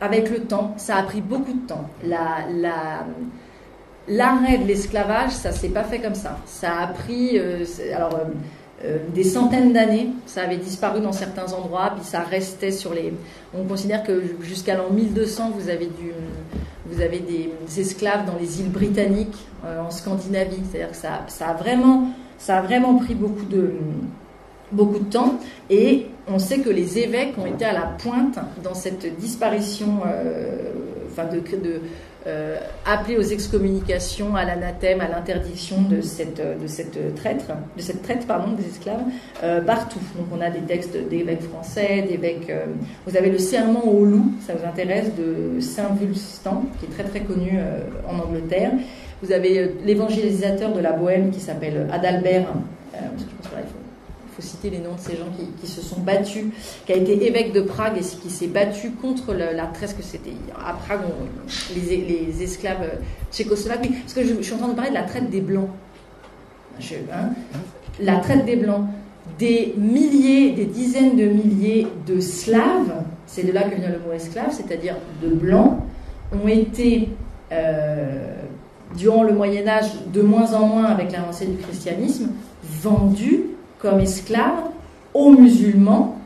avec 0.02 0.32
le 0.32 0.42
temps, 0.42 0.74
ça 0.78 0.96
a 0.98 1.04
pris 1.04 1.22
beaucoup 1.22 1.54
de 1.54 1.68
temps. 1.68 1.88
l'arrêt 4.08 4.58
de 4.58 4.66
l'esclavage, 4.66 5.30
ça 5.32 5.52
s'est 5.52 5.70
pas 5.70 5.84
fait 5.84 6.00
comme 6.00 6.16
ça. 6.16 6.40
Ça 6.48 6.80
a 6.80 6.88
pris, 6.88 7.38
euh, 7.38 7.64
alors, 7.96 8.16
euh, 8.16 8.26
euh, 8.84 8.98
des 9.14 9.24
centaines 9.24 9.74
d'années. 9.74 10.10
Ça 10.26 10.42
avait 10.42 10.58
disparu 10.58 11.02
dans 11.02 11.12
certains 11.12 11.54
endroits, 11.54 11.92
puis 11.96 12.04
ça 12.04 12.22
restait 12.22 12.72
sur 12.72 12.96
les. 12.96 13.14
On 13.54 13.64
considère 13.64 14.04
que 14.04 14.24
jusqu'à 14.42 14.76
l'an 14.76 14.90
1200, 14.90 15.52
vous 15.56 15.70
avez 15.70 15.86
du, 15.86 16.12
vous 16.88 17.00
avez 17.00 17.20
des 17.20 17.80
esclaves 17.80 18.26
dans 18.26 18.38
les 18.40 18.60
îles 18.60 18.72
britanniques, 18.72 19.38
en 19.64 19.92
Scandinavie. 19.92 20.64
C'est-à-dire 20.72 20.92
que 20.92 20.98
ça, 20.98 21.26
ça 21.28 21.50
a 21.50 21.54
vraiment, 21.54 22.08
ça 22.40 22.58
a 22.58 22.62
vraiment 22.64 22.96
pris 22.96 23.14
beaucoup 23.14 23.46
de 23.46 23.76
beaucoup 24.72 25.00
de 25.00 25.10
temps. 25.10 25.40
Et 25.70 26.08
on 26.28 26.40
sait 26.40 26.60
que 26.60 26.70
les 26.70 27.00
évêques 27.00 27.38
ont 27.38 27.46
été 27.46 27.66
à 27.66 27.74
la 27.74 27.86
pointe 28.02 28.40
dans 28.64 28.74
cette 28.74 29.18
disparition, 29.18 30.02
euh, 30.06 30.72
enfin 31.10 31.26
de, 31.26 31.42
euh, 32.28 32.58
aux 33.18 33.22
excommunications, 33.22 34.36
à 34.36 34.46
l'anathème, 34.46 35.02
à 35.02 35.08
l'interdiction 35.08 35.82
de 35.82 36.02
cette, 36.02 36.42
de 36.42 36.68
cette 36.68 37.16
traite, 37.16 37.46
de 37.76 37.82
cette 37.82 38.04
traite 38.04 38.28
pardon, 38.28 38.54
des 38.54 38.68
esclaves 38.68 39.02
euh, 39.44 39.62
partout. 39.62 40.00
Donc 40.18 40.28
on 40.32 40.42
a 40.42 40.50
des 40.50 40.62
textes 40.62 40.98
d'évêques 41.10 41.44
français, 41.44 42.06
d'évêques. 42.08 42.52
vous 43.06 43.18
avez 43.18 43.30
le 43.30 43.40
serment 43.40 43.86
au 43.88 44.06
loup, 44.06 44.32
ça 44.46 44.54
vous 44.54 44.66
intéresse, 44.66 45.10
de 45.16 45.60
Saint 45.60 45.94
Vulstan, 46.00 46.66
qui 46.80 46.86
est 46.86 46.90
très 46.90 47.04
très 47.04 47.22
connu 47.22 47.60
en 48.08 48.20
Angleterre. 48.20 48.72
Vous 49.24 49.32
avez 49.32 49.76
l'évangélisateur 49.84 50.74
de 50.74 50.80
la 50.80 50.94
Bohème 50.94 51.32
qui 51.32 51.40
s'appelle 51.40 51.88
Adalbert. 51.92 52.48
je 52.94 53.24
pense 53.24 53.52
faut 54.42 54.48
citer 54.48 54.70
les 54.70 54.80
noms 54.80 54.96
de 54.96 55.00
ces 55.00 55.16
gens 55.16 55.28
qui, 55.62 55.68
se 55.68 55.82
sont 55.82 56.00
battus, 56.00 56.46
qui 56.86 56.94
a 56.94 56.96
été 56.96 57.28
évêque 57.28 57.54
de 57.54 57.62
Prague 57.62 57.98
et 57.98 58.02
qui 58.02 58.30
s'est 58.30 58.48
battu 58.48 58.92
contre 58.92 59.34
la 59.34 59.66
traite 59.68 59.96
que 59.96 60.04
c'était. 60.04 60.34
À 60.66 60.74
Prague, 60.74 61.02
les, 61.76 62.44
esclaves 62.44 62.90
tchécoslovaques. 63.32 63.90
Parce 64.02 64.14
que 64.14 64.24
je, 64.24 64.42
suis 64.42 64.54
en 64.54 64.58
train 64.58 64.70
de 64.70 64.74
parler 64.74 64.90
de 64.90 64.96
la 64.96 65.04
traite 65.04 65.30
des 65.30 65.42
Blancs. 65.42 65.70
Hein, 66.80 67.30
la 68.00 68.18
traite 68.18 68.46
des 68.46 68.56
Blancs. 68.56 68.86
Des 69.38 69.74
milliers, 69.78 70.52
des 70.52 70.66
dizaines 70.66 71.16
de 71.16 71.26
milliers 71.26 71.88
de 72.08 72.20
Slaves, 72.20 73.04
c'est 73.28 73.44
de 73.44 73.52
là 73.52 73.64
que 73.64 73.76
vient 73.76 73.90
le 73.90 74.00
mot 74.00 74.14
esclave, 74.14 74.52
c'est-à-dire 74.52 74.96
de 75.22 75.30
Blancs, 75.30 75.78
ont 76.32 76.48
été. 76.48 77.10
Euh, 77.52 78.36
durant 78.98 79.24
le 79.24 79.34
Moyen 79.34 79.68
Âge, 79.68 79.90
de 80.14 80.22
moins 80.22 80.54
en 80.54 80.68
moins 80.68 80.86
avec 80.86 81.14
l'avancée 81.14 81.46
du 81.46 81.56
christianisme, 81.56 82.30
vendus 82.64 83.44
comme 83.82 84.00
esclaves 84.00 84.70
aux 85.14 85.32
musulmans 85.32 86.18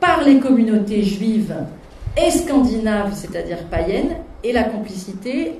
par 0.00 0.22
les 0.24 0.38
communautés 0.38 1.02
juives 1.02 1.54
et 2.16 2.30
scandinaves, 2.30 3.12
c'est-à-dire 3.14 3.64
païennes, 3.70 4.16
et 4.42 4.52
la 4.52 4.64
complicité 4.64 5.58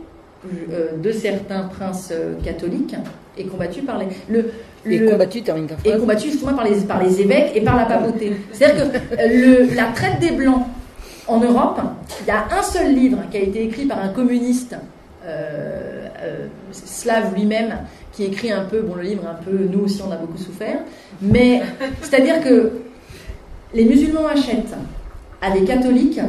euh, 0.71 0.99
de 0.99 1.13
certains 1.13 1.63
princes 1.63 2.11
euh, 2.13 2.35
catholiques 2.45 2.95
est 3.39 3.45
combattue 3.45 3.83
par 3.83 3.99
les. 3.99 4.07
Le, 4.29 4.53
et 4.87 5.07
combattu, 5.07 5.43
et 5.85 5.97
combattu 5.97 6.31
justement 6.31 6.53
par 6.53 6.65
les, 6.65 6.77
par 6.83 7.03
les 7.03 7.21
évêques 7.23 7.53
et 7.55 7.63
par 7.63 7.77
la 7.77 7.87
papauté. 7.87 8.37
C'est-à-dire 8.53 8.93
que 8.93 8.97
euh, 8.97 9.67
le, 9.67 9.75
la 9.75 9.85
traite 9.85 10.21
des 10.21 10.33
Blancs 10.33 10.67
en 11.27 11.41
Europe, 11.41 11.81
il 12.21 12.27
y 12.27 12.31
a 12.31 12.45
un 12.51 12.63
seul 12.63 12.95
livre 12.95 13.19
qui 13.31 13.39
a 13.39 13.41
été 13.41 13.65
écrit 13.65 13.87
par 13.87 13.99
un 13.99 14.09
communiste 14.09 14.77
slave 16.71 17.35
lui-même, 17.35 17.79
qui 18.15 18.25
écrit 18.25 18.53
un 18.53 18.65
peu, 18.65 18.81
bon 18.81 18.95
le 18.95 19.03
livre 19.03 19.27
un 19.27 19.43
peu, 19.43 19.69
nous 19.71 19.85
aussi 19.85 20.01
on 20.07 20.11
a 20.11 20.17
beaucoup 20.17 20.39
souffert, 20.39 20.79
mais 21.21 21.63
c'est-à-dire 22.01 22.43
que 22.43 22.73
les 23.75 23.85
musulmans 23.85 24.27
achètent 24.27 24.75
à 25.43 25.51
des 25.51 25.65
catholiques 25.65 26.21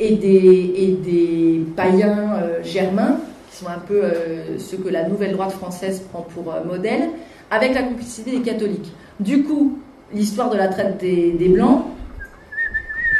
et 0.00 0.16
des, 0.16 0.74
et 0.76 0.98
des 1.04 1.62
païens 1.76 2.34
euh, 2.42 2.62
germains, 2.62 3.18
qui 3.50 3.56
sont 3.56 3.68
un 3.68 3.78
peu 3.78 4.02
euh, 4.02 4.58
ceux 4.58 4.76
que 4.78 4.88
la 4.88 5.08
nouvelle 5.08 5.32
droite 5.32 5.52
française 5.52 6.02
prend 6.12 6.22
pour 6.22 6.52
euh, 6.52 6.64
modèle, 6.64 7.10
avec 7.50 7.74
la 7.74 7.84
complicité 7.84 8.32
des 8.32 8.42
catholiques. 8.42 8.92
Du 9.20 9.44
coup, 9.44 9.78
l'histoire 10.12 10.50
de 10.50 10.56
la 10.56 10.68
traite 10.68 10.98
des, 10.98 11.30
des 11.32 11.48
Blancs, 11.48 11.84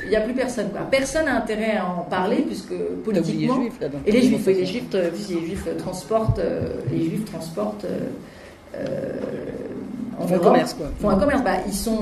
il 0.07 0.11
n'y 0.11 0.17
a 0.17 0.21
plus 0.23 0.35
personne. 0.35 0.71
Quoi. 0.71 0.81
Personne 0.91 1.27
n'a 1.27 1.37
intérêt 1.37 1.77
à 1.77 1.87
en 1.87 2.03
parler, 2.03 2.39
puisque 2.47 2.75
politiquement... 3.05 3.57
Les 3.59 3.63
juifs, 3.65 3.81
là. 3.81 3.89
Et 4.07 4.13
les 4.13 4.23
juifs, 4.23 4.47
les 4.47 4.65
juifs, 4.67 4.85
euh, 4.95 5.11
les 5.29 5.41
juifs 5.47 5.69
transportent, 5.79 6.39
euh, 6.39 6.81
les 6.91 7.03
juifs 7.05 7.25
transportent 7.25 7.85
euh, 7.85 7.99
euh, 8.77 9.13
en 10.19 10.27
Font 10.27 10.35
un 10.35 10.39
commerce, 10.39 10.75
quoi. 10.75 10.87
font 11.01 11.11
un 11.11 11.19
commerce. 11.19 11.43
Bah, 11.45 11.57
ils 11.67 11.75
sont 11.75 11.99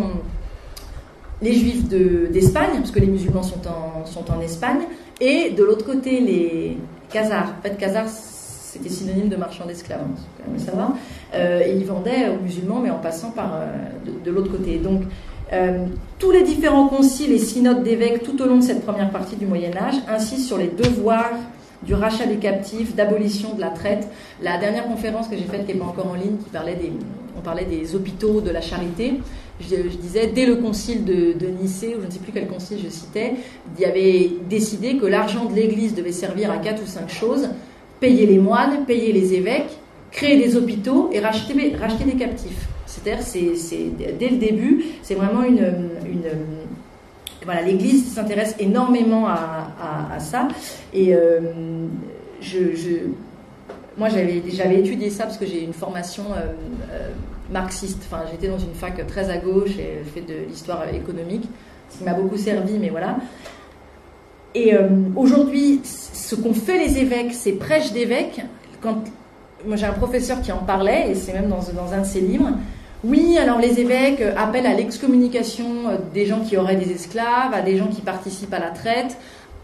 les 1.43 1.53
juifs 1.53 1.89
de- 1.89 2.27
d'Espagne, 2.33 2.71
parce 2.79 2.91
que 2.93 3.01
les 3.01 3.07
musulmans 3.09 3.43
sont 3.43 3.61
en, 3.67 4.07
sont 4.07 4.31
en 4.31 4.41
Espagne, 4.41 4.83
et 5.21 5.51
de 5.51 5.63
l'autre 5.65 5.85
côté 5.85 6.21
les 6.21 6.77
Khazars. 7.13 7.55
En 7.59 7.63
fait, 7.63 7.77
Khazars, 7.77 8.09
c'était 8.09 8.89
synonyme 8.89 9.29
de 9.29 9.37
marchand 9.37 9.67
d'esclaves, 9.67 10.01
hein, 10.03 10.59
savoir. 10.59 10.95
Euh, 11.35 11.61
et 11.65 11.73
ils 11.77 11.85
vendaient 11.85 12.29
aux 12.29 12.43
musulmans, 12.43 12.81
mais 12.83 12.91
en 12.91 12.99
passant 12.99 13.31
par 13.31 13.55
euh, 13.55 13.67
de, 14.07 14.25
de 14.25 14.31
l'autre 14.35 14.51
côté. 14.51 14.79
Donc, 14.79 15.03
euh, 15.53 15.87
tous 16.19 16.31
les 16.31 16.43
différents 16.43 16.89
conciles 16.89 17.33
et 17.33 17.39
synodes 17.39 17.83
d'évêques 17.83 18.23
tout 18.23 18.41
au 18.43 18.47
long 18.47 18.57
de 18.59 18.63
cette 18.63 18.85
première 18.85 19.11
partie 19.11 19.37
du 19.37 19.47
Moyen 19.47 19.77
Âge 19.77 19.97
insistent 20.09 20.47
sur 20.47 20.59
les 20.59 20.69
devoirs 20.69 21.33
du 21.83 21.95
rachat 21.95 22.27
des 22.27 22.37
captifs, 22.37 22.95
d'abolition 22.95 23.55
de 23.55 23.61
la 23.61 23.69
traite. 23.69 24.09
La 24.43 24.59
dernière 24.59 24.87
conférence 24.87 25.29
que 25.29 25.37
j'ai 25.37 25.45
faite, 25.45 25.67
qui 25.67 25.75
n'est 25.75 25.79
pas 25.79 25.87
encore 25.87 26.07
en 26.07 26.15
ligne, 26.15 26.39
qui 26.43 26.51
parlait 26.51 26.77
des, 26.77 26.93
on 27.37 27.41
parlait 27.41 27.67
des 27.67 27.95
hôpitaux, 27.95 28.41
de 28.41 28.51
la 28.51 28.63
charité, 28.63 29.21
je, 29.61 29.77
disais, 29.97 30.29
dès 30.29 30.47
le 30.47 30.57
concile 30.57 31.05
de, 31.05 31.35
de 31.39 31.47
Nicée, 31.47 31.95
ou 31.95 32.01
je 32.01 32.07
ne 32.07 32.11
sais 32.11 32.19
plus 32.19 32.33
quel 32.33 32.49
concile 32.49 32.79
je 32.83 32.89
citais, 32.89 33.35
il 33.77 33.83
y 33.83 33.85
avait 33.85 34.31
décidé 34.49 34.97
que 34.97 35.07
l'argent 35.07 35.45
de 35.45 35.55
l'Église 35.55 35.95
devait 35.95 36.13
servir 36.13 36.51
à 36.51 36.57
quatre 36.57 36.83
ou 36.83 36.87
cinq 36.87 37.11
choses, 37.11 37.51
payer 38.01 38.27
les 38.27 38.39
moines, 38.39 38.85
payer 38.87 39.13
les 39.13 39.35
évêques, 39.35 39.71
créer 40.11 40.43
des 40.43 40.57
hôpitaux 40.57 41.11
et 41.13 41.21
racheter 41.21 41.55
des 41.55 42.17
captifs. 42.17 42.69
C'est-à-dire, 43.03 43.23
c'est, 43.25 43.91
dès 44.19 44.29
le 44.29 44.37
début, 44.37 44.85
c'est 45.03 45.15
vraiment 45.15 45.43
une, 45.43 45.73
une 46.07 46.23
voilà, 47.45 47.63
l'Église 47.63 48.13
s'intéresse 48.15 48.55
énormément 48.59 49.27
à, 49.27 49.73
à- 50.13 50.21
ça. 50.21 50.49
Et 50.93 51.15
euh, 51.15 51.41
je, 52.41 52.75
je- 52.75 53.09
moi, 53.99 54.09
j'avais, 54.09 54.79
étudié 54.79 55.11
ça 55.11 55.25
parce 55.25 55.37
que 55.39 55.47
j'ai 55.47 55.63
une 55.63 55.73
formation 55.73 56.25
euh, 56.33 56.53
euh, 56.93 57.11
marxiste. 57.51 58.03
Enfin, 58.07 58.23
j'étais 58.31 58.49
dans 58.49 58.59
une 58.59 58.75
fac 58.75 59.07
très 59.07 59.29
à 59.31 59.37
gauche 59.39 59.71
et 59.79 60.03
fait 60.15 60.23
de 60.23 60.49
l'histoire 60.49 60.85
économique, 60.95 61.45
ce 61.91 61.99
qui 61.99 62.05
m'a 62.05 62.15
beaucoup 62.15 62.37
servi, 62.37 62.79
mais 62.79 62.89
voilà. 62.91 63.17
Et 64.55 64.73
aujourd'hui, 65.17 65.81
ce 65.85 66.37
qu'ont 66.37 66.55
fait 66.55 66.79
les 66.79 66.99
évêques, 66.99 67.35
ces 67.35 67.53
prêches 67.55 67.93
d'évêques, 67.93 68.41
quand 68.81 69.03
moi 69.67 69.75
j'ai 69.77 69.87
un 69.87 69.93
professeur 69.93 70.41
qui 70.41 70.53
en 70.53 70.59
parlait, 70.59 71.11
et 71.11 71.15
c'est 71.17 71.33
même 71.33 71.49
dans, 71.49 71.59
dans 71.59 71.93
un 71.93 72.01
de 72.03 72.07
ses 72.07 72.21
livres, 72.21 72.51
oui, 73.05 73.39
alors 73.39 73.59
les 73.59 73.81
évêques 73.81 74.21
euh, 74.21 74.35
appellent 74.37 74.67
à 74.67 74.75
l'excommunication 74.75 75.89
euh, 75.89 75.97
des 76.13 76.27
gens 76.27 76.41
qui 76.41 76.57
auraient 76.57 76.77
des 76.77 76.91
esclaves, 76.91 77.53
à 77.53 77.61
des 77.61 77.77
gens 77.77 77.89
qui 77.89 78.01
participent 78.01 78.55
à 78.55 78.59
la 78.59 78.71
traite, 78.71 79.17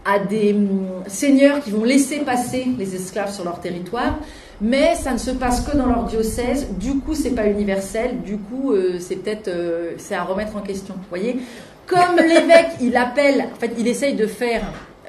à 0.05 0.19
des 0.19 0.53
hum, 0.53 1.03
seigneurs 1.07 1.61
qui 1.61 1.71
vont 1.71 1.83
laisser 1.83 2.19
passer 2.19 2.67
les 2.77 2.95
esclaves 2.95 3.33
sur 3.33 3.43
leur 3.43 3.59
territoire, 3.59 4.19
mais 4.59 4.95
ça 4.95 5.11
ne 5.11 5.17
se 5.17 5.31
passe 5.31 5.61
que 5.61 5.75
dans 5.75 5.87
leur 5.87 6.03
diocèse. 6.05 6.67
Du 6.79 6.99
coup, 6.99 7.15
c'est 7.15 7.31
pas 7.31 7.47
universel. 7.47 8.21
Du 8.23 8.37
coup, 8.37 8.71
euh, 8.71 8.97
c'est 8.99 9.15
peut-être 9.15 9.47
euh, 9.47 9.93
c'est 9.97 10.15
à 10.15 10.23
remettre 10.23 10.55
en 10.55 10.61
question. 10.61 10.93
Vous 10.95 11.09
voyez, 11.09 11.37
comme 11.87 12.15
l'évêque, 12.17 12.71
il 12.79 12.95
appelle, 12.95 13.47
en 13.53 13.59
fait, 13.59 13.71
il 13.77 13.87
essaye 13.87 14.15
de 14.15 14.27
faire 14.27 14.61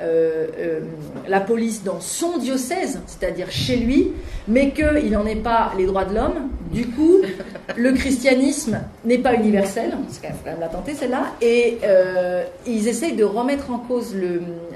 euh, 0.02 0.46
euh, 0.58 0.80
la 1.28 1.40
police 1.40 1.84
dans 1.84 2.00
son 2.00 2.38
diocèse, 2.38 3.00
c'est-à-dire 3.06 3.50
chez 3.50 3.76
lui, 3.76 4.10
mais 4.48 4.72
qu'il 4.72 5.10
n'en 5.12 5.24
ait 5.24 5.36
pas 5.36 5.72
les 5.78 5.86
droits 5.86 6.04
de 6.04 6.14
l'homme. 6.14 6.48
Du 6.72 6.88
coup, 6.88 7.18
le 7.76 7.92
christianisme 7.92 8.80
n'est 9.04 9.18
pas 9.18 9.34
universel, 9.34 9.92
faut 9.92 10.20
quand 10.20 10.50
même 10.50 10.60
la 10.60 10.68
tenter 10.68 10.94
celle-là, 10.94 11.26
et 11.40 11.78
euh, 11.84 12.44
ils 12.66 12.88
essayent 12.88 13.14
de 13.14 13.24
remettre 13.24 13.70
en 13.70 13.78
cause 13.78 14.14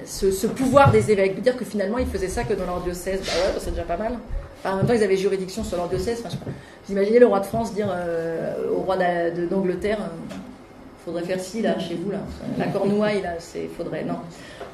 ce, 0.04 0.46
pouvoir 0.46 0.92
des 0.92 1.10
évêques, 1.10 1.36
de 1.36 1.40
dire 1.40 1.56
que 1.56 1.64
finalement 1.64 1.98
ils 1.98 2.06
faisaient 2.06 2.28
ça 2.28 2.44
que 2.44 2.54
dans 2.54 2.66
leur 2.66 2.80
diocèse. 2.82 3.20
Bah 3.20 3.32
ouais, 3.32 3.58
c'est 3.58 3.70
déjà 3.70 3.82
pas 3.82 3.96
mal. 3.96 4.12
Enfin, 4.60 4.74
en 4.74 4.76
même 4.78 4.86
temps, 4.86 4.94
ils 4.94 5.02
avaient 5.02 5.16
juridiction 5.16 5.64
sur 5.64 5.76
leur 5.76 5.88
diocèse. 5.88 6.22
Enfin, 6.24 6.30
je. 6.30 6.50
Vous 6.86 6.92
imaginez 6.92 7.18
le 7.18 7.26
roi 7.26 7.40
de 7.40 7.46
France 7.46 7.74
dire 7.74 7.88
au 8.70 8.82
roi 8.82 8.96
d'Angleterre 9.50 9.98
faudrait 11.06 11.22
faire 11.22 11.40
ci 11.40 11.62
là 11.62 11.78
chez 11.78 11.94
vous 11.94 12.10
là. 12.10 12.18
La 12.58 12.66
cornouaille 12.66 13.22
là 13.22 13.34
c'est 13.38 13.68
faudrait 13.76 14.04
non. 14.04 14.16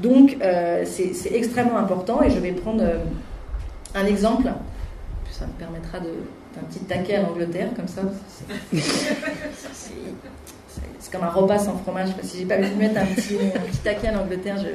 Donc 0.00 0.36
euh, 0.42 0.82
c'est 0.84 1.32
extrêmement 1.32 1.76
important 1.78 2.22
et 2.22 2.30
je 2.30 2.38
vais 2.40 2.52
prendre 2.52 2.82
euh, 2.82 2.96
un 3.94 4.06
exemple. 4.06 4.48
Ça 5.30 5.46
me 5.46 5.52
permettra 5.52 6.00
de 6.00 6.08
d'un 6.54 6.62
petit 6.68 6.80
taquet 6.80 7.14
à 7.16 7.22
l'Angleterre 7.22 7.68
comme 7.76 7.88
ça. 7.88 8.02
C'est- 8.72 9.92
comme 11.12 11.24
un 11.24 11.28
repas 11.30 11.58
sans 11.58 11.76
fromage. 11.76 12.08
Si 12.22 12.38
j'ai 12.38 12.44
pas 12.46 12.56
pu 12.56 12.74
mettre 12.78 12.98
un 12.98 13.04
petit, 13.04 13.36
un 13.54 13.76
taquet 13.84 14.08
à 14.08 14.12
l'Angleterre 14.12 14.56
je 14.58 14.68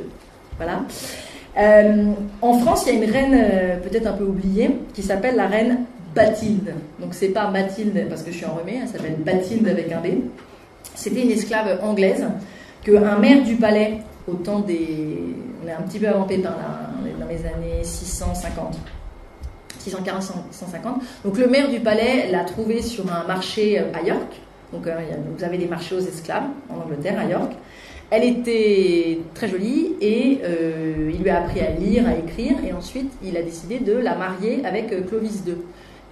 voilà. 0.58 0.82
Euh, 1.58 2.12
en 2.44 2.60
France 2.60 2.84
il 2.86 2.94
y 2.94 3.02
a 3.02 3.04
une 3.04 3.12
reine 3.12 3.34
euh, 3.36 3.78
peut-être 3.78 4.06
un 4.06 4.14
peu 4.14 4.26
oubliée 4.26 4.70
qui 4.94 5.02
s'appelle 5.02 5.36
la 5.36 5.48
reine 5.48 5.80
Bathilde. 6.14 6.74
Donc 7.00 7.16
c'est 7.16 7.30
pas 7.30 7.50
Mathilde 7.50 8.06
parce 8.10 8.22
que 8.22 8.32
je 8.32 8.38
suis 8.38 8.46
enrhumée 8.46 8.80
elle 8.84 8.88
s'appelle 8.88 9.16
Bathilde 9.18 9.68
avec 9.68 9.92
un 9.92 10.00
B 10.00 10.08
c'était 10.98 11.22
une 11.22 11.32
esclave 11.32 11.80
anglaise 11.84 12.26
qu'un 12.84 13.18
maire 13.20 13.44
du 13.44 13.56
palais, 13.56 14.00
au 14.28 14.34
temps 14.34 14.60
des. 14.60 15.20
On 15.64 15.68
est 15.68 15.72
un 15.72 15.82
petit 15.84 16.00
peu 16.00 16.08
avant 16.08 16.26
dans 16.26 17.28
les 17.30 17.46
années 17.46 17.84
650. 17.84 18.78
640, 19.80 20.24
650. 20.52 21.02
Donc 21.24 21.38
le 21.38 21.48
maire 21.48 21.70
du 21.70 21.80
palais 21.80 22.30
l'a 22.32 22.44
trouvée 22.44 22.82
sur 22.82 23.12
un 23.12 23.26
marché 23.26 23.80
euh, 23.80 23.84
à 23.94 24.06
York. 24.06 24.42
Donc 24.74 24.86
euh, 24.88 24.96
vous 25.38 25.44
avez 25.44 25.58
des 25.58 25.68
marchés 25.68 25.96
aux 25.96 26.00
esclaves 26.00 26.48
en 26.70 26.84
Angleterre, 26.84 27.20
à 27.20 27.26
York. 27.26 27.52
Elle 28.10 28.24
était 28.24 29.20
très 29.34 29.48
jolie 29.48 29.94
et 30.02 30.40
euh, 30.44 31.12
il 31.14 31.22
lui 31.22 31.30
a 31.30 31.40
appris 31.40 31.60
à 31.60 31.72
lire, 31.72 32.08
à 32.08 32.16
écrire 32.16 32.56
et 32.66 32.74
ensuite 32.74 33.12
il 33.24 33.36
a 33.38 33.42
décidé 33.42 33.80
de 33.80 33.94
la 33.94 34.16
marier 34.16 34.66
avec 34.66 34.90
Clovis 35.08 35.44
II. 35.46 35.56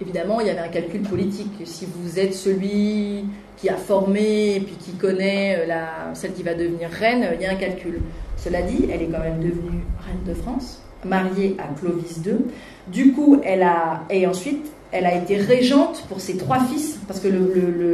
Évidemment, 0.00 0.40
il 0.40 0.48
y 0.48 0.50
avait 0.50 0.60
un 0.60 0.68
calcul 0.68 1.02
politique. 1.02 1.62
Si 1.64 1.86
vous 1.86 2.18
êtes 2.18 2.34
celui 2.34 3.24
qui 3.56 3.70
a 3.70 3.76
formé 3.76 4.56
et 4.56 4.60
puis 4.60 4.74
qui 4.74 4.92
connaît 4.92 5.56
euh, 5.60 5.66
la, 5.66 6.14
celle 6.14 6.34
qui 6.34 6.42
va 6.42 6.54
devenir 6.54 6.90
reine, 6.90 7.26
il 7.34 7.40
y 7.40 7.46
a 7.46 7.52
un 7.52 7.56
calcul. 7.56 8.00
Cela 8.36 8.60
dit, 8.62 8.88
elle 8.92 9.02
est 9.02 9.06
quand 9.08 9.20
même 9.22 9.38
devenue 9.38 9.82
reine 10.04 10.22
de 10.26 10.34
France, 10.34 10.82
mariée 11.04 11.56
à 11.58 11.72
Clovis 11.80 12.18
II. 12.26 12.46
Du 12.88 13.12
coup, 13.12 13.40
elle 13.42 13.62
a 13.62 14.02
et 14.10 14.26
ensuite 14.26 14.70
elle 14.92 15.06
a 15.06 15.14
été 15.14 15.36
régente 15.36 16.04
pour 16.08 16.20
ses 16.20 16.36
trois 16.36 16.60
fils, 16.60 16.98
parce 17.06 17.20
que 17.20 17.28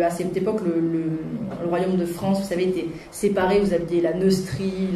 à 0.03 0.11
cette 0.11 0.37
époque, 0.37 0.61
le, 0.65 1.69
royaume 1.69 1.97
de 1.97 2.05
France, 2.05 2.41
vous 2.41 2.49
savez, 2.49 2.65
était 2.65 2.87
séparé. 3.11 3.61
Vous 3.61 3.73
aviez 3.73 4.01
la 4.01 4.13
Neustrie, 4.13 4.89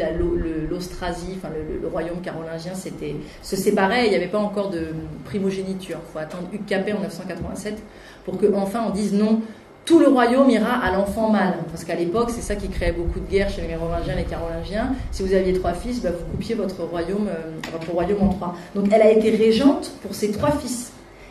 l'Austrasie, 0.70 1.36
enfin 1.36 1.48
le, 1.82 1.88
royaume 1.88 2.20
carolingien, 2.22 2.72
se 2.74 3.56
séparait. 3.56 4.06
Il 4.06 4.10
n'y 4.10 4.16
avait 4.16 4.26
pas 4.26 4.38
encore 4.38 4.70
de 4.70 4.88
primogéniture. 5.24 5.98
Il 6.08 6.12
faut 6.12 6.18
attendre 6.18 6.48
Hugues 6.52 6.66
Capet 6.66 6.92
en 6.92 6.96
1987 6.96 7.76
pour 8.24 8.38
que 8.38 8.46
enfin 8.54 8.84
on 8.86 8.90
dise 8.90 9.12
non. 9.12 9.40
Tout 9.86 10.00
le 10.00 10.08
royaume 10.08 10.50
ira 10.50 10.84
à 10.84 10.92
l'enfant 10.92 11.30
mâle, 11.30 11.58
parce 11.70 11.84
qu'à 11.84 11.94
l'époque, 11.94 12.30
c'est 12.30 12.40
ça 12.40 12.56
qui 12.56 12.68
créait 12.68 12.90
beaucoup 12.90 13.20
de 13.20 13.30
guerres 13.30 13.48
chez 13.48 13.62
les 13.62 13.68
Mérovingiens 13.68 14.14
et 14.14 14.16
les 14.16 14.24
Carolingiens. 14.24 14.92
Si 15.12 15.22
vous 15.22 15.32
aviez 15.32 15.52
trois 15.52 15.74
fils, 15.74 16.02
bah, 16.02 16.10
vous 16.10 16.24
coupiez 16.32 16.56
euh, 16.56 16.66
votre 16.66 17.92
royaume 17.92 18.22
en 18.22 18.28
trois. 18.30 18.56
Donc, 18.74 18.86
elle 18.90 19.02
a 19.02 19.12
été 19.12 19.30
régente 19.30 19.92
pour 20.02 20.12
ses 20.12 20.32
trois 20.32 20.50
fils. 20.50 20.90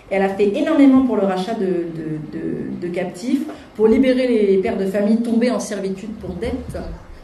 Elle 0.10 0.22
a 0.22 0.30
fait 0.30 0.56
énormément 0.56 1.02
pour 1.06 1.16
le 1.16 1.24
rachat 1.24 1.56
de, 1.56 1.66
de- 1.66 2.38
de- 2.38 2.88
de 2.88 2.94
captifs, 2.94 3.44
pour 3.76 3.88
libérer 3.88 4.28
les 4.28 4.58
pères 4.58 4.78
de 4.78 4.86
famille 4.86 5.18
tombés 5.18 5.50
en 5.52 5.60
servitude 5.60 6.14
pour 6.18 6.32
dette. 6.36 6.78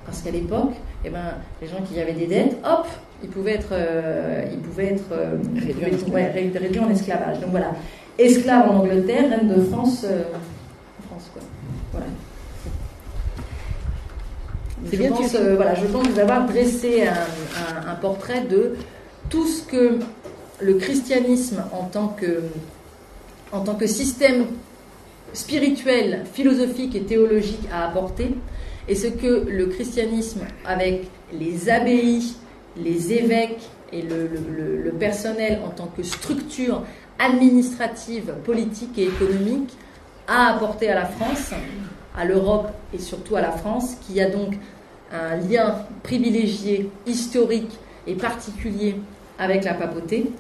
Parce 0.06 0.22
qu'à 0.22 0.32
l'époque, 0.32 0.74
eh 1.06 1.10
ben, 1.10 1.36
les 1.62 1.68
gens 1.68 1.82
qui 1.88 2.00
avaient 2.00 2.14
des 2.14 2.26
dettes, 2.28 2.58
hop, 2.66 2.88
ils 3.24 3.30
pouvaient 3.30 3.54
être, 3.54 3.70
euh, 3.72 4.44
ils 4.52 4.58
pouvaient 4.60 4.94
être 4.94 5.04
euh, 5.12 5.38
Réduits 5.56 5.86
en 5.86 5.88
esclavage. 5.96 6.14
ouais, 6.14 6.32
ré- 6.32 6.52
réduits 6.60 6.80
en 6.80 6.90
esclavage. 6.90 7.40
Donc 7.40 7.52
voilà, 7.52 7.72
esclave 8.18 8.70
en 8.72 8.78
Angleterre, 8.80 9.30
reine 9.30 9.48
de 9.48 9.62
France, 9.62 10.04
euh, 10.10 10.24
en 10.34 11.08
France 11.08 11.30
quoi. 11.32 11.42
Voilà. 11.92 12.08
C'est 14.86 14.98
je 14.98 15.02
bien, 15.02 15.12
pense, 15.12 15.30
tu- 15.32 15.38
euh, 15.38 15.56
voilà, 15.56 15.76
je 15.76 15.86
pense 15.86 16.08
vous 16.08 16.20
avoir 16.20 16.48
dressé 16.48 17.04
un, 17.04 17.12
un- 17.14 17.92
un 17.92 17.96
portrait 17.96 18.42
de 18.50 18.76
tout 19.30 19.46
ce 19.46 19.64
que 19.64 20.00
le 20.62 20.76
christianisme 20.76 21.64
en 21.74 21.86
tant 21.86 22.10
que, 22.10 22.42
système 23.88 24.46
spirituel, 25.34 26.24
philosophique 26.34 26.96
et 26.96 27.02
théologique 27.04 27.68
a 27.72 27.88
apporté, 27.88 28.36
et 28.88 28.96
ce 28.96 29.08
que 29.08 29.46
le 29.50 29.68
christianisme, 29.68 30.42
avec 30.66 31.08
les 31.38 31.70
abbayes, 31.70 32.36
les 32.78 33.14
évêques 33.14 33.62
et 33.94 34.02
le- 34.02 34.30
le 34.84 34.92
personnel 34.92 35.60
en 35.66 35.70
tant 35.70 35.88
que 35.88 36.04
structure 36.04 36.84
administrative, 37.20 38.34
politique 38.44 38.98
et 38.98 39.04
économique, 39.06 39.70
a 40.28 40.54
apporté 40.56 40.90
à 40.90 40.96
la 40.96 41.06
France, 41.06 41.52
à 42.18 42.26
l'Europe 42.26 42.70
et 42.94 43.00
surtout 43.00 43.36
à 43.36 43.42
la 43.42 43.52
France, 43.52 43.96
qui 44.08 44.20
a 44.22 44.30
donc 44.30 44.54
un 45.12 45.36
lien 45.38 45.76
privilégié, 46.04 46.90
historique 47.06 47.72
et 48.08 48.16
particulier 48.16 48.96
avec 49.38 49.64
la 49.66 49.74
papauté 49.74 50.32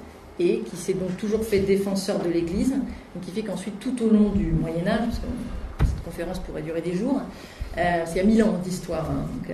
et 0.41 0.59
qui 0.59 0.75
s'est 0.75 0.93
donc 0.93 1.15
toujours 1.17 1.43
fait 1.43 1.59
défenseur 1.59 2.19
de 2.19 2.29
l'Église, 2.29 2.75
qui 3.21 3.31
fait 3.31 3.43
qu'ensuite 3.43 3.79
tout 3.79 3.95
au 4.03 4.09
long 4.09 4.29
du 4.29 4.51
Moyen 4.51 4.87
Âge, 4.87 4.99
parce 5.07 5.19
que 5.19 5.85
cette 5.85 6.03
conférence 6.03 6.39
pourrait 6.39 6.61
durer 6.61 6.81
des 6.81 6.93
jours, 6.93 7.21
euh, 7.77 8.03
y 8.15 8.19
a 8.19 8.23
mille 8.23 8.43
ans 8.43 8.59
d'histoire, 8.63 9.09
hein, 9.09 9.25
euh, 9.49 9.53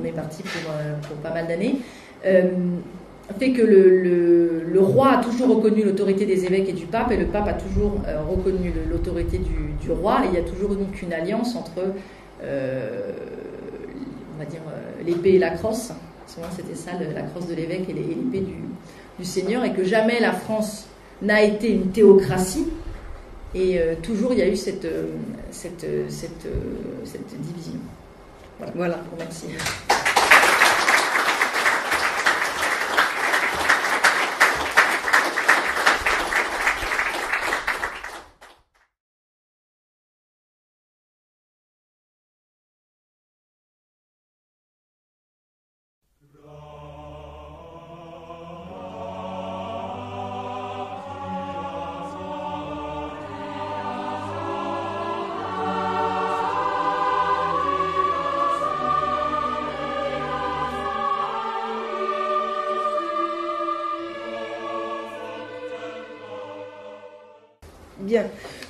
on, 0.00 0.04
est 0.04 0.12
parti 0.12 0.42
pour, 0.42 0.70
euh, 0.70 0.94
pas 1.22 1.32
mal 1.32 1.46
d'années, 1.48 1.76
fait 3.40 3.50
que 3.50 3.62
le, 3.62 4.62
le, 4.62 4.80
roi 4.80 5.18
a 5.18 5.24
toujours 5.24 5.56
reconnu 5.56 5.82
l'autorité 5.82 6.26
des 6.26 6.44
évêques 6.44 6.68
et 6.68 6.72
du 6.72 6.86
pape, 6.86 7.10
et 7.10 7.16
le 7.16 7.26
pape 7.26 7.48
a 7.48 7.54
toujours 7.54 8.00
reconnu 8.28 8.72
l'autorité 8.88 9.38
du, 9.38 9.72
du, 9.80 9.90
roi, 9.90 10.20
et 10.24 10.28
il 10.28 10.34
y 10.34 10.38
a 10.38 10.48
toujours 10.48 10.76
donc 10.76 11.02
une 11.02 11.12
alliance 11.12 11.56
entre, 11.56 11.82
on 12.40 12.44
va 14.38 14.44
dire, 14.44 14.60
l'épée 15.04 15.34
et 15.34 15.38
la 15.38 15.50
crosse. 15.50 15.90
Souvent 16.28 16.46
c'était 16.54 16.76
ça, 16.76 16.92
la 17.14 17.22
crosse 17.22 17.48
de 17.48 17.54
l'évêque 17.54 17.88
et 17.88 17.92
l'épée 17.92 18.40
du, 18.40 18.54
du 19.18 19.24
Seigneur 19.24 19.64
et 19.64 19.72
que 19.72 19.84
jamais 19.84 20.20
la 20.20 20.32
France 20.32 20.86
n'a 21.22 21.42
été 21.42 21.70
une 21.70 21.90
théocratie. 21.90 22.66
Et 23.54 23.78
euh, 23.78 23.94
toujours 24.02 24.32
il 24.32 24.38
y 24.38 24.42
a 24.42 24.48
eu 24.48 24.56
cette, 24.56 24.84
euh, 24.84 25.06
cette, 25.50 25.84
euh, 25.84 26.06
cette, 26.08 26.46
cette 27.04 27.40
division. 27.40 27.80
Voilà. 28.58 28.72
voilà. 28.74 28.98
Merci. 29.18 29.46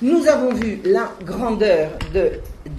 Nous 0.01 0.27
avons 0.27 0.53
vu 0.53 0.79
la 0.83 1.11
grandeur 1.23 1.91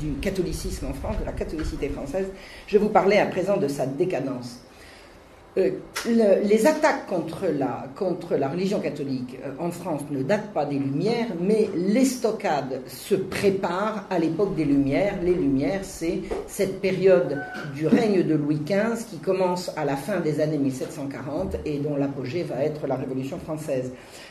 du 0.01 0.13
catholicisme 0.21 0.87
en 0.87 0.95
France, 0.95 1.17
de 1.21 1.25
la 1.25 1.33
catholicité 1.33 1.89
française. 1.89 2.27
Je 2.67 2.79
vous 2.79 2.89
parler 2.89 3.19
à 3.19 3.27
présent 3.27 3.57
de 3.57 3.69
sa 3.69 3.87
décadence. 3.87 4.61
Euh, 5.57 5.71
les 6.07 6.67
attaques 6.67 7.07
contre 7.07 7.47
la, 7.47 7.87
contre 7.97 8.37
la 8.37 8.49
religion 8.49 8.81
catholique 8.81 9.39
euh, 9.45 9.51
en 9.59 9.71
France 9.71 10.03
ne 10.11 10.23
datent 10.23 10.53
pas 10.53 10.67
des 10.67 10.79
Lumières, 10.79 11.29
mais 11.41 11.69
l'estocade 11.75 12.83
se 12.87 13.15
prépare 13.15 14.05
à 14.11 14.19
l'époque 14.19 14.55
des 14.55 14.65
Lumières. 14.65 15.15
Les 15.23 15.35
Lumières, 15.35 15.81
c'est 15.83 16.21
cette 16.47 16.81
période 16.81 17.43
du 17.75 17.87
règne 17.87 18.23
de 18.23 18.35
Louis 18.35 18.61
XV 18.65 19.07
qui 19.09 19.19
commence 19.19 19.73
à 19.77 19.85
la 19.85 19.97
fin 19.97 20.21
des 20.21 20.41
années 20.41 20.59
1740 20.59 21.57
et 21.65 21.79
dont 21.79 21.97
l'apogée 21.97 22.43
va 22.43 22.63
être 22.63 22.87
la 22.87 22.97
Révolution 22.97 23.39
française. 23.39 23.91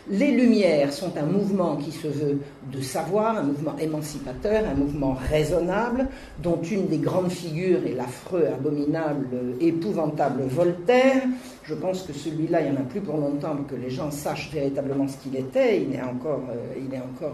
Les 0.10 0.32
Lumières 0.32 0.94
sont 0.94 1.18
un 1.18 1.26
mouvement 1.26 1.76
qui 1.76 1.92
se 1.92 2.08
veut 2.08 2.40
de 2.72 2.82
savoir, 2.82 3.38
un 3.38 3.44
mouvement 3.44 3.76
émancipateur, 3.78 4.64
un 4.66 4.76
mouvement 4.76 5.18
raisonnable, 5.30 6.08
dont 6.42 6.62
une 6.62 6.88
des 6.88 7.00
grandes 7.00 7.32
figures 7.32 7.86
est 7.86 7.94
l'affreux, 7.94 8.46
abominable, 8.48 9.28
épouvantable 9.60 10.44
Voltaire. 10.44 11.07
Je 11.64 11.74
pense 11.74 12.04
que 12.04 12.14
celui-là, 12.14 12.62
il 12.62 12.72
n'y 12.72 12.78
en 12.78 12.80
a 12.80 12.86
plus 12.86 13.02
pour 13.02 13.18
longtemps 13.18 13.58
que 13.70 13.76
les 13.76 13.90
gens 13.90 14.10
sachent 14.10 14.52
véritablement 14.54 15.06
ce 15.06 15.18
qu'il 15.18 15.36
était. 15.36 15.82
Il 15.82 15.94
est 15.94 16.02
encore, 16.02 16.44
euh, 16.50 16.80
il 16.80 16.94
est 16.94 17.02
encore 17.02 17.34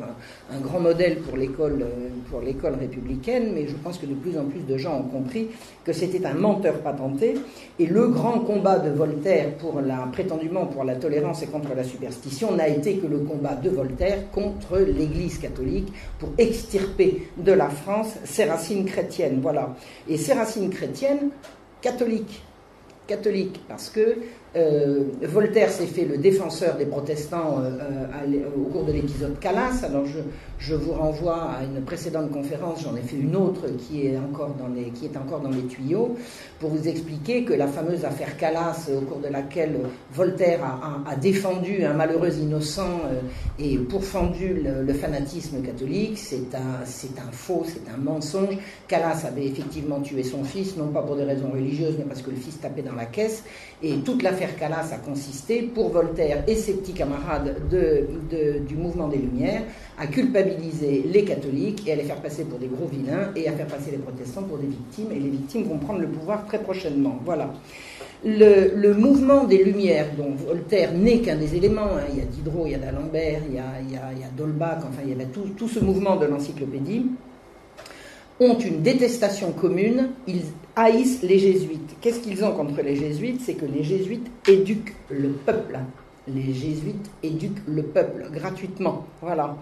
un, 0.52 0.60
grand 0.60 0.80
modèle 0.80 1.20
pour 1.20 1.38
l'école, 1.38 1.84
euh, 1.84 2.10
pour 2.32 2.42
l'école 2.42 2.74
républicaine, 2.80 3.52
mais 3.54 3.68
je 3.68 3.76
pense 3.76 4.00
que 4.00 4.08
de 4.08 4.16
plus 4.16 4.36
en 4.40 4.46
plus 4.46 4.62
de 4.62 4.76
gens 4.76 4.98
ont 4.98 5.04
compris 5.04 5.50
que 5.86 5.94
c'était 5.94 6.26
un 6.26 6.34
menteur 6.34 6.80
patenté. 6.80 7.36
Et 7.78 7.86
le 7.86 8.08
grand 8.08 8.40
combat 8.40 8.80
de 8.80 8.90
Voltaire 8.90 9.54
pour 9.58 9.80
prétendument 10.12 10.66
pour 10.66 10.84
la 10.84 10.96
tolérance 10.96 11.44
et 11.44 11.48
contre 11.48 11.76
la 11.76 11.84
superstition 11.84 12.56
n'a 12.56 12.68
été 12.68 12.98
que 12.98 13.06
le 13.06 13.20
combat 13.20 13.54
de 13.54 13.70
Voltaire 13.70 14.32
contre 14.32 14.80
l'Église 14.80 15.38
catholique 15.38 15.94
pour 16.18 16.30
extirper 16.40 17.28
de 17.38 17.52
la 17.52 17.70
France 17.70 18.16
ses 18.24 18.46
racines 18.46 18.86
chrétiennes. 18.86 19.42
Voilà. 19.44 19.76
Et 20.08 20.18
ces 20.18 20.34
racines 20.34 20.72
chrétiennes, 20.72 21.30
catholiques, 21.82 22.42
catholique, 23.08 23.62
parce 23.68 23.90
que 23.90 24.18
euh, 24.56 25.06
Voltaire 25.24 25.70
s'est 25.70 25.88
fait 25.88 26.06
le 26.06 26.18
défenseur 26.18 26.78
des 26.78 26.86
protestants 26.86 27.60
euh, 27.60 27.72
euh, 27.80 28.50
au 28.56 28.70
cours 28.70 28.84
de 28.84 28.92
l'épisode 28.92 29.40
Calas. 29.40 29.84
Alors 29.84 30.06
je, 30.06 30.76
vous 30.76 30.94
renvoie 30.94 31.52
à 31.52 31.64
une 31.64 31.84
précédente 31.84 32.32
conférence, 32.32 32.84
j'en 32.84 32.96
ai 32.96 33.02
fait 33.02 33.18
une 33.18 33.36
autre 33.36 33.68
qui 33.78 34.08
est, 34.08 34.18
encore 34.18 34.54
dans 34.60 34.68
les, 34.68 34.92
qui 34.92 35.06
est 35.06 35.18
encore 35.18 35.42
dans 35.42 35.50
les 35.50 35.66
tuyaux, 35.66 36.16
pour 36.60 36.70
vous 36.70 36.88
expliquer 36.88 37.44
que 37.44 37.54
la 37.54 37.68
fameuse 37.68 38.06
affaire 38.06 38.38
Calas, 38.38 38.90
au 38.96 39.02
cours 39.02 39.20
de 39.20 39.28
laquelle 39.28 39.76
Voltaire 40.14 40.62
a, 41.06 41.16
défendu 41.16 41.84
un 41.84 41.94
malheureux 41.94 42.34
innocent 42.38 43.02
et 43.60 43.78
pourfendu 43.78 44.54
le, 44.64 44.84
le 44.84 44.94
fanatisme 44.94 45.62
catholique, 45.62 46.18
c'est 46.18 46.56
un, 46.56 46.86
c'est 46.86 47.20
un 47.20 47.32
faux, 47.32 47.66
c'est 47.66 47.92
un 47.94 47.98
mensonge. 47.98 48.58
Calas 48.88 49.26
avait 49.28 49.46
effectivement 49.46 50.00
tué 50.00 50.24
son 50.24 50.44
fils, 50.44 50.78
non 50.78 50.88
pas 50.88 51.02
pour 51.02 51.18
des 51.18 51.24
raisons 51.24 51.52
religieuses, 51.52 51.96
mais 51.98 52.06
parce 52.06 52.22
que 52.22 52.32
le 52.32 52.38
fils 52.38 52.60
tapait 52.60 52.84
dans 52.84 52.96
la 52.96 53.06
caisse. 53.06 53.44
Et 53.86 53.98
toute 53.98 54.24
l'affaire 54.24 54.56
Calas 54.56 54.94
a 54.94 54.98
consisté, 54.98 55.64
pour 55.64 55.90
Voltaire 55.90 56.46
et 56.48 56.56
ses 56.56 56.76
petits 56.76 56.94
camarades 56.94 57.56
du 57.70 58.76
mouvement 58.76 59.10
des 59.10 59.18
Lumières, 59.18 59.64
à 59.98 60.08
culpabiliser 60.08 61.04
les 61.06 61.26
catholiques 61.26 61.86
et 61.86 61.92
à 61.92 61.96
les 61.98 62.04
faire 62.04 62.22
passer 62.22 62.46
pour 62.46 62.60
des 62.60 62.68
gros 62.68 62.88
vilains 62.88 63.32
et 63.36 63.50
à 63.50 63.52
faire 63.52 63.68
passer 63.68 63.92
les 63.92 63.98
protestants 63.98 64.44
pour 64.44 64.58
des 64.58 64.68
victimes. 64.68 65.12
Et 65.12 65.20
les 65.20 65.30
victimes 65.30 65.64
vont 65.64 65.80
prendre 65.80 66.00
le 66.00 66.08
pouvoir 66.08 66.46
très 66.46 66.60
prochainement. 66.60 67.20
Voilà. 67.26 67.52
Le, 68.24 68.94
mouvement 68.94 69.44
des 69.44 69.62
Lumières, 69.62 70.08
dont 70.18 70.32
Voltaire 70.32 70.94
n'est 70.94 71.20
qu'un 71.20 71.36
des 71.36 71.56
éléments, 71.56 71.98
hein, 71.98 72.06
il 72.10 72.20
y 72.20 72.22
a 72.22 72.26
Diderot, 72.26 72.68
il 72.68 72.72
y 72.72 72.76
a 72.76 72.78
d'Alembert, 72.78 73.42
il 73.50 73.56
y 73.56 73.60
a, 73.60 73.66
il 73.86 73.94
a, 73.96 74.30
Dolbach, 74.38 74.78
enfin 74.78 75.02
il 75.06 75.12
y 75.12 75.26
tout, 75.26 75.50
tout 75.58 75.68
ce 75.68 75.80
mouvement 75.80 76.16
de 76.16 76.26
l'encyclopédie, 76.26 77.08
ont 78.40 78.58
une 78.58 78.82
détestation 78.82 79.52
commune, 79.52 80.10
ils 80.28 80.44
haïssent 80.76 81.22
les 81.22 81.40
jésuites. 81.40 81.96
Qu'est-ce 82.02 82.20
qu'ils 82.20 82.44
ont 82.44 82.54
contre 82.54 82.82
les 82.82 82.96
jésuites? 82.96 83.42
C'est 83.46 83.54
que 83.54 83.66
les 83.66 83.84
jésuites 83.84 84.28
éduquent 84.48 84.94
le 85.10 85.30
peuple. 85.30 85.80
Les 86.28 86.54
jésuites 86.54 87.10
éduquent 87.22 87.62
le 87.68 87.84
peuple 87.84 88.28
gratuitement. 88.32 89.06
Voilà. 89.22 89.58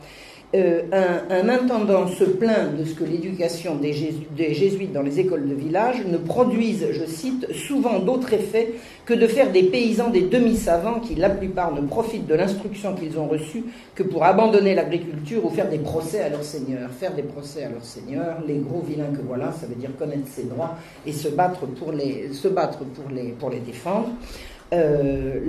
Euh, 0.54 0.82
un, 1.30 1.48
intendant 1.48 2.08
se 2.08 2.26
plaint 2.26 2.76
de 2.78 2.84
ce 2.84 2.94
que 2.94 3.06
l'éducation 3.06 3.76
des, 3.76 3.94
jésuites 3.94 4.92
dans 4.92 5.02
les 5.02 5.18
écoles 5.18 5.48
de 5.48 5.54
village 5.54 6.04
ne 6.06 6.18
produise, 6.18 6.88
je 6.92 7.06
cite, 7.06 7.54
souvent 7.54 8.00
d'autres 8.00 8.34
effets 8.34 8.74
que 9.06 9.14
de 9.14 9.28
faire 9.28 9.50
des 9.50 9.64
paysans 9.64 10.10
des 10.10 10.24
demi-savants 10.24 11.00
qui, 11.00 11.16
la 11.16 11.30
plupart, 11.30 11.74
ne 11.74 11.80
profitent 11.80 12.28
de 12.28 12.36
l'instruction 12.36 12.94
qu'ils 12.96 13.18
ont 13.18 13.28
reçue 13.28 13.64
que 13.96 14.04
pour 14.04 14.26
abandonner 14.26 14.76
l'agriculture 14.76 15.46
ou 15.46 15.50
faire 15.50 15.70
des 15.70 15.80
procès 15.80 16.20
à 16.20 16.28
leur 16.28 16.44
seigneur. 16.44 16.90
Faire 16.92 17.14
des 17.14 17.24
procès 17.24 17.64
à 17.64 17.70
leur 17.70 17.84
seigneur, 17.86 18.40
les 18.46 18.58
gros 18.58 18.82
vilains 18.82 19.14
que 19.16 19.22
voilà, 19.26 19.54
ça 19.54 19.68
veut 19.68 19.76
dire 19.76 19.92
connaître 19.98 20.28
ses 20.28 20.44
droits 20.44 20.76
et 21.06 21.14
se 21.14 21.30
battre 21.30 21.66
pour 21.66 21.94
les, 21.94 22.30
défendre. 23.66 24.10
Euh, 24.74 25.40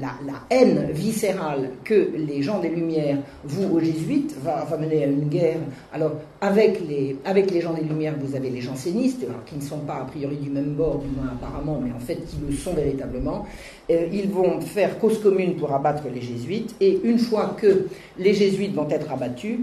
la, 0.00 0.46
haine 0.48 0.90
viscérale 0.92 1.70
que 1.84 2.10
les 2.16 2.40
gens 2.40 2.60
des 2.60 2.68
Lumières 2.68 3.18
vouent 3.44 3.76
aux 3.76 3.80
jésuites 3.80 4.36
va, 4.42 4.64
mener 4.76 5.04
à 5.04 5.06
une 5.08 5.28
guerre. 5.28 5.58
Alors, 5.92 6.12
avec 6.40 6.80
les, 6.88 7.60
gens 7.60 7.72
des 7.72 7.82
Lumières, 7.82 8.14
vous 8.20 8.36
avez 8.36 8.50
les 8.50 8.60
jansénistes, 8.60 9.26
qui 9.46 9.56
ne 9.56 9.60
sont 9.60 9.80
pas 9.80 9.96
a 9.96 10.04
priori 10.04 10.36
du 10.36 10.50
même 10.50 10.74
bord, 10.74 10.98
du 10.98 11.08
moins 11.08 11.32
apparemment, 11.32 11.80
mais 11.84 11.92
en 11.92 11.98
fait 11.98 12.16
qui 12.26 12.36
le 12.48 12.54
sont 12.54 12.74
véritablement. 12.74 13.46
Euh, 13.90 14.06
ils 14.12 14.30
vont 14.30 14.60
faire 14.60 14.98
cause 14.98 15.20
commune 15.20 15.56
pour 15.56 15.72
abattre 15.72 16.04
les 16.14 16.20
jésuites, 16.20 16.74
et 16.80 17.00
une 17.02 17.18
fois 17.18 17.56
que 17.60 17.86
les 18.18 18.34
jésuites 18.34 18.74
vont 18.74 18.88
être 18.88 19.12
abattus, 19.12 19.58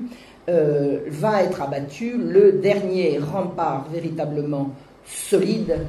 euh, 0.49 0.99
va 1.07 1.43
être 1.43 1.61
abattu 1.61 2.17
le 2.17 2.53
dernier 2.53 3.19
rempart 3.19 3.88
véritablement 3.91 4.71
solide 5.05 5.80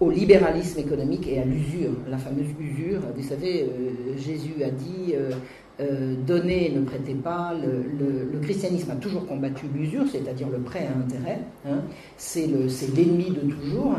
au 0.00 0.10
libéralisme 0.10 0.78
économique 0.78 1.28
et 1.28 1.38
à 1.38 1.44
l'usure, 1.44 1.92
la 2.08 2.18
fameuse 2.18 2.46
usure. 2.58 3.00
Vous 3.14 3.22
savez, 3.22 3.64
euh, 3.64 4.16
Jésus 4.16 4.64
a 4.64 4.70
dit 4.70 5.14
euh, 5.14 5.30
euh, 5.80 6.14
donnez, 6.26 6.70
ne 6.74 6.80
prêtez 6.80 7.14
pas. 7.14 7.52
Le, 7.54 8.38
christianisme 8.40 8.90
a 8.90 8.96
toujours 8.96 9.26
combattu 9.26 9.66
l'usure, 9.72 10.04
c'est-à-dire 10.10 10.48
le 10.48 10.58
prêt 10.58 10.86
à 10.86 10.98
intérêt. 10.98 11.38
Hein. 11.66 11.82
C'est 12.16 12.48
l'ennemi 12.96 13.30
de 13.30 13.40
toujours. 13.52 13.94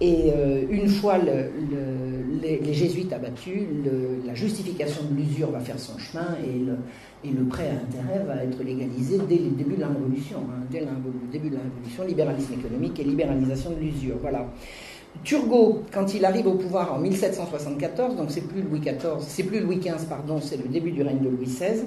Et 0.00 0.32
une 0.70 0.88
fois 0.88 1.18
les, 1.18 2.74
jésuites 2.74 3.12
abattus, 3.12 3.68
la 4.26 4.34
justification 4.34 5.02
de 5.08 5.14
l'usure 5.14 5.50
va 5.50 5.60
faire 5.60 5.78
son 5.78 5.96
chemin 5.98 6.36
et 6.44 7.30
le, 7.30 7.44
prêt 7.44 7.68
à 7.68 7.74
intérêt 7.74 8.24
va 8.24 8.42
être 8.42 8.64
légalisé 8.64 9.18
dès 9.28 9.36
le 9.36 9.50
début 9.50 9.76
de 9.76 9.82
la 9.82 9.88
Révolution. 9.88 10.38
Hein. 10.38 10.64
dès 10.72 10.80
le 10.80 10.86
début 11.30 11.50
de 11.50 11.56
la 11.56 11.60
Révolution, 11.62 12.04
libéralisme 12.04 12.54
économique 12.54 12.98
et 12.98 13.04
libéralisation 13.04 13.70
de 13.70 13.80
l'usure. 13.80 14.16
Voilà. 14.20 14.48
Turgot, 15.24 15.82
quand 15.92 16.14
il 16.14 16.24
arrive 16.24 16.48
au 16.48 16.54
pouvoir 16.54 16.92
en 16.94 16.98
1774, 16.98 18.16
donc 18.16 18.30
c'est 18.30 18.40
plus 18.40 18.62
Louis 18.62 18.80
XIV, 18.80 19.20
c'est 19.20 19.44
plus 19.44 19.60
Louis 19.60 19.76
XV, 19.76 20.06
pardon, 20.08 20.40
c'est 20.40 20.56
le 20.56 20.68
début 20.68 20.90
du 20.90 21.02
règne 21.02 21.20
de 21.20 21.28
Louis 21.28 21.46
XVI, 21.46 21.84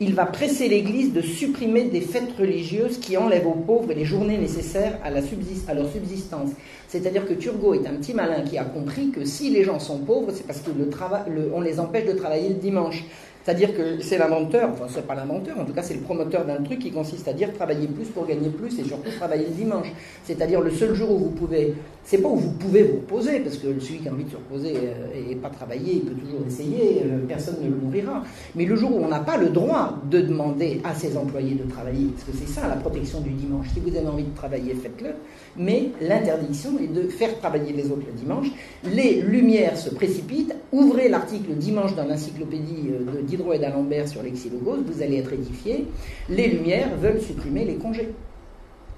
il 0.00 0.14
va 0.14 0.26
presser 0.26 0.68
l'Église 0.68 1.12
de 1.12 1.20
supprimer 1.20 1.84
des 1.84 2.00
fêtes 2.00 2.36
religieuses 2.38 2.98
qui 2.98 3.16
enlèvent 3.16 3.48
aux 3.48 3.52
pauvres 3.52 3.92
les 3.92 4.04
journées 4.04 4.38
nécessaires 4.38 4.96
à, 5.02 5.10
leur 5.10 5.24
subsistance. 5.24 6.50
C'est-à-dire 6.86 7.26
que 7.26 7.32
Turgot 7.32 7.74
est 7.74 7.86
un 7.86 7.94
petit 7.94 8.14
malin 8.14 8.42
qui 8.42 8.58
a 8.58 8.64
compris 8.64 9.10
que 9.10 9.24
si 9.24 9.50
les 9.50 9.64
gens 9.64 9.80
sont 9.80 9.98
pauvres, 9.98 10.30
c'est 10.32 10.46
parce 10.46 10.60
qu'on 10.60 11.60
les 11.60 11.80
empêche 11.80 12.06
de 12.06 12.12
travailler 12.12 12.50
le 12.50 12.54
dimanche. 12.54 13.04
C'est-à-dire 13.48 13.74
que 13.74 14.02
c'est 14.02 14.18
l'inventeur, 14.18 14.68
enfin 14.74 14.84
c'est 14.90 15.06
pas 15.06 15.14
l'inventeur, 15.14 15.58
en 15.58 15.64
tout 15.64 15.72
cas 15.72 15.82
c'est 15.82 15.94
le 15.94 16.00
promoteur 16.00 16.44
d'un 16.44 16.62
truc 16.62 16.80
qui 16.80 16.90
consiste 16.90 17.26
à 17.28 17.32
dire 17.32 17.50
travailler 17.54 17.86
plus 17.86 18.04
pour 18.08 18.26
gagner 18.26 18.50
plus 18.50 18.78
et 18.78 18.84
surtout 18.84 19.10
travailler 19.16 19.46
le 19.46 19.54
dimanche. 19.54 19.86
C'est-à-dire 20.22 20.60
le 20.60 20.70
seul 20.70 20.92
jour 20.94 21.10
où 21.10 21.16
vous 21.16 21.30
pouvez, 21.30 21.72
c'est 22.04 22.18
pas 22.18 22.28
où 22.28 22.36
vous 22.36 22.50
pouvez 22.50 22.82
vous 22.82 22.96
reposer, 22.96 23.40
parce 23.40 23.56
que 23.56 23.80
celui 23.80 24.00
qui 24.00 24.08
a 24.10 24.12
envie 24.12 24.24
de 24.24 24.30
se 24.32 24.36
reposer 24.36 24.74
euh, 24.76 25.30
et 25.30 25.34
pas 25.36 25.48
travailler, 25.48 25.94
il 25.94 26.00
peut 26.02 26.20
toujours 26.20 26.46
essayer, 26.46 27.04
euh, 27.06 27.24
personne 27.26 27.56
ne 27.62 27.70
le 27.70 27.76
nourrira. 27.82 28.22
Mais 28.54 28.66
le 28.66 28.76
jour 28.76 28.94
où 28.94 29.02
on 29.02 29.08
n'a 29.08 29.20
pas 29.20 29.38
le 29.38 29.48
droit 29.48 29.94
de 30.10 30.20
demander 30.20 30.82
à 30.84 30.94
ses 30.94 31.16
employés 31.16 31.54
de 31.54 31.64
travailler, 31.70 32.08
parce 32.08 32.24
que 32.24 32.32
c'est 32.36 32.52
ça 32.52 32.68
la 32.68 32.76
protection 32.76 33.22
du 33.22 33.30
dimanche, 33.30 33.68
si 33.72 33.80
vous 33.80 33.96
avez 33.96 34.08
envie 34.08 34.24
de 34.24 34.36
travailler, 34.36 34.74
faites-le, 34.74 35.14
mais 35.58 35.90
l'interdiction 36.00 36.78
est 36.78 36.86
de 36.92 37.08
faire 37.08 37.38
travailler 37.38 37.72
les 37.72 37.90
autres 37.90 38.06
le 38.06 38.12
dimanche. 38.12 38.46
Les 38.84 39.20
lumières 39.20 39.76
se 39.76 39.90
précipitent, 39.90 40.54
ouvrez 40.72 41.08
l'article 41.08 41.52
dimanche 41.54 41.94
dans 41.94 42.04
l'encyclopédie 42.04 42.90
euh, 42.90 43.16
de 43.16 43.20
Diderot 43.22 43.52
et 43.54 43.58
d'Alembert 43.58 44.08
sur 44.08 44.22
l'exilogos, 44.22 44.78
vous 44.86 45.02
allez 45.02 45.18
être 45.18 45.32
édifié. 45.32 45.86
Les 46.28 46.48
Lumières 46.48 46.96
veulent 46.96 47.20
supprimer 47.20 47.64
les 47.64 47.76
congés. 47.76 48.08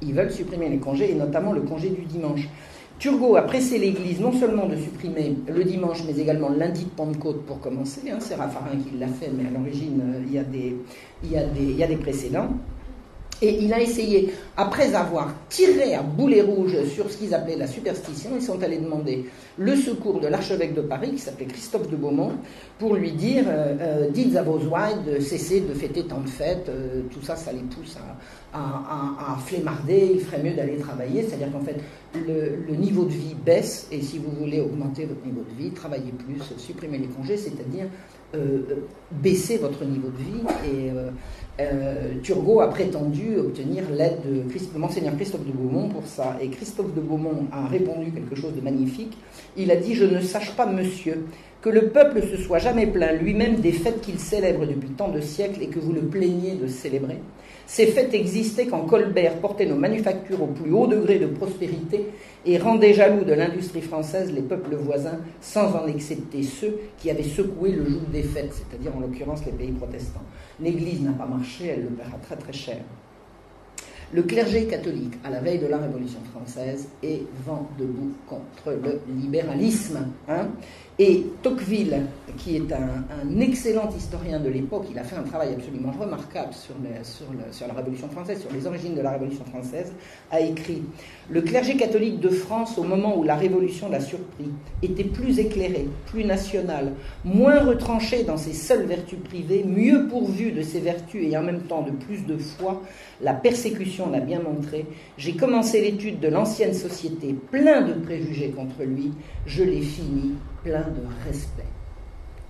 Ils 0.02 0.14
veulent 0.14 0.32
supprimer 0.32 0.68
les 0.68 0.78
congés, 0.78 1.10
et 1.10 1.14
notamment 1.14 1.52
le 1.52 1.62
congé 1.62 1.90
du 1.90 2.02
dimanche. 2.02 2.48
Turgot 2.98 3.36
a 3.36 3.42
pressé 3.42 3.78
l'Église 3.78 4.20
non 4.20 4.32
seulement 4.32 4.66
de 4.66 4.76
supprimer 4.76 5.34
le 5.48 5.64
dimanche, 5.64 6.02
mais 6.06 6.18
également 6.18 6.50
le 6.50 6.58
lundi 6.58 6.84
de 6.84 6.90
Pentecôte 6.90 7.46
pour 7.46 7.60
commencer. 7.60 8.02
Hein, 8.10 8.18
c'est 8.20 8.34
Raffarin 8.34 8.76
qui 8.76 8.98
l'a 8.98 9.08
fait, 9.08 9.30
mais 9.34 9.46
à 9.46 9.58
l'origine, 9.58 10.02
euh, 10.02 10.22
il, 10.30 10.44
il, 11.24 11.42
il 11.58 11.76
y 11.76 11.82
a 11.82 11.86
des 11.86 11.96
précédents. 11.96 12.48
Et 13.42 13.62
il 13.62 13.72
a 13.72 13.80
essayé, 13.80 14.32
après 14.56 14.94
avoir 14.94 15.34
tiré 15.48 15.94
à 15.94 16.02
boulet 16.02 16.42
rouge 16.42 16.76
sur 16.94 17.10
ce 17.10 17.16
qu'ils 17.16 17.34
appelaient 17.34 17.56
la 17.56 17.66
superstition, 17.66 18.30
ils 18.34 18.42
sont 18.42 18.62
allés 18.62 18.78
demander 18.78 19.24
le 19.56 19.76
secours 19.76 20.20
de 20.20 20.28
l'archevêque 20.28 20.74
de 20.74 20.82
Paris, 20.82 21.12
qui 21.12 21.18
s'appelait 21.18 21.46
Christophe 21.46 21.88
de 21.88 21.96
Beaumont, 21.96 22.32
pour 22.78 22.94
lui 22.94 23.12
dire 23.12 23.44
euh, 23.48 23.76
euh, 23.80 24.10
dites 24.10 24.36
à 24.36 24.42
vos 24.42 24.58
ouailles 24.58 25.02
de 25.06 25.20
cesser 25.20 25.60
de 25.60 25.72
fêter 25.72 26.04
tant 26.04 26.20
de 26.20 26.28
fêtes, 26.28 26.68
euh, 26.68 27.02
tout 27.10 27.22
ça, 27.22 27.34
ça 27.36 27.52
les 27.52 27.60
pousse 27.60 27.96
à, 28.52 29.32
à, 29.32 29.36
flémarder, 29.38 30.12
il 30.14 30.20
ferait 30.20 30.42
mieux 30.42 30.54
d'aller 30.54 30.76
travailler. 30.76 31.22
C'est-à-dire 31.22 31.52
qu'en 31.52 31.60
fait, 31.60 31.76
le, 32.14 32.74
niveau 32.74 33.04
de 33.04 33.12
vie 33.12 33.34
baisse, 33.34 33.88
et 33.90 34.02
si 34.02 34.18
vous 34.18 34.30
voulez 34.32 34.60
augmenter 34.60 35.06
votre 35.06 35.24
niveau 35.24 35.42
de 35.42 35.62
vie, 35.62 35.70
travaillez 35.70 36.12
plus, 36.12 36.42
supprimez 36.58 36.98
les 36.98 37.06
congés, 37.06 37.36
c'est-à-dire 37.36 37.86
baisser 39.10 39.58
votre 39.58 39.84
niveau 39.84 40.08
de 40.08 40.16
vie 40.16 40.42
et 40.64 40.90
euh, 41.60 42.14
Turgot 42.22 42.60
a 42.60 42.68
prétendu 42.68 43.36
obtenir 43.36 43.84
l'aide 43.90 44.20
de, 44.24 44.78
Monseigneur 44.78 45.14
Christophe 45.16 45.44
de 45.44 45.52
Beaumont 45.52 45.88
pour 45.88 46.06
ça. 46.06 46.36
Et 46.40 46.48
Christophe 46.48 46.94
de 46.94 47.00
Beaumont 47.00 47.46
a 47.52 47.66
répondu 47.66 48.12
quelque 48.12 48.34
chose 48.34 48.54
de 48.54 48.60
magnifique. 48.60 49.16
Il 49.56 49.70
a 49.70 49.76
dit 49.76 49.94
Je 49.94 50.04
ne 50.04 50.20
sache 50.20 50.52
pas, 50.56 50.66
monsieur, 50.66 51.26
que 51.60 51.68
le 51.68 51.88
peuple 51.88 52.22
se 52.22 52.36
soit 52.36 52.58
jamais 52.58 52.86
plaint 52.86 53.20
lui-même 53.20 53.56
des 53.56 53.72
fêtes 53.72 54.00
qu'il 54.00 54.18
célèbre 54.18 54.66
depuis 54.66 54.90
tant 54.90 55.08
de 55.08 55.20
siècles 55.20 55.62
et 55.62 55.66
que 55.66 55.78
vous 55.78 55.92
le 55.92 56.02
plaignez 56.02 56.54
de 56.54 56.66
célébrer. 56.66 57.18
Ces 57.72 57.86
fêtes 57.86 58.14
existaient 58.14 58.66
quand 58.66 58.80
Colbert 58.80 59.36
portait 59.36 59.64
nos 59.64 59.76
manufactures 59.76 60.42
au 60.42 60.48
plus 60.48 60.72
haut 60.72 60.88
degré 60.88 61.20
de 61.20 61.26
prospérité 61.26 62.04
et 62.44 62.58
rendait 62.58 62.94
jaloux 62.94 63.22
de 63.22 63.32
l'industrie 63.32 63.80
française 63.80 64.32
les 64.32 64.42
peuples 64.42 64.74
voisins, 64.74 65.20
sans 65.40 65.76
en 65.76 65.86
excepter 65.86 66.42
ceux 66.42 66.80
qui 66.98 67.10
avaient 67.10 67.22
secoué 67.22 67.70
le 67.70 67.84
joug 67.88 68.10
des 68.12 68.24
fêtes, 68.24 68.52
c'est-à-dire 68.52 68.96
en 68.96 68.98
l'occurrence 68.98 69.46
les 69.46 69.52
pays 69.52 69.70
protestants. 69.70 70.24
L'Église 70.58 71.00
n'a 71.02 71.12
pas 71.12 71.26
marché, 71.26 71.66
elle 71.66 71.82
le 71.82 71.90
paiera 71.90 72.18
très 72.20 72.34
très 72.34 72.52
cher. 72.52 72.78
Le 74.12 74.24
clergé 74.24 74.64
catholique, 74.64 75.14
à 75.22 75.30
la 75.30 75.38
veille 75.38 75.60
de 75.60 75.68
la 75.68 75.78
Révolution 75.78 76.18
française, 76.34 76.88
est 77.04 77.22
vent 77.46 77.68
debout 77.78 78.10
contre 78.26 78.72
le 78.82 79.00
libéralisme. 79.16 80.08
Hein. 80.28 80.48
Et 81.02 81.24
Tocqueville, 81.42 82.02
qui 82.36 82.56
est 82.56 82.72
un, 82.74 83.40
excellent 83.40 83.88
historien 83.96 84.38
de 84.38 84.50
l'époque, 84.50 84.84
il 84.90 84.98
a 84.98 85.02
fait 85.02 85.16
un 85.16 85.22
travail 85.22 85.54
absolument 85.54 85.92
remarquable 85.98 86.52
sur, 86.52 86.74
sur, 87.52 87.66
la 87.66 87.72
Révolution 87.72 88.06
française, 88.10 88.42
sur 88.42 88.52
les 88.52 88.66
origines 88.66 88.94
de 88.94 89.00
la 89.00 89.12
Révolution 89.12 89.46
française, 89.46 89.94
a 90.30 90.40
écrit 90.40 90.82
Le 91.30 91.40
clergé 91.40 91.78
catholique 91.78 92.20
de 92.20 92.28
France, 92.28 92.76
au 92.76 92.82
moment 92.82 93.16
où 93.16 93.22
la 93.22 93.34
Révolution 93.34 93.88
l'a 93.88 94.00
surpris, 94.00 94.50
était 94.82 95.04
plus 95.04 95.38
éclairé, 95.38 95.88
plus 96.04 96.24
national, 96.24 96.92
moins 97.24 97.60
retranché 97.60 98.24
dans 98.24 98.36
ses 98.36 98.52
seules 98.52 98.84
vertus 98.84 99.20
privées, 99.24 99.64
mieux 99.64 100.06
pourvu 100.06 100.52
de 100.52 100.60
ses 100.60 100.80
vertus 100.80 101.32
et 101.32 101.34
en 101.34 101.42
même 101.42 101.62
temps 101.62 101.80
de 101.80 101.92
plus 101.92 102.26
de 102.26 102.36
foi. 102.36 102.82
La 103.22 103.32
persécution 103.32 104.10
l'a 104.10 104.20
bien 104.20 104.40
montré. 104.42 104.84
J'ai 105.16 105.32
commencé 105.32 105.80
l'étude 105.80 106.20
de 106.20 106.28
l'ancienne 106.28 106.74
société, 106.74 107.34
plein 107.50 107.80
de 107.80 107.94
préjugés 107.94 108.50
contre 108.50 108.82
lui. 108.82 109.12
Je 109.46 109.64
l'ai 109.64 109.80
fini 109.80 110.34
plein 110.62 110.80
de 110.82 111.26
respect. 111.26 111.64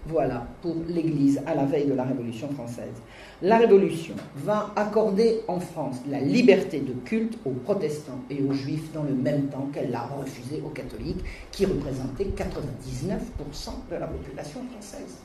Voilà 0.06 0.46
pour 0.62 0.76
l'Église 0.88 1.42
à 1.46 1.54
la 1.54 1.64
veille 1.64 1.86
de 1.86 1.92
la 1.92 2.04
Révolution 2.04 2.48
française. 2.48 2.94
La 3.42 3.58
Révolution 3.58 4.14
va 4.36 4.70
accorder 4.74 5.40
en 5.46 5.60
France 5.60 5.96
la 6.08 6.20
liberté 6.20 6.80
de 6.80 6.94
culte 7.04 7.38
aux 7.44 7.50
protestants 7.50 8.20
et 8.30 8.42
aux 8.42 8.52
juifs 8.52 8.92
dans 8.92 9.02
le 9.02 9.14
même 9.14 9.48
temps 9.48 9.68
qu'elle 9.72 9.90
l'a 9.90 10.08
refusée 10.18 10.62
aux 10.64 10.70
catholiques, 10.70 11.22
qui 11.52 11.66
représentaient 11.66 12.24
99% 12.24 13.18
de 13.90 13.96
la 13.96 14.06
population 14.06 14.60
française. 14.72 15.18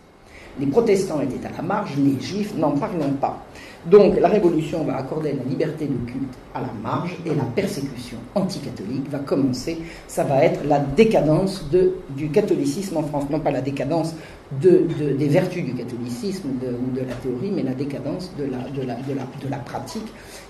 Les 0.59 0.67
protestants 0.67 1.21
étaient 1.21 1.45
à 1.45 1.51
la 1.51 1.61
marge, 1.61 1.95
les 1.97 2.19
juifs 2.19 2.55
n'en 2.55 2.71
parlons 2.71 3.13
pas. 3.13 3.45
Donc 3.89 4.19
la 4.19 4.29
Révolution 4.29 4.83
va 4.83 4.97
accorder 4.97 5.33
la 5.33 5.43
liberté 5.43 5.85
de 5.85 6.11
culte 6.11 6.33
à 6.55 6.61
la 6.61 6.71
marge 6.81 7.15
et 7.25 7.29
la 7.29 7.43
persécution 7.43 8.17
anticatholique 8.33 9.09
va 9.11 9.19
commencer. 9.19 9.77
Ça 10.07 10.23
va 10.23 10.43
être 10.43 10.61
la 10.67 10.79
décadence 10.79 11.65
du 12.09 12.29
catholicisme 12.29 12.97
en 12.97 13.03
France. 13.03 13.25
Non 13.29 13.39
pas 13.39 13.51
la 13.51 13.61
décadence 13.61 14.15
des 14.59 15.27
vertus 15.27 15.63
du 15.63 15.73
catholicisme 15.73 16.49
ou 16.49 16.95
de 16.95 17.01
la 17.01 17.13
théorie, 17.15 17.51
mais 17.53 17.63
la 17.63 17.73
décadence 17.73 18.31
de 18.37 18.45
la, 18.83 19.57
pratique 19.57 20.07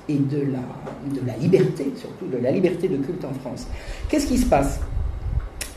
et 0.07 0.15
de 0.15 0.43
la 1.25 1.37
liberté, 1.37 1.91
surtout 1.97 2.27
de 2.27 2.41
la 2.41 2.51
liberté 2.51 2.87
de 2.87 2.97
culte 2.97 3.25
en 3.25 3.33
France. 3.33 3.67
Qu'est-ce 4.07 4.27
qui 4.27 4.37
se 4.37 4.45
passe? 4.45 4.79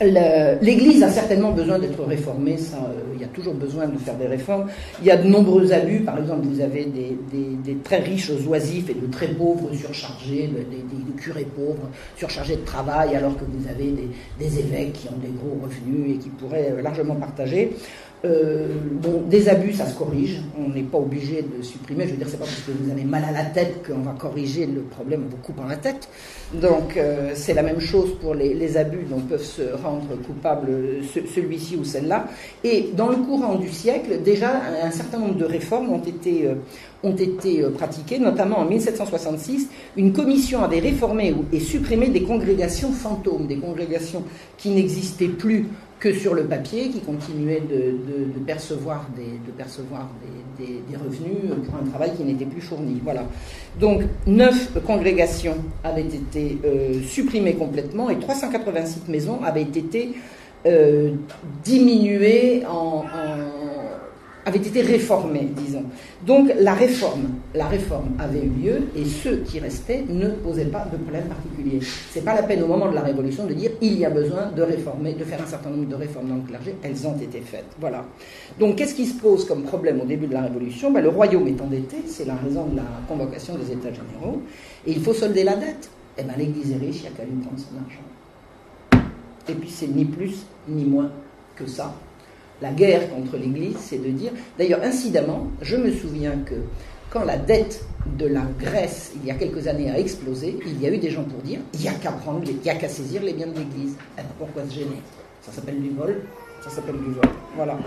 L'Église 0.01 1.03
a 1.03 1.09
certainement 1.09 1.51
besoin 1.51 1.77
d'être 1.77 2.01
réformée, 2.05 2.55
euh, 2.55 2.99
il 3.15 3.21
y 3.21 3.25
a 3.25 3.27
toujours 3.27 3.53
besoin 3.53 3.85
de 3.85 3.97
faire 3.97 4.15
des 4.15 4.27
réformes. 4.27 4.67
Il 5.01 5.07
y 5.07 5.11
a 5.11 5.17
de 5.17 5.27
nombreux 5.27 5.73
abus, 5.73 5.99
par 5.99 6.17
exemple, 6.17 6.47
vous 6.47 6.61
avez 6.61 6.85
des, 6.85 7.77
très 7.83 7.99
riches 7.99 8.31
oisifs 8.47 8.89
et 8.89 8.93
de 8.93 9.07
très 9.07 9.27
pauvres 9.27 9.73
surchargés, 9.73 10.47
des, 10.47 11.13
curés 11.21 11.45
pauvres 11.53 11.89
surchargés 12.15 12.55
de 12.55 12.63
travail, 12.63 13.13
alors 13.15 13.35
que 13.35 13.43
vous 13.43 13.67
avez 13.67 13.93
des, 14.39 14.59
évêques 14.59 14.93
qui 14.93 15.09
ont 15.09 15.17
des 15.21 15.33
gros 15.37 15.59
revenus 15.63 16.15
et 16.15 16.17
qui 16.17 16.29
pourraient 16.29 16.71
euh, 16.77 16.81
largement 16.81 17.15
partager. 17.15 17.75
Euh, 18.25 18.67
bon, 19.01 19.21
des 19.29 19.47
abus, 19.47 19.73
ça 19.73 19.85
se 19.85 19.97
corrige. 19.97 20.41
On 20.57 20.69
n'est 20.69 20.83
pas 20.83 20.97
obligé 20.97 21.41
de 21.41 21.61
supprimer. 21.61 22.05
Je 22.05 22.11
veux 22.11 22.17
dire, 22.17 22.27
c'est 22.29 22.37
pas 22.37 22.45
parce 22.45 22.61
que 22.61 22.71
vous 22.71 22.91
avez 22.91 23.03
mal 23.05 23.23
à 23.23 23.31
la 23.31 23.45
tête 23.45 23.87
qu'on 23.87 23.99
va 23.99 24.11
corriger 24.11 24.65
le 24.65 24.81
problème 24.81 25.23
en 25.25 25.29
vous 25.29 25.37
coupant 25.37 25.65
la 25.65 25.77
tête. 25.77 26.09
Donc, 26.53 26.97
euh, 26.97 27.31
c'est 27.33 27.53
la 27.53 27.63
même 27.63 27.79
chose 27.79 28.17
pour 28.19 28.35
les, 28.35 28.75
abus 28.75 29.05
dont 29.09 29.21
peuvent 29.21 29.41
se 29.41 29.61
rendre 29.83 30.15
coupables 30.27 30.69
celui-ci 31.33 31.77
ou 31.77 31.85
celle-là. 31.85 32.27
Et 32.63 32.89
dans 32.95 33.07
le 33.07 33.17
courant 33.17 33.55
du 33.55 33.69
siècle, 33.69 34.21
déjà, 34.23 34.61
un 34.83 34.91
certain 34.91 35.19
nombre 35.19 35.35
de 35.35 35.45
réformes 35.45 35.89
ont 35.89 36.03
été, 36.03 36.45
euh, 36.45 36.55
ont 37.03 37.15
été 37.15 37.61
pratiquées, 37.73 38.19
notamment 38.19 38.59
en 38.59 38.65
1766. 38.65 39.69
Une 39.95 40.11
commission 40.11 40.61
avait 40.61 40.79
réformé 40.79 41.33
et 41.53 41.59
supprimé 41.61 42.09
des 42.09 42.23
congrégations 42.23 42.91
fantômes, 42.91 43.47
des 43.47 43.57
congrégations 43.57 44.23
qui 44.57 44.71
n'existaient 44.71 45.29
plus 45.29 45.67
que 45.99 46.13
sur 46.13 46.33
le 46.33 46.45
papier, 46.45 46.89
qui 46.89 47.01
continuait 47.01 47.61
de, 47.61 48.39
percevoir, 48.45 49.07
des, 49.15 49.37
de 49.45 49.51
percevoir 49.57 50.09
des, 50.57 50.97
revenus 50.97 51.65
pour 51.65 51.75
un 51.75 51.89
travail 51.89 52.11
qui 52.17 52.23
n'était 52.23 52.45
plus 52.45 52.61
fourni. 52.61 52.99
Voilà. 53.03 53.23
Donc, 53.79 54.01
neuf 54.27 54.71
congrégations 54.85 55.55
avaient 55.83 56.01
été 56.01 56.57
euh, 56.65 57.01
supprimées 57.03 57.55
complètement 57.55 58.09
et 58.09 58.19
386 58.19 59.03
maisons 59.07 59.39
avaient 59.43 59.61
été 59.61 60.15
euh, 60.65 61.11
diminuées 61.63 62.63
en 62.65 63.05
avait 64.49 64.59
été 64.59 64.81
réformé, 64.81 65.49
disons. 65.55 65.83
Donc 66.25 66.51
la 66.59 66.73
réforme, 66.73 67.29
la 67.53 67.67
réforme 67.67 68.09
avait 68.19 68.41
eu 68.41 68.49
lieu 68.49 68.77
et 68.95 69.05
ceux 69.05 69.37
qui 69.37 69.59
restaient 69.59 70.03
ne 70.09 70.29
posaient 70.29 70.65
pas 70.65 70.85
de 70.91 70.97
problème 70.97 71.25
particulier. 71.25 71.79
C'est 72.11 72.23
pas 72.25 72.35
la 72.35 72.43
peine 72.43 72.63
au 72.63 72.67
moment 72.67 72.89
de 72.89 72.95
la 72.95 73.01
Révolution 73.01 73.45
de 73.45 73.53
dire 73.53 73.71
il 73.81 73.97
y 73.97 74.05
a 74.05 74.09
besoin 74.09 74.51
de 74.55 74.61
réformer, 74.61 75.13
de 75.13 75.23
faire 75.23 75.41
un 75.41 75.45
certain 75.45 75.69
nombre 75.69 75.87
de 75.87 75.95
réformes 75.95 76.29
dans 76.29 76.35
le 76.35 76.41
clergé. 76.41 76.75
Elles 76.83 77.07
ont 77.07 77.17
été 77.17 77.41
faites. 77.41 77.67
Voilà. 77.79 78.03
Donc 78.59 78.75
qu'est-ce 78.75 78.95
qui 78.95 79.05
se 79.05 79.19
pose 79.19 79.45
comme 79.45 79.63
problème 79.63 80.01
au 80.01 80.05
début 80.05 80.27
de 80.27 80.33
la 80.33 80.41
Révolution? 80.41 80.91
Ben, 80.91 81.01
Le 81.01 81.09
royaume 81.09 81.47
est 81.47 81.61
endetté, 81.61 81.97
c'est 82.07 82.25
la 82.25 82.35
raison 82.35 82.65
de 82.65 82.77
la 82.77 82.83
convocation 83.07 83.55
des 83.55 83.71
États 83.71 83.93
généraux, 83.93 84.41
et 84.85 84.91
il 84.91 85.01
faut 85.01 85.13
solder 85.13 85.43
la 85.43 85.55
dette. 85.55 85.89
Eh 86.17 86.23
ben 86.23 86.33
l'Église 86.37 86.71
est 86.71 86.77
riche, 86.77 86.97
il 86.99 87.03
y 87.03 87.07
a 87.07 87.11
qu'à 87.11 87.23
lui 87.23 87.37
prendre 87.41 87.57
son 87.57 87.75
argent. 87.77 89.05
Et 89.47 89.53
puis 89.53 89.69
c'est 89.69 89.87
ni 89.87 90.05
plus 90.05 90.45
ni 90.67 90.83
moins 90.83 91.11
que 91.55 91.65
ça. 91.65 91.93
La 92.61 92.71
guerre 92.71 93.09
contre 93.09 93.37
l'Église, 93.37 93.77
c'est 93.79 94.03
de 94.03 94.09
dire. 94.09 94.31
D'ailleurs, 94.57 94.81
incidemment, 94.83 95.47
je 95.61 95.77
me 95.77 95.91
souviens 95.91 96.33
que 96.45 96.55
quand 97.09 97.23
la 97.23 97.37
dette 97.37 97.85
de 98.17 98.27
la 98.27 98.43
Grèce, 98.59 99.13
il 99.15 99.27
y 99.27 99.31
a 99.31 99.35
quelques 99.35 99.67
années, 99.67 99.89
a 99.89 99.97
explosé, 99.97 100.57
il 100.65 100.81
y 100.81 100.85
a 100.85 100.91
eu 100.93 100.97
des 100.97 101.09
gens 101.09 101.23
pour 101.23 101.41
dire 101.41 101.59
il 101.73 101.79
n'y 101.79 101.87
a 101.87 101.93
qu'à 101.93 102.11
prendre, 102.11 102.41
il 102.45 102.57
n'y 102.57 102.69
a 102.69 102.75
qu'à 102.75 102.89
saisir 102.89 103.23
les 103.23 103.33
biens 103.33 103.47
de 103.47 103.57
l'Église. 103.57 103.95
pourquoi 104.37 104.63
se 104.67 104.75
gêner? 104.75 105.01
Ça 105.41 105.51
s'appelle 105.51 105.81
du 105.81 105.89
vol. 105.89 106.21
Ça 106.61 106.69
s'appelle 106.69 106.97
du 106.97 107.11
vol. 107.11 107.23
Voilà. 107.55 107.77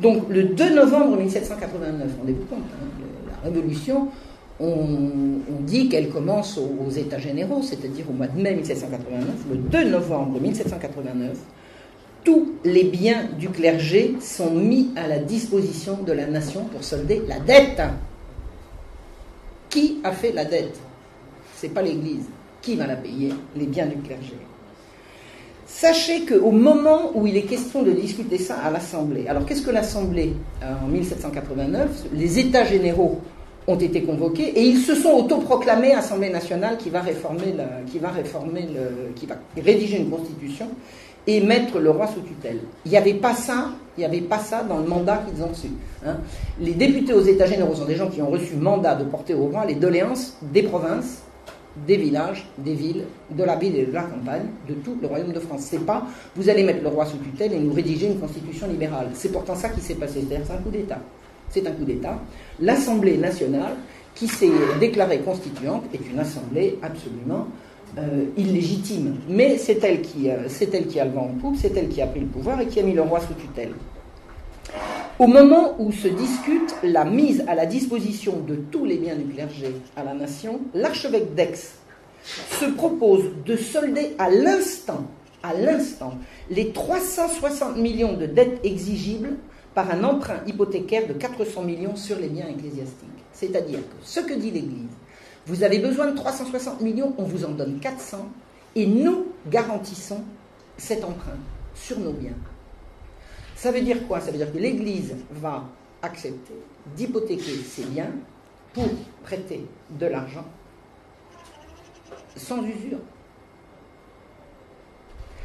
Donc, 0.00 0.28
le 0.30 0.44
2 0.44 0.74
novembre 0.74 1.18
1789, 1.18 2.10
rendez-vous 2.18 2.44
compte, 2.46 2.58
hein, 2.60 3.04
la 3.30 3.50
Révolution, 3.50 4.08
on, 4.58 4.80
dit 5.60 5.88
qu'elle 5.88 6.08
commence 6.08 6.58
aux, 6.58 6.90
États 6.90 7.18
généraux, 7.18 7.60
c'est-à-dire 7.62 8.04
au 8.08 8.12
mois 8.12 8.28
de 8.28 8.40
mai 8.40 8.54
1789. 8.54 9.26
Le 9.50 9.56
2 9.56 9.90
novembre 9.90 10.40
1789, 10.40 11.36
tous 12.26 12.54
les 12.64 12.82
biens 12.82 13.28
du 13.38 13.48
clergé 13.48 14.16
sont 14.20 14.50
mis 14.50 14.90
à 14.96 15.06
la 15.06 15.20
disposition 15.20 16.02
de 16.02 16.12
la 16.12 16.26
nation 16.26 16.64
pour 16.64 16.82
solder 16.82 17.22
la 17.28 17.38
dette. 17.38 17.80
Qui 19.70 20.00
a 20.02 20.10
fait 20.10 20.32
la 20.32 20.44
dette? 20.44 20.76
Ce 21.56 21.66
n'est 21.66 21.72
pas 21.72 21.82
l'Église. 21.82 22.24
Qui 22.60 22.74
va 22.74 22.88
la 22.88 22.96
payer? 22.96 23.32
Les 23.54 23.66
biens 23.66 23.86
du 23.86 23.96
clergé. 23.98 24.34
Sachez 25.66 26.24
qu'au 26.24 26.50
moment 26.50 27.12
où 27.14 27.28
il 27.28 27.36
est 27.36 27.42
question 27.42 27.82
de 27.82 27.92
discuter 27.92 28.38
ça 28.38 28.56
à 28.56 28.70
l'Assemblée, 28.70 29.28
alors 29.28 29.46
qu'est-ce 29.46 29.62
que 29.62 29.70
l'Assemblée, 29.70 30.32
en 30.62 30.88
1789, 30.88 32.06
les 32.12 32.38
États 32.40 32.64
généraux 32.64 33.20
ont 33.68 33.78
été 33.78 34.02
convoqués 34.02 34.48
et 34.48 34.62
ils 34.62 34.78
se 34.78 34.96
sont 34.96 35.10
autoproclamés 35.10 35.92
Assemblée 35.92 36.30
nationale 36.30 36.76
qui 36.76 36.90
va 36.90 37.02
réformer, 37.02 37.54
qui 37.86 38.00
qui 39.14 39.26
va 39.26 39.36
rédiger 39.56 39.98
une 39.98 40.10
constitution 40.10 40.68
et 41.26 41.40
mettre 41.40 41.78
le 41.78 41.90
roi 41.90 42.06
sous 42.06 42.20
tutelle. 42.20 42.60
Il 42.84 42.90
n'y 42.90 42.96
avait 42.96 43.14
pas 43.14 43.34
ça, 43.34 43.70
il 43.98 44.04
avait 44.04 44.20
pas 44.20 44.38
ça 44.38 44.62
dans 44.62 44.78
le 44.78 44.86
mandat 44.86 45.24
qu'ils 45.26 45.42
ont 45.42 45.48
reçu. 45.48 45.68
Hein. 46.04 46.18
Les 46.60 46.72
députés 46.72 47.12
aux 47.12 47.22
États 47.22 47.46
généraux 47.46 47.74
sont 47.74 47.84
des 47.84 47.96
gens 47.96 48.08
qui 48.08 48.22
ont 48.22 48.30
reçu 48.30 48.54
mandat 48.54 48.94
de 48.94 49.04
porter 49.04 49.34
au 49.34 49.46
roi 49.46 49.64
les 49.64 49.74
doléances 49.74 50.36
des 50.42 50.62
provinces, 50.62 51.22
des 51.86 51.96
villages, 51.96 52.46
des 52.58 52.74
villes, 52.74 53.04
de 53.30 53.44
la 53.44 53.56
ville 53.56 53.76
et 53.76 53.86
de 53.86 53.92
la 53.92 54.02
campagne, 54.02 54.46
de 54.68 54.74
tout 54.74 54.96
le 55.00 55.08
royaume 55.08 55.32
de 55.32 55.40
France. 55.40 55.62
C'est 55.62 55.84
pas 55.84 56.06
vous 56.34 56.48
allez 56.48 56.62
mettre 56.62 56.82
le 56.82 56.88
roi 56.88 57.04
sous 57.06 57.18
tutelle 57.18 57.52
et 57.52 57.58
nous 57.58 57.72
rédiger 57.72 58.06
une 58.06 58.18
constitution 58.18 58.68
libérale. 58.68 59.08
C'est 59.14 59.32
pourtant 59.32 59.54
ça 59.54 59.68
qui 59.70 59.80
s'est 59.80 59.94
passé. 59.94 60.24
C'est-à-dire 60.26 60.46
c'est 60.46 60.54
un 60.54 60.58
coup 60.58 60.70
d'État. 60.70 60.98
C'est 61.50 61.66
un 61.66 61.72
coup 61.72 61.84
d'État. 61.84 62.18
L'Assemblée 62.60 63.18
nationale, 63.18 63.74
qui 64.14 64.26
s'est 64.26 64.50
déclarée 64.80 65.18
constituante, 65.18 65.84
est 65.92 66.10
une 66.10 66.18
assemblée 66.18 66.78
absolument 66.82 67.46
euh, 67.98 68.26
illégitime. 68.36 69.16
Mais 69.28 69.58
c'est 69.58 69.82
elle, 69.84 70.02
qui, 70.02 70.30
euh, 70.30 70.48
c'est 70.48 70.72
elle 70.74 70.86
qui 70.86 71.00
a 71.00 71.04
le 71.04 71.12
vent 71.12 71.30
en 71.30 71.38
poupe, 71.40 71.56
c'est 71.56 71.76
elle 71.76 71.88
qui 71.88 72.02
a 72.02 72.06
pris 72.06 72.20
le 72.20 72.26
pouvoir 72.26 72.60
et 72.60 72.66
qui 72.66 72.80
a 72.80 72.82
mis 72.82 72.92
le 72.92 73.02
roi 73.02 73.20
sous 73.20 73.34
tutelle. 73.34 73.72
Au 75.18 75.26
moment 75.26 75.76
où 75.78 75.92
se 75.92 76.08
discute 76.08 76.76
la 76.82 77.04
mise 77.04 77.42
à 77.48 77.54
la 77.54 77.64
disposition 77.64 78.40
de 78.40 78.56
tous 78.56 78.84
les 78.84 78.98
biens 78.98 79.16
du 79.16 79.24
clergé 79.24 79.72
à 79.96 80.04
la 80.04 80.12
nation, 80.12 80.60
l'archevêque 80.74 81.34
d'Aix 81.34 81.54
se 82.60 82.66
propose 82.66 83.24
de 83.46 83.56
solder 83.56 84.14
à 84.18 84.28
l'instant, 84.28 85.06
à 85.42 85.54
l'instant, 85.54 86.14
les 86.50 86.72
360 86.72 87.76
millions 87.78 88.12
de 88.12 88.26
dettes 88.26 88.60
exigibles 88.64 89.36
par 89.74 89.90
un 89.90 90.04
emprunt 90.04 90.40
hypothécaire 90.46 91.06
de 91.06 91.14
400 91.14 91.62
millions 91.62 91.96
sur 91.96 92.18
les 92.18 92.28
biens 92.28 92.48
ecclésiastiques. 92.48 93.08
C'est-à-dire 93.32 93.78
que 93.78 93.96
ce 94.02 94.20
que 94.20 94.34
dit 94.34 94.50
l'Église, 94.50 94.88
vous 95.46 95.62
avez 95.62 95.78
besoin 95.78 96.10
de 96.10 96.16
360 96.16 96.80
millions, 96.80 97.14
on 97.18 97.24
vous 97.24 97.44
en 97.44 97.50
donne 97.50 97.78
400, 97.78 98.28
et 98.74 98.86
nous 98.86 99.28
garantissons 99.46 100.22
cet 100.76 101.04
emprunt 101.04 101.38
sur 101.74 101.98
nos 101.98 102.12
biens. 102.12 102.36
Ça 103.54 103.70
veut 103.70 103.80
dire 103.80 104.06
quoi? 104.06 104.20
Ça 104.20 104.30
veut 104.30 104.38
dire 104.38 104.52
que 104.52 104.58
l'Église 104.58 105.14
va 105.30 105.64
accepter 106.02 106.54
d'hypothéquer 106.96 107.56
ses 107.64 107.84
biens 107.84 108.10
pour 108.74 108.88
prêter 109.22 109.66
de 109.90 110.06
l'argent 110.06 110.44
sans 112.36 112.62
usure. 112.62 112.98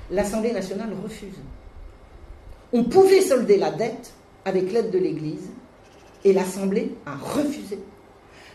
L'Assemblée 0.10 0.52
nationale 0.52 0.90
refuse. 1.02 1.40
On 2.74 2.84
pouvait 2.84 3.22
solder 3.22 3.58
la 3.58 3.72
dette 3.72 4.14
avec 4.44 4.72
l'aide 4.72 4.92
de 4.92 4.98
l'Église 4.98 5.50
et 6.26 6.34
l'Assemblée 6.34 6.96
a 7.06 7.16
refusé. 7.16 7.80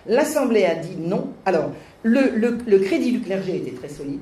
L'Assemblée 0.08 0.64
a 0.64 0.76
dit 0.76 0.96
non. 0.96 1.32
Alors, 1.44 1.72
le, 2.02 2.78
crédit 2.78 3.12
du 3.12 3.20
clergé 3.20 3.56
était 3.56 3.72
très 3.72 3.88
solide. 3.88 4.20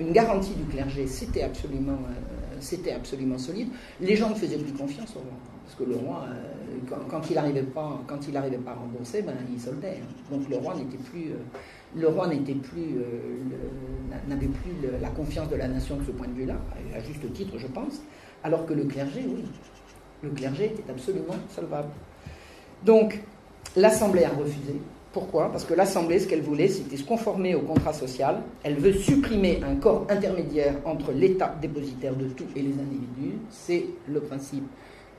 Une 0.00 0.12
garantie 0.12 0.54
du 0.54 0.64
clergé, 0.64 1.06
c'était 1.06 1.42
absolument, 1.42 1.92
euh, 1.92 3.38
solide. 3.38 3.68
Les 4.00 4.16
gens 4.16 4.30
ne 4.30 4.34
faisaient 4.34 4.56
plus 4.56 4.72
confiance 4.72 5.14
au 5.14 5.20
roi. 5.20 5.38
Parce 5.64 5.74
que 5.76 5.84
le 5.84 5.96
roi, 5.96 6.24
euh, 6.30 6.96
quand, 7.08 7.20
il 7.30 7.34
n'arrivait 7.34 7.62
pas, 7.62 8.00
quand 8.06 8.26
il 8.26 8.34
n'arrivait 8.34 8.58
pas 8.58 8.72
à 8.72 8.74
rembourser, 8.74 9.22
ben, 9.22 9.34
il 9.52 9.60
soldait. 9.60 9.98
Hein. 10.02 10.34
Donc 10.34 10.48
le 10.48 10.56
roi 10.56 10.74
n'était 10.74 10.96
plus, 10.96 11.26
euh, 11.26 12.00
le 12.00 12.08
roi 12.08 12.28
n'était 12.28 12.54
plus, 12.54 12.96
n'avait 14.26 14.46
plus 14.46 14.72
la 15.00 15.10
confiance 15.10 15.48
de 15.48 15.56
la 15.56 15.68
nation 15.68 15.96
de 15.96 16.04
ce 16.04 16.10
point 16.10 16.28
de 16.28 16.32
vue-là, 16.32 16.56
à 16.94 17.00
juste 17.00 17.32
titre, 17.34 17.58
je 17.58 17.66
pense. 17.66 18.00
Alors 18.42 18.64
que 18.64 18.72
le 18.72 18.84
clergé, 18.84 19.20
oui, 19.28 19.44
le 20.22 20.30
clergé 20.30 20.66
était 20.66 20.90
absolument 20.90 21.36
solvable. 21.54 21.90
Donc 22.84 23.20
l'Assemblée 23.76 24.24
a 24.24 24.30
refusé. 24.30 24.80
Pourquoi? 25.12 25.50
Parce 25.50 25.64
que 25.64 25.74
l'Assemblée, 25.74 26.20
ce 26.20 26.28
qu'elle 26.28 26.42
voulait, 26.42 26.68
c'était 26.68 26.96
se 26.96 27.02
conformer 27.02 27.56
au 27.56 27.62
contrat 27.62 27.92
social. 27.92 28.42
Elle 28.62 28.76
veut 28.76 28.92
supprimer 28.92 29.60
un 29.66 29.74
corps 29.74 30.06
intermédiaire 30.08 30.76
entre 30.84 31.10
l'État 31.10 31.56
dépositaire 31.60 32.14
de 32.14 32.26
tout 32.26 32.46
et 32.54 32.62
les 32.62 32.74
individus. 32.74 33.38
C'est 33.50 33.86
le 34.08 34.20
principe 34.20 34.68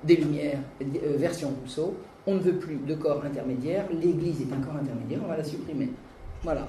des 0.03 0.15
Lumières, 0.15 0.59
euh, 0.81 1.17
version 1.17 1.49
Rousseau. 1.61 1.95
On 2.25 2.35
ne 2.35 2.39
veut 2.39 2.55
plus 2.55 2.77
de 2.77 2.95
corps 2.95 3.21
intermédiaire. 3.25 3.85
L'Église 3.91 4.41
est 4.41 4.53
un 4.53 4.61
corps 4.61 4.77
intermédiaire, 4.77 5.19
on 5.25 5.27
va 5.27 5.35
la 5.35 5.43
supprimer. 5.43 5.89
Voilà. 6.43 6.67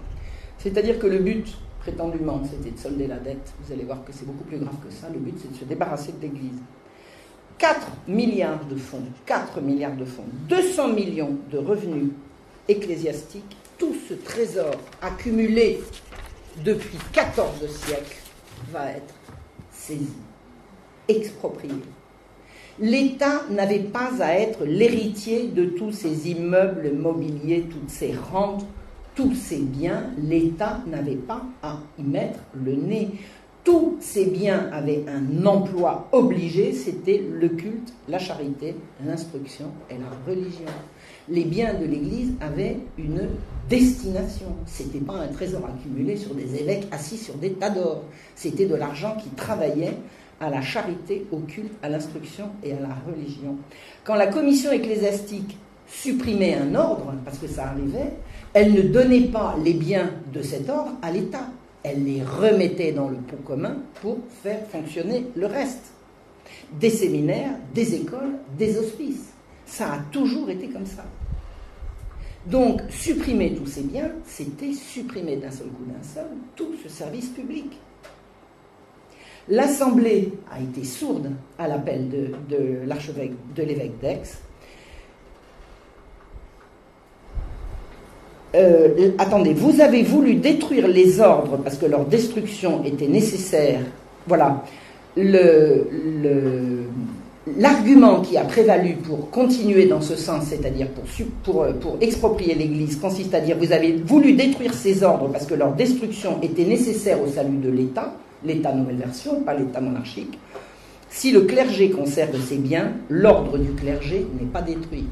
C'est-à-dire 0.58 0.98
que 0.98 1.06
le 1.06 1.18
but, 1.18 1.46
prétendument, 1.78 2.42
c'était 2.44 2.72
de 2.72 2.78
solder 2.78 3.06
la 3.06 3.18
dette. 3.18 3.54
Vous 3.62 3.72
allez 3.72 3.84
voir 3.84 4.04
que 4.04 4.12
c'est 4.12 4.26
beaucoup 4.26 4.44
plus 4.44 4.58
grave 4.58 4.74
que 4.84 4.92
ça. 4.92 5.08
Le 5.12 5.20
but, 5.20 5.34
c'est 5.40 5.52
de 5.52 5.56
se 5.56 5.64
débarrasser 5.64 6.12
de 6.12 6.22
l'Église. 6.22 6.58
4 7.58 7.86
milliards 8.08 8.64
de 8.64 8.74
fonds, 8.74 9.04
4 9.26 9.60
milliards 9.60 9.94
de 9.94 10.04
fonds, 10.04 10.24
200 10.48 10.88
millions 10.94 11.36
de 11.52 11.58
revenus 11.58 12.10
ecclésiastique, 12.68 13.56
tout 13.78 13.94
ce 14.08 14.14
trésor 14.14 14.74
accumulé 15.00 15.80
depuis 16.64 16.98
14 17.12 17.66
siècles 17.68 18.16
va 18.70 18.90
être 18.90 19.14
saisi, 19.70 20.08
exproprié. 21.08 21.74
L'État 22.78 23.42
n'avait 23.50 23.80
pas 23.80 24.10
à 24.20 24.34
être 24.34 24.64
l'héritier 24.64 25.48
de 25.48 25.66
tous 25.66 25.92
ces 25.92 26.30
immeubles 26.30 26.92
mobiliers, 26.92 27.66
toutes 27.70 27.90
ces 27.90 28.14
rentes, 28.14 28.64
tous 29.14 29.34
ces 29.34 29.58
biens. 29.58 30.10
L'État 30.18 30.80
n'avait 30.86 31.16
pas 31.16 31.42
à 31.62 31.78
y 31.98 32.02
mettre 32.02 32.38
le 32.54 32.72
nez. 32.74 33.10
Tous 33.62 33.96
ces 34.00 34.24
biens 34.26 34.70
avaient 34.72 35.04
un 35.06 35.46
emploi 35.46 36.08
obligé, 36.12 36.72
c'était 36.72 37.22
le 37.30 37.48
culte, 37.48 37.92
la 38.08 38.18
charité, 38.18 38.74
l'instruction 39.04 39.66
et 39.90 39.94
la 39.94 40.08
religion 40.26 40.66
les 41.28 41.44
biens 41.44 41.74
de 41.74 41.84
l'Église 41.84 42.32
avaient 42.40 42.78
une 42.98 43.28
destination. 43.68 44.46
Ce 44.66 44.82
n'était 44.82 44.98
pas 44.98 45.14
un 45.14 45.28
trésor 45.28 45.62
accumulé 45.64 46.16
sur 46.16 46.34
des 46.34 46.56
évêques 46.56 46.86
assis 46.90 47.16
sur 47.16 47.34
des 47.34 47.52
tas 47.52 47.70
d'or. 47.70 48.02
C'était 48.34 48.66
de 48.66 48.74
l'argent 48.74 49.16
qui 49.22 49.28
travaillait 49.30 49.96
à 50.40 50.50
la 50.50 50.60
charité, 50.60 51.24
au 51.30 51.38
culte, 51.38 51.72
à 51.82 51.88
l'instruction 51.88 52.46
et 52.64 52.72
à 52.72 52.80
la 52.80 52.96
religion. 53.06 53.56
Quand 54.04 54.16
la 54.16 54.26
commission 54.26 54.72
ecclésiastique 54.72 55.56
supprimait 55.86 56.54
un 56.54 56.74
ordre, 56.74 57.14
parce 57.24 57.38
que 57.38 57.46
ça 57.46 57.68
arrivait, 57.68 58.12
elle 58.52 58.72
ne 58.72 58.82
donnait 58.82 59.28
pas 59.28 59.56
les 59.62 59.74
biens 59.74 60.10
de 60.32 60.42
cet 60.42 60.68
ordre 60.68 60.92
à 61.00 61.10
l'État. 61.10 61.46
Elle 61.84 62.04
les 62.04 62.22
remettait 62.22 62.92
dans 62.92 63.08
le 63.08 63.16
pot 63.16 63.42
commun 63.44 63.76
pour 64.00 64.18
faire 64.42 64.66
fonctionner 64.68 65.26
le 65.36 65.46
reste. 65.46 65.92
Des 66.72 66.90
séminaires, 66.90 67.54
des 67.74 67.94
écoles, 67.94 68.34
des 68.58 68.78
hospices. 68.78 69.31
Ça 69.72 69.94
a 69.94 69.98
toujours 70.12 70.50
été 70.50 70.68
comme 70.68 70.84
ça. 70.84 71.02
Donc, 72.44 72.82
supprimer 72.90 73.54
tous 73.54 73.64
ces 73.64 73.80
biens, 73.80 74.10
c'était 74.26 74.74
supprimer 74.74 75.36
d'un 75.36 75.50
seul 75.50 75.68
coup 75.68 75.84
d'un 75.86 76.06
seul 76.06 76.26
tout 76.54 76.74
ce 76.82 76.90
service 76.90 77.28
public. 77.28 77.72
L'Assemblée 79.48 80.30
a 80.52 80.60
été 80.60 80.84
sourde 80.84 81.30
à 81.58 81.68
l'appel 81.68 82.10
de, 82.50 82.86
l'archevêque, 82.86 83.32
de 83.56 83.62
l'évêque 83.62 83.98
d'Aix. 83.98 84.20
Euh, 88.54 89.12
attendez, 89.16 89.54
vous 89.54 89.80
avez 89.80 90.02
voulu 90.02 90.34
détruire 90.34 90.86
les 90.86 91.18
ordres 91.18 91.56
parce 91.56 91.78
que 91.78 91.86
leur 91.86 92.04
destruction 92.04 92.84
était 92.84 93.08
nécessaire. 93.08 93.80
Voilà. 94.26 94.62
L'argument 97.58 98.20
qui 98.20 98.36
a 98.36 98.44
prévalu 98.44 98.94
pour 98.94 99.28
continuer 99.30 99.86
dans 99.86 100.00
ce 100.00 100.14
sens, 100.14 100.44
c'est-à-dire 100.44 100.86
pour, 101.42 101.62
euh, 101.64 101.72
pour, 101.72 101.96
exproprier 102.00 102.54
l'Église, 102.54 103.00
consiste 103.00 103.34
à 103.34 103.40
dire 103.40 103.58
vous 103.58 103.72
avez 103.72 103.94
voulu 103.94 104.34
détruire 104.34 104.72
ces 104.72 105.02
ordres 105.02 105.28
parce 105.28 105.46
que 105.46 105.54
leur 105.54 105.72
destruction 105.72 106.40
était 106.40 106.64
nécessaire 106.64 107.20
au 107.20 107.26
salut 107.26 107.56
de 107.56 107.68
l'État. 107.68 108.14
l'État 108.44 108.72
nouvelle 108.72 108.96
version, 108.96 109.40
pas 109.40 109.54
l'État 109.54 109.80
monarchique. 109.80 110.38
Si 111.10 111.32
le 111.32 111.40
clergé 111.40 111.90
conserve 111.90 112.40
ses 112.40 112.58
biens, 112.58 112.92
l'ordre 113.08 113.58
du 113.58 113.72
clergé 113.72 114.24
n'est 114.40 114.46
pas 114.46 114.62
détruit. 114.62 115.06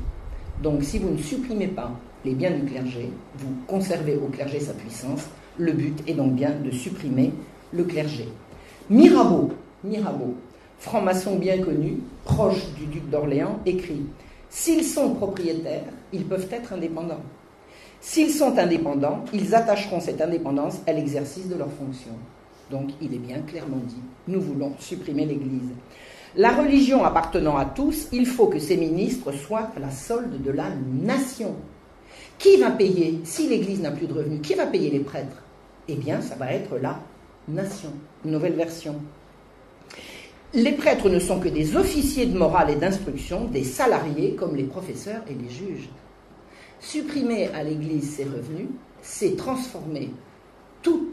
Donc 0.63 0.85
si 0.85 1.01
vous 1.01 1.11
ne 1.11 1.19
supprimez 1.19 1.67
pas 1.67 1.91
les 2.25 2.35
biens 2.35 2.53
du 2.53 2.63
clergé, 2.63 3.11
vous 3.39 3.55
conservez 3.67 4.15
au 4.15 4.29
clergé 4.29 4.61
sa 4.61 4.73
puissance. 4.73 5.27
Le 5.59 5.73
but 5.73 5.99
est 6.07 6.15
donc 6.15 6.35
bien 6.35 6.53
de 6.65 6.71
supprimer 6.71 7.33
le 7.73 7.83
clergé. 7.83 8.29
Mirabeau, 8.89 9.51
Mirabeau, 9.83 10.35
franc-maçon 10.81 11.37
bien 11.37 11.63
connu, 11.63 11.99
proche 12.25 12.73
du 12.77 12.87
duc 12.87 13.09
d'Orléans, 13.09 13.61
écrit 13.67 14.03
S'ils 14.49 14.85
sont 14.85 15.15
propriétaires, 15.15 15.85
ils 16.13 16.25
peuvent 16.25 16.49
être 16.51 16.73
indépendants. 16.73 17.23
S'ils 18.01 18.31
sont 18.31 18.59
indépendants, 18.59 19.25
ils 19.33 19.55
attacheront 19.55 20.01
cette 20.01 20.21
indépendance 20.21 20.79
à 20.87 20.93
l'exercice 20.93 21.49
de 21.49 21.55
leurs 21.55 21.71
fonctions. 21.71 22.17
Donc 22.71 22.91
il 23.01 23.15
est 23.15 23.19
bien 23.19 23.41
clairement 23.41 23.83
dit, 23.87 24.01
nous 24.27 24.41
voulons 24.41 24.73
supprimer 24.79 25.27
l'Église. 25.27 25.71
La 26.35 26.53
religion 26.53 27.05
appartenant 27.05 27.57
à 27.57 27.67
tous, 27.67 28.09
il 28.13 28.27
faut 28.27 28.47
que 28.47 28.59
ces 28.59 28.77
ministres 28.77 29.33
soient 29.33 29.71
à 29.77 29.81
la 29.81 29.91
solde 29.91 30.43
de 30.43 30.51
la 30.51 30.71
nation. 31.03 31.57
Qui 32.39 32.57
va 32.57 32.71
payer, 32.71 33.21
si 33.25 33.49
l'Église 33.49 33.83
n'a 33.83 33.91
plus 33.91 34.07
de 34.07 34.15
revenus, 34.15 34.41
qui 34.43 34.55
va 34.55 34.67
payer 34.67 34.91
les 34.91 35.01
prêtres? 35.01 35.43
Eh 35.89 35.97
bien, 35.97 36.23
ça 36.23 36.37
va 36.37 36.53
être 36.53 36.79
la 36.79 36.99
nation. 37.49 37.93
nouvelle 38.25 38.55
version. 38.55 38.95
Les 40.53 40.73
prêtres 40.73 41.09
ne 41.09 41.21
sont 41.21 41.39
que 41.39 41.49
des 41.49 41.77
officiers 41.77 42.27
de 42.27 42.37
morale 42.37 42.71
et 42.71 42.75
d'instruction, 42.77 43.45
des 43.45 43.63
salariés 43.63 44.35
comme 44.35 44.57
les 44.57 44.65
professeurs 44.65 45.23
et 45.31 45.35
les 45.35 45.49
juges. 45.49 45.89
Supprimer 46.81 47.49
à 47.55 47.63
l'Église 47.63 48.17
ses 48.17 48.25
revenus, 48.25 48.69
c'est 49.01 49.37
transformer 49.37 50.11
tout 50.83 51.11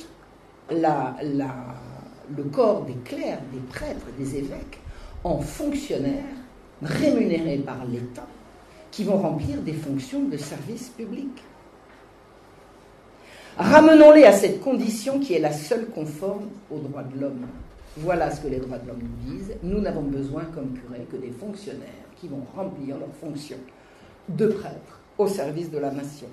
le 0.71 2.43
corps 2.51 2.81
des 2.85 2.95
clercs, 3.05 3.41
des 3.53 3.59
prêtres, 3.69 4.07
des 4.17 4.38
évêques 4.38 4.79
en 5.23 5.39
fonctionnaires 5.39 6.23
rémunérés 6.81 7.57
par 7.57 7.85
l'État 7.85 8.27
qui 8.89 9.03
vont 9.03 9.17
remplir 9.17 9.61
des 9.61 9.73
fonctions 9.73 10.23
de 10.23 10.38
service 10.38 10.89
public. 10.89 11.43
Ramenons-les 13.57 14.23
à 14.23 14.31
cette 14.31 14.61
condition 14.61 15.19
qui 15.19 15.33
est 15.33 15.39
la 15.39 15.53
seule 15.53 15.88
conforme 15.93 16.47
aux 16.71 16.79
droits 16.79 17.03
de 17.03 17.19
l'homme. 17.19 17.45
Voilà 17.99 18.29
ce 18.29 18.41
que 18.41 18.47
les 18.47 18.59
droits 18.59 18.77
de 18.77 18.87
l'homme 18.87 19.01
nous 19.01 19.33
disent. 19.33 19.55
Nous 19.63 19.79
n'avons 19.79 20.03
besoin 20.03 20.43
comme 20.53 20.73
curé 20.73 21.07
que 21.11 21.17
des 21.17 21.31
fonctionnaires 21.31 21.87
qui 22.15 22.27
vont 22.27 22.43
remplir 22.55 22.97
leurs 22.97 23.15
fonctions 23.19 23.57
de 24.29 24.47
prêtres 24.47 25.01
au 25.17 25.27
service 25.27 25.71
de 25.71 25.79
la 25.79 25.89
nation. 25.89 26.27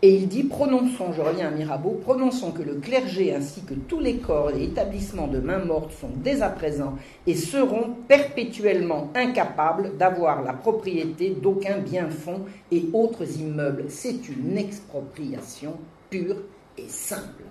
Et 0.00 0.14
il 0.14 0.28
dit, 0.28 0.44
prononçons, 0.44 1.12
je 1.12 1.20
reviens 1.20 1.48
à 1.48 1.50
Mirabeau, 1.50 1.98
prononçons 2.00 2.52
que 2.52 2.62
le 2.62 2.74
clergé 2.74 3.34
ainsi 3.34 3.62
que 3.62 3.74
tous 3.74 3.98
les 3.98 4.18
corps 4.18 4.52
et 4.52 4.62
établissements 4.62 5.26
de 5.26 5.40
main 5.40 5.58
morte 5.58 5.90
sont 5.90 6.10
dès 6.22 6.40
à 6.40 6.50
présent 6.50 6.94
et 7.26 7.34
seront 7.34 7.96
perpétuellement 8.06 9.10
incapables 9.16 9.96
d'avoir 9.96 10.44
la 10.44 10.52
propriété 10.52 11.30
d'aucun 11.30 11.78
bien 11.78 12.10
fond 12.10 12.42
et 12.70 12.84
autres 12.92 13.40
immeubles. 13.40 13.86
C'est 13.88 14.28
une 14.28 14.56
expropriation 14.56 15.78
pure 16.10 16.36
et 16.76 16.88
simple, 16.88 17.42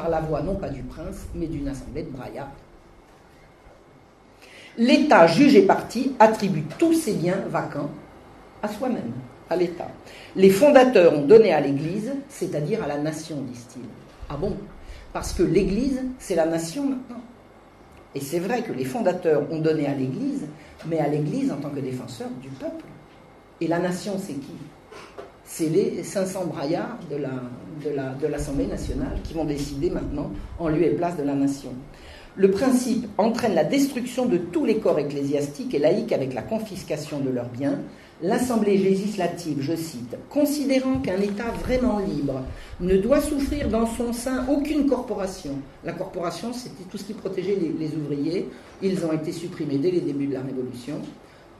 par 0.00 0.08
la 0.08 0.20
voix 0.20 0.40
non 0.40 0.54
pas 0.54 0.70
du 0.70 0.82
prince, 0.82 1.26
mais 1.34 1.46
d'une 1.46 1.68
assemblée 1.68 2.04
de 2.04 2.10
braillards. 2.10 2.52
L'État, 4.78 5.26
juge 5.26 5.54
et 5.54 5.66
parti, 5.66 6.14
attribue 6.18 6.62
tous 6.78 6.94
ses 6.94 7.12
biens 7.12 7.42
vacants 7.48 7.90
à 8.62 8.68
soi-même 8.68 9.12
à 9.50 9.56
l'État. 9.56 9.88
Les 10.36 10.48
fondateurs 10.48 11.12
ont 11.12 11.26
donné 11.26 11.52
à 11.52 11.60
l'Église, 11.60 12.14
c'est-à-dire 12.28 12.82
à 12.82 12.86
la 12.86 12.96
nation, 12.96 13.42
disent-ils. 13.42 13.82
Ah 14.30 14.36
bon? 14.38 14.56
Parce 15.12 15.32
que 15.32 15.42
l'Église, 15.42 16.02
c'est 16.18 16.36
la 16.36 16.46
nation 16.46 16.84
maintenant. 16.86 17.20
Et 18.14 18.20
c'est 18.20 18.38
vrai 18.38 18.62
que 18.62 18.72
les 18.72 18.84
fondateurs 18.84 19.42
ont 19.50 19.58
donné 19.58 19.86
à 19.86 19.94
l'Église, 19.94 20.46
mais 20.86 20.98
à 20.98 21.08
l'Église 21.08 21.52
en 21.52 21.56
tant 21.56 21.70
que 21.70 21.80
défenseur 21.80 22.28
du 22.40 22.48
peuple. 22.48 22.86
Et 23.60 23.66
la 23.66 23.80
nation, 23.80 24.14
c'est 24.18 24.34
qui? 24.34 24.54
C'est 25.52 25.68
les 25.68 26.04
500 26.04 26.46
braillards 26.46 27.00
de 27.10 28.26
l'Assemblée 28.28 28.66
nationale 28.66 29.18
qui 29.24 29.34
vont 29.34 29.44
décider 29.44 29.90
maintenant 29.90 30.30
en 30.60 30.68
lieu 30.68 30.84
et 30.84 30.90
place 30.90 31.16
de 31.16 31.24
la 31.24 31.34
nation. 31.34 31.70
Le 32.36 32.52
principe 32.52 33.08
entraîne 33.18 33.56
la 33.56 33.64
destruction 33.64 34.26
de 34.26 34.38
tous 34.38 34.64
les 34.64 34.78
corps 34.78 35.00
ecclésiastiques 35.00 35.74
et 35.74 35.80
laïques 35.80 36.12
avec 36.12 36.34
la 36.34 36.42
confiscation 36.42 37.18
de 37.18 37.30
leurs 37.30 37.48
biens, 37.48 37.80
l'Assemblée 38.22 38.78
législative, 38.78 39.58
je 39.60 39.74
cite, 39.74 40.16
considérant 40.28 41.00
qu'un 41.00 41.20
État 41.20 41.50
vraiment 41.64 41.98
libre 41.98 42.42
ne 42.80 42.96
doit 42.98 43.20
souffrir 43.20 43.68
dans 43.68 43.86
son 43.86 44.12
sein 44.12 44.46
aucune 44.48 44.86
corporation. 44.86 45.58
La 45.84 45.92
corporation, 45.92 46.52
c'était 46.52 46.84
tout 46.88 46.96
ce 46.96 47.04
qui 47.04 47.14
protégeait 47.14 47.58
les, 47.76 47.96
ouvriers. 47.96 48.48
Ils 48.82 49.04
ont 49.04 49.12
été 49.12 49.32
supprimés 49.32 49.78
dès 49.78 49.90
les 49.90 50.00
débuts 50.00 50.28
de 50.28 50.34
la 50.34 50.42
Révolution. 50.42 51.00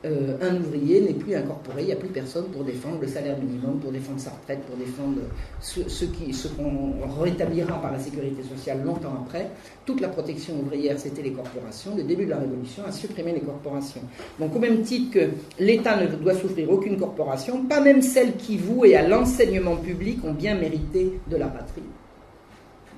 Euh, 0.06 0.36
un 0.40 0.56
ouvrier 0.56 1.02
n'est 1.02 1.12
plus 1.12 1.34
incorporé, 1.34 1.82
il 1.82 1.86
n'y 1.86 1.92
a 1.92 1.96
plus 1.96 2.08
personne 2.08 2.46
pour 2.46 2.64
défendre 2.64 2.98
le 3.02 3.06
salaire 3.06 3.36
minimum, 3.38 3.78
pour 3.80 3.92
défendre 3.92 4.18
sa 4.18 4.30
retraite, 4.30 4.60
pour 4.60 4.76
défendre 4.76 5.18
ce, 5.60 5.86
ce 5.90 6.48
qu'on 6.48 7.22
rétablira 7.22 7.80
par 7.82 7.92
la 7.92 7.98
sécurité 7.98 8.42
sociale 8.42 8.82
longtemps 8.82 9.12
après. 9.26 9.50
Toute 9.84 10.00
la 10.00 10.08
protection 10.08 10.54
ouvrière, 10.58 10.98
c'était 10.98 11.20
les 11.20 11.32
corporations. 11.32 11.94
Le 11.96 12.04
début 12.04 12.24
de 12.24 12.30
la 12.30 12.38
Révolution 12.38 12.82
a 12.86 12.92
supprimé 12.92 13.32
les 13.32 13.40
corporations. 13.40 14.00
Donc 14.38 14.56
au 14.56 14.58
même 14.58 14.80
titre 14.80 15.12
que 15.12 15.28
l'État 15.62 16.00
ne 16.00 16.06
doit 16.06 16.34
souffrir 16.34 16.70
aucune 16.70 16.96
corporation, 16.96 17.64
pas 17.66 17.82
même 17.82 18.00
celles 18.00 18.36
qui, 18.36 18.56
vouées 18.56 18.96
à 18.96 19.06
l'enseignement 19.06 19.76
public, 19.76 20.24
ont 20.24 20.32
bien 20.32 20.54
mérité 20.54 21.20
de 21.30 21.36
la 21.36 21.48
patrie 21.48 21.82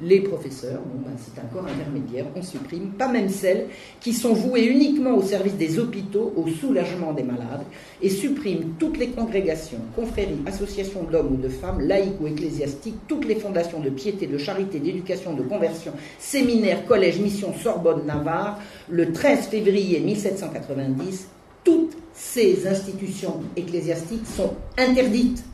les 0.01 0.21
professeurs, 0.21 0.81
bon, 0.81 1.01
ben, 1.05 1.17
c'est 1.19 1.39
un 1.41 1.45
corps 1.45 1.67
intermédiaire, 1.67 2.27
on 2.35 2.43
supprime, 2.43 2.91
pas 2.93 3.09
même 3.09 3.29
celles 3.29 3.67
qui 4.01 4.13
sont 4.13 4.33
vouées 4.33 4.65
uniquement 4.65 5.15
au 5.15 5.23
service 5.23 5.55
des 5.55 5.79
hôpitaux, 5.79 6.33
au 6.37 6.49
soulagement 6.49 7.13
des 7.13 7.23
malades, 7.23 7.65
et 8.01 8.09
supprime 8.09 8.75
toutes 8.79 8.99
les 8.99 9.09
congrégations, 9.09 9.79
confréries, 9.95 10.41
associations 10.47 11.05
d'hommes 11.05 11.35
ou 11.35 11.37
de 11.37 11.49
femmes, 11.49 11.81
laïques 11.81 12.21
ou 12.21 12.27
ecclésiastiques, 12.27 12.97
toutes 13.07 13.27
les 13.27 13.37
fondations 13.37 13.81
de 13.81 13.91
piété, 13.91 14.27
de 14.27 14.39
charité, 14.39 14.81
d'éducation, 14.81 15.35
de 15.35 15.43
conversion, 15.43 15.93
séminaires, 16.19 16.87
collèges, 16.87 17.21
missions, 17.21 17.53
Sorbonne, 17.55 18.07
Navarre, 18.07 18.59
le 18.89 19.13
13 19.13 19.49
février 19.49 20.01
1790, 20.01 21.29
toutes 21.65 21.97
ces 22.13 22.67
institutions 22.67 23.41
ecclésiastiques 23.57 24.27
sont 24.27 24.55
interdites 24.77 25.45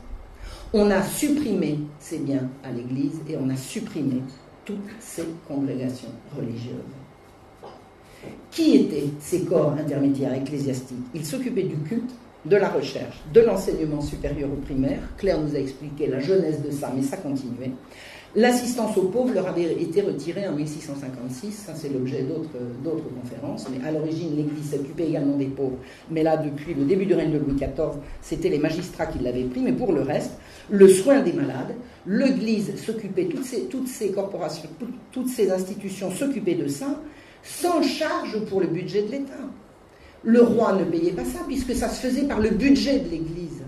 on 0.73 0.91
a 0.91 1.01
supprimé 1.01 1.79
ces 1.99 2.19
biens 2.19 2.47
à 2.63 2.71
l'Église 2.71 3.21
et 3.27 3.35
on 3.37 3.49
a 3.49 3.55
supprimé 3.55 4.21
toutes 4.65 4.77
ces 4.99 5.23
congrégations 5.47 6.11
religieuses. 6.37 6.73
Qui 8.51 8.75
étaient 8.75 9.09
ces 9.19 9.45
corps 9.45 9.73
intermédiaires 9.73 10.33
ecclésiastiques? 10.33 10.97
Ils 11.15 11.25
s'occupaient 11.25 11.63
du 11.63 11.77
culte, 11.77 12.11
de 12.45 12.55
la 12.55 12.69
recherche, 12.69 13.21
de 13.33 13.41
l'enseignement 13.41 14.01
supérieur 14.01 14.49
au 14.51 14.57
primaire. 14.57 14.99
Claire 15.17 15.41
nous 15.41 15.55
a 15.55 15.59
expliqué 15.59 16.07
la 16.07 16.19
jeunesse 16.19 16.61
de 16.61 16.71
ça, 16.71 16.91
mais 16.95 17.01
ça 17.01 17.17
continuait. 17.17 17.71
L'assistance 18.35 18.95
aux 18.95 19.07
pauvres 19.07 19.33
leur 19.33 19.47
avait 19.47 19.73
été 19.81 20.01
retirée 20.01 20.47
en 20.47 20.53
1656, 20.53 21.51
ça 21.51 21.73
c'est 21.73 21.89
l'objet 21.89 22.21
d'autres 22.21 23.09
conférences, 23.19 23.65
mais 23.71 23.83
à 23.83 23.91
l'origine 23.91 24.35
l'Église 24.35 24.69
s'occupait 24.69 25.07
également 25.07 25.35
des 25.35 25.47
pauvres. 25.47 25.79
Mais 26.11 26.21
là, 26.21 26.37
depuis 26.37 26.75
le 26.75 26.85
début 26.85 27.07
du 27.07 27.15
règne 27.15 27.31
de 27.31 27.39
Louis 27.39 27.55
XIV, 27.55 27.97
c'était 28.21 28.49
les 28.49 28.59
magistrats 28.59 29.07
qui 29.07 29.17
l'avaient 29.17 29.45
pris, 29.45 29.61
mais 29.61 29.73
pour 29.73 29.93
le 29.93 30.03
reste, 30.03 30.33
le 30.69 30.87
soin 30.87 31.21
des 31.21 31.33
malades, 31.33 31.75
l'Église 32.05 32.75
s'occupait, 32.83 33.25
toutes 33.25 33.45
ces, 33.45 33.63
toutes 33.65 33.87
ces 33.87 34.11
corporations, 34.11 34.69
toutes 35.11 35.29
ces 35.29 35.51
institutions 35.51 36.11
s'occupaient 36.11 36.55
de 36.55 36.67
ça, 36.67 37.01
sans 37.43 37.81
charge 37.81 38.39
pour 38.45 38.61
le 38.61 38.67
budget 38.67 39.03
de 39.03 39.11
l'État. 39.11 39.33
Le 40.23 40.41
roi 40.41 40.73
ne 40.73 40.83
payait 40.83 41.11
pas 41.11 41.25
ça, 41.25 41.39
puisque 41.47 41.73
ça 41.73 41.89
se 41.89 42.07
faisait 42.07 42.27
par 42.27 42.39
le 42.39 42.49
budget 42.49 42.99
de 42.99 43.09
l'Église. 43.09 43.63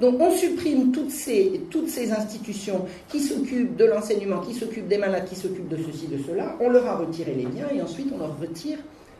Donc 0.00 0.20
on 0.20 0.30
supprime 0.30 0.90
toutes 0.90 1.10
ces, 1.10 1.60
toutes 1.70 1.88
ces 1.88 2.10
institutions 2.10 2.86
qui 3.08 3.20
s'occupent 3.20 3.76
de 3.76 3.84
l'enseignement, 3.84 4.40
qui 4.40 4.54
s'occupent 4.54 4.88
des 4.88 4.98
malades, 4.98 5.26
qui 5.26 5.36
s'occupent 5.36 5.68
de 5.68 5.76
ceci, 5.76 6.08
de 6.08 6.18
cela, 6.18 6.56
on 6.60 6.68
leur 6.68 6.86
a 6.86 6.96
retiré 6.96 7.34
les 7.34 7.46
biens 7.46 7.68
et 7.72 7.80
ensuite 7.80 8.08
on 8.12 8.18
leur 8.18 8.38
retire 8.38 8.78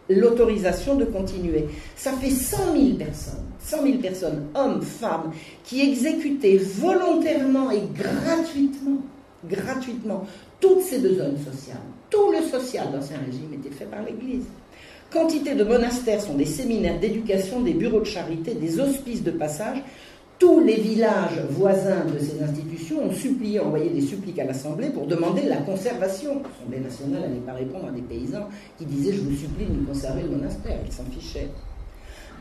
l'autorisation 0.08 0.96
de 0.96 1.04
continuer. 1.04 1.66
Ça 1.96 2.12
fait 2.12 2.30
100 2.30 2.56
000 2.72 2.94
personnes, 2.98 3.44
100 3.60 3.82
000 3.82 3.98
personnes, 3.98 4.46
hommes, 4.54 4.82
femmes, 4.82 5.32
qui 5.64 5.80
exécutaient 5.80 6.58
volontairement 6.58 7.70
et 7.70 7.82
gratuitement, 7.94 8.98
gratuitement, 9.48 10.26
toutes 10.60 10.82
ces 10.82 10.98
besoins 10.98 11.32
sociales. 11.50 11.78
Tout 12.10 12.30
le 12.30 12.46
social 12.46 12.86
dans 12.90 12.98
l'ancien 12.98 13.18
régime 13.24 13.54
était 13.54 13.74
fait 13.74 13.86
par 13.86 14.02
l'Église. 14.02 14.44
Quantité 15.10 15.54
de 15.54 15.64
monastères 15.64 16.20
sont 16.20 16.34
des 16.34 16.44
séminaires 16.44 16.98
d'éducation, 16.98 17.60
des 17.60 17.74
bureaux 17.74 18.00
de 18.00 18.04
charité, 18.04 18.54
des 18.54 18.80
hospices 18.80 19.22
de 19.22 19.30
passage 19.30 19.78
tous 20.38 20.60
les 20.60 20.76
villages 20.76 21.40
voisins 21.50 22.04
de 22.12 22.18
ces 22.18 22.42
institutions 22.42 23.04
ont 23.04 23.12
supplié, 23.12 23.60
envoyé 23.60 23.90
des 23.90 24.00
suppliques 24.00 24.38
à 24.38 24.44
l'Assemblée 24.44 24.90
pour 24.90 25.06
demander 25.06 25.42
la 25.42 25.58
conservation. 25.58 26.42
L'Assemblée 26.42 26.80
nationale 26.80 27.22
n'allait 27.22 27.40
pas 27.40 27.52
répondre 27.52 27.88
à 27.88 27.90
des 27.92 28.02
paysans 28.02 28.48
qui 28.76 28.84
disaient 28.84 29.12
Je 29.12 29.20
vous 29.20 29.36
supplie 29.36 29.66
de 29.66 29.72
nous 29.72 29.84
conserver 29.84 30.22
le 30.22 30.30
monastère. 30.30 30.78
Ils 30.84 30.92
s'en 30.92 31.04
fichaient. 31.04 31.48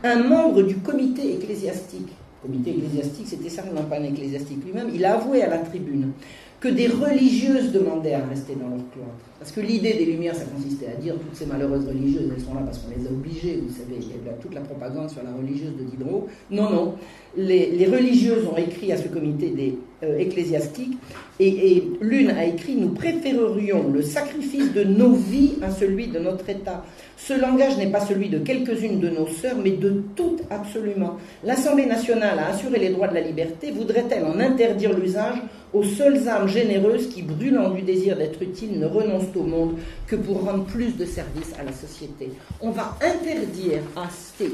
Un 0.02 0.22
membre 0.24 0.62
du 0.62 0.76
comité 0.76 1.34
ecclésiastique, 1.34 2.12
comité 2.42 2.70
ecclésiastique, 2.70 3.26
c'était 3.26 3.48
certainement 3.48 3.84
pas 3.84 3.98
un 3.98 4.04
ecclésiastique 4.04 4.62
lui-même, 4.64 4.90
il 4.92 5.04
a 5.04 5.14
avoué 5.14 5.42
à 5.42 5.48
la 5.48 5.58
tribune 5.58 6.12
que 6.60 6.68
des 6.68 6.88
religieuses 6.88 7.72
demandaient 7.72 8.14
à 8.14 8.24
rester 8.24 8.54
dans 8.54 8.68
leur 8.68 8.84
cloître. 8.92 9.24
Parce 9.38 9.50
que 9.50 9.60
l'idée 9.60 9.94
des 9.94 10.04
Lumières, 10.06 10.34
ça 10.34 10.44
consistait 10.44 10.86
à 10.86 10.94
dire 10.94 11.14
toutes 11.14 11.34
ces 11.34 11.46
malheureuses 11.46 11.86
religieuses, 11.86 12.30
elles 12.34 12.42
sont 12.42 12.54
là 12.54 12.62
parce 12.64 12.78
qu'on 12.78 12.90
les 12.96 13.06
a 13.06 13.10
obligées, 13.10 13.60
vous 13.66 13.72
savez, 13.72 13.96
il 14.00 14.26
y 14.26 14.28
a 14.28 14.32
toute 14.34 14.54
la 14.54 14.60
propagande 14.60 15.10
sur 15.10 15.22
la 15.22 15.32
religieuse 15.32 15.76
de 15.76 15.84
Diderot. 15.84 16.28
Non, 16.50 16.70
non. 16.70 16.94
Les, 17.36 17.86
religieuses 17.86 18.46
ont 18.46 18.56
écrit 18.56 18.92
à 18.92 18.96
ce 18.96 19.08
comité 19.08 19.50
des 19.50 19.76
euh, 20.04 20.18
ecclésiastiques, 20.18 20.96
et, 21.40 21.76
et 21.76 21.92
l'une 22.00 22.30
a 22.30 22.44
écrit 22.44 22.76
Nous 22.76 22.90
préférerions 22.90 23.88
le 23.92 24.02
sacrifice 24.02 24.72
de 24.72 24.84
nos 24.84 25.12
vies 25.12 25.54
à 25.62 25.70
celui 25.70 26.06
de 26.06 26.20
notre 26.20 26.48
État. 26.48 26.84
Ce 27.16 27.32
langage 27.32 27.76
n'est 27.76 27.90
pas 27.90 28.00
celui 28.00 28.28
de 28.28 28.38
quelques-unes 28.38 29.00
de 29.00 29.08
nos 29.08 29.26
sœurs, 29.26 29.56
mais 29.62 29.70
de 29.70 30.02
toutes 30.14 30.42
absolument. 30.50 31.16
L'Assemblée 31.42 31.86
nationale 31.86 32.38
a 32.38 32.48
assuré 32.48 32.78
les 32.78 32.90
droits 32.90 33.08
de 33.08 33.14
la 33.14 33.20
liberté, 33.20 33.70
voudrait-elle 33.70 34.24
en 34.24 34.38
interdire 34.38 34.96
l'usage 34.96 35.38
aux 35.72 35.82
seules 35.82 36.28
âmes 36.28 36.48
généreuses 36.48 37.08
qui, 37.08 37.22
brûlant 37.22 37.70
du 37.70 37.82
désir 37.82 38.16
d'être 38.16 38.40
utiles, 38.42 38.78
ne 38.78 38.86
renoncent 38.86 39.23
au 39.36 39.42
monde 39.42 39.76
que 40.06 40.16
pour 40.16 40.44
rendre 40.44 40.64
plus 40.64 40.96
de 40.96 41.04
services 41.04 41.52
à 41.58 41.64
la 41.64 41.72
société. 41.72 42.30
On 42.60 42.70
va 42.70 42.96
interdire 43.00 43.80
à 43.96 44.08
ces 44.10 44.50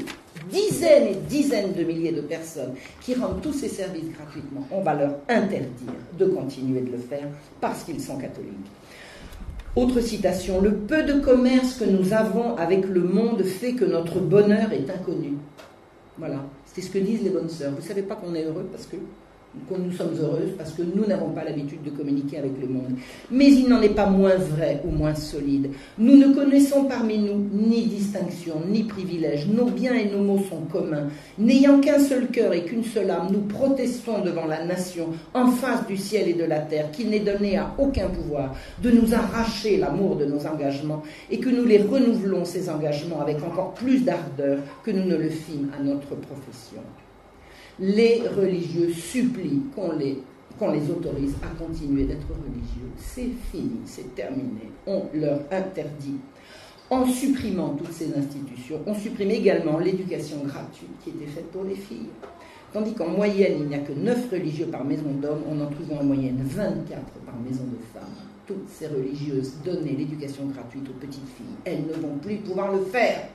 dizaines 0.49 1.07
et 1.07 1.15
dizaines 1.15 1.73
de 1.73 1.83
milliers 1.83 2.11
de 2.11 2.21
personnes 2.21 2.73
qui 3.01 3.15
rendent 3.15 3.41
tous 3.41 3.53
ces 3.53 3.69
services 3.69 4.11
gratuitement, 4.17 4.65
on 4.71 4.81
va 4.81 4.95
leur 4.95 5.15
interdire 5.29 5.93
de 6.17 6.25
continuer 6.25 6.81
de 6.81 6.91
le 6.91 6.97
faire 6.97 7.27
parce 7.59 7.83
qu'ils 7.83 8.01
sont 8.01 8.17
catholiques. 8.17 8.71
Autre 9.75 10.01
citation, 10.01 10.59
le 10.59 10.73
peu 10.73 11.03
de 11.03 11.19
commerce 11.21 11.75
que 11.75 11.85
nous 11.85 12.11
avons 12.11 12.55
avec 12.57 12.85
le 12.85 13.01
monde 13.01 13.43
fait 13.43 13.73
que 13.73 13.85
notre 13.85 14.19
bonheur 14.19 14.73
est 14.73 14.89
inconnu. 14.89 15.37
Voilà, 16.17 16.43
c'est 16.65 16.81
ce 16.81 16.89
que 16.89 16.99
disent 16.99 17.23
les 17.23 17.29
bonnes 17.29 17.49
sœurs. 17.49 17.71
Vous 17.71 17.81
ne 17.81 17.87
savez 17.87 18.01
pas 18.01 18.15
qu'on 18.15 18.35
est 18.35 18.43
heureux 18.43 18.67
parce 18.69 18.85
que 18.85 18.97
nous 19.77 19.91
sommes 19.91 20.15
heureuses 20.19 20.51
parce 20.57 20.71
que 20.71 20.81
nous 20.81 21.05
n'avons 21.05 21.29
pas 21.31 21.43
l'habitude 21.43 21.83
de 21.83 21.89
communiquer 21.89 22.37
avec 22.37 22.59
le 22.59 22.67
monde. 22.67 22.95
Mais 23.29 23.47
il 23.47 23.67
n'en 23.67 23.81
est 23.81 23.89
pas 23.89 24.09
moins 24.09 24.35
vrai 24.35 24.81
ou 24.85 24.91
moins 24.91 25.15
solide. 25.15 25.71
Nous 25.97 26.17
ne 26.17 26.33
connaissons 26.33 26.85
parmi 26.85 27.17
nous 27.17 27.49
ni 27.53 27.85
distinction, 27.85 28.55
ni 28.67 28.83
privilège. 28.83 29.47
Nos 29.47 29.65
biens 29.65 29.93
et 29.93 30.09
nos 30.09 30.23
mots 30.23 30.43
sont 30.49 30.61
communs. 30.71 31.07
N'ayant 31.37 31.79
qu'un 31.79 31.99
seul 31.99 32.27
cœur 32.27 32.53
et 32.53 32.63
qu'une 32.63 32.83
seule 32.83 33.11
âme, 33.11 33.29
nous 33.31 33.41
protestons 33.41 34.21
devant 34.21 34.45
la 34.45 34.65
nation, 34.65 35.09
en 35.33 35.47
face 35.47 35.85
du 35.87 35.97
ciel 35.97 36.29
et 36.29 36.33
de 36.33 36.45
la 36.45 36.59
terre, 36.59 36.91
qu'il 36.91 37.09
n'est 37.09 37.19
donné 37.19 37.57
à 37.57 37.73
aucun 37.77 38.07
pouvoir 38.07 38.55
de 38.81 38.91
nous 38.91 39.13
arracher 39.13 39.77
l'amour 39.77 40.15
de 40.15 40.25
nos 40.25 40.45
engagements 40.45 41.03
et 41.29 41.39
que 41.39 41.49
nous 41.49 41.65
les 41.65 41.79
renouvelons, 41.79 42.45
ces 42.45 42.69
engagements, 42.69 43.21
avec 43.21 43.43
encore 43.43 43.73
plus 43.73 44.03
d'ardeur 44.03 44.59
que 44.83 44.91
nous 44.91 45.05
ne 45.05 45.15
le 45.15 45.29
fîmes 45.29 45.71
à 45.77 45.83
notre 45.83 46.15
profession 46.15 46.81
les 47.81 48.21
religieux 48.27 48.93
supplient 48.93 49.63
qu'on 49.75 49.93
les, 49.93 50.19
les 50.71 50.91
autorise 50.91 51.33
à 51.41 51.47
continuer 51.57 52.03
d'être 52.03 52.27
religieux. 52.27 52.91
C'est 52.95 53.31
fini, 53.51 53.79
c'est 53.85 54.13
terminé. 54.13 54.69
On 54.85 55.05
leur 55.15 55.39
interdit. 55.49 56.19
En 56.91 57.07
supprimant 57.07 57.69
toutes 57.69 57.91
ces 57.91 58.15
institutions, 58.15 58.81
on 58.85 58.93
supprime 58.93 59.31
également 59.31 59.79
l'éducation 59.79 60.43
gratuite 60.45 60.91
qui 61.03 61.09
était 61.09 61.25
faite 61.25 61.49
pour 61.51 61.63
les 61.63 61.75
filles. 61.75 62.09
Tandis 62.71 62.93
qu'en 62.93 63.09
moyenne, 63.09 63.53
il 63.61 63.67
n'y 63.67 63.75
a 63.75 63.79
que 63.79 63.93
9 63.93 64.29
religieux 64.31 64.67
par 64.67 64.85
maison 64.85 65.09
d'hommes, 65.19 65.41
on 65.49 65.59
en 65.59 65.67
trouve 65.67 65.91
en 65.99 66.03
moyenne 66.03 66.39
24 66.39 67.01
par 67.25 67.35
maison 67.39 67.63
de 67.63 67.79
femmes. 67.93 68.13
Toutes 68.45 68.69
ces 68.69 68.87
religieuses 68.87 69.53
donnaient 69.65 69.95
l'éducation 69.97 70.45
gratuite 70.45 70.87
aux 70.87 70.99
petites 70.99 71.27
filles. 71.35 71.55
Elles 71.65 71.85
ne 71.87 71.93
vont 71.93 72.17
plus 72.21 72.37
pouvoir 72.37 72.71
le 72.71 72.81
faire. 72.81 73.29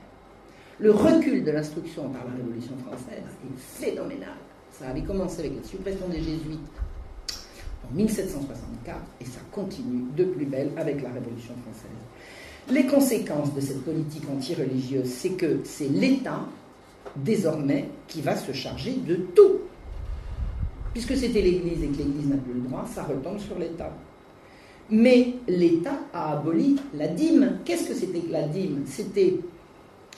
Le 0.79 0.91
recul 0.91 1.43
de 1.43 1.49
l'instruction 1.49 2.03
par 2.09 2.23
la 2.25 2.35
Révolution 2.35 2.73
française 2.85 3.23
est 3.23 3.57
phénoménal. 3.57 4.37
Ça 4.71 4.89
avait 4.89 5.01
commencé 5.01 5.39
avec 5.39 5.55
la 5.55 5.63
suppression 5.63 6.07
des 6.07 6.19
jésuites 6.19 6.59
en 7.89 7.95
1764 7.95 8.97
et 9.19 9.25
ça 9.25 9.39
continue 9.51 10.03
de 10.15 10.25
plus 10.25 10.45
belle 10.45 10.69
avec 10.77 11.01
la 11.01 11.09
Révolution 11.09 11.55
française. 11.63 11.89
Les 12.69 12.85
conséquences 12.85 13.55
de 13.55 13.61
cette 13.61 13.83
politique 13.83 14.23
anti-religieuse, 14.31 15.07
c'est 15.07 15.31
que 15.31 15.61
c'est 15.63 15.89
l'État, 15.89 16.41
désormais, 17.15 17.89
qui 18.07 18.21
va 18.21 18.35
se 18.35 18.51
charger 18.51 18.97
de 19.07 19.15
tout. 19.15 19.61
Puisque 20.93 21.15
c'était 21.15 21.41
l'Église 21.41 21.83
et 21.83 21.87
que 21.87 21.97
l'Église 21.97 22.27
n'a 22.27 22.37
plus 22.37 22.53
le 22.53 22.61
droit, 22.61 22.85
ça 22.93 23.03
retombe 23.03 23.39
sur 23.39 23.57
l'État. 23.57 23.91
Mais 24.91 25.33
l'État 25.47 25.97
a 26.13 26.33
aboli 26.37 26.75
la 26.93 27.07
dîme. 27.07 27.59
Qu'est-ce 27.65 27.87
que 27.87 27.93
c'était 27.95 28.19
que 28.19 28.31
la 28.31 28.47
dîme? 28.47 28.83
C'était 28.85 29.39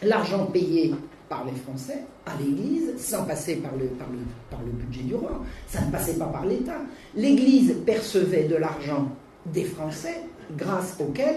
l'argent 0.04 0.46
payé 0.46 0.94
par 1.28 1.46
les 1.46 1.58
Français 1.60 2.00
à 2.26 2.32
l'Église, 2.42 2.94
sans 2.98 3.24
passer 3.24 3.58
par 3.58 3.72
le, 3.76 3.86
par, 3.86 4.08
le, 4.10 4.18
par 4.50 4.60
le 4.66 4.72
budget 4.72 5.04
du 5.04 5.16
roi. 5.16 5.42
Ça 5.68 5.82
ne 5.86 5.92
passait 5.92 6.16
pas 6.16 6.26
par 6.26 6.46
l'État. 6.46 6.82
L'Église 7.16 7.76
percevait 7.86 8.46
de 8.46 8.56
l'argent 8.56 9.08
des 9.46 9.64
Français, 9.64 10.22
grâce 10.58 10.98
auquel 11.00 11.36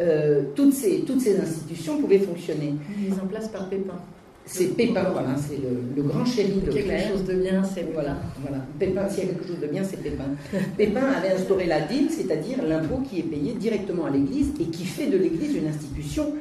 euh, 0.00 0.44
toutes, 0.54 0.74
ces, 0.74 1.00
toutes 1.00 1.20
ces 1.20 1.38
institutions 1.38 1.98
pouvaient 1.98 2.18
fonctionner. 2.18 2.74
Mise 2.98 3.18
en 3.22 3.26
place 3.26 3.48
par 3.48 3.68
Pépin. 3.68 3.94
C'est 4.48 4.76
Pépin, 4.76 5.02
voilà, 5.10 5.34
c'est 5.36 5.58
le, 5.58 6.02
grand 6.02 6.24
chéri 6.24 6.60
de 6.64 6.70
Claire. 6.70 6.86
Quelque 6.86 7.08
chose 7.08 7.24
de 7.24 7.34
bien, 7.34 7.64
c'est 7.64 7.84
voilà, 7.92 8.16
voilà. 8.40 8.58
Pépin, 8.78 9.08
s'il 9.08 9.24
y 9.24 9.26
a 9.26 9.30
quelque 9.30 9.46
chose 9.46 9.58
de 9.60 9.66
bien, 9.66 9.82
c'est 9.82 10.00
Pépin. 10.00 10.24
Pépin 10.76 11.02
avait 11.02 11.32
instauré 11.32 11.66
la 11.66 11.80
dîme, 11.80 12.08
c'est-à-dire 12.08 12.64
l'impôt 12.64 12.98
qui 12.98 13.18
est 13.18 13.24
payé 13.24 13.54
directement 13.54 14.06
à 14.06 14.10
l'Église 14.10 14.52
et 14.60 14.66
qui 14.66 14.84
fait 14.84 15.08
de 15.08 15.18
l'Église 15.18 15.56
une 15.56 15.66
institution 15.66 16.32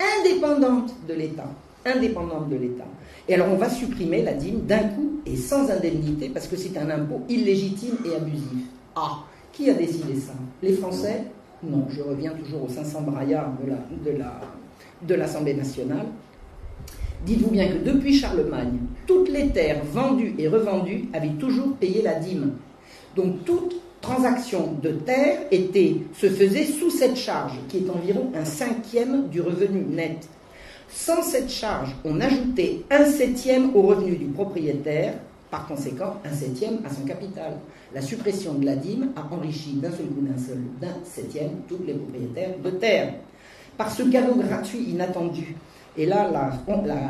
indépendante 0.00 0.94
de 1.08 1.14
l'État. 1.14 1.48
Indépendante 1.84 2.48
de 2.48 2.56
l'État. 2.56 2.86
Et 3.28 3.34
alors 3.34 3.48
on 3.50 3.56
va 3.56 3.68
supprimer 3.68 4.22
la 4.22 4.34
dîme 4.34 4.60
d'un 4.60 4.88
coup 4.88 5.20
et 5.24 5.36
sans 5.36 5.70
indemnité 5.70 6.28
parce 6.28 6.46
que 6.46 6.56
c'est 6.56 6.76
un 6.78 6.90
impôt 6.90 7.22
illégitime 7.28 7.96
et 8.04 8.16
abusif. 8.16 8.66
Ah, 8.94 9.24
qui 9.52 9.70
a 9.70 9.74
décidé 9.74 10.14
ça? 10.18 10.34
Les 10.62 10.72
Français? 10.72 11.24
Non, 11.62 11.86
je 11.88 12.02
reviens 12.02 12.32
toujours 12.32 12.64
aux 12.64 12.68
500 12.68 13.02
braillards 13.02 13.52
de 15.04 15.14
l'Assemblée 15.16 15.52
la, 15.52 15.56
de 15.56 15.58
nationale. 15.58 16.06
Dites-vous 17.24 17.50
bien 17.50 17.68
que 17.68 17.78
depuis 17.78 18.14
Charlemagne, 18.14 18.78
toutes 19.06 19.30
les 19.30 19.48
terres 19.48 19.82
vendues 19.84 20.34
et 20.38 20.48
revendues 20.48 21.08
avaient 21.12 21.34
toujours 21.40 21.74
payé 21.76 22.02
la 22.02 22.14
dîme. 22.14 22.52
Donc 23.16 23.44
toute 23.44 23.74
transaction 24.06 24.74
de 24.80 24.90
terre 24.90 25.40
se 26.14 26.28
faisait 26.28 26.64
sous 26.64 26.90
cette 26.90 27.16
charge, 27.16 27.58
qui 27.68 27.78
est 27.78 27.90
environ 27.90 28.30
un 28.36 28.44
cinquième 28.44 29.28
du 29.28 29.40
revenu 29.40 29.80
net. 29.82 30.28
Sans 30.88 31.22
cette 31.22 31.50
charge, 31.50 31.94
on 32.04 32.20
ajoutait 32.20 32.82
un 32.90 33.04
septième 33.04 33.74
au 33.74 33.82
revenu 33.82 34.16
du 34.16 34.26
propriétaire, 34.26 35.14
par 35.50 35.66
conséquent 35.66 36.14
un 36.24 36.32
septième 36.32 36.78
à 36.84 36.94
son 36.94 37.02
capital. 37.02 37.54
La 37.94 38.00
suppression 38.00 38.54
de 38.54 38.64
la 38.64 38.76
dîme 38.76 39.08
a 39.16 39.34
enrichi 39.34 39.74
d'un 39.74 39.90
seul 39.90 40.06
coup 40.06 40.20
d'un 40.20 40.38
seul 40.38 40.58
d'un 40.80 40.96
septième 41.04 41.50
tous 41.68 41.78
les 41.84 41.94
propriétaires 41.94 42.58
de 42.62 42.70
terre. 42.70 43.14
Par 43.76 43.90
ce 43.90 44.04
cadeau 44.04 44.36
gratuit 44.36 44.84
inattendu, 44.90 45.56
et 45.98 46.06
là 46.06 46.30
la, 46.30 46.52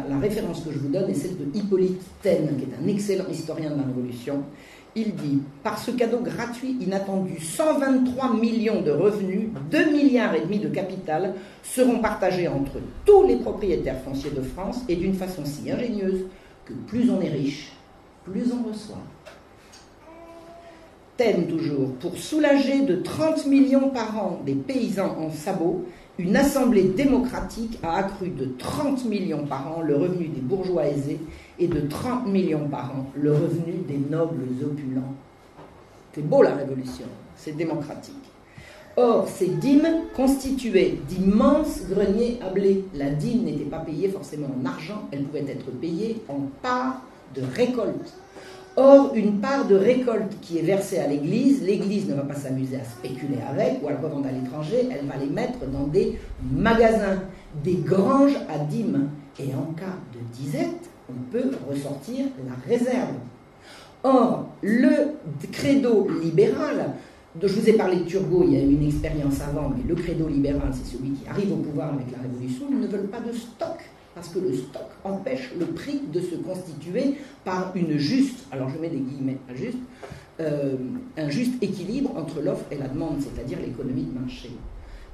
la 0.09 0.19
référence 0.19 0.61
que 0.61 0.73
je 0.73 0.79
vous 0.79 0.89
donne 0.89 1.11
est 1.11 1.15
celle 1.15 1.37
de 1.37 1.47
Hippolyte 1.55 2.03
Taine, 2.23 2.57
qui 2.57 2.65
est 2.65 2.83
un 2.83 2.89
excellent 2.89 3.29
historien 3.31 3.71
de 3.71 3.77
la 3.77 3.83
Révolution, 3.83 4.43
il 4.97 5.15
dit 5.15 5.43
Par 5.63 5.79
ce 5.79 5.91
cadeau 5.91 6.21
gratuit 6.21 6.77
inattendu, 6.81 7.39
123 7.39 8.35
millions 8.35 8.81
de 8.81 8.91
revenus, 8.91 9.51
2 9.71 9.93
milliards 9.93 10.35
et 10.35 10.41
demi 10.41 10.59
de 10.59 10.69
capital 10.69 11.35
seront 11.63 12.01
partagés 12.01 12.49
entre 12.49 12.81
tous 13.05 13.27
les 13.27 13.37
propriétaires 13.37 14.01
fonciers 14.03 14.31
de 14.31 14.43
France 14.43 14.81
et 14.89 14.97
d'une 14.97 15.15
façon 15.15 15.45
si 15.45 15.71
ingénieuse 15.71 16.25
que 16.65 16.73
plus 16.73 17.11
on 17.11 17.21
est 17.21 17.29
riche, 17.29 17.73
plus 18.25 18.53
on 18.53 18.69
reçoit. 18.69 19.03
Thème 21.17 21.47
toujours, 21.47 21.93
pour 22.01 22.17
soulager 22.19 22.83
de 22.83 22.97
30 22.97 23.47
millions 23.47 23.91
par 23.91 24.19
an 24.19 24.41
des 24.45 24.55
paysans 24.55 25.17
en 25.19 25.31
sabots, 25.31 25.87
une 26.19 26.37
assemblée 26.37 26.85
démocratique 26.85 27.79
a 27.83 27.99
accru 27.99 28.31
de 28.31 28.47
30 28.59 29.05
millions 29.05 29.47
par 29.47 29.77
an 29.77 29.83
le 29.83 29.97
revenu 29.97 30.29
des 30.29 30.41
bourgeois 30.41 30.87
aisés 30.87 31.21
et 31.59 31.69
de 31.69 31.81
30 31.81 32.27
millions 32.27 32.69
par 32.69 32.93
an 32.97 33.07
le 33.15 33.33
revenu 33.33 33.75
des 33.89 33.99
nobles 33.99 34.45
opulents. 34.63 35.15
C'est 36.15 36.27
beau 36.27 36.43
la 36.43 36.55
révolution, 36.55 37.07
c'est 37.37 37.57
démocratique. 37.57 38.15
Or, 38.99 39.29
ces 39.29 39.49
dîmes 39.49 40.05
constituaient 40.15 40.99
d'immenses 41.07 41.83
greniers 41.91 42.39
à 42.43 42.49
blé. 42.49 42.85
La 42.95 43.11
dîme 43.11 43.45
n'était 43.45 43.65
pas 43.65 43.81
payée 43.81 44.09
forcément 44.09 44.49
en 44.59 44.65
argent, 44.65 45.03
elle 45.13 45.25
pouvait 45.25 45.41
être 45.41 45.71
payée 45.73 46.23
en 46.29 46.41
part 46.63 47.03
de 47.35 47.43
récolte. 47.55 48.15
Or, 48.79 49.13
une 49.15 49.41
part 49.41 49.67
de 49.67 49.75
récolte 49.75 50.39
qui 50.41 50.59
est 50.59 50.63
versée 50.63 50.99
à 50.99 51.07
l'Église, 51.07 51.63
l'Église 51.63 52.09
ne 52.09 52.15
va 52.15 52.23
pas 52.23 52.35
s'amuser 52.35 52.77
à 52.77 52.85
spéculer 52.85 53.39
avec 53.49 53.83
ou 53.83 53.89
à 53.89 53.93
le 53.93 53.99
revendre 53.99 54.27
à 54.29 54.33
l'étranger, 54.33 54.89
elle 54.91 55.07
va 55.07 55.17
les 55.17 55.31
mettre 55.31 55.67
dans 55.67 55.87
des 55.87 56.19
magasins, 56.51 57.23
des 57.63 57.77
granges 57.77 58.37
à 58.49 58.59
dîmes. 58.59 59.09
Et 59.39 59.55
en 59.55 59.73
cas 59.75 59.97
de 60.15 60.21
disette, 60.35 60.91
on 61.11 61.31
peut 61.31 61.51
ressortir 61.69 62.27
la 62.47 62.55
réserve. 62.69 63.15
Or, 64.03 64.47
le 64.63 65.17
credo 65.53 66.09
libéral, 66.23 66.95
je 67.43 67.49
vous 67.49 67.69
ai 67.69 67.73
parlé 67.75 67.97
de 67.97 68.05
Turgot, 68.05 68.45
il 68.45 68.53
y 68.55 68.57
a 68.57 68.61
eu 68.61 68.71
une 68.71 68.87
expérience 68.87 69.41
avant, 69.41 69.71
mais 69.71 69.83
le 69.87 69.95
credo 69.95 70.29
libéral, 70.29 70.71
c'est 70.73 70.97
celui 70.97 71.11
qui 71.11 71.29
arrive 71.29 71.53
au 71.53 71.57
pouvoir 71.57 71.93
avec 71.95 72.11
la 72.13 72.19
Révolution, 72.23 72.67
ils 72.71 72.81
ne 72.81 72.87
veulent 72.87 73.09
pas 73.09 73.21
de 73.21 73.33
stock. 73.33 73.79
parce 74.15 74.31
que 74.31 74.39
le 74.39 74.55
stock 74.55 74.89
empêche 75.05 75.53
le 75.61 75.67
prix 75.67 76.01
de 76.11 76.21
se 76.21 76.37
constituer 76.37 77.17
par 77.45 77.73
une 77.77 77.99
juste, 77.99 78.47
alors 78.51 78.71
je 78.71 78.79
mets 78.79 78.89
des 78.89 79.01
guillemets 79.01 79.37
juste, 79.55 79.77
euh, 80.41 80.77
un 81.19 81.29
juste 81.29 81.63
équilibre 81.63 82.17
entre 82.17 82.41
l'offre 82.41 82.65
et 82.71 82.77
la 82.77 82.89
demande, 82.89 83.21
c'est-à-dire 83.21 83.59
l'économie 83.61 84.05
de 84.05 84.19
marché. 84.19 84.51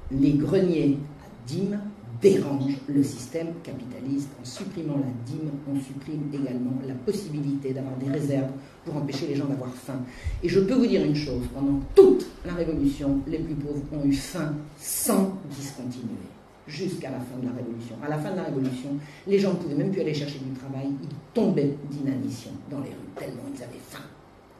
Les 0.09 0.31
greniers 0.31 0.99
à 1.21 1.47
dîmes 1.47 1.81
dérangent 2.23 2.77
le 2.87 3.03
système 3.03 3.49
capitaliste. 3.61 4.29
En 4.41 4.45
supprimant 4.45 4.95
la 4.95 5.11
dîme, 5.25 5.51
on 5.69 5.79
supprime 5.79 6.23
également 6.33 6.71
la 6.87 6.93
possibilité 6.93 7.73
d'avoir 7.73 7.95
des 7.97 8.09
réserves 8.09 8.51
pour 8.85 8.95
empêcher 8.95 9.27
les 9.27 9.35
gens 9.35 9.45
d'avoir 9.45 9.73
faim. 9.73 9.99
Et 10.41 10.49
je 10.49 10.61
peux 10.61 10.73
vous 10.73 10.87
dire 10.87 11.03
une 11.03 11.15
chose, 11.15 11.43
pendant 11.53 11.79
toute 11.93 12.25
la 12.45 12.53
Révolution, 12.53 13.19
les 13.27 13.39
plus 13.39 13.55
pauvres 13.55 13.83
ont 13.91 14.05
eu 14.05 14.13
faim 14.13 14.53
sans 14.79 15.37
discontinuer 15.51 16.31
jusqu'à 16.65 17.11
la 17.11 17.19
fin 17.19 17.37
de 17.41 17.45
la 17.45 17.51
Révolution. 17.51 17.95
À 18.03 18.09
la 18.09 18.17
fin 18.17 18.31
de 18.31 18.37
la 18.37 18.43
Révolution, 18.43 18.89
les 19.27 19.37
gens 19.37 19.51
ne 19.51 19.57
pouvaient 19.57 19.75
même 19.75 19.91
plus 19.91 20.01
aller 20.01 20.13
chercher 20.13 20.39
du 20.39 20.57
travail, 20.57 20.87
ils 21.03 21.15
tombaient 21.33 21.75
d'inanition 21.91 22.51
dans 22.71 22.79
les 22.79 22.89
rues, 22.89 23.13
tellement 23.17 23.43
ils 23.53 23.61
avaient 23.61 23.83
faim. 23.89 24.03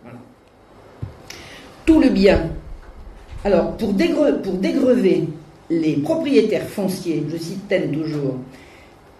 Voilà. 0.03 0.19
Tout 1.85 2.01
le 2.01 2.09
bien. 2.09 2.49
Alors, 3.45 3.75
pour, 3.77 3.93
pour 4.43 4.53
dégrever 4.53 5.27
les 5.81 5.97
propriétaires 5.97 6.67
fonciers, 6.67 7.23
je 7.29 7.37
cite 7.37 7.67
Taine 7.67 7.91
toujours, 7.91 8.37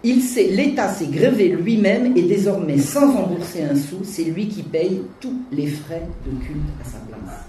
l'État 0.04 0.88
s'est 0.88 1.06
grévé 1.06 1.48
lui-même 1.48 2.16
et 2.16 2.22
désormais, 2.22 2.78
sans 2.78 3.12
rembourser 3.12 3.62
un 3.62 3.76
sou, 3.76 3.98
c'est 4.04 4.24
lui 4.24 4.48
qui 4.48 4.62
paye 4.62 5.00
tous 5.20 5.34
les 5.50 5.66
frais 5.66 6.06
de 6.26 6.30
culte 6.44 6.60
à 6.80 6.84
sa 6.84 6.98
place. 6.98 7.40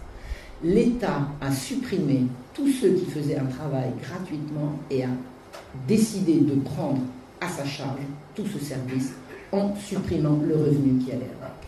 L'État 0.63 1.27
a 1.41 1.51
supprimé 1.51 2.21
tous 2.53 2.69
ceux 2.69 2.93
qui 2.93 3.05
faisaient 3.05 3.37
un 3.37 3.45
travail 3.45 3.91
gratuitement 4.01 4.79
et 4.89 5.03
a 5.03 5.09
décidé 5.87 6.35
de 6.35 6.55
prendre 6.61 7.01
à 7.41 7.49
sa 7.49 7.65
charge 7.65 7.99
tout 8.33 8.45
ce 8.45 8.63
service 8.63 9.11
en 9.51 9.75
supprimant 9.75 10.39
le 10.47 10.55
revenu 10.55 11.03
qui 11.03 11.11
allait 11.11 11.29
avec. 11.41 11.64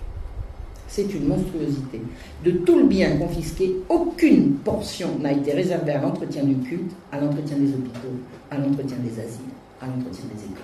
C'est 0.87 1.13
une 1.13 1.27
monstruosité. 1.27 2.01
De 2.43 2.51
tout 2.51 2.77
le 2.79 2.85
bien 2.85 3.17
confisqué, 3.17 3.75
aucune 3.89 4.53
portion 4.55 5.19
n'a 5.19 5.33
été 5.33 5.51
réservée 5.51 5.91
à 5.91 6.01
l'entretien 6.01 6.43
du 6.43 6.55
culte, 6.55 6.91
à 7.11 7.19
l'entretien 7.19 7.57
des 7.57 7.69
hôpitaux, 7.69 8.15
à 8.49 8.57
l'entretien 8.57 8.97
des 9.03 9.19
asiles, 9.19 9.53
à 9.81 9.87
l'entretien 9.87 10.25
des 10.33 10.43
écoles. 10.45 10.63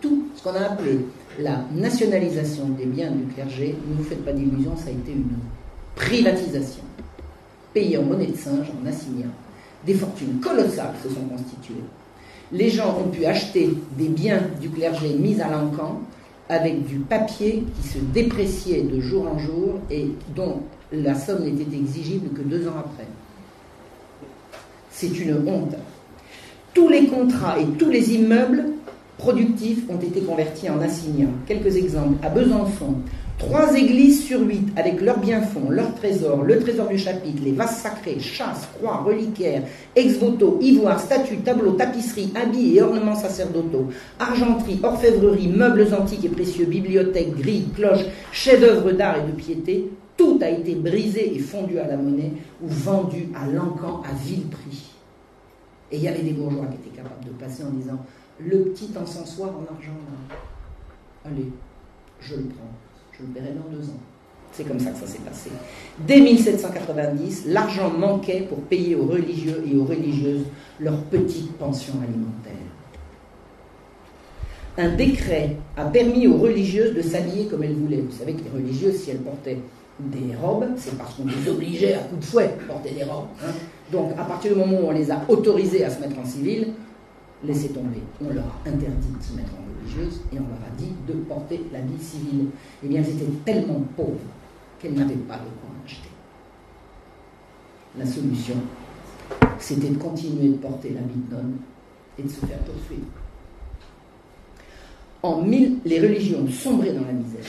Tout 0.00 0.28
ce 0.34 0.42
qu'on 0.42 0.54
a 0.54 0.72
appelé 0.72 1.00
la 1.38 1.64
nationalisation 1.74 2.68
des 2.70 2.86
biens 2.86 3.10
du 3.10 3.24
clergé, 3.34 3.76
ne 3.88 3.96
vous 3.96 4.04
faites 4.04 4.24
pas 4.24 4.32
d'illusions, 4.32 4.76
ça 4.76 4.88
a 4.88 4.92
été 4.92 5.12
une 5.12 5.26
privatisation. 5.94 6.82
Payé 7.74 7.98
en 7.98 8.04
monnaie 8.04 8.28
de 8.28 8.36
singe, 8.36 8.68
en 8.82 8.86
assignant. 8.86 9.30
Des 9.84 9.94
fortunes 9.94 10.40
colossales 10.40 10.94
se 11.02 11.08
sont 11.08 11.26
constituées. 11.26 11.84
Les 12.50 12.70
gens 12.70 12.96
ont 12.98 13.10
pu 13.10 13.26
acheter 13.26 13.70
des 13.96 14.08
biens 14.08 14.40
du 14.60 14.70
clergé 14.70 15.14
mis 15.14 15.40
à 15.40 15.50
l'encan 15.50 16.00
avec 16.48 16.86
du 16.86 16.96
papier 16.96 17.64
qui 17.74 17.88
se 17.88 17.98
dépréciait 17.98 18.82
de 18.82 19.00
jour 19.00 19.26
en 19.28 19.38
jour 19.38 19.80
et 19.90 20.08
dont 20.34 20.60
la 20.92 21.14
somme 21.14 21.44
n'était 21.44 21.76
exigible 21.76 22.30
que 22.30 22.42
deux 22.42 22.66
ans 22.66 22.78
après. 22.78 23.06
C'est 24.90 25.18
une 25.18 25.46
honte. 25.46 25.74
Tous 26.74 26.88
les 26.88 27.06
contrats 27.06 27.58
et 27.58 27.66
tous 27.78 27.90
les 27.90 28.14
immeubles 28.14 28.64
productifs 29.18 29.82
ont 29.88 30.00
été 30.00 30.20
convertis 30.20 30.70
en 30.70 30.80
assignats. 30.80 31.28
Quelques 31.46 31.76
exemples. 31.76 32.24
À 32.24 32.30
Besançon, 32.30 32.94
Trois 33.38 33.72
églises 33.76 34.24
sur 34.24 34.40
huit, 34.40 34.66
avec 34.76 35.00
leurs 35.00 35.20
biens-fonds, 35.20 35.70
leurs 35.70 35.94
trésors, 35.94 36.42
le 36.42 36.58
trésor 36.58 36.88
du 36.88 36.98
chapitre, 36.98 37.40
les 37.44 37.52
vases 37.52 37.78
sacrés, 37.78 38.18
chasses, 38.18 38.68
croix, 38.74 38.96
reliquaires, 38.96 39.62
ex-voto, 39.94 40.58
ivoire, 40.60 40.98
statues, 40.98 41.38
tableaux, 41.38 41.72
tapisseries, 41.72 42.32
habits 42.34 42.76
et 42.76 42.82
ornements 42.82 43.14
sacerdotaux, 43.14 43.90
argenterie, 44.18 44.80
orfèvrerie, 44.82 45.48
meubles 45.48 45.86
antiques 45.94 46.24
et 46.24 46.28
précieux, 46.30 46.66
bibliothèques, 46.66 47.36
grilles, 47.36 47.68
cloches, 47.76 48.06
chefs-d'œuvre 48.32 48.90
d'art 48.90 49.18
et 49.18 49.30
de 49.30 49.36
piété, 49.36 49.88
tout 50.16 50.40
a 50.42 50.50
été 50.50 50.74
brisé 50.74 51.36
et 51.36 51.38
fondu 51.38 51.78
à 51.78 51.86
la 51.86 51.96
monnaie 51.96 52.32
ou 52.60 52.66
vendu 52.66 53.28
à 53.36 53.46
l'encan 53.46 54.02
à 54.04 54.12
vil 54.14 54.48
prix. 54.50 54.90
Et 55.92 55.96
il 55.96 56.02
y 56.02 56.08
avait 56.08 56.22
des 56.22 56.32
bourgeois 56.32 56.66
qui 56.66 56.88
étaient 56.88 56.96
capables 56.96 57.24
de 57.24 57.30
passer 57.30 57.62
en 57.62 57.70
disant 57.70 58.04
le 58.40 58.62
petit 58.64 58.90
encensoir 59.00 59.50
en 59.50 59.72
argent 59.72 59.92
allez, 61.24 61.50
je 62.20 62.34
le 62.34 62.42
prends 62.44 62.87
je 63.18 63.26
le 63.26 63.32
paierai 63.32 63.54
dans 63.54 63.76
deux 63.76 63.84
ans. 63.84 64.00
C'est 64.52 64.64
comme 64.64 64.80
ça 64.80 64.90
que 64.90 64.98
ça 64.98 65.06
s'est 65.06 65.18
passé. 65.18 65.50
Dès 66.06 66.20
1790, 66.20 67.44
l'argent 67.46 67.90
manquait 67.90 68.46
pour 68.48 68.58
payer 68.62 68.96
aux 68.96 69.06
religieux 69.06 69.62
et 69.70 69.76
aux 69.76 69.84
religieuses 69.84 70.44
leurs 70.80 71.02
petites 71.04 71.52
pensions 71.58 71.94
alimentaires. 71.94 72.54
Un 74.78 74.94
décret 74.94 75.56
a 75.76 75.84
permis 75.86 76.26
aux 76.28 76.38
religieuses 76.38 76.94
de 76.94 77.02
s'habiller 77.02 77.46
comme 77.46 77.64
elles 77.64 77.74
voulaient. 77.74 78.00
Vous 78.08 78.16
savez 78.16 78.32
que 78.34 78.44
les 78.44 78.50
religieuses, 78.50 78.96
si 78.96 79.10
elles 79.10 79.18
portaient 79.18 79.58
des 80.00 80.36
robes, 80.40 80.66
c'est 80.76 80.96
parce 80.96 81.14
qu'on 81.14 81.26
les 81.26 81.50
obligeait 81.50 81.94
à 81.94 81.98
coup 81.98 82.16
de 82.16 82.24
fouet 82.24 82.44
à 82.44 82.72
porter 82.72 82.90
des 82.90 83.02
robes. 83.02 83.26
Hein. 83.44 83.50
Donc, 83.90 84.12
à 84.16 84.22
partir 84.22 84.52
du 84.52 84.58
moment 84.60 84.78
où 84.80 84.86
on 84.86 84.92
les 84.92 85.10
a 85.10 85.20
autorisées 85.28 85.84
à 85.84 85.90
se 85.90 86.00
mettre 86.00 86.18
en 86.18 86.24
civil, 86.24 86.68
laissez 87.44 87.68
tomber. 87.68 88.02
On 88.20 88.32
leur 88.32 88.44
a 88.44 88.68
interdit 88.68 89.12
de 89.18 89.22
se 89.22 89.36
mettre 89.36 89.52
en 89.54 89.68
et 90.32 90.38
on 90.38 90.48
leur 90.48 90.62
a 90.66 90.76
dit 90.76 90.92
de 91.06 91.12
porter 91.14 91.60
la 91.72 91.80
vie 91.80 92.02
civile. 92.02 92.46
Eh 92.84 92.88
bien, 92.88 93.02
elles 93.02 93.10
étaient 93.10 93.32
tellement 93.44 93.80
pauvres 93.96 94.18
qu'elles 94.78 94.94
n'avaient 94.94 95.14
pas 95.14 95.36
de 95.36 95.48
quoi 95.60 95.70
en 95.70 95.84
acheter. 95.84 96.08
La 97.98 98.06
solution, 98.06 98.54
c'était 99.58 99.88
de 99.88 99.96
continuer 99.96 100.48
de 100.48 100.56
porter 100.56 100.90
la 100.90 101.00
vie 101.00 101.20
de 101.28 101.34
nonne 101.34 101.56
et 102.18 102.22
de 102.22 102.28
se 102.28 102.46
faire 102.46 102.58
poursuivre. 102.58 103.06
En 105.22 105.42
mille, 105.42 105.78
les 105.84 106.00
religions 106.00 106.46
sombraient 106.48 106.92
dans 106.92 107.04
la 107.04 107.12
misère. 107.12 107.44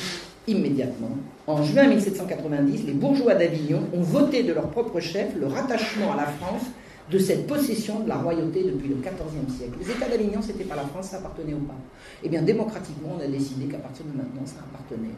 Immédiatement, 0.47 1.17
en 1.45 1.61
juin 1.61 1.87
1790, 1.87 2.85
les 2.87 2.93
bourgeois 2.93 3.35
d'Avignon 3.35 3.83
ont 3.93 4.01
voté 4.01 4.41
de 4.41 4.53
leur 4.53 4.69
propre 4.69 4.99
chef 4.99 5.35
le 5.39 5.45
rattachement 5.45 6.13
à 6.13 6.15
la 6.15 6.25
France 6.25 6.63
de 7.09 7.17
cette 7.17 7.47
possession 7.47 8.01
de 8.01 8.09
la 8.09 8.17
royauté 8.17 8.63
depuis 8.63 8.89
le 8.89 8.95
XIVe 8.95 9.57
siècle. 9.57 9.73
Les 9.79 9.91
États 9.91 10.07
d'Avignon, 10.07 10.41
ce 10.41 10.47
n'était 10.47 10.65
pas 10.65 10.75
la 10.75 10.83
France, 10.83 11.07
ça 11.07 11.17
appartenait 11.17 11.53
au 11.53 11.59
pape. 11.59 11.77
Eh 12.23 12.29
bien, 12.29 12.41
démocratiquement, 12.41 13.17
on 13.19 13.23
a 13.23 13.27
décidé 13.27 13.65
qu'à 13.65 13.79
partir 13.79 14.05
de 14.05 14.15
maintenant, 14.15 14.45
ça 14.45 14.57
appartenait 14.59 15.15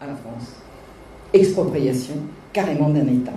à 0.00 0.06
la 0.06 0.14
France. 0.14 0.52
Expropriation 1.32 2.14
carrément 2.52 2.90
d'un 2.90 3.06
État. 3.06 3.32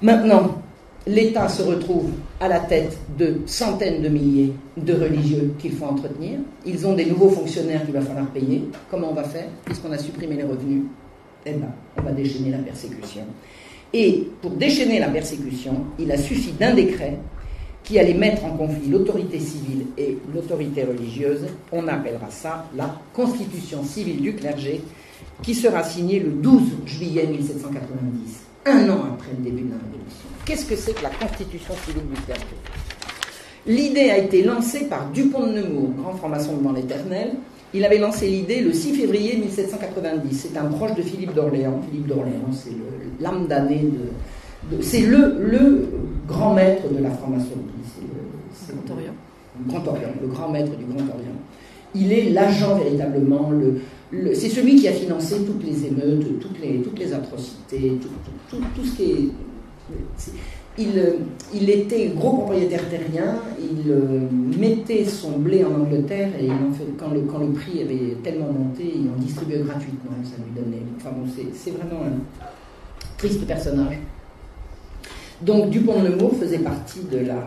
Maintenant, 0.00 0.62
l'État 1.06 1.48
se 1.48 1.62
retrouve 1.62 2.10
à 2.40 2.48
la 2.48 2.60
tête 2.60 2.96
de 3.18 3.40
centaines 3.46 4.02
de 4.02 4.08
milliers 4.08 4.52
de 4.76 4.94
religieux 4.94 5.54
qu'il 5.58 5.72
faut 5.72 5.86
entretenir. 5.86 6.38
Ils 6.64 6.86
ont 6.86 6.94
des 6.94 7.06
nouveaux 7.06 7.30
fonctionnaires 7.30 7.84
qu'il 7.84 7.94
va 7.94 8.00
falloir 8.00 8.26
payer. 8.28 8.64
Comment 8.90 9.10
on 9.10 9.14
va 9.14 9.24
faire? 9.24 9.48
Puisqu'on 9.64 9.92
a 9.92 9.98
supprimé 9.98 10.36
les 10.36 10.44
revenus, 10.44 10.84
eh 11.44 11.52
bien, 11.52 11.68
on 11.96 12.02
va 12.02 12.12
déchaîner 12.12 12.50
la 12.50 12.58
persécution. 12.58 13.24
Et 13.94 14.28
pour 14.42 14.50
déchaîner 14.50 14.98
la 14.98 15.08
persécution, 15.08 15.84
il 15.98 16.12
a 16.12 16.18
suffi 16.18 16.52
d'un 16.52 16.74
décret 16.74 17.18
qui 17.82 17.98
allait 17.98 18.14
mettre 18.14 18.44
en 18.44 18.50
conflit 18.50 18.88
l'autorité 18.88 19.40
civile 19.40 19.86
et 19.96 20.18
l'autorité 20.34 20.84
religieuse. 20.84 21.46
On 21.72 21.88
appellera 21.88 22.30
ça 22.30 22.66
la 22.76 22.94
Constitution 23.14 23.82
civile 23.82 24.20
du 24.20 24.34
clergé, 24.34 24.82
qui 25.42 25.54
sera 25.54 25.82
signée 25.82 26.20
le 26.20 26.30
12 26.30 26.62
juillet 26.84 27.26
1790, 27.26 28.40
un 28.66 28.90
an 28.90 29.04
après 29.14 29.30
le 29.38 29.44
début 29.44 29.62
de 29.62 29.70
la 29.70 29.76
Révolution. 29.76 30.28
Qu'est-ce 30.44 30.66
que 30.66 30.76
c'est 30.76 30.92
que 30.92 31.02
la 31.02 31.10
Constitution 31.10 31.74
civile 31.86 32.08
du 32.14 32.20
clergé? 32.22 32.44
L'idée 33.66 34.10
a 34.10 34.18
été 34.18 34.42
lancée 34.42 34.86
par 34.86 35.10
Dupont 35.10 35.46
de 35.46 35.60
Nemours, 35.60 35.90
grand 35.98 36.14
franc-maçon 36.14 36.56
devant 36.56 36.72
l'éternel, 36.72 37.32
il 37.74 37.84
avait 37.84 37.98
lancé 37.98 38.28
l'idée 38.28 38.60
le 38.60 38.72
6 38.72 38.94
février 38.94 39.36
1790. 39.36 40.48
C'est 40.50 40.58
un 40.58 40.66
proche 40.66 40.94
de 40.94 41.02
Philippe 41.02 41.34
d'Orléans. 41.34 41.80
Philippe 41.88 42.06
d'Orléans, 42.06 42.52
c'est 42.52 42.72
l'âme 43.20 43.46
d'année 43.46 43.90
de. 44.70 44.82
c'est 44.82 45.02
le, 45.02 45.38
le, 45.40 45.88
grand 46.26 46.54
maître 46.54 46.82
de 46.92 47.02
la 47.02 47.10
franc-maçonnerie. 47.10 47.64
C'est 47.84 48.72
le, 48.72 48.78
Grand 48.80 48.94
Orient. 48.94 49.12
Grand 49.66 49.88
Orient, 49.88 50.08
le 50.20 50.28
grand 50.28 50.48
maître 50.50 50.76
du 50.76 50.84
Grand 50.84 51.04
Orient. 51.08 51.38
Il 51.94 52.12
est 52.12 52.30
l'agent 52.30 52.76
véritablement, 52.76 53.50
le, 53.50 54.34
c'est 54.34 54.48
celui 54.48 54.76
qui 54.76 54.88
a 54.88 54.92
financé 54.92 55.36
toutes 55.44 55.64
les 55.64 55.86
émeutes, 55.86 56.38
toutes 56.38 56.60
les, 56.60 56.80
toutes 56.82 56.98
les 56.98 57.12
atrocités, 57.12 57.98
tout, 58.00 58.58
tout 58.74 58.84
ce 58.84 58.96
qui 58.96 59.02
est 59.02 59.28
euh, 60.80 61.12
il, 61.52 61.70
était 61.70 62.08
gros 62.08 62.38
propriétaire 62.38 62.88
terrien, 62.88 63.36
il 63.60 63.90
euh, 63.90 64.20
mettait 64.58 65.04
son 65.04 65.38
blé 65.38 65.64
en 65.64 65.80
Angleterre 65.80 66.30
et 66.40 66.48
quand, 66.98 67.10
le, 67.12 67.20
quand, 67.22 67.38
le, 67.38 67.48
prix 67.52 67.82
avait 67.82 68.16
tellement 68.22 68.52
monté, 68.52 68.94
il 68.96 69.08
en 69.10 69.20
distribuait 69.20 69.60
gratuitement, 69.60 70.12
ça 70.22 70.36
lui 70.36 70.52
donnait. 70.54 70.82
Enfin 70.96 71.10
bon, 71.10 71.28
c'est 71.52 71.70
vraiment 71.70 72.04
un 72.04 72.20
triste 73.16 73.44
personnage. 73.46 73.98
Donc 75.42 75.70
Dupont 75.70 76.02
de 76.02 76.08
Nemours 76.08 76.36
faisait 76.36 76.58
partie 76.58 77.00
de 77.10 77.18
la, 77.18 77.46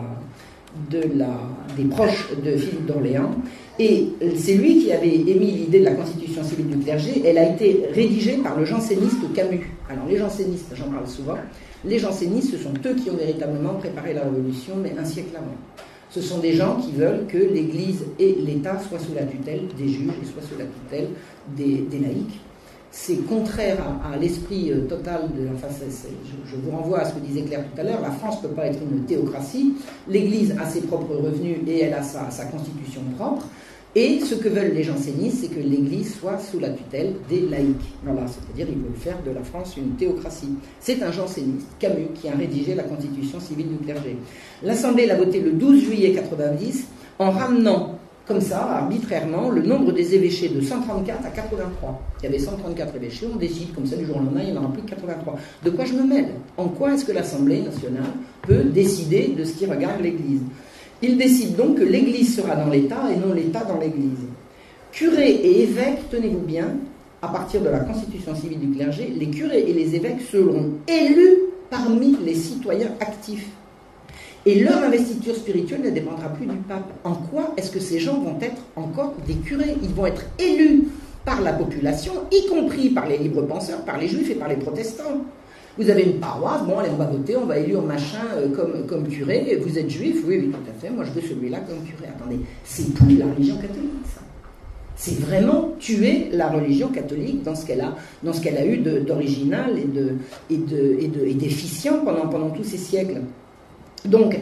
de 0.90 1.00
la, 1.16 1.30
des 1.76 1.84
proches 1.84 2.28
de 2.44 2.56
Philippe 2.56 2.86
d'Orléans. 2.86 3.34
Et 3.78 4.08
c'est 4.36 4.54
lui 4.54 4.84
qui 4.84 4.92
avait 4.92 5.14
émis 5.14 5.52
l'idée 5.52 5.80
de 5.80 5.84
la 5.84 5.94
constitution 5.94 6.44
civile 6.44 6.68
du 6.68 6.78
clergé. 6.78 7.22
Elle 7.24 7.38
a 7.38 7.48
été 7.48 7.84
rédigée 7.92 8.38
par 8.38 8.58
le 8.58 8.64
janséniste 8.64 9.32
Camus. 9.34 9.70
Alors 9.88 10.06
les 10.08 10.18
jansénistes, 10.18 10.72
j'en 10.74 10.90
parle 10.90 11.08
souvent, 11.08 11.36
les 11.84 11.98
jansénistes, 11.98 12.52
ce 12.52 12.58
sont 12.58 12.74
eux 12.86 12.94
qui 12.94 13.10
ont 13.10 13.16
véritablement 13.16 13.74
préparé 13.74 14.14
la 14.14 14.22
révolution, 14.22 14.74
mais 14.80 14.94
un 14.98 15.04
siècle 15.04 15.34
avant. 15.34 15.56
Ce 16.10 16.20
sont 16.20 16.38
des 16.38 16.52
gens 16.52 16.76
qui 16.76 16.92
veulent 16.92 17.26
que 17.26 17.38
l'Église 17.38 18.04
et 18.18 18.36
l'État 18.44 18.78
soient 18.78 18.98
sous 18.98 19.14
la 19.14 19.24
tutelle 19.24 19.62
des 19.78 19.88
juges 19.88 20.12
et 20.22 20.26
soient 20.26 20.42
sous 20.42 20.58
la 20.58 20.66
tutelle 20.66 21.08
des, 21.56 21.86
laïcs. 21.98 22.38
C'est 22.94 23.26
contraire 23.26 23.78
à, 24.04 24.16
l'esprit 24.18 24.70
euh, 24.70 24.82
total 24.82 25.22
de. 25.36 25.48
Enfin, 25.54 25.68
je, 26.46 26.56
vous 26.56 26.70
renvoie 26.70 27.00
à 27.00 27.04
ce 27.06 27.14
que 27.14 27.20
disait 27.20 27.42
Claire 27.42 27.64
tout 27.74 27.80
à 27.80 27.84
l'heure. 27.84 28.00
La 28.02 28.10
France 28.10 28.42
ne 28.42 28.48
peut 28.48 28.54
pas 28.54 28.66
être 28.66 28.80
une 28.82 29.04
théocratie. 29.04 29.74
L'Église 30.06 30.54
a 30.60 30.68
ses 30.68 30.82
propres 30.82 31.16
revenus 31.16 31.56
et 31.66 31.80
elle 31.84 31.94
a 31.94 32.02
sa 32.02 32.44
constitution 32.44 33.00
propre. 33.16 33.46
Et 33.94 34.20
ce 34.20 34.34
que 34.34 34.48
veulent 34.48 34.72
les 34.72 34.84
jansénistes, 34.84 35.42
c'est 35.42 35.54
que 35.54 35.60
l'Église 35.60 36.14
soit 36.18 36.38
sous 36.38 36.58
la 36.58 36.70
tutelle 36.70 37.14
des 37.28 37.40
laïcs. 37.40 37.76
Voilà, 38.02 38.26
c'est-à-dire 38.26 38.66
ils 38.70 38.82
veulent 38.82 38.98
faire 38.98 39.22
de 39.22 39.30
la 39.30 39.42
France 39.42 39.76
une 39.76 39.96
théocratie. 39.96 40.54
C'est 40.80 41.02
un 41.02 41.12
janséniste, 41.12 41.66
Camus, 41.78 42.08
qui 42.14 42.28
a 42.28 42.32
rédigé 42.34 42.74
la 42.74 42.84
constitution 42.84 43.38
civile 43.38 43.68
du 43.68 43.76
clergé. 43.84 44.16
L'Assemblée 44.62 45.04
l'a 45.04 45.16
voté 45.16 45.40
le 45.40 45.52
12 45.52 45.84
juillet 45.84 46.12
90 46.12 46.86
en 47.18 47.30
ramenant 47.30 47.91
comme 48.26 48.40
ça, 48.40 48.62
arbitrairement, 48.62 49.50
le 49.50 49.62
nombre 49.62 49.92
des 49.92 50.14
évêchés 50.14 50.48
de 50.48 50.60
134 50.60 51.26
à 51.26 51.30
83. 51.30 52.02
Il 52.20 52.24
y 52.24 52.28
avait 52.28 52.38
134 52.38 52.96
évêchés, 52.96 53.26
on 53.32 53.36
décide 53.36 53.74
comme 53.74 53.86
ça 53.86 53.96
du 53.96 54.06
jour 54.06 54.16
au 54.16 54.20
lendemain, 54.20 54.42
il 54.46 54.52
n'y 54.52 54.58
en 54.58 54.62
aura 54.62 54.72
plus 54.72 54.82
que 54.82 54.90
83. 54.90 55.38
De 55.64 55.70
quoi 55.70 55.84
je 55.84 55.94
me 55.94 56.04
mêle? 56.04 56.28
En 56.56 56.68
quoi 56.68 56.94
est-ce 56.94 57.04
que 57.04 57.12
l'Assemblée 57.12 57.60
nationale 57.60 58.04
peut 58.42 58.64
décider 58.64 59.34
de 59.36 59.44
ce 59.44 59.54
qui 59.54 59.66
regarde 59.66 60.00
l'Église? 60.00 60.42
Il 61.02 61.18
décide 61.18 61.56
donc 61.56 61.78
que 61.78 61.84
l'Église 61.84 62.36
sera 62.36 62.54
dans 62.54 62.68
l'État 62.68 63.10
et 63.12 63.16
non 63.16 63.34
l'État 63.34 63.64
dans 63.64 63.78
l'Église. 63.78 64.20
Curés 64.92 65.32
et 65.32 65.62
évêques, 65.62 66.08
tenez-vous 66.10 66.46
bien, 66.46 66.68
à 67.22 67.28
partir 67.28 67.60
de 67.60 67.68
la 67.68 67.80
constitution 67.80 68.36
civile 68.36 68.60
du 68.60 68.70
clergé, 68.76 69.12
les 69.16 69.28
curés 69.28 69.64
et 69.66 69.72
les 69.72 69.96
évêques 69.96 70.20
seront 70.30 70.70
élus 70.86 71.38
parmi 71.70 72.16
les 72.24 72.34
citoyens 72.34 72.90
actifs. 73.00 73.48
Et 74.44 74.60
leur 74.60 74.82
investiture 74.82 75.36
spirituelle 75.36 75.82
ne 75.82 75.90
dépendra 75.90 76.28
plus 76.28 76.46
du 76.46 76.56
pape. 76.56 76.92
En 77.04 77.14
quoi 77.14 77.54
est-ce 77.56 77.70
que 77.70 77.78
ces 77.78 78.00
gens 78.00 78.18
vont 78.18 78.38
être 78.40 78.60
encore 78.74 79.14
des 79.26 79.34
curés? 79.34 79.76
Ils 79.82 79.90
vont 79.90 80.06
être 80.06 80.24
élus 80.38 80.88
par 81.24 81.40
la 81.40 81.52
population, 81.52 82.12
y 82.32 82.46
compris 82.48 82.90
par 82.90 83.06
les 83.08 83.18
libres 83.18 83.42
penseurs, 83.42 83.82
par 83.84 83.98
les 83.98 84.08
juifs 84.08 84.30
et 84.30 84.34
par 84.34 84.48
les 84.48 84.56
protestants. 84.56 85.24
Vous 85.78 85.88
avez 85.88 86.02
une 86.02 86.18
paroisse, 86.18 86.62
bon, 86.64 86.78
allez, 86.80 86.90
on 86.92 86.96
va 86.96 87.06
voter, 87.06 87.36
on 87.36 87.46
va 87.46 87.58
élire 87.58 87.80
machin 87.80 88.26
euh, 88.36 88.48
comme, 88.48 88.84
comme 88.86 89.08
curé. 89.08 89.58
Vous 89.64 89.78
êtes 89.78 89.88
juif? 89.88 90.24
Oui, 90.26 90.38
oui, 90.40 90.50
tout 90.50 90.70
à 90.70 90.74
fait. 90.78 90.92
Moi, 90.92 91.04
je 91.04 91.12
veux 91.12 91.26
celui-là 91.26 91.60
comme 91.60 91.78
curé. 91.84 92.08
Attendez, 92.08 92.40
c'est 92.64 92.92
plus 92.92 93.16
la 93.16 93.26
religion 93.26 93.56
catholique, 93.56 93.90
ça. 94.12 94.20
C'est 94.96 95.18
vraiment 95.20 95.70
tuer 95.78 96.28
la 96.32 96.48
religion 96.48 96.88
catholique 96.88 97.42
dans 97.42 97.54
ce 97.54 97.64
qu'elle 97.64 97.80
a, 97.80 97.96
dans 98.22 98.32
ce 98.32 98.40
qu'elle 98.40 98.58
a 98.58 98.66
eu 98.66 98.78
d'original 98.78 99.78
et 99.78 99.84
de, 99.84 100.16
et 100.50 100.58
de, 100.58 100.96
et 101.00 101.08
de, 101.08 101.26
et 101.26 101.34
d'efficient 101.34 102.04
pendant, 102.04 102.28
pendant 102.28 102.50
tous 102.50 102.64
ces 102.64 102.76
siècles. 102.76 103.22
Donc, 104.04 104.36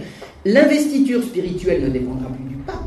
l'investiture 0.45 1.23
spirituelle 1.23 1.83
ne 1.83 1.89
dépendra 1.89 2.29
plus 2.29 2.45
du 2.45 2.57
pape, 2.57 2.85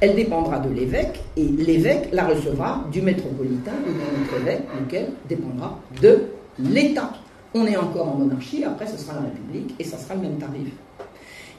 elle 0.00 0.14
dépendra 0.14 0.58
de 0.58 0.74
l'évêque, 0.74 1.22
et 1.36 1.44
l'évêque 1.44 2.08
la 2.12 2.26
recevra 2.26 2.84
du 2.92 3.00
métropolitain 3.00 3.72
ou 3.86 3.92
d'un 3.92 4.22
autre 4.22 4.42
évêque, 4.42 4.62
lequel 4.80 5.08
dépendra 5.28 5.80
de 6.02 6.24
l'État. 6.58 7.12
On 7.54 7.64
est 7.66 7.76
encore 7.76 8.08
en 8.08 8.16
monarchie, 8.16 8.64
après 8.64 8.86
ce 8.86 8.98
sera 8.98 9.14
la 9.14 9.22
République 9.22 9.74
et 9.78 9.84
ça 9.84 9.96
sera 9.96 10.14
le 10.14 10.22
même 10.22 10.36
tarif. 10.36 10.68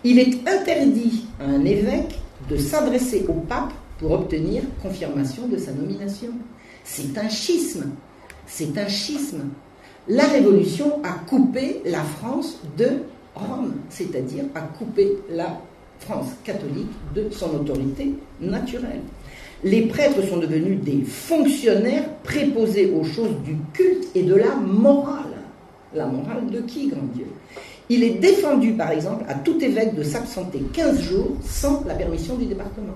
Il 0.04 0.20
est 0.20 0.48
interdit 0.48 1.26
à 1.40 1.46
un 1.46 1.66
évêque 1.66 2.20
de 2.50 2.58
s'adresser 2.58 3.26
au 3.28 3.34
pape 3.34 3.74
pour 3.98 4.12
obtenir 4.12 4.62
confirmation 4.84 5.48
de 5.48 5.58
sa 5.58 5.72
nomination. 5.72 6.30
C'est 6.84 7.18
un 7.18 7.30
schisme. 7.30 7.90
C'est 8.46 8.78
un 8.78 8.88
schisme. 8.88 9.46
La 10.08 10.26
Révolution 10.26 11.00
a 11.04 11.14
coupé 11.28 11.82
la 11.86 12.02
France 12.02 12.60
de 12.78 13.00
Rome, 13.38 13.74
c'est-à-dire 13.90 14.46
a 14.56 14.62
coupé 14.62 15.18
la 15.30 15.60
France 16.00 16.30
catholique 16.44 16.92
de 17.16 17.30
son 17.32 17.56
autorité 17.56 18.14
naturelle. 18.42 19.02
Les 19.64 19.84
prêtres 19.84 20.22
sont 20.28 20.38
devenus 20.38 20.80
des 20.82 21.02
fonctionnaires 21.04 22.08
préposés 22.24 22.94
aux 22.94 23.04
choses 23.04 23.36
du 23.44 23.58
culte 23.74 24.08
et 24.14 24.24
de 24.24 24.36
la 24.36 24.56
morale. 24.56 25.24
La 25.96 26.06
morale 26.06 26.48
de 26.52 26.62
qui, 26.62 26.90
grand 26.90 27.08
Dieu? 27.16 27.26
Il 27.90 28.04
est 28.04 28.16
défendu, 28.16 28.74
par 28.74 28.92
exemple, 28.92 29.24
à 29.28 29.34
tout 29.34 29.64
évêque 29.64 29.96
de 29.96 30.04
s'absenter 30.04 30.62
15 30.74 31.02
jours 31.02 31.32
sans 31.42 31.84
la 31.88 31.96
permission 31.96 32.36
du 32.36 32.46
département. 32.46 32.94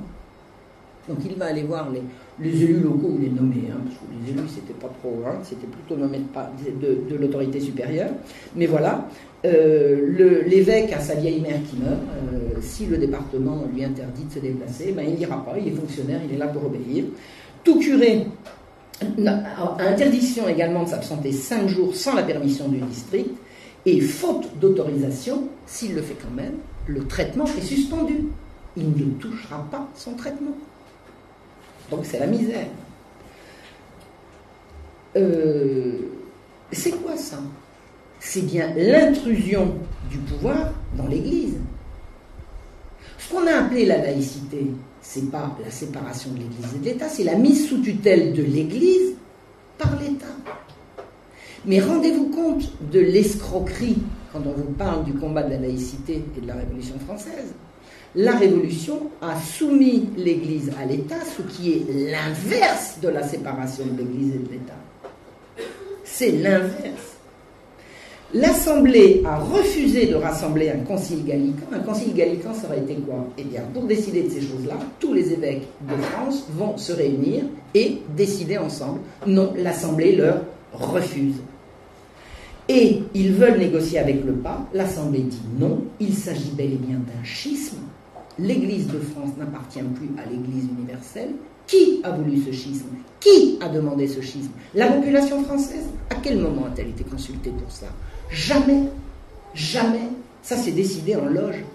Donc 1.07 1.17
il 1.25 1.35
va 1.35 1.45
aller 1.45 1.63
voir 1.63 1.89
les, 1.89 2.63
élus 2.63 2.81
locaux, 2.81 3.13
il 3.17 3.23
les 3.23 3.29
nommé, 3.29 3.63
hein, 3.71 3.77
parce 3.83 3.95
que 3.95 4.05
les 4.23 4.31
élus, 4.31 4.47
c'était 4.49 4.73
pas 4.73 4.91
trop, 5.01 5.23
hein, 5.25 5.39
c'était 5.43 5.65
plutôt 5.65 5.95
nommé 5.95 6.19
de, 6.19 7.09
de, 7.09 7.15
l'autorité 7.15 7.59
supérieure. 7.59 8.11
Mais 8.55 8.67
voilà, 8.67 9.07
euh, 9.45 10.43
l'évêque 10.47 10.93
a 10.93 10.99
sa 10.99 11.15
vieille 11.15 11.41
mère 11.41 11.59
qui 11.69 11.77
meurt. 11.77 11.93
Euh, 11.93 12.59
si 12.61 12.85
le 12.85 12.97
département 12.97 13.63
lui 13.73 13.83
interdit 13.83 14.25
de 14.25 14.31
se 14.31 14.39
déplacer, 14.39 14.91
ben, 14.91 15.05
il 15.07 15.15
n'ira 15.15 15.43
pas, 15.43 15.57
il 15.57 15.67
est 15.67 15.75
fonctionnaire, 15.75 16.21
il 16.27 16.35
est 16.35 16.37
là 16.37 16.47
pour 16.47 16.65
obéir. 16.65 17.05
Tout 17.63 17.79
curé 17.79 18.27
interdiction 19.79 20.47
également 20.47 20.83
de 20.83 20.89
s'absenter 20.89 21.31
5 21.31 21.67
jours 21.67 21.95
sans 21.95 22.13
la 22.13 22.21
permission 22.21 22.67
du 22.67 22.77
district, 22.81 23.31
et 23.85 23.99
faute 23.99 24.59
d'autorisation, 24.59 25.47
s'il 25.65 25.95
le 25.95 26.01
fait 26.01 26.15
quand 26.21 26.35
même, 26.35 26.53
le 26.87 27.05
traitement 27.07 27.45
est 27.45 27.65
suspendu. 27.65 28.27
Il 28.77 28.89
ne 28.91 29.11
touchera 29.19 29.65
pas 29.71 29.87
son 29.95 30.13
traitement. 30.13 30.55
Donc 31.89 32.01
c'est 32.03 32.19
la 32.19 32.27
misère. 32.27 32.67
Euh, 35.17 35.97
c'est 36.71 36.91
quoi 36.91 37.17
ça? 37.17 37.39
C'est 38.23 38.45
bien 38.45 38.71
l'intrusion 38.77 39.73
du 40.09 40.19
pouvoir 40.19 40.71
dans 40.95 41.07
l'Église. 41.07 41.55
Ce 43.17 43.33
qu'on 43.33 43.47
a 43.47 43.63
appelé 43.65 43.85
la 43.85 43.97
laïcité, 43.97 44.67
c'est 45.01 45.31
pas 45.31 45.57
la 45.61 45.71
séparation 45.71 46.31
de 46.31 46.37
l'Église 46.37 46.75
et 46.75 46.79
de 46.79 46.85
l'État, 46.85 47.09
c'est 47.09 47.23
la 47.23 47.35
mise 47.35 47.67
sous 47.67 47.79
tutelle 47.79 48.33
de 48.33 48.43
l'Église 48.43 49.15
par 49.79 49.99
l'État. 49.99 50.27
Mais 51.65 51.79
rendez-vous 51.79 52.29
compte 52.29 52.71
de 52.91 52.99
l'escroquerie 52.99 53.97
quand 54.31 54.41
on 54.45 54.53
vous 54.53 54.71
parle 54.77 55.03
du 55.03 55.13
combat 55.13 55.41
de 55.41 55.49
la 55.49 55.59
laïcité 55.59 56.23
et 56.37 56.41
de 56.41 56.47
la 56.47 56.53
Révolution 56.53 56.99
française. 56.99 57.53
La 58.13 58.37
Révolution 58.37 59.09
a 59.21 59.35
soumis 59.39 60.09
l'Église 60.15 60.71
à 60.79 60.85
l'État, 60.85 61.19
ce 61.25 61.41
qui 61.41 61.71
est 61.71 62.11
l'inverse 62.11 62.99
de 63.01 63.09
la 63.09 63.27
séparation 63.27 63.85
de 63.85 63.97
l'Église 63.97 64.35
et 64.35 64.39
de 64.39 64.51
l'État. 64.51 65.65
C'est 66.03 66.31
l'inverse. 66.31 67.10
L'Assemblée 68.33 69.21
a 69.25 69.39
refusé 69.39 70.05
de 70.05 70.15
rassembler 70.15 70.69
un 70.69 70.79
concile 70.85 71.25
gallican. 71.25 71.65
Un 71.73 71.79
concile 71.79 72.13
gallican, 72.13 72.53
ça 72.53 72.67
aurait 72.67 72.79
été 72.79 72.95
quoi? 72.95 73.27
Eh 73.37 73.43
bien, 73.43 73.63
pour 73.73 73.83
décider 73.83 74.23
de 74.23 74.29
ces 74.29 74.39
choses-là, 74.39 74.75
tous 75.01 75.13
les 75.13 75.33
évêques 75.33 75.67
de 75.81 76.01
France 76.01 76.45
vont 76.57 76.77
se 76.77 76.93
réunir 76.93 77.43
et 77.75 77.97
décider 78.15 78.57
ensemble. 78.57 79.01
Non, 79.27 79.53
l'Assemblée 79.57 80.15
leur 80.15 80.43
refuse. 80.71 81.35
Et 82.69 83.03
ils 83.13 83.33
veulent 83.33 83.59
négocier 83.59 83.99
avec 83.99 84.23
le 84.23 84.31
pape. 84.31 84.69
L'Assemblée 84.73 85.23
dit 85.23 85.41
non. 85.59 85.81
Il 85.99 86.13
s'agit 86.13 86.51
bel 86.51 86.71
et 86.71 86.77
bien 86.77 86.99
d'un 86.99 87.23
schisme. 87.25 87.79
L'Église 88.39 88.87
de 88.87 88.99
France 88.99 89.31
n'appartient 89.37 89.83
plus 89.95 90.09
à 90.17 90.29
l'Église 90.29 90.69
universelle. 90.77 91.31
Qui 91.67 91.99
a 92.03 92.11
voulu 92.11 92.41
ce 92.41 92.51
schisme? 92.51 92.87
Qui 93.19 93.57
a 93.61 93.67
demandé 93.67 94.07
ce 94.07 94.21
schisme? 94.21 94.51
La 94.73 94.87
population 94.87 95.43
française? 95.43 95.85
À 96.09 96.15
quel 96.23 96.39
moment 96.39 96.65
a-t-elle 96.67 96.89
été 96.89 97.03
consultée 97.03 97.51
pour 97.51 97.71
ça? 97.71 97.87
Jamais, 98.31 98.83
jamais, 99.53 100.07
ça 100.41 100.55
s'est 100.55 100.71
décidé 100.71 101.17
en 101.17 101.25
loge. 101.25 101.65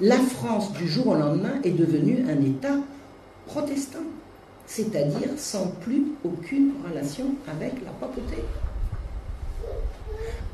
La 0.00 0.16
France, 0.16 0.72
du 0.72 0.88
jour 0.88 1.08
au 1.08 1.14
lendemain, 1.14 1.60
est 1.64 1.70
devenue 1.70 2.24
un 2.26 2.42
État 2.42 2.76
protestant, 3.46 3.98
c'est-à-dire 4.66 5.28
sans 5.36 5.66
plus 5.82 6.04
aucune 6.24 6.72
relation 6.88 7.26
avec 7.46 7.74
la 7.84 7.90
papauté. 8.00 8.42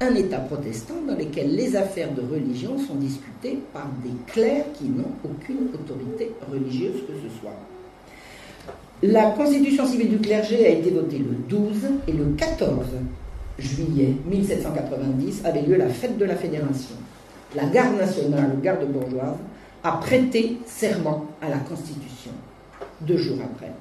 Un 0.00 0.14
État 0.16 0.38
protestant 0.38 0.94
dans 1.06 1.14
lequel 1.14 1.54
les 1.54 1.76
affaires 1.76 2.12
de 2.12 2.22
religion 2.22 2.76
sont 2.76 2.96
discutées 2.96 3.60
par 3.72 3.88
des 4.02 4.32
clercs 4.32 4.72
qui 4.74 4.86
n'ont 4.86 5.12
aucune 5.24 5.68
autorité 5.72 6.32
religieuse 6.50 7.02
que 7.06 7.12
ce 7.12 7.40
soit. 7.40 7.54
La 9.04 9.30
constitution 9.30 9.86
civile 9.86 10.10
du 10.10 10.18
clergé 10.18 10.66
a 10.66 10.70
été 10.70 10.90
votée 10.90 11.18
le 11.18 11.36
12 11.48 11.76
et 12.08 12.12
le 12.12 12.24
14 12.36 12.86
juillet 13.58 14.14
1790 14.26 15.42
avait 15.44 15.62
lieu 15.62 15.76
la 15.76 15.88
fête 15.88 16.18
de 16.18 16.24
la 16.24 16.36
Fédération. 16.36 16.96
La 17.54 17.66
garde 17.66 17.96
nationale, 17.96 18.56
garde 18.62 18.84
bourgeoise, 18.90 19.36
a 19.82 19.92
prêté 19.92 20.58
serment 20.66 21.26
à 21.40 21.48
la 21.48 21.58
Constitution 21.58 22.32
deux 23.00 23.16
jours 23.18 23.38
après. 23.44 23.72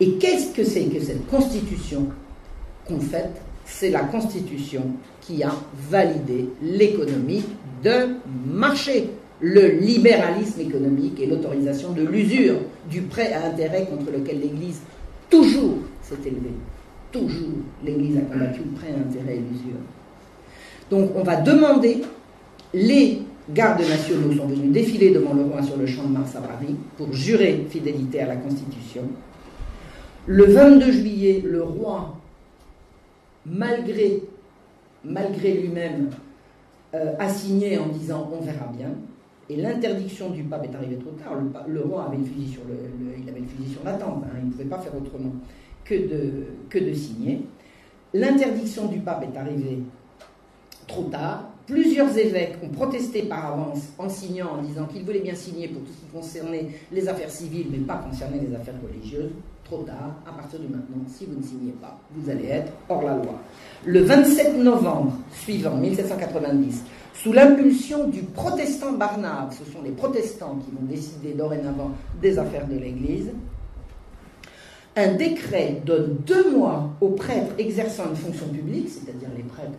Et 0.00 0.14
qu'est-ce 0.14 0.52
que 0.52 0.64
c'est 0.64 0.84
que 0.84 1.00
cette 1.00 1.26
Constitution 1.26 2.08
qu'on 2.86 3.00
fête? 3.00 3.40
C'est 3.64 3.90
la 3.90 4.00
Constitution 4.00 4.82
qui 5.20 5.42
a 5.42 5.52
validé 5.88 6.48
l'économie 6.62 7.44
de 7.82 8.16
marché, 8.46 9.10
le 9.40 9.68
libéralisme 9.68 10.60
économique 10.60 11.20
et 11.20 11.26
l'autorisation 11.26 11.92
de 11.92 12.02
l'usure, 12.02 12.56
du 12.90 13.02
prêt 13.02 13.32
à 13.32 13.46
intérêt 13.46 13.86
contre 13.86 14.10
lequel 14.12 14.40
l'Église 14.40 14.80
toujours 15.30 15.78
s'est 16.02 16.16
élevée 16.26 16.54
toujours 17.12 17.58
l'Église 17.84 18.16
a 18.16 18.22
combattu 18.22 18.60
le 18.64 18.70
prêt 18.70 18.88
à 18.92 18.98
intérêt 18.98 19.36
et 19.36 19.40
l'usure. 19.40 19.78
Donc 20.90 21.10
on 21.14 21.22
va 21.22 21.36
demander 21.36 22.02
les 22.74 23.22
gardes 23.50 23.80
nationaux 23.80 24.32
sont 24.32 24.46
venus 24.46 24.72
défiler 24.72 25.10
devant 25.10 25.34
le 25.34 25.42
roi 25.42 25.62
sur 25.62 25.76
le 25.76 25.86
champ 25.86 26.04
de 26.04 26.12
Mars 26.12 26.34
à 26.36 26.40
Paris 26.40 26.74
pour 26.96 27.12
jurer 27.12 27.66
fidélité 27.68 28.20
à 28.20 28.26
la 28.26 28.36
Constitution. 28.36 29.02
Le 30.26 30.44
22 30.44 30.92
juillet, 30.92 31.42
le 31.44 31.62
roi, 31.62 32.16
malgré, 33.44 34.22
lui-même, 35.04 36.10
euh, 36.94 37.14
a 37.18 37.28
signé 37.28 37.78
en 37.78 37.88
disant 37.88 38.30
on 38.32 38.44
verra 38.44 38.66
bien. 38.76 38.90
Et 39.50 39.56
l'interdiction 39.56 40.30
du 40.30 40.44
pape 40.44 40.64
est 40.64 40.74
arrivée 40.74 40.96
trop 40.96 41.10
tard. 41.10 41.36
Le, 41.66 41.80
roi 41.80 42.06
avait 42.06 42.18
le 42.18 42.24
fusil 42.24 42.52
sur, 42.52 42.62
le, 42.68 42.76
il 43.20 43.28
avait 43.28 43.40
le 43.40 43.46
fusil 43.46 43.72
sur 43.72 43.84
la 43.84 43.94
tempe. 43.94 44.24
Hein. 44.24 44.36
il 44.40 44.46
ne 44.46 44.52
pouvait 44.52 44.64
pas 44.64 44.78
faire 44.78 44.96
autrement 44.96 45.32
que 45.84 45.94
de, 45.94 46.32
que 46.68 46.78
de 46.78 46.92
signer. 46.94 47.46
L'interdiction 48.14 48.86
du 48.86 48.98
pape 48.98 49.24
est 49.24 49.38
arrivée 49.38 49.78
trop 50.86 51.04
tard. 51.04 51.48
Plusieurs 51.66 52.16
évêques 52.18 52.56
ont 52.62 52.68
protesté 52.68 53.22
par 53.22 53.54
avance 53.54 53.78
en 53.96 54.08
signant, 54.08 54.58
en 54.58 54.62
disant 54.62 54.86
qu'ils 54.86 55.04
voulaient 55.04 55.20
bien 55.20 55.34
signer 55.34 55.68
pour 55.68 55.82
tout 55.82 55.92
ce 55.92 56.00
qui 56.00 56.12
concernait 56.12 56.66
les 56.90 57.08
affaires 57.08 57.30
civiles, 57.30 57.68
mais 57.70 57.78
pas 57.78 57.98
concerner 57.98 58.40
les 58.40 58.54
affaires 58.54 58.74
religieuses. 58.82 59.30
Trop 59.64 59.84
tard, 59.84 60.16
à 60.26 60.32
partir 60.32 60.58
de 60.58 60.64
maintenant, 60.64 61.02
si 61.06 61.24
vous 61.24 61.38
ne 61.38 61.42
signez 61.42 61.72
pas, 61.80 61.98
vous 62.10 62.28
allez 62.28 62.46
être 62.46 62.72
hors 62.88 63.02
la 63.02 63.14
loi. 63.14 63.40
Le 63.86 64.02
27 64.02 64.58
novembre 64.58 65.12
suivant, 65.32 65.76
1790, 65.76 66.82
sous 67.14 67.32
l'impulsion 67.32 68.08
du 68.08 68.22
protestant 68.22 68.92
Barnave, 68.92 69.56
ce 69.56 69.70
sont 69.70 69.82
les 69.82 69.92
protestants 69.92 70.56
qui 70.56 70.72
vont 70.72 70.84
décider 70.86 71.32
dorénavant 71.32 71.92
des 72.20 72.38
affaires 72.38 72.66
de 72.66 72.74
l'Église, 72.74 73.30
un 74.96 75.14
décret 75.14 75.80
donne 75.84 76.18
deux 76.26 76.50
mois 76.56 76.90
aux 77.00 77.10
prêtres 77.10 77.54
exerçant 77.58 78.10
une 78.10 78.16
fonction 78.16 78.48
publique, 78.48 78.88
c'est-à-dire 78.88 79.28
les 79.36 79.42
prêtres 79.42 79.78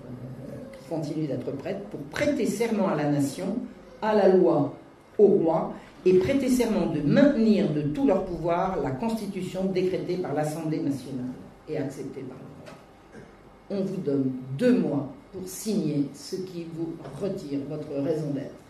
continue 0.90 1.28
d'être 1.28 1.52
prête 1.58 1.84
pour 1.90 2.00
prêter 2.02 2.46
serment 2.46 2.88
à 2.88 2.96
la 2.96 3.10
nation, 3.10 3.58
à 4.02 4.14
la 4.16 4.30
loi, 4.30 4.74
au 5.18 5.26
roi, 5.26 5.74
et 6.06 6.14
prêter 6.16 6.50
serment 6.50 6.88
de 6.88 7.02
maintenir 7.02 7.72
de 7.72 7.82
tout 7.82 8.06
leur 8.06 8.26
pouvoir 8.26 8.80
la 8.82 8.92
constitution 8.92 9.66
décrétée 9.66 10.18
par 10.18 10.34
l'Assemblée 10.34 10.80
nationale 10.80 11.32
et 11.70 11.78
acceptée 11.78 12.22
par 12.22 12.38
le 12.38 12.44
roi. 12.66 13.82
On 13.82 13.86
vous 13.86 14.02
donne 14.02 14.32
deux 14.58 14.78
mois 14.78 15.08
pour 15.32 15.48
signer 15.48 16.10
ce 16.14 16.36
qui 16.36 16.68
vous 16.76 16.94
retire 17.22 17.60
votre 17.70 17.92
raison 18.04 18.32
d'être. 18.32 18.63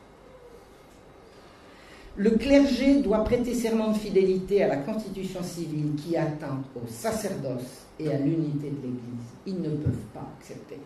Le 2.16 2.30
clergé 2.30 3.02
doit 3.02 3.24
prêter 3.24 3.56
serment 3.56 3.92
de 3.92 3.98
fidélité 3.98 4.62
à 4.62 4.68
la 4.68 4.78
constitution 4.78 5.42
civile 5.42 5.96
qui 5.96 6.16
atteint 6.16 6.62
au 6.76 6.88
sacerdoce 6.88 7.88
et 8.00 8.08
à 8.08 8.20
l'unité 8.20 8.70
de 8.70 8.84
l'Église. 8.84 9.32
Ils 9.48 9.60
ne 9.60 9.70
peuvent 9.70 10.06
pas 10.14 10.32
accepter. 10.40 10.78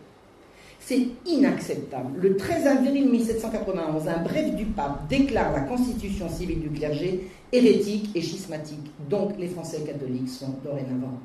C'est 0.80 1.06
inacceptable. 1.26 2.18
Le 2.22 2.38
13 2.38 2.68
avril 2.68 3.10
1791, 3.10 4.08
un 4.08 4.24
bref 4.24 4.56
du 4.56 4.68
pape 4.68 5.10
déclare 5.10 5.52
la 5.52 5.60
constitution 5.62 6.30
civile 6.30 6.62
du 6.62 6.70
clergé 6.70 7.30
hérétique 7.52 8.10
et 8.16 8.22
schismatique. 8.22 8.90
Donc 9.10 9.38
les 9.38 9.50
Français 9.50 9.82
catholiques 9.82 10.30
sont 10.30 10.56
dorénavant 10.64 11.20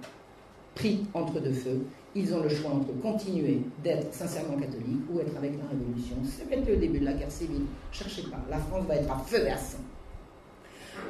pris 0.75 1.07
entre 1.15 1.39
deux 1.39 1.53
feux. 1.53 1.81
Ils 2.17 2.35
ont 2.35 2.43
le 2.43 2.49
choix 2.49 2.73
entre 2.73 2.93
continuer 3.01 3.61
d'être 3.85 4.13
sincèrement 4.13 4.57
catholiques 4.57 5.05
ou 5.13 5.21
être 5.21 5.37
avec 5.37 5.53
la 5.59 5.69
Révolution. 5.69 6.17
C'est 6.25 6.49
peut-être 6.49 6.69
le 6.69 6.77
début 6.77 6.99
de 6.99 7.05
la 7.05 7.13
guerre 7.13 7.31
civile. 7.31 7.67
Cherchez 7.93 8.23
pas. 8.23 8.45
La 8.51 8.59
France 8.59 8.85
va 8.89 8.97
être 8.97 9.13
à 9.13 9.19
feu 9.19 9.47
et 9.47 9.51
à 9.51 9.57
sang. 9.57 9.79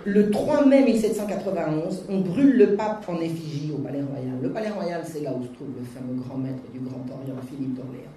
Le 0.04 0.30
3 0.30 0.66
mai 0.66 0.82
1791, 0.82 2.06
on 2.08 2.20
brûle 2.20 2.56
le 2.56 2.74
pape 2.74 3.04
en 3.08 3.20
effigie 3.20 3.70
au 3.72 3.78
Palais 3.78 4.02
Royal. 4.02 4.34
Le 4.42 4.50
Palais 4.50 4.70
Royal, 4.70 5.02
c'est 5.06 5.20
là 5.20 5.32
où 5.32 5.42
se 5.44 5.48
trouve 5.50 5.68
le 5.78 5.84
fameux 5.84 6.20
grand 6.20 6.38
maître 6.38 6.62
du 6.72 6.80
Grand 6.80 7.04
Orient, 7.08 7.40
Philippe 7.48 7.74
d'Orléans. 7.74 8.10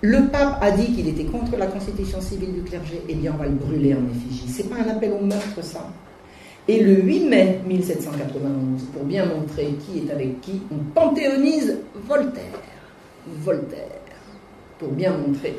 Le 0.00 0.30
pape 0.30 0.58
a 0.62 0.70
dit 0.70 0.94
qu'il 0.94 1.06
était 1.08 1.24
contre 1.24 1.56
la 1.58 1.66
constitution 1.66 2.20
civile 2.22 2.54
du 2.54 2.62
clergé, 2.62 3.02
eh 3.06 3.14
bien 3.14 3.32
on 3.34 3.38
va 3.38 3.46
le 3.46 3.54
brûler 3.54 3.94
en 3.94 4.04
effigie. 4.10 4.48
C'est 4.48 4.68
pas 4.68 4.76
un 4.76 4.88
appel 4.88 5.12
au 5.12 5.24
meurtre 5.24 5.62
ça. 5.62 5.86
Et 6.68 6.82
le 6.82 7.02
8 7.02 7.28
mai 7.28 7.60
1791, 7.66 8.84
pour 8.94 9.04
bien 9.04 9.26
montrer 9.26 9.74
qui 9.86 9.98
est 9.98 10.10
avec 10.10 10.40
qui, 10.40 10.62
on 10.72 10.78
panthéonise 10.94 11.80
Voltaire. 12.08 12.60
Voltaire. 13.26 13.80
Pour 14.78 14.88
bien 14.88 15.16
montrer 15.16 15.54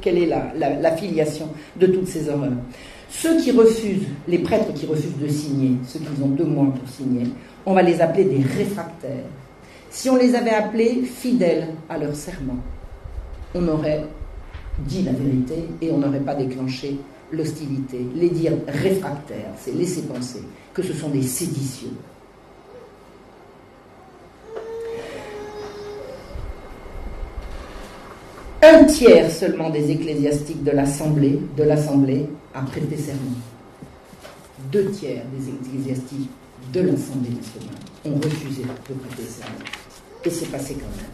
quelle 0.00 0.18
est 0.18 0.26
la, 0.26 0.52
la 0.54 0.96
filiation 0.96 1.48
de 1.76 1.86
toutes 1.86 2.08
ces 2.08 2.28
horreurs. 2.30 2.52
Ceux 3.10 3.40
qui 3.40 3.52
refusent, 3.52 4.06
les 4.26 4.38
prêtres 4.38 4.72
qui 4.74 4.86
refusent 4.86 5.16
de 5.20 5.28
signer, 5.28 5.72
ceux 5.86 5.98
qui 5.98 6.22
ont 6.22 6.28
deux 6.28 6.44
mois 6.44 6.66
pour 6.66 6.88
signer, 6.88 7.24
on 7.64 7.74
va 7.74 7.82
les 7.82 8.00
appeler 8.00 8.24
des 8.24 8.42
réfractaires. 8.42 9.24
Si 9.90 10.10
on 10.10 10.16
les 10.16 10.34
avait 10.34 10.50
appelés 10.50 11.02
fidèles 11.02 11.68
à 11.88 11.96
leur 11.96 12.14
serment, 12.14 12.58
on 13.54 13.66
aurait 13.68 14.04
dit 14.80 15.02
la 15.02 15.12
vérité 15.12 15.64
et 15.80 15.90
on 15.90 15.98
n'aurait 15.98 16.20
pas 16.20 16.34
déclenché 16.34 16.98
l'hostilité. 17.32 18.06
Les 18.14 18.28
dire 18.28 18.52
réfractaires, 18.68 19.52
c'est 19.58 19.74
laisser 19.74 20.02
penser 20.02 20.42
que 20.74 20.82
ce 20.82 20.92
sont 20.92 21.08
des 21.08 21.22
séditieux. 21.22 21.92
Un 28.62 28.84
tiers 28.84 29.30
seulement 29.30 29.70
des 29.70 29.90
ecclésiastiques 29.90 30.62
de 30.62 30.72
l'Assemblée, 30.72 31.38
de 31.56 31.62
l'Assemblée 31.62 32.26
a 32.58 32.62
prêté 32.62 32.96
serment. 32.96 33.36
Deux 34.72 34.90
tiers 34.90 35.22
des 35.36 35.48
ecclésiastiques 35.48 36.30
de 36.72 36.80
l'Assemblée 36.80 37.30
nationale 37.30 37.78
ont 38.04 38.16
refusé 38.16 38.62
de 38.62 38.94
prêter 38.94 39.22
serment. 39.22 39.64
Et 40.24 40.30
c'est 40.30 40.50
passé 40.50 40.74
quand 40.74 40.96
même. 40.96 41.10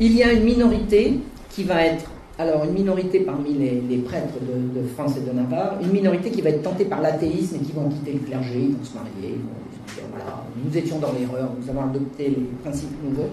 Il 0.00 0.14
y 0.14 0.22
a 0.22 0.32
une 0.32 0.44
minorité 0.44 1.18
qui 1.50 1.64
va 1.64 1.84
être, 1.84 2.04
alors 2.38 2.64
une 2.64 2.72
minorité 2.72 3.20
parmi 3.20 3.52
les, 3.54 3.98
prêtres 3.98 4.34
de, 4.40 4.86
France 4.94 5.14
et 5.16 5.28
de 5.28 5.34
Navarre, 5.34 5.78
une 5.82 5.90
minorité 5.90 6.30
qui 6.30 6.40
va 6.40 6.50
être 6.50 6.62
tentée 6.62 6.84
par 6.84 7.02
l'athéisme 7.02 7.56
et 7.56 7.58
qui 7.58 7.72
vont 7.72 7.88
quitter 7.88 8.12
le 8.12 8.20
clergé, 8.20 8.60
ils 8.60 8.76
vont 8.76 8.84
se 8.84 8.94
marier, 8.94 9.10
ils 9.22 9.42
vont 9.42 9.94
dire 9.94 10.04
voilà, 10.10 10.44
nous 10.64 10.76
étions 10.76 10.98
dans 10.98 11.12
l'erreur, 11.12 11.50
nous 11.60 11.68
avons 11.68 11.82
adopté 11.82 12.28
les 12.28 12.46
principes 12.62 13.02
nouveaux, 13.02 13.30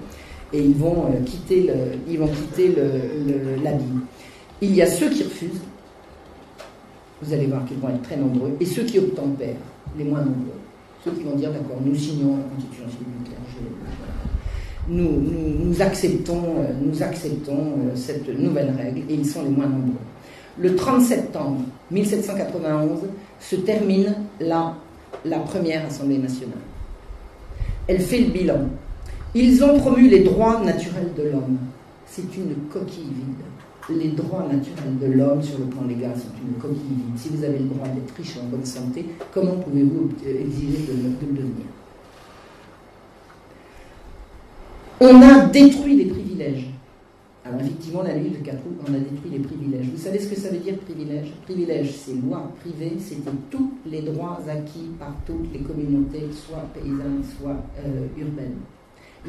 et 0.52 0.60
ils 0.60 0.76
vont 0.76 1.06
euh, 1.06 1.24
quitter 1.24 1.68
le, 1.68 1.98
Il 4.62 4.76
y 4.76 4.82
a 4.82 4.88
ceux 4.88 5.10
qui 5.10 5.24
refusent, 5.24 5.62
vous 7.26 7.34
allez 7.34 7.48
voir 7.48 7.66
qu'ils 7.66 7.78
vont 7.78 7.90
être 7.90 8.02
très 8.04 8.18
nombreux, 8.18 8.56
et 8.60 8.66
ceux 8.66 8.84
qui 8.84 9.00
obtempèrent, 9.00 9.56
les 9.98 10.04
moins 10.04 10.20
nombreux. 10.20 10.60
Ceux 11.04 11.12
qui 11.12 11.24
vont 11.24 11.36
dire 11.36 11.52
d'accord, 11.52 11.78
nous 11.84 11.96
signons 11.96 12.38
la 12.38 12.44
constitution 12.44 12.86
du 12.86 13.30
clergé. 13.30 13.66
Nous, 14.88 15.82
acceptons, 15.82 16.44
euh, 16.60 16.74
nous 16.82 17.02
acceptons 17.02 17.58
euh, 17.58 17.96
cette 17.96 18.28
nouvelle 18.40 18.72
règle 18.78 19.00
et 19.10 19.16
ils 19.16 19.26
sont 19.26 19.44
les 19.44 19.50
moins 19.50 19.66
nombreux. 19.66 19.94
Le 20.60 20.76
30 20.76 21.02
septembre 21.02 21.62
1791 21.92 23.00
se 23.40 23.56
termine 23.58 24.16
la 24.40 24.76
première 25.46 25.86
Assemblée 25.86 26.18
nationale. 26.18 26.58
Elle 27.88 28.00
fait 28.00 28.20
le 28.20 28.32
bilan. 28.32 28.60
Ils 29.34 29.64
ont 29.64 29.78
promu 29.80 30.08
les 30.08 30.22
droits 30.22 30.62
naturels 30.64 31.12
de 31.18 31.24
l'homme. 31.24 31.58
C'est 32.06 32.36
une 32.36 32.56
coquille 32.72 33.04
vide. 33.04 33.55
Les 33.90 34.10
droits 34.10 34.48
naturels 34.48 34.98
de 35.00 35.06
l'homme 35.14 35.44
sur 35.44 35.60
le 35.60 35.66
plan 35.66 35.84
légal 35.84 36.16
sont 36.16 36.30
une 36.44 36.60
coquille 36.60 36.80
vide. 36.80 37.18
Si 37.18 37.30
vous 37.30 37.44
avez 37.44 37.60
le 37.60 37.66
droit 37.66 37.88
d'être 37.88 38.16
riche 38.16 38.36
et 38.36 38.40
en 38.40 38.46
bonne 38.46 38.66
santé, 38.66 39.06
comment 39.32 39.58
pouvez-vous 39.58 40.10
exiger 40.26 40.88
de 40.88 40.94
le 41.04 41.36
devenir? 41.36 41.66
On 45.00 45.22
a 45.22 45.46
détruit 45.46 45.98
les 45.98 46.06
privilèges. 46.06 46.70
Alors 47.46 47.62
effectivement, 47.62 48.02
la 48.02 48.16
nuit 48.16 48.32
de 48.32 48.38
4 48.38 48.56
août, 48.56 48.86
on 48.90 48.94
a 48.96 48.98
détruit 48.98 49.30
les 49.32 49.40
privilèges. 49.40 49.86
Vous 49.94 50.02
savez 50.02 50.18
ce 50.18 50.30
que 50.30 50.40
ça 50.40 50.50
veut 50.50 50.58
dire 50.58 50.80
privilège? 50.80 51.32
Privilège, 51.44 51.92
c'est 51.92 52.16
loi 52.16 52.52
privée, 52.62 52.94
c'était 53.00 53.30
tous 53.52 53.72
les 53.86 54.02
droits 54.02 54.40
acquis 54.50 54.90
par 54.98 55.14
toutes 55.28 55.54
les 55.54 55.60
communautés, 55.60 56.28
soit 56.32 56.68
paysannes, 56.74 57.24
soit 57.38 57.62
euh, 57.86 58.08
urbaines. 58.18 58.58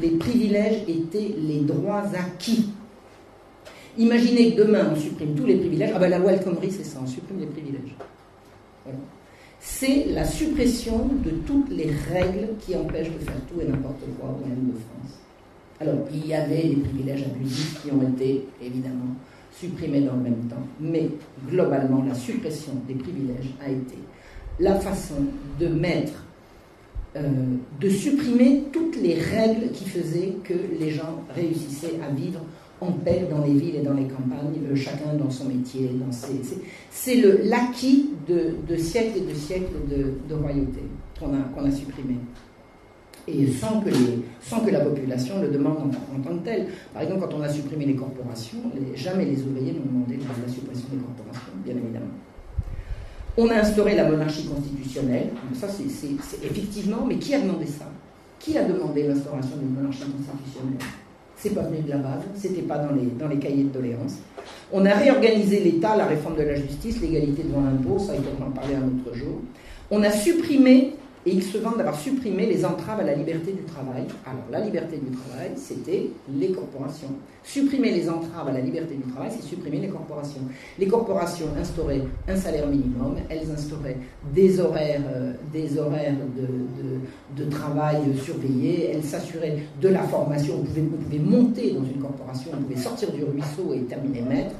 Les 0.01 0.11
privilèges 0.13 0.83
étaient 0.89 1.35
les 1.39 1.61
droits 1.61 2.05
acquis. 2.15 2.71
Imaginez 3.99 4.55
que 4.55 4.63
demain 4.63 4.91
on 4.93 4.97
supprime 4.97 5.35
tous 5.35 5.47
les 5.47 5.57
privilèges. 5.57 5.93
Ah 5.95 5.99
ben 5.99 6.11
la 6.11 6.19
loi 6.19 6.33
El 6.33 6.41
c'est 6.71 6.85
ça, 6.85 7.01
on 7.03 7.07
supprime 7.07 7.41
les 7.41 7.47
privilèges. 7.47 7.95
C'est 9.59 10.07
la 10.11 10.25
suppression 10.25 11.09
de 11.25 11.31
toutes 11.47 11.71
les 11.71 11.91
règles 12.13 12.51
qui 12.61 12.77
empêchent 12.77 13.13
de 13.13 13.19
faire 13.25 13.41
tout 13.49 13.61
et 13.61 13.65
n'importe 13.65 14.03
quoi 14.19 14.31
au 14.31 14.47
même 14.47 14.67
de 14.67 14.73
France. 14.73 15.19
Alors, 15.81 16.07
il 16.13 16.27
y 16.27 16.35
avait 16.35 16.69
des 16.69 16.77
privilèges 16.77 17.25
abusifs 17.25 17.83
qui 17.83 17.91
ont 17.91 18.03
été 18.03 18.47
évidemment 18.63 19.15
supprimés 19.53 20.03
dans 20.03 20.15
le 20.15 20.23
même 20.23 20.49
temps, 20.49 20.67
mais 20.81 21.09
globalement, 21.49 22.03
la 22.07 22.15
suppression 22.15 22.73
des 22.87 22.95
privilèges 22.95 23.55
a 23.65 23.71
été 23.71 23.97
la 24.61 24.77
façon 24.77 25.25
de 25.59 25.67
mettre, 25.69 26.25
euh, 27.17 27.23
de 27.81 27.89
supprimer 27.89 28.65
toutes 28.73 28.97
les 28.97 29.15
règles 29.15 29.71
qui 29.73 29.85
faisaient 29.89 30.35
que 30.45 30.55
les 30.79 30.91
gens 30.91 31.25
réussissaient 31.35 31.99
à 32.07 32.13
vivre 32.15 32.41
en 32.81 32.93
paix 32.93 33.27
dans 33.31 33.45
les 33.45 33.55
villes 33.55 33.77
et 33.77 33.83
dans 33.83 33.95
les 33.95 34.07
campagnes, 34.07 34.75
chacun 34.75 35.15
dans 35.15 35.31
son 35.31 35.47
métier. 35.47 35.91
Dans 35.95 36.13
ses, 36.13 36.41
c'est, 36.91 37.23
l'acquis 37.45 38.11
de, 38.29 38.77
siècles 38.77 39.19
et 39.19 39.33
de 39.33 39.35
siècles 39.35 39.75
de, 39.89 40.35
royauté 40.35 40.83
qu'on 41.19 41.65
a, 41.65 41.71
supprimé. 41.71 42.17
et 43.27 43.47
sans 43.47 43.81
que, 43.81 43.89
les, 43.89 44.23
sans 44.41 44.61
que 44.61 44.71
la 44.71 44.81
population 44.81 45.41
le 45.41 45.49
demande 45.49 45.79
en, 45.79 46.21
tant 46.21 46.37
que 46.37 46.45
tel. 46.45 46.67
Par 46.93 47.03
exemple, 47.03 47.21
quand 47.23 47.37
on 47.39 47.43
a 47.43 47.49
supprimé 47.49 47.87
les 47.87 47.97
corporations, 47.97 48.59
jamais 48.95 49.25
les 49.25 49.43
ouvriers 49.43 49.73
n'ont 49.73 49.87
demandé 49.87 50.19
la 50.19 50.53
suppression 50.53 50.89
des 50.93 50.99
corporations, 50.99 51.53
bien 51.65 51.75
évidemment. 51.75 52.13
On 53.39 53.49
a 53.49 53.57
instauré 53.57 53.95
la 53.97 54.09
monarchie 54.09 54.47
constitutionnelle, 54.47 55.29
ça 55.55 55.69
c'est 55.69 56.45
effectivement, 56.45 57.05
mais 57.07 57.17
qui 57.17 57.35
a 57.35 57.41
demandé 57.41 57.67
ça? 57.67 57.85
Qui 58.39 58.57
a 58.57 58.65
demandé 58.65 59.07
l'instauration 59.07 59.57
d'une 59.59 59.75
monarchie 59.75 60.05
constitutionnelle? 60.05 60.79
C'est 61.37 61.55
pas 61.55 61.63
venu 61.63 61.83
de 61.83 61.91
la 61.91 61.99
base, 61.99 62.23
c'était 62.35 62.63
pas 62.63 62.79
dans 62.79 62.95
les, 62.95 63.07
dans 63.19 63.29
les 63.29 63.39
cahiers 63.39 63.65
de 63.65 63.69
doléances. 63.69 64.17
On 64.73 64.85
a 64.87 64.95
réorganisé 64.95 65.61
l'État, 65.61 65.97
la 65.97 66.07
réforme 66.07 66.37
de 66.37 66.43
la 66.43 66.55
justice, 66.55 67.01
l'égalité 67.01 67.43
devant 67.43 67.61
l'impôt, 67.61 67.99
ça 67.99 68.15
il 68.17 68.25
faudra 68.25 68.47
en 68.47 68.51
parler 68.51 68.75
un 68.75 68.87
autre 68.87 69.17
jour. 69.17 69.41
On 69.91 70.03
a 70.03 70.11
supprimé 70.11 70.95
et 71.27 71.33
ils 71.33 71.43
se 71.43 71.59
vantent 71.59 71.77
d'avoir 71.77 71.99
supprimé 71.99 72.47
les 72.47 72.65
entraves 72.65 73.01
à 73.01 73.03
la 73.03 73.15
liberté 73.15 73.51
du 73.51 73.65
travail. 73.65 74.05
Alors 74.25 74.45
la 74.51 74.61
liberté 74.61 74.97
du 74.97 75.11
travail, 75.11 75.51
c'était 75.57 76.11
les 76.33 76.53
corporations. 76.53 77.11
Supprimer 77.43 77.91
les 77.91 78.09
entraves 78.09 78.49
à 78.49 78.53
la 78.53 78.61
liberté 78.61 78.95
du 78.95 79.11
travail, 79.13 79.31
c'est 79.35 79.45
supprimer 79.45 79.81
les 79.81 79.89
corporations. 79.89 80.43
Les 80.79 80.87
corporations 80.87 81.49
instauraient 81.61 82.03
un 82.29 82.37
salaire 82.37 82.69
minimum, 82.69 83.17
elles 83.29 83.51
instauraient 83.51 83.97
des 84.33 84.61
horaires, 84.61 85.03
euh, 85.15 85.33
de, 87.37 87.45
travail 87.51 87.99
surveillés, 88.23 88.91
elles 88.93 89.05
s'assuraient 89.05 89.59
de 89.81 89.89
la 89.89 90.03
formation. 90.03 90.55
On 90.61 90.65
pouvait, 90.65 90.83
on 90.83 91.03
pouvait 91.03 91.19
monter 91.19 91.73
dans 91.73 91.85
une 91.85 92.01
corporation, 92.01 92.51
on 92.55 92.63
pouvait 92.63 92.81
sortir 92.81 93.11
du 93.13 93.25
ruisseau 93.25 93.75
et 93.75 93.81
terminer 93.85 94.23
maître 94.23 94.55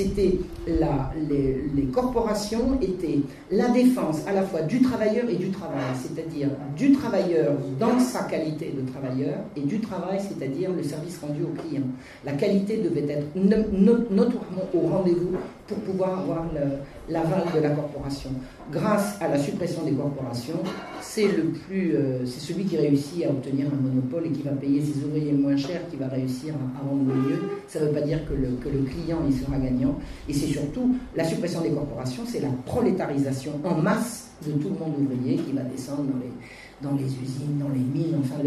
c'était 0.00 0.38
les, 0.66 1.84
corporations 1.92 2.78
étaient 2.80 3.20
la 3.50 3.68
défense 3.68 4.26
à 4.26 4.32
la 4.32 4.42
fois 4.42 4.62
du 4.62 4.80
travailleur 4.80 5.28
et 5.28 5.36
du 5.36 5.50
travail, 5.50 5.82
c'est-à-dire 5.94 6.48
du 6.76 6.92
travailleur 6.92 7.54
dans 7.78 7.98
sa 7.98 8.24
qualité 8.24 8.72
de 8.76 8.88
travailleur 8.90 9.38
et 9.56 9.60
du 9.60 9.80
travail, 9.80 10.18
c'est-à-dire 10.20 10.70
le 10.72 10.82
service 10.82 11.18
rendu 11.18 11.42
au 11.42 11.60
client. 11.60 11.82
La 12.24 12.32
qualité 12.32 12.78
devait 12.78 13.10
être 13.12 13.26
notoirement 13.34 14.68
au 14.74 14.80
rendez-vous 14.80 15.32
pour 15.66 15.78
pouvoir 15.78 16.20
avoir 16.20 16.44
l'aval 17.10 17.44
de 17.54 17.60
la 17.60 17.70
corporation. 17.70 18.30
Grâce 18.72 19.16
à 19.20 19.28
la 19.28 19.38
suppression 19.38 19.82
des 19.84 19.92
corporations, 19.92 20.60
c'est 21.00 21.26
le 21.26 21.44
plus, 21.66 21.94
euh, 21.96 22.24
c'est 22.24 22.40
celui 22.40 22.64
qui 22.64 22.76
réussit 22.76 23.24
à 23.24 23.30
obtenir 23.30 23.66
un 23.66 23.82
monopole 23.82 24.26
et 24.26 24.30
qui 24.30 24.42
va 24.42 24.52
payer 24.52 24.80
ses 24.80 25.04
ouvriers 25.04 25.32
moins 25.32 25.56
cher 25.56 25.80
qui 25.90 25.96
va 25.96 26.06
réussir 26.06 26.54
à, 26.54 26.88
vendre 26.88 27.08
le 27.08 27.14
mieux. 27.14 27.42
Ça 27.66 27.80
ne 27.80 27.86
veut 27.86 27.92
pas 27.92 28.02
dire 28.02 28.24
que 28.26 28.34
le, 28.34 28.50
que 28.62 28.68
le 28.68 28.84
client 28.84 29.18
il 29.28 29.34
sera 29.34 29.58
gagnant. 29.58 29.98
Et 30.28 30.32
c'est 30.32 30.46
surtout 30.46 30.94
la 31.16 31.24
suppression 31.24 31.60
des 31.62 31.70
corporations, 31.70 32.22
c'est 32.26 32.40
la 32.40 32.50
prolétarisation 32.64 33.52
en 33.64 33.74
masse 33.74 34.30
de 34.46 34.52
tout 34.52 34.70
le 34.70 34.78
monde 34.78 34.94
ouvrier 35.00 35.36
qui 35.36 35.52
va 35.52 35.62
descendre 35.62 36.04
dans 36.04 36.18
les, 36.18 36.32
dans 36.82 36.96
les 36.96 37.04
usines, 37.04 37.58
dans 37.58 37.68
les 37.68 37.80
mines, 37.80 38.16
enfin 38.20 38.42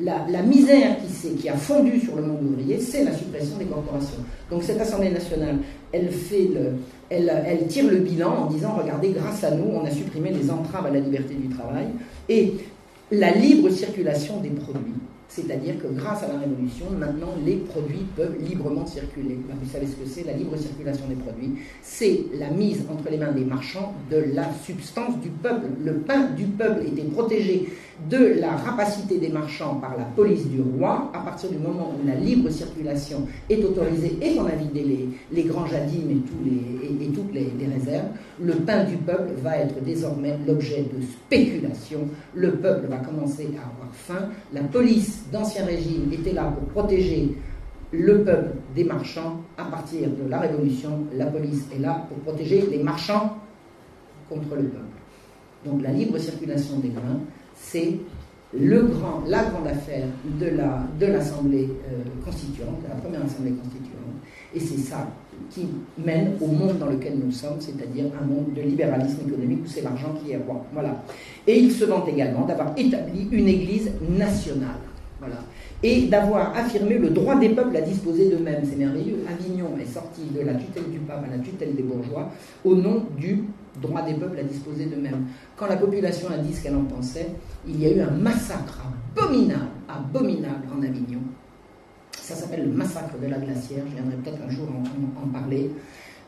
la, 0.00 0.42
misère 0.42 0.96
qui, 0.98 1.34
qui 1.36 1.48
a 1.48 1.56
fondu 1.56 2.00
sur 2.00 2.16
le 2.16 2.22
monde 2.22 2.42
ouvrier, 2.42 2.78
c'est 2.80 3.04
la 3.04 3.12
suppression 3.12 3.58
des 3.58 3.66
corporations. 3.66 4.24
Donc 4.50 4.62
cette 4.62 4.80
Assemblée 4.80 5.10
nationale, 5.10 5.58
elle, 5.92 6.10
fait 6.10 6.48
le, 6.54 6.72
elle, 7.10 7.66
tire 7.68 7.90
le 7.90 7.98
bilan 7.98 8.30
en 8.30 8.46
disant, 8.46 8.76
regardez, 8.78 9.10
grâce 9.10 9.44
à 9.44 9.50
nous, 9.50 9.70
on 9.72 9.84
a 9.84 9.90
supprimé 9.90 10.30
les 10.30 10.50
entraves 10.50 10.86
à 10.86 10.90
la 10.90 11.00
liberté 11.00 11.34
du 11.34 11.48
travail 11.48 11.86
et 12.28 12.54
la 13.10 13.30
libre 13.32 13.70
circulation 13.70 14.40
des 14.40 14.50
produits. 14.50 14.94
C'est-à-dire 15.28 15.78
que 15.78 15.88
grâce 15.88 16.22
à 16.22 16.28
la 16.28 16.38
Révolution, 16.38 16.86
maintenant, 16.90 17.34
les 17.44 17.56
produits 17.56 18.06
peuvent 18.16 18.36
librement 18.40 18.86
circuler. 18.86 19.38
Vous 19.46 19.70
savez 19.70 19.86
ce 19.86 19.92
que 19.92 20.08
c'est, 20.08 20.24
la 20.24 20.32
libre 20.32 20.56
circulation 20.56 21.06
des 21.06 21.16
produits 21.16 21.52
C'est 21.82 22.24
la 22.38 22.48
mise 22.48 22.84
entre 22.90 23.10
les 23.10 23.18
mains 23.18 23.32
des 23.32 23.44
marchands 23.44 23.94
de 24.10 24.24
la 24.34 24.50
substance 24.64 25.20
du 25.20 25.28
peuple. 25.28 25.66
Le 25.84 25.96
pain 25.98 26.30
du 26.30 26.44
peuple 26.44 26.86
était 26.86 27.02
protégé 27.02 27.68
de 28.08 28.40
la 28.40 28.52
rapacité 28.52 29.18
des 29.18 29.28
marchands 29.28 29.76
par 29.76 29.96
la 29.96 30.04
police 30.04 30.46
du 30.48 30.60
roi, 30.60 31.10
à 31.12 31.18
partir 31.18 31.50
du 31.50 31.58
moment 31.58 31.92
où 31.92 32.06
la 32.06 32.14
libre 32.14 32.48
circulation 32.48 33.26
est 33.50 33.62
autorisée 33.64 34.16
et 34.22 34.36
qu'on 34.36 34.46
a 34.46 34.54
vidé 34.54 34.82
les, 34.84 35.08
les 35.32 35.42
grands 35.42 35.66
jadimes 35.66 36.10
et, 36.10 36.20
tous 36.20 36.44
les, 36.44 37.04
et, 37.06 37.08
toutes 37.10 37.32
les, 37.34 37.50
réserves, 37.66 38.06
le 38.40 38.54
pain 38.54 38.84
du 38.84 38.96
peuple 38.96 39.32
va 39.42 39.58
être 39.58 39.82
désormais 39.82 40.38
l'objet 40.46 40.82
de 40.82 41.02
spéculation. 41.02 42.08
Le 42.34 42.52
peuple 42.52 42.86
va 42.88 42.98
commencer 42.98 43.48
à 43.56 43.68
avoir 43.68 43.92
faim. 43.92 44.28
La 44.52 44.62
police 44.62 45.24
d'Ancien 45.32 45.64
Régime 45.64 46.12
était 46.12 46.32
là 46.32 46.44
pour 46.44 46.68
protéger 46.68 47.36
le 47.90 48.22
peuple 48.22 48.52
des 48.74 48.84
marchands. 48.84 49.40
À 49.56 49.64
partir 49.64 50.08
de 50.08 50.28
la 50.28 50.40
Révolution, 50.40 51.04
la 51.16 51.26
police 51.26 51.64
est 51.74 51.80
là 51.80 52.06
pour 52.08 52.18
protéger 52.18 52.64
les 52.70 52.82
marchands 52.82 53.36
contre 54.28 54.54
le 54.54 54.64
peuple. 54.64 54.84
Donc 55.64 55.82
la 55.82 55.90
libre 55.90 56.18
circulation 56.18 56.78
des 56.78 56.90
grains, 56.90 57.20
c'est 57.60 57.98
la 58.54 59.42
grande 59.44 59.66
affaire 59.66 60.06
de 60.40 61.06
l'Assemblée 61.06 61.68
euh, 61.90 62.24
constituante, 62.24 62.82
de 62.82 62.88
la 62.88 62.94
première 62.94 63.24
Assemblée 63.24 63.52
constituante. 63.52 63.98
Et 64.54 64.60
c'est 64.60 64.78
ça 64.78 65.06
qui 65.50 65.68
mène 65.98 66.32
au 66.40 66.46
monde 66.46 66.78
dans 66.78 66.86
lequel 66.86 67.18
nous 67.22 67.30
sommes, 67.30 67.60
c'est-à-dire 67.60 68.06
un 68.20 68.26
monde 68.26 68.54
de 68.54 68.62
libéralisme 68.62 69.28
économique 69.28 69.60
où 69.64 69.68
c'est 69.68 69.82
l'argent 69.82 70.14
qui 70.22 70.32
est 70.32 70.38
roi. 70.38 70.64
Voilà. 70.72 71.02
Et 71.46 71.58
il 71.58 71.70
se 71.70 71.84
vante 71.84 72.08
également 72.08 72.46
d'avoir 72.46 72.72
établi 72.76 73.28
une 73.30 73.48
Église 73.48 73.90
nationale. 74.08 74.80
Voilà. 75.20 75.36
Et 75.82 76.06
d'avoir 76.06 76.56
affirmé 76.56 76.98
le 76.98 77.10
droit 77.10 77.36
des 77.36 77.50
peuples 77.50 77.76
à 77.76 77.82
disposer 77.82 78.30
d'eux-mêmes. 78.30 78.62
C'est 78.64 78.76
merveilleux. 78.76 79.18
Avignon 79.28 79.76
est 79.80 79.92
sorti 79.92 80.22
de 80.34 80.40
la 80.40 80.54
tutelle 80.54 80.90
du 80.90 80.98
pape 80.98 81.24
à 81.24 81.36
la 81.36 81.42
tutelle 81.42 81.74
des 81.74 81.82
bourgeois 81.82 82.30
au 82.64 82.74
nom 82.74 83.04
du 83.18 83.44
droit 83.80 84.02
des 84.02 84.14
peuples 84.14 84.38
à 84.38 84.42
disposer 84.42 84.86
d'eux-mêmes. 84.86 85.26
Quand 85.56 85.66
la 85.66 85.76
population 85.76 86.28
a 86.30 86.38
dit 86.38 86.52
ce 86.52 86.62
qu'elle 86.62 86.76
en 86.76 86.84
pensait, 86.84 87.28
il 87.66 87.80
y 87.80 87.86
a 87.86 87.92
eu 87.92 88.00
un 88.00 88.10
massacre 88.10 88.80
abominable, 89.16 89.70
abominable 89.88 90.66
en 90.76 90.82
Avignon. 90.82 91.20
Ça 92.16 92.34
s'appelle 92.34 92.66
le 92.66 92.72
massacre 92.72 93.18
de 93.18 93.26
la 93.26 93.38
glacière, 93.38 93.84
je 93.88 93.94
viendrai 93.94 94.16
peut-être 94.16 94.42
un 94.46 94.50
jour 94.50 94.66
en, 95.22 95.28
parler. 95.28 95.70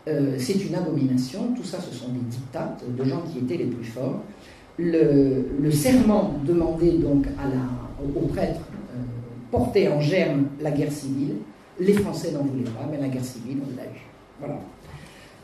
Euh, 0.08 0.36
c'est 0.38 0.64
une 0.64 0.74
abomination, 0.74 1.52
tout 1.54 1.64
ça 1.64 1.78
ce 1.78 1.94
sont 1.94 2.08
des 2.08 2.20
dictates 2.20 2.82
de 2.96 3.04
gens 3.04 3.20
qui 3.30 3.38
étaient 3.40 3.58
les 3.58 3.66
plus 3.70 3.84
forts. 3.84 4.22
Le, 4.78 5.70
serment 5.70 6.34
demandé 6.46 6.92
donc 6.92 7.26
à 7.38 7.46
la, 7.46 7.62
aux 8.02 8.26
prêtres 8.28 8.60
euh, 8.94 9.02
portait 9.50 9.88
en 9.88 10.00
germe 10.00 10.46
la 10.60 10.70
guerre 10.70 10.92
civile. 10.92 11.36
Les 11.78 11.92
Français 11.92 12.32
n'en 12.32 12.44
voulaient 12.44 12.64
pas, 12.64 12.88
mais 12.90 12.98
la 12.98 13.08
guerre 13.08 13.24
civile, 13.24 13.58
on 13.62 13.76
l'a 13.76 13.84
eu. 13.84 14.00
Voilà. 14.38 14.58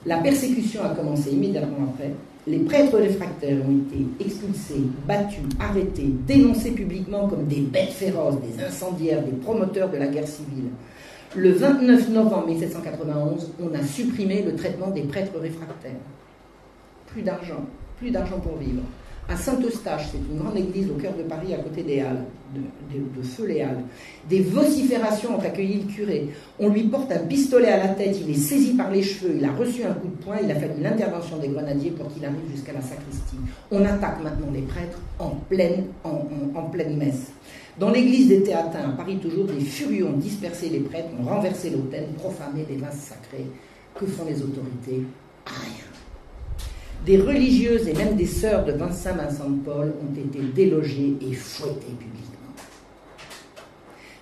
La 0.06 0.18
persécution 0.18 0.84
a 0.84 0.90
commencé 0.90 1.32
immédiatement 1.32 1.88
après. 1.92 2.12
Les 2.46 2.60
prêtres 2.60 2.96
réfractaires 2.96 3.58
ont 3.68 3.76
été 3.76 4.06
expulsés, 4.24 4.84
battus, 5.04 5.42
arrêtés, 5.58 6.12
dénoncés 6.28 6.70
publiquement 6.70 7.26
comme 7.26 7.46
des 7.46 7.62
bêtes 7.62 7.90
féroces, 7.90 8.36
des 8.40 8.62
incendiaires, 8.62 9.24
des 9.24 9.32
promoteurs 9.32 9.90
de 9.90 9.96
la 9.96 10.06
guerre 10.06 10.28
civile. 10.28 10.70
Le 11.34 11.50
29 11.50 12.10
novembre 12.10 12.46
1791, 12.46 13.50
on 13.60 13.74
a 13.74 13.82
supprimé 13.82 14.42
le 14.42 14.54
traitement 14.54 14.90
des 14.90 15.02
prêtres 15.02 15.36
réfractaires. 15.40 15.90
Plus 17.08 17.22
d'argent, 17.22 17.64
plus 17.98 18.12
d'argent 18.12 18.38
pour 18.38 18.58
vivre 18.58 18.82
à 19.28 19.36
Saint-Eustache, 19.36 20.08
c'est 20.12 20.18
une 20.18 20.38
grande 20.38 20.56
église 20.56 20.88
au 20.90 20.94
cœur 20.94 21.12
de 21.16 21.22
Paris, 21.24 21.52
à 21.52 21.58
côté 21.58 21.82
des 21.82 22.00
Halles, 22.00 22.24
de, 22.54 23.22
Feu 23.22 23.46
les 23.46 23.60
Halles. 23.60 23.82
Des 24.28 24.40
vociférations 24.40 25.36
ont 25.36 25.40
accueilli 25.40 25.82
le 25.82 25.92
curé. 25.92 26.28
On 26.60 26.68
lui 26.68 26.84
porte 26.84 27.10
un 27.10 27.18
pistolet 27.18 27.68
à 27.68 27.78
la 27.78 27.88
tête, 27.88 28.16
il 28.20 28.30
est 28.30 28.38
saisi 28.38 28.74
par 28.74 28.90
les 28.90 29.02
cheveux, 29.02 29.34
il 29.36 29.44
a 29.44 29.52
reçu 29.52 29.82
un 29.82 29.94
coup 29.94 30.08
de 30.08 30.24
poing, 30.24 30.36
il 30.42 30.50
a 30.50 30.54
fallu 30.54 30.80
l'intervention 30.80 31.38
des 31.38 31.48
grenadiers 31.48 31.90
pour 31.90 32.12
qu'il 32.12 32.24
arrive 32.24 32.50
jusqu'à 32.54 32.72
la 32.72 32.82
sacristie. 32.82 33.36
On 33.72 33.84
attaque 33.84 34.22
maintenant 34.22 34.48
les 34.54 34.62
prêtres 34.62 35.00
en 35.18 35.30
pleine, 35.48 35.86
messe. 36.96 37.32
Dans 37.78 37.90
l'église 37.90 38.28
des 38.28 38.42
Théatins, 38.42 38.90
à 38.90 38.96
Paris 38.96 39.18
toujours, 39.18 39.44
des 39.44 39.60
furieux 39.60 40.06
ont 40.06 40.16
dispersé 40.16 40.68
les 40.68 40.80
prêtres, 40.80 41.08
ont 41.20 41.28
renversé 41.28 41.70
l'autel, 41.70 42.06
profané 42.16 42.64
des 42.64 42.76
vases 42.76 43.00
sacrés. 43.00 43.46
Que 43.94 44.06
font 44.06 44.24
les 44.24 44.40
autorités? 44.42 45.02
Rien 45.46 45.85
des 47.04 47.18
religieuses 47.18 47.86
et 47.88 47.94
même 47.94 48.16
des 48.16 48.26
sœurs 48.26 48.64
de 48.64 48.72
Vincent 48.72 49.14
Vincent 49.14 49.50
de 49.50 49.60
Paul 49.60 49.92
ont 50.02 50.14
été 50.14 50.40
délogées 50.54 51.16
et 51.20 51.32
fouettées 51.34 51.94
publiquement. 51.98 52.36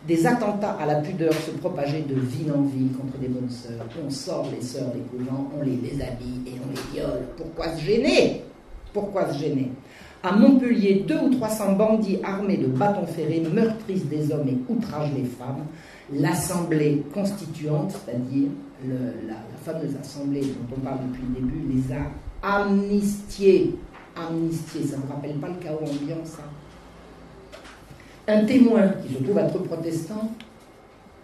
Des 0.07 0.27
attentats 0.27 0.73
à 0.73 0.85
la 0.85 0.97
pudeur 0.97 1.33
se 1.33 1.51
propageaient 1.53 2.05
de 2.07 2.15
ville 2.15 2.53
en 2.53 2.63
ville 2.63 2.93
contre 2.93 3.17
des 3.19 3.29
bonnes 3.29 3.49
sœurs. 3.49 3.87
On 4.05 4.11
sort 4.11 4.49
les 4.55 4.63
sœurs 4.63 4.93
des 4.93 5.01
couvents, 5.01 5.51
on 5.59 5.65
les 5.65 5.77
déshabille 5.77 6.43
et 6.47 6.53
on 6.63 6.71
les 6.71 6.93
viole. 6.93 7.23
Pourquoi 7.39 7.75
se 7.75 7.81
gêner? 7.81 8.43
Pourquoi 8.93 9.33
se 9.33 9.39
gêner? 9.39 9.71
À 10.23 10.33
Montpellier, 10.33 11.05
deux 11.07 11.19
ou 11.19 11.31
trois 11.35 11.49
cents 11.49 11.73
bandits 11.73 12.19
armés 12.23 12.57
de 12.57 12.67
bâtons 12.67 13.07
ferrés 13.07 13.43
meurtrissent 13.53 14.07
des 14.07 14.31
hommes 14.33 14.49
et 14.49 14.59
outragent 14.73 15.13
les 15.15 15.25
femmes. 15.25 15.65
L'Assemblée 16.13 17.03
constituante, 17.13 17.93
c'est-à-dire 17.93 18.49
la, 18.87 19.35
la, 19.35 19.39
fameuse 19.65 19.97
Assemblée 19.99 20.41
dont 20.41 20.77
on 20.77 20.81
parle 20.81 20.99
depuis 21.09 21.23
le 21.29 21.41
début, 21.41 21.75
les 21.75 21.95
a 21.95 22.11
amnistié. 22.45 23.75
Amnistié, 24.17 24.83
ça 24.85 24.97
ne 24.99 25.13
rappelle 25.13 25.37
pas 25.37 25.49
le 25.49 25.55
chaos 25.55 25.81
ambiant, 25.81 26.25
ça 26.25 26.45
Un 28.29 28.45
témoin 28.45 28.89
qui 29.03 29.15
se 29.15 29.23
trouve 29.23 29.39
être 29.39 29.59
protestant 29.63 30.31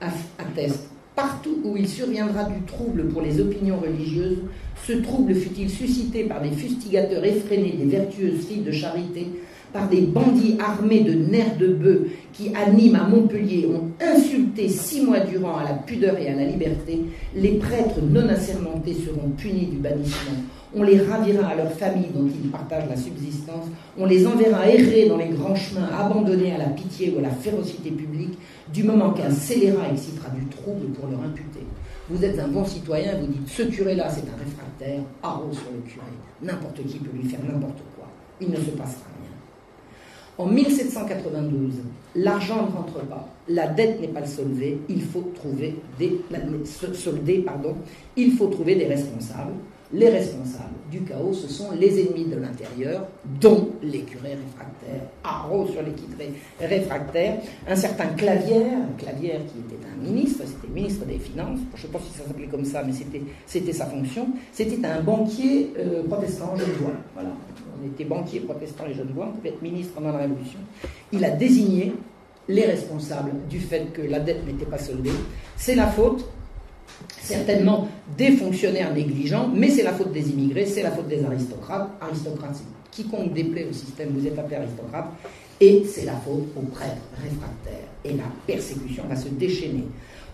atteste 0.01 0.89
Partout 1.15 1.59
où 1.65 1.77
il 1.77 1.87
surviendra 1.87 2.45
du 2.45 2.63
trouble 2.63 3.09
pour 3.09 3.21
les 3.21 3.41
opinions 3.41 3.79
religieuses, 3.79 4.39
ce 4.87 4.95
trouble 4.95 5.35
fut-il 5.35 5.69
suscité 5.69 6.25
par 6.25 6.41
des 6.41 6.51
fustigateurs 6.51 7.23
effrénés 7.25 7.75
des 7.79 7.85
vertueuses 7.85 8.47
filles 8.47 8.63
de 8.63 8.73
charité, 8.73 9.27
par 9.73 9.89
des 9.89 10.01
bandits 10.01 10.57
armés 10.59 11.01
de 11.01 11.13
nerfs 11.13 11.59
de 11.59 11.69
bœuf 11.69 11.99
qui 12.33 12.55
animent 12.55 12.97
à 12.97 13.09
Montpellier 13.09 13.67
ont 13.67 13.91
insulté 14.03 14.69
six 14.69 15.03
mois 15.03 15.21
durant 15.21 15.59
à 15.59 15.65
la 15.65 15.75
pudeur 15.75 16.17
et 16.17 16.29
à 16.29 16.35
la 16.35 16.47
liberté, 16.47 17.01
les 17.37 17.53
prêtres 17.59 18.01
non 18.03 18.29
assermentés 18.29 18.95
seront 18.95 19.29
punis 19.37 19.67
du 19.67 19.77
bannissement. 19.77 20.41
On 20.73 20.85
les 20.85 21.01
ravira 21.01 21.49
à 21.49 21.57
leurs 21.57 21.73
familles 21.73 22.11
dont 22.15 22.29
ils 22.29 22.49
partagent 22.49 22.89
la 22.89 22.97
subsistance, 22.97 23.67
on 23.99 24.07
les 24.07 24.25
enverra 24.25 24.69
errer 24.69 25.09
dans 25.09 25.17
les 25.17 25.31
grands 25.31 25.57
chemins, 25.57 25.89
abandonnés 25.99 26.53
à 26.53 26.59
la 26.59 26.67
pitié 26.67 27.13
ou 27.13 27.19
à 27.19 27.23
la 27.23 27.31
férocité 27.31 27.91
publique, 27.91 28.39
du 28.73 28.85
moment 28.85 29.11
qu'un 29.11 29.31
scélérat 29.31 29.91
excitera 29.93 30.29
du 30.29 30.47
trouble 30.47 30.87
pour 30.93 31.09
leur 31.09 31.21
imputer. 31.23 31.67
Vous 32.09 32.25
êtes 32.25 32.39
un 32.39 32.47
bon 32.47 32.65
citoyen, 32.65 33.19
vous 33.21 33.27
dites 33.27 33.49
ce 33.49 33.63
curé-là 33.63 34.09
c'est 34.11 34.29
un 34.29 34.39
réfractaire, 34.45 35.01
haro 35.25 35.53
sur 35.53 35.73
le 35.73 35.81
curé. 35.91 36.07
N'importe 36.41 36.87
qui 36.87 36.99
peut 36.99 37.17
lui 37.17 37.29
faire 37.29 37.41
n'importe 37.43 37.83
quoi. 37.97 38.07
Il 38.41 38.51
ne 38.51 38.57
se 38.57 38.71
passera 38.71 39.07
rien. 39.21 39.31
En 40.39 40.47
1792, 40.47 41.73
l'argent 42.15 42.69
ne 42.69 42.77
rentre 42.77 43.05
pas, 43.07 43.29
la 43.49 43.67
dette 43.67 44.01
n'est 44.01 44.09
pas 44.09 44.25
soldée, 44.25 44.79
il 44.89 45.03
faut 45.03 45.33
trouver 45.35 45.77
des, 45.99 46.21
pardon, 47.45 47.75
il 48.17 48.33
faut 48.33 48.47
trouver 48.47 48.77
des 48.77 48.87
responsables 48.87 49.53
les 49.93 50.09
responsables 50.09 50.71
du 50.91 51.03
chaos, 51.03 51.33
ce 51.33 51.49
sont 51.49 51.71
les 51.73 52.01
ennemis 52.01 52.25
de 52.25 52.37
l'intérieur, 52.37 53.07
dont 53.41 53.71
les 53.83 54.01
curés 54.01 54.35
réfractaires, 54.35 55.09
haro 55.25 55.67
sur 55.67 55.83
les 55.83 55.93
quitrés 55.93 56.33
réfractaires, 56.61 57.39
un 57.69 57.77
certain 57.77 58.07
Clavière, 58.07 58.79
Clavière 58.99 59.41
qui 59.47 59.59
était 59.59 59.81
un 59.87 60.03
ministre, 60.03 60.43
c'était 60.47 60.73
ministre 60.73 61.05
des 61.07 61.19
Finances, 61.19 61.61
je 61.75 61.77
ne 61.77 61.83
sais 61.83 61.93
pas 61.93 61.99
si 62.01 62.19
ça 62.19 62.27
s'appelait 62.27 62.47
comme 62.47 62.65
ça, 62.65 62.83
mais 62.85 62.93
c'était 63.47 63.73
sa 63.73 63.87
fonction, 63.87 64.29
c'était 64.53 64.85
un 64.87 65.01
banquier 65.01 65.73
euh, 65.79 66.03
protestant 66.05 66.57
genevois. 66.57 66.93
Voilà. 67.15 67.31
On 67.81 67.87
était 67.87 68.05
banquier 68.05 68.41
protestant 68.41 68.85
et 68.87 68.95
genevois, 68.95 69.29
on 69.33 69.37
pouvait 69.37 69.51
être 69.51 69.63
ministre 69.63 69.95
pendant 69.95 70.13
la 70.13 70.19
Révolution. 70.19 70.59
Il 71.13 71.25
a 71.25 71.31
désigné 71.31 71.95
les 72.49 72.65
responsables 72.65 73.33
du 73.49 73.61
fait 73.61 73.93
que 73.93 74.03
la 74.03 74.21
dette 74.21 74.45
n'était 74.47 74.67
pas 74.67 74.79
soldée. 74.79 75.13
C'est 75.57 75.77
la 75.77 75.87
faute 75.87 76.25
certainement 77.21 77.89
des 78.17 78.33
fonctionnaires 78.33 78.93
négligents, 78.93 79.49
mais 79.55 79.69
c'est 79.69 79.83
la 79.83 79.93
faute 79.93 80.13
des 80.13 80.31
immigrés, 80.31 80.67
c'est 80.67 80.83
la 80.83 80.91
faute 80.91 81.09
des 81.09 81.25
aristocrates. 81.25 81.91
Aristocrates, 82.01 82.61
quiconque 82.91 83.33
déplaît 83.33 83.67
au 83.69 83.73
système, 83.73 84.11
vous 84.15 84.27
êtes 84.27 84.39
appelé 84.39 84.57
aristocrate, 84.57 85.07
et 85.61 85.85
c'est 85.85 86.05
la 86.05 86.15
faute 86.15 86.49
aux 86.57 86.67
prêtres 86.67 87.03
réfractaires. 87.23 87.89
Et 88.05 88.13
la 88.13 88.25
persécution 88.47 89.05
va 89.09 89.17
se 89.17 89.29
déchaîner. 89.29 89.85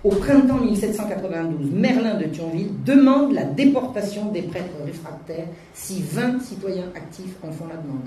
Au 0.04 0.10
printemps 0.10 0.60
1792, 0.60 1.70
Merlin 1.72 2.14
de 2.14 2.26
Thionville 2.26 2.70
demande 2.84 3.32
la 3.32 3.44
déportation 3.44 4.30
des 4.30 4.42
prêtres 4.42 4.76
réfractaires 4.84 5.48
si 5.74 6.02
20 6.02 6.40
citoyens 6.40 6.86
actifs 6.94 7.34
en 7.42 7.50
font 7.50 7.66
la 7.66 7.76
demande. 7.76 8.06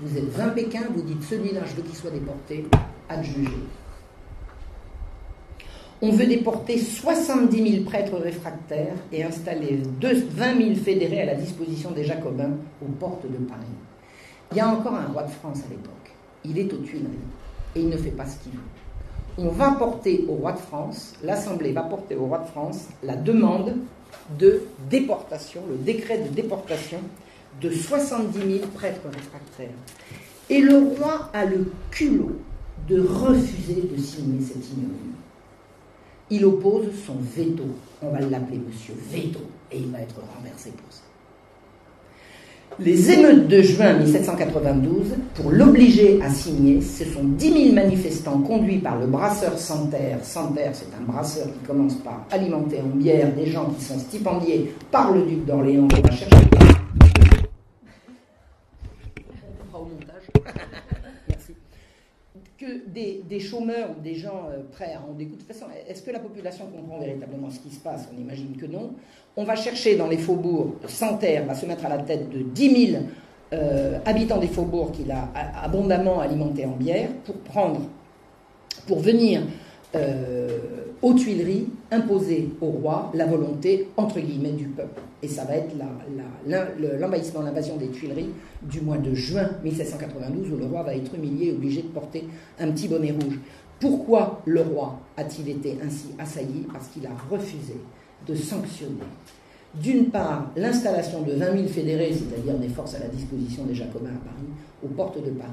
Vous 0.00 0.16
êtes 0.16 0.30
20 0.30 0.48
Pékin, 0.50 0.80
vous 0.94 1.02
dites 1.02 1.22
celui-là, 1.28 1.60
je 1.66 1.76
veux 1.76 1.82
qu'il 1.82 1.94
soit 1.94 2.10
déporté, 2.10 2.64
juger 3.22 3.48
on 6.02 6.10
veut 6.10 6.26
déporter 6.26 6.78
70 6.78 7.70
000 7.72 7.84
prêtres 7.84 8.16
réfractaires 8.16 8.96
et 9.12 9.24
installer 9.24 9.80
20 10.00 10.58
000 10.58 10.74
fédérés 10.74 11.22
à 11.22 11.26
la 11.26 11.34
disposition 11.34 11.90
des 11.92 12.04
Jacobins 12.04 12.52
aux 12.82 12.90
portes 12.92 13.24
de 13.30 13.44
Paris. 13.44 13.62
Il 14.52 14.58
y 14.58 14.60
a 14.60 14.68
encore 14.68 14.94
un 14.94 15.06
roi 15.06 15.22
de 15.22 15.30
France 15.30 15.60
à 15.66 15.70
l'époque. 15.70 16.12
Il 16.44 16.58
est 16.58 16.72
aux 16.72 16.78
Tuileries 16.78 17.08
et 17.74 17.80
il 17.80 17.88
ne 17.88 17.96
fait 17.96 18.10
pas 18.10 18.26
ce 18.26 18.38
qu'il 18.38 18.52
veut. 18.52 18.58
On 19.36 19.48
va 19.48 19.72
porter 19.72 20.24
au 20.28 20.34
roi 20.34 20.52
de 20.52 20.58
France, 20.58 21.14
l'Assemblée 21.22 21.72
va 21.72 21.82
porter 21.82 22.14
au 22.14 22.26
roi 22.26 22.38
de 22.38 22.46
France 22.46 22.86
la 23.02 23.16
demande 23.16 23.76
de 24.38 24.62
déportation, 24.88 25.62
le 25.68 25.76
décret 25.76 26.18
de 26.18 26.28
déportation 26.28 26.98
de 27.60 27.70
70 27.70 28.38
000 28.58 28.66
prêtres 28.74 29.06
réfractaires. 29.06 29.74
Et 30.50 30.60
le 30.60 30.78
roi 30.78 31.30
a 31.32 31.44
le 31.46 31.72
culot 31.90 32.38
de 32.88 33.00
refuser 33.00 33.88
de 33.90 34.00
signer 34.00 34.40
cette 34.40 34.68
ignominie 34.70 35.14
il 36.30 36.44
oppose 36.44 36.86
son 37.06 37.16
veto. 37.20 37.64
On 38.02 38.10
va 38.10 38.20
l'appeler 38.20 38.58
Monsieur 38.58 38.94
Veto, 39.10 39.40
et 39.70 39.78
il 39.78 39.90
va 39.90 40.00
être 40.00 40.16
renversé 40.36 40.70
pour 40.70 40.92
ça. 40.92 41.02
Les 42.80 43.12
émeutes 43.12 43.46
de 43.46 43.62
juin 43.62 43.92
1792, 43.98 45.14
pour 45.34 45.52
l'obliger 45.52 46.20
à 46.20 46.28
signer, 46.28 46.80
ce 46.80 47.04
sont 47.04 47.22
10 47.22 47.52
000 47.66 47.74
manifestants 47.74 48.40
conduits 48.40 48.78
par 48.78 48.98
le 48.98 49.06
brasseur 49.06 49.56
Santerre. 49.56 50.18
Santerre, 50.24 50.72
c'est 50.72 50.88
un 51.00 51.04
brasseur 51.04 51.46
qui 51.46 51.66
commence 51.66 51.94
par 51.94 52.26
alimenter 52.32 52.80
en 52.80 52.96
bière 52.96 53.32
des 53.32 53.46
gens 53.46 53.70
qui 53.78 53.84
sont 53.84 53.98
stipendiés 53.98 54.74
par 54.90 55.12
le 55.12 55.22
duc 55.22 55.44
d'Orléans. 55.44 55.86
Chercher. 56.10 56.26
au 59.72 59.84
montage 59.84 60.24
des, 62.86 63.40
chômeurs 63.40 63.90
ou 63.96 64.02
des 64.02 64.14
gens 64.14 64.48
euh, 64.48 64.62
prêts 64.70 64.92
à 64.94 65.00
rendre 65.00 65.14
des. 65.14 65.26
De 65.26 65.30
toute 65.32 65.46
façon, 65.46 65.66
est-ce 65.88 66.02
que 66.02 66.10
la 66.10 66.18
population 66.18 66.66
comprend 66.66 66.98
véritablement 66.98 67.50
ce 67.50 67.58
qui 67.58 67.70
se 67.70 67.80
passe? 67.80 68.08
On 68.14 68.20
imagine 68.20 68.56
que 68.56 68.66
non. 68.66 68.92
On 69.36 69.44
va 69.44 69.56
chercher 69.56 69.96
dans 69.96 70.06
les 70.06 70.18
faubourgs, 70.18 70.74
sans 70.86 71.16
terre, 71.16 71.44
va 71.46 71.54
se 71.54 71.66
mettre 71.66 71.84
à 71.86 71.88
la 71.88 71.98
tête 71.98 72.30
de 72.30 72.42
10 72.42 72.90
000 72.92 73.02
euh, 73.52 73.98
habitants 74.04 74.38
des 74.38 74.46
faubourgs 74.46 74.92
qu'il 74.92 75.10
a 75.10 75.28
abondamment 75.62 76.20
alimentés 76.20 76.64
en 76.64 76.76
bière 76.76 77.08
pour 77.24 77.36
prendre, 77.36 77.80
pour 78.86 79.00
venir 79.00 79.42
euh, 79.94 80.58
aux 81.02 81.14
Tuileries 81.14 81.68
imposer 81.90 82.50
au 82.60 82.66
roi 82.66 83.10
la 83.14 83.26
volonté, 83.26 83.88
entre 83.96 84.20
guillemets, 84.20 84.52
du 84.52 84.66
peuple. 84.66 85.00
Et 85.22 85.28
ça 85.28 85.44
va 85.44 85.56
être 85.56 85.74
l'envahissement, 86.98 87.42
l'invasion 87.42 87.76
des 87.76 87.88
Tuileries 87.88 88.30
du 88.62 88.80
mois 88.80 88.98
de 88.98 89.14
juin 89.14 89.50
1792, 89.62 90.52
où 90.52 90.56
le 90.56 90.66
roi 90.66 90.82
va 90.82 90.94
être 90.94 91.14
humilié, 91.14 91.52
obligé 91.52 91.82
de 91.82 91.88
porter 91.88 92.24
un 92.58 92.70
petit 92.70 92.88
bonnet 92.88 93.12
rouge. 93.12 93.38
Pourquoi 93.80 94.40
le 94.46 94.62
roi 94.62 94.98
a-t-il 95.16 95.48
été 95.50 95.78
ainsi 95.84 96.06
assailli? 96.18 96.66
Parce 96.72 96.88
qu'il 96.88 97.06
a 97.06 97.10
refusé 97.30 97.76
de 98.26 98.34
sanctionner, 98.34 98.94
d'une 99.82 100.06
part, 100.06 100.50
l'installation 100.56 101.22
de 101.22 101.32
20 101.32 101.52
000 101.56 101.68
fédérés, 101.68 102.12
c'est-à-dire 102.12 102.54
des 102.58 102.68
forces 102.68 102.94
à 102.94 103.00
la 103.00 103.08
disposition 103.08 103.64
des 103.64 103.74
Jacobins 103.74 104.10
à 104.10 104.24
Paris, 104.24 104.48
aux 104.84 104.88
portes 104.88 105.22
de 105.22 105.30
Paris, 105.30 105.50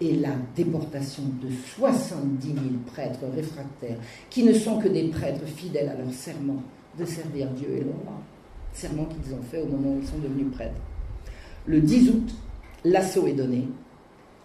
et 0.00 0.16
la 0.16 0.32
déportation 0.56 1.22
de 1.42 1.48
70 1.76 2.46
000 2.46 2.58
prêtres 2.86 3.24
réfractaires, 3.34 3.98
qui 4.28 4.42
ne 4.42 4.52
sont 4.52 4.78
que 4.78 4.88
des 4.88 5.08
prêtres 5.08 5.46
fidèles 5.46 5.88
à 5.88 5.94
leur 5.94 6.12
serment 6.12 6.62
de 6.98 7.04
servir 7.04 7.48
Dieu 7.50 7.68
et 7.70 7.80
le 7.80 7.90
roi, 7.90 8.20
serment 8.72 9.06
qu'ils 9.06 9.34
ont 9.34 9.42
fait 9.42 9.62
au 9.62 9.66
moment 9.66 9.94
où 9.94 10.00
ils 10.00 10.06
sont 10.06 10.18
devenus 10.18 10.52
prêtres. 10.52 10.74
Le 11.66 11.80
10 11.80 12.10
août, 12.10 12.34
l'assaut 12.84 13.26
est 13.26 13.32
donné, 13.32 13.68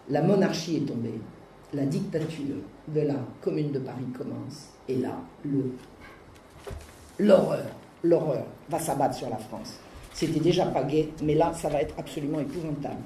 la 0.10 0.22
monarchie 0.22 0.78
est 0.78 0.88
tombée, 0.88 1.20
la 1.74 1.86
dictature 1.86 2.56
de 2.88 3.02
la 3.02 3.16
commune 3.42 3.72
de 3.72 3.80
Paris 3.80 4.06
commence, 4.18 4.70
et 4.88 4.96
là, 4.96 5.20
l'horreur, 7.20 7.66
l'horreur 8.04 8.46
va 8.70 8.80
s'abattre 8.80 9.16
sur 9.16 9.30
la 9.30 9.38
France. 9.38 9.78
C'était 10.14 10.40
déjà 10.40 10.66
pas 10.66 10.84
gai, 10.84 11.10
mais 11.24 11.36
là, 11.36 11.54
ça 11.54 11.70
va 11.70 11.82
être 11.82 11.96
absolument 11.98 12.40
épouvantable. 12.40 13.02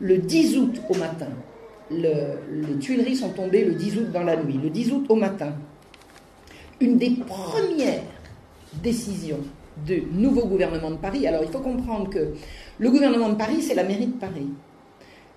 Le 0.00 0.18
10 0.18 0.58
août 0.58 0.80
au 0.88 0.94
matin, 0.94 1.28
les 1.92 2.78
Tuileries 2.78 3.16
sont 3.16 3.30
tombées 3.30 3.64
le 3.64 3.74
10 3.74 3.98
août 3.98 4.12
dans 4.12 4.22
la 4.22 4.36
nuit, 4.36 4.58
le 4.62 4.70
10 4.70 4.92
août 4.92 5.06
au 5.08 5.16
matin. 5.16 5.52
Une 6.80 6.98
des 6.98 7.10
premières 7.10 8.02
décisions 8.82 9.40
du 9.86 10.02
nouveau 10.12 10.46
gouvernement 10.46 10.90
de 10.90 10.96
Paris, 10.96 11.26
alors 11.26 11.42
il 11.44 11.50
faut 11.50 11.60
comprendre 11.60 12.10
que 12.10 12.34
le 12.78 12.90
gouvernement 12.90 13.28
de 13.28 13.34
Paris, 13.34 13.62
c'est 13.62 13.74
la 13.74 13.84
mairie 13.84 14.06
de 14.06 14.18
Paris. 14.18 14.48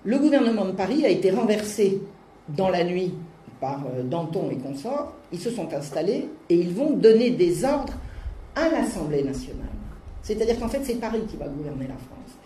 Le 0.04 0.18
gouvernement 0.18 0.66
de 0.66 0.72
Paris 0.72 1.04
a 1.04 1.08
été 1.08 1.30
renversé 1.30 2.00
dans 2.48 2.68
la 2.68 2.84
nuit 2.84 3.14
par 3.60 3.84
euh, 3.86 4.02
Danton 4.02 4.50
et 4.50 4.56
consorts. 4.56 5.12
Ils 5.32 5.40
se 5.40 5.50
sont 5.50 5.72
installés 5.72 6.28
et 6.48 6.54
ils 6.54 6.72
vont 6.72 6.90
donner 6.90 7.30
des 7.30 7.64
ordres 7.64 7.94
à 8.54 8.68
l'Assemblée 8.68 9.22
nationale. 9.22 9.66
C'est-à-dire 10.22 10.58
qu'en 10.58 10.68
fait, 10.68 10.80
c'est 10.82 10.94
Paris 10.94 11.22
qui 11.28 11.36
va 11.36 11.48
gouverner 11.48 11.86
la 11.86 11.94
France. 11.94 12.36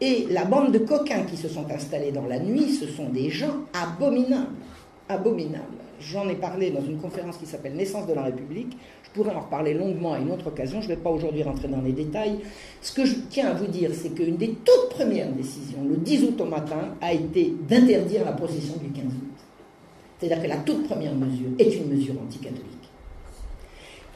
Et 0.00 0.26
la 0.30 0.44
bande 0.44 0.72
de 0.72 0.78
coquins 0.78 1.24
qui 1.24 1.36
se 1.36 1.48
sont 1.48 1.70
installés 1.70 2.10
dans 2.10 2.26
la 2.26 2.38
nuit, 2.38 2.72
ce 2.72 2.86
sont 2.86 3.10
des 3.10 3.28
gens 3.28 3.64
abominables. 3.74 4.46
Abominables. 5.08 5.76
J'en 6.00 6.26
ai 6.30 6.36
parlé 6.36 6.70
dans 6.70 6.80
une 6.80 6.98
conférence 6.98 7.36
qui 7.36 7.44
s'appelle 7.44 7.74
Naissance 7.74 8.06
de 8.06 8.14
la 8.14 8.22
République. 8.22 8.78
Je 9.02 9.10
pourrais 9.10 9.34
en 9.34 9.40
reparler 9.40 9.74
longuement 9.74 10.14
à 10.14 10.18
une 10.18 10.30
autre 10.30 10.46
occasion. 10.46 10.80
Je 10.80 10.88
ne 10.88 10.94
vais 10.94 11.00
pas 11.00 11.10
aujourd'hui 11.10 11.42
rentrer 11.42 11.68
dans 11.68 11.82
les 11.82 11.92
détails. 11.92 12.38
Ce 12.80 12.92
que 12.92 13.04
je 13.04 13.16
tiens 13.28 13.50
à 13.50 13.54
vous 13.54 13.66
dire, 13.66 13.90
c'est 13.92 14.14
qu'une 14.14 14.36
des 14.36 14.56
toutes 14.64 14.88
premières 14.90 15.30
décisions, 15.32 15.84
le 15.86 15.96
10 15.96 16.24
août 16.24 16.40
au 16.40 16.46
matin, 16.46 16.94
a 17.02 17.12
été 17.12 17.52
d'interdire 17.68 18.24
la 18.24 18.32
procession 18.32 18.76
du 18.78 18.88
15 18.88 19.04
août. 19.04 19.40
C'est-à-dire 20.18 20.42
que 20.42 20.48
la 20.48 20.56
toute 20.58 20.86
première 20.86 21.14
mesure 21.14 21.50
est 21.58 21.76
une 21.76 21.88
mesure 21.88 22.14
anticatholique. 22.22 22.64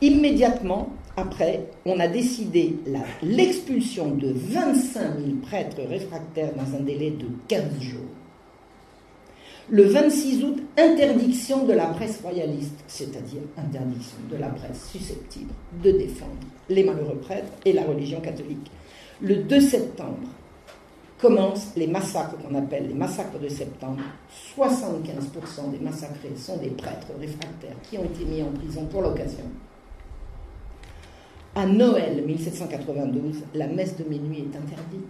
Immédiatement, 0.01 0.89
après, 1.17 1.67
on 1.87 2.01
a 2.01 2.09
décidé 2.09 2.77
l'expulsion 3.23 4.11
de 4.11 4.33
25 4.35 5.01
000 5.19 5.37
prêtres 5.43 5.83
réfractaires 5.89 6.53
dans 6.55 6.77
un 6.77 6.81
délai 6.81 7.11
de 7.11 7.27
15 7.49 7.81
jours. 7.81 8.01
Le 9.71 9.85
26 9.85 10.45
août, 10.45 10.63
interdiction 10.77 11.65
de 11.65 11.73
la 11.73 11.87
presse 11.87 12.21
royaliste, 12.21 12.85
c'est-à-dire 12.87 13.41
interdiction 13.57 14.19
de 14.31 14.37
la 14.37 14.49
presse 14.49 14.91
susceptible 14.91 15.53
de 15.83 15.93
défendre 15.93 16.33
les 16.69 16.85
malheureux 16.85 17.17
prêtres 17.17 17.53
et 17.65 17.73
la 17.73 17.85
religion 17.85 18.21
catholique. 18.21 18.71
Le 19.23 19.37
2 19.37 19.61
septembre, 19.61 20.29
commencent 21.25 21.73
les 21.77 21.87
massacres 21.87 22.37
qu'on 22.37 22.55
appelle 22.55 22.89
les 22.89 22.95
massacres 22.95 23.39
de 23.39 23.49
septembre. 23.49 24.03
75% 24.59 25.71
des 25.71 25.79
massacrés 25.79 26.33
sont 26.37 26.59
des 26.59 26.69
prêtres 26.69 27.07
réfractaires 27.19 27.77
qui 27.89 27.97
ont 27.97 28.05
été 28.05 28.27
mis 28.27 28.43
en 28.43 28.51
prison 28.51 28.85
pour 28.85 29.01
l'occasion. 29.01 29.45
À 31.57 31.67
Noël 31.67 32.25
1792, 32.27 33.45
la 33.55 33.69
messe 33.69 33.97
de 33.97 34.03
minuit 34.03 34.39
est 34.39 34.57
interdite. 34.57 35.07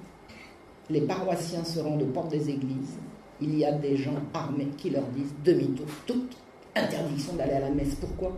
Les 0.91 1.01
paroissiens 1.01 1.65
se 1.65 1.81
rendent 1.81 2.03
aux 2.03 2.13
portes 2.13 2.33
des 2.33 2.51
églises. 2.51 2.99
Il 3.41 3.57
y 3.59 3.65
a 3.65 3.73
des 3.73 3.97
gens 3.97 4.13
armés 4.35 4.69
qui 4.77 4.91
leur 4.91 5.05
disent 5.17 5.33
demi-tour, 5.43 5.87
toute 6.07 6.37
interdiction 6.77 7.33
d'aller 7.37 7.55
à 7.55 7.61
la 7.61 7.71
messe. 7.71 7.95
Pourquoi 7.95 8.37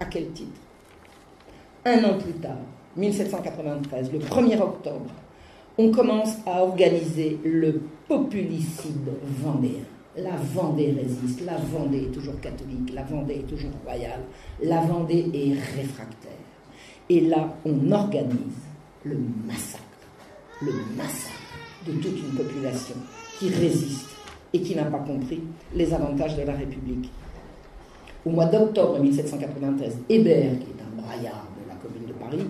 À 0.00 0.06
quel 0.06 0.32
titre? 0.32 0.60
Un 1.84 2.02
an 2.02 2.18
plus 2.18 2.32
tard, 2.32 2.58
1793, 2.96 4.12
le 4.12 4.18
1er 4.18 4.60
octobre, 4.60 5.10
on 5.78 5.92
commence 5.92 6.38
à 6.44 6.60
organiser 6.60 7.38
le 7.44 7.82
populicide 8.08 9.12
vendéen. 9.22 9.84
La 10.16 10.34
Vendée 10.34 10.90
résiste, 10.90 11.46
la 11.46 11.56
Vendée 11.56 12.08
est 12.08 12.12
toujours 12.12 12.40
catholique, 12.40 12.92
la 12.92 13.04
Vendée 13.04 13.34
est 13.34 13.48
toujours 13.48 13.70
royale, 13.84 14.24
la 14.60 14.80
Vendée 14.80 15.30
est 15.32 15.52
réfractaire. 15.76 16.49
Et 17.10 17.22
là, 17.22 17.56
on 17.64 17.90
organise 17.90 18.62
le 19.04 19.16
massacre, 19.44 19.82
le 20.62 20.70
massacre 20.96 21.34
de 21.84 21.92
toute 21.94 22.16
une 22.20 22.36
population 22.36 22.94
qui 23.36 23.48
résiste 23.48 24.10
et 24.52 24.60
qui 24.60 24.76
n'a 24.76 24.84
pas 24.84 25.00
compris 25.00 25.42
les 25.74 25.92
avantages 25.92 26.36
de 26.36 26.42
la 26.42 26.52
République. 26.52 27.10
Au 28.24 28.30
mois 28.30 28.46
d'octobre 28.46 29.00
1793, 29.00 29.98
Hébert, 30.08 30.52
qui 30.60 30.66
est 30.66 30.82
un 30.84 31.02
braillard 31.02 31.48
de 31.60 31.68
la 31.68 31.74
commune 31.74 32.06
de 32.06 32.12
Paris, 32.12 32.46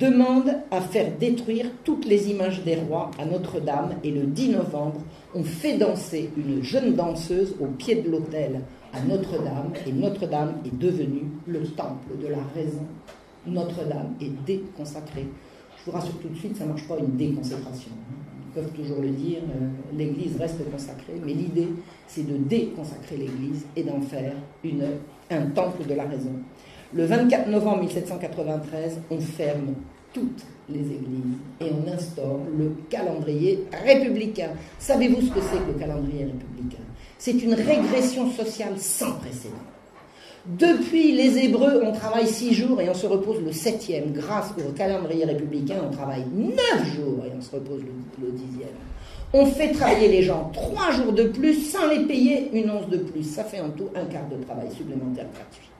demande 0.00 0.52
à 0.72 0.80
faire 0.80 1.16
détruire 1.16 1.66
toutes 1.84 2.06
les 2.06 2.28
images 2.28 2.64
des 2.64 2.74
rois 2.74 3.12
à 3.20 3.24
Notre-Dame 3.24 3.94
et 4.02 4.10
le 4.10 4.22
10 4.22 4.48
novembre, 4.48 5.00
on 5.32 5.44
fait 5.44 5.78
danser 5.78 6.30
une 6.36 6.64
jeune 6.64 6.94
danseuse 6.96 7.54
au 7.60 7.66
pied 7.66 8.02
de 8.02 8.10
l'autel 8.10 8.62
à 8.92 9.00
Notre-Dame 9.02 9.72
et 9.86 9.92
Notre-Dame 9.92 10.54
est 10.66 10.76
devenue 10.76 11.30
le 11.46 11.62
temple 11.62 12.18
de 12.20 12.26
la 12.26 12.42
raison. 12.52 12.84
Notre-Dame 13.46 14.14
est 14.20 14.44
déconsacrée. 14.46 15.26
Je 15.78 15.90
vous 15.90 15.96
rassure 15.96 16.18
tout 16.18 16.28
de 16.28 16.36
suite, 16.36 16.56
ça 16.56 16.64
ne 16.64 16.70
marche 16.70 16.86
pas 16.86 16.98
une 16.98 17.16
déconsécration. 17.16 17.90
Ils 18.46 18.60
peuvent 18.60 18.72
toujours 18.72 19.00
le 19.00 19.10
dire, 19.10 19.38
euh, 19.38 19.68
l'Église 19.96 20.36
reste 20.36 20.70
consacrée, 20.70 21.20
mais 21.24 21.32
l'idée, 21.32 21.68
c'est 22.06 22.26
de 22.26 22.36
déconsacrer 22.36 23.16
l'Église 23.16 23.64
et 23.76 23.84
d'en 23.84 24.00
faire 24.00 24.34
un 25.30 25.46
temple 25.46 25.86
de 25.86 25.94
la 25.94 26.04
raison. 26.04 26.32
Le 26.92 27.04
24 27.04 27.48
novembre 27.48 27.80
1793, 27.82 29.00
on 29.10 29.20
ferme 29.20 29.74
toutes 30.12 30.44
les 30.68 30.80
églises 30.80 31.36
et 31.60 31.66
on 31.70 31.88
instaure 31.92 32.40
le 32.58 32.72
calendrier 32.88 33.64
républicain. 33.84 34.50
Savez-vous 34.78 35.20
ce 35.20 35.30
que 35.30 35.40
c'est 35.40 35.58
que 35.58 35.72
le 35.72 35.78
calendrier 35.78 36.24
républicain? 36.24 36.82
C'est 37.18 37.42
une 37.42 37.54
régression 37.54 38.30
sociale 38.30 38.76
sans 38.76 39.12
précédent. 39.12 39.54
Depuis 40.46 41.12
les 41.12 41.38
Hébreux, 41.38 41.82
on 41.84 41.92
travaille 41.92 42.26
six 42.26 42.54
jours 42.54 42.80
et 42.80 42.88
on 42.88 42.94
se 42.94 43.06
repose 43.06 43.40
le 43.44 43.52
septième. 43.52 44.12
Grâce 44.12 44.52
au 44.58 44.72
calendrier 44.72 45.24
républicain, 45.24 45.76
on 45.86 45.90
travaille 45.90 46.24
neuf 46.32 46.94
jours 46.94 47.24
et 47.26 47.32
on 47.36 47.42
se 47.42 47.54
repose 47.54 47.82
le, 47.82 48.32
dixième. 48.32 48.68
On 49.32 49.46
fait 49.46 49.72
travailler 49.72 50.08
les 50.08 50.22
gens 50.22 50.50
trois 50.52 50.90
jours 50.92 51.12
de 51.12 51.24
plus 51.24 51.54
sans 51.54 51.88
les 51.88 52.04
payer 52.06 52.50
une 52.52 52.70
once 52.70 52.88
de 52.88 52.98
plus. 52.98 53.22
Ça 53.22 53.44
fait 53.44 53.60
en 53.60 53.70
tout 53.70 53.88
un 53.94 54.04
quart 54.06 54.28
de 54.28 54.42
travail 54.44 54.70
supplémentaire 54.74 55.26
gratuit. 55.34 55.70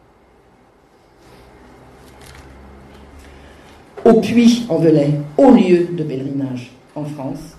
au 4.04 4.20
puits 4.20 4.66
en 4.68 4.76
Velay, 4.76 5.10
au 5.36 5.50
lieu 5.50 5.88
de 5.92 6.02
pèlerinage 6.02 6.70
en 6.94 7.04
France. 7.04 7.56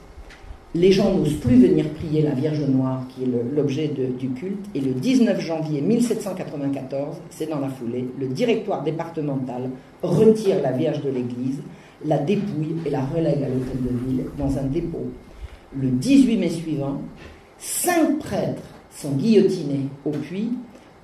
Les 0.74 0.94
gens 0.94 1.14
n'osent 1.14 1.34
plus 1.34 1.58
venir 1.58 1.90
prier 1.90 2.22
la 2.22 2.32
Vierge 2.32 2.62
Noire, 2.62 3.04
qui 3.10 3.24
est 3.24 3.30
l'objet 3.54 3.90
du 3.90 4.30
culte. 4.30 4.66
Et 4.74 4.80
le 4.80 4.94
19 4.94 5.42
janvier 5.42 5.82
1794, 5.82 7.18
c'est 7.30 7.50
dans 7.50 7.60
la 7.60 7.68
foulée, 7.68 8.08
le 8.18 8.28
directoire 8.28 8.82
départemental 8.82 9.70
retire 10.02 10.62
la 10.62 10.72
Vierge 10.72 11.04
de 11.04 11.10
l'église, 11.10 11.60
la 12.06 12.20
dépouille 12.20 12.78
et 12.86 12.90
la 12.90 13.04
relègue 13.04 13.44
à 13.44 13.50
l'hôtel 13.50 13.82
de 13.82 14.08
ville 14.08 14.26
dans 14.38 14.58
un 14.58 14.64
dépôt. 14.64 15.08
Le 15.78 15.90
18 15.90 16.38
mai 16.38 16.50
suivant, 16.50 17.02
cinq 17.58 18.20
prêtres 18.20 18.64
sont 18.96 19.12
guillotinés 19.12 19.88
au 20.06 20.12
puits, 20.12 20.54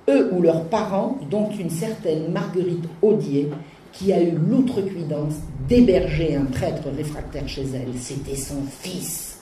eux 0.08 0.30
ou 0.32 0.40
leurs 0.40 0.64
parents, 0.64 1.18
dont 1.30 1.50
une 1.50 1.68
certaine 1.68 2.32
Marguerite 2.32 2.88
Audier, 3.02 3.50
qui 3.92 4.14
a 4.14 4.22
eu 4.22 4.30
l'outrecuidance 4.30 5.34
d'héberger 5.68 6.36
un 6.36 6.46
prêtre 6.46 6.88
réfractaire 6.96 7.46
chez 7.46 7.66
elle. 7.74 7.92
C'était 7.98 8.36
son 8.36 8.62
fils. 8.80 9.37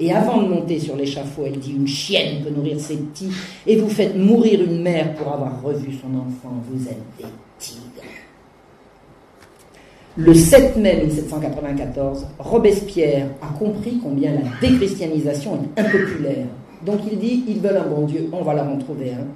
Et 0.00 0.12
avant 0.12 0.42
de 0.42 0.48
monter 0.48 0.78
sur 0.78 0.96
l'échafaud, 0.96 1.42
elle 1.46 1.58
dit 1.58 1.72
Une 1.72 1.86
chienne 1.86 2.42
peut 2.42 2.50
nourrir 2.50 2.80
ses 2.80 2.96
petits, 2.96 3.30
et 3.66 3.76
vous 3.76 3.88
faites 3.88 4.16
mourir 4.16 4.62
une 4.62 4.82
mère 4.82 5.14
pour 5.14 5.32
avoir 5.32 5.62
revu 5.62 5.92
son 5.92 6.16
enfant. 6.18 6.54
Vous 6.70 6.88
êtes 6.88 7.02
des 7.18 7.26
tigres. 7.58 7.82
Le 10.16 10.34
7 10.34 10.76
mai 10.76 11.04
1794, 11.06 12.26
Robespierre 12.38 13.28
a 13.40 13.58
compris 13.58 13.98
combien 14.02 14.32
la 14.34 14.42
déchristianisation 14.60 15.58
est 15.76 15.80
impopulaire. 15.80 16.46
Donc 16.84 17.00
il 17.10 17.18
dit 17.18 17.44
Ils 17.48 17.60
veulent 17.60 17.78
un 17.78 17.88
bon 17.88 18.06
Dieu, 18.06 18.28
on 18.32 18.42
va 18.42 18.54
leur 18.54 18.68
en 18.68 18.76
trouver 18.76 19.12
un. 19.12 19.26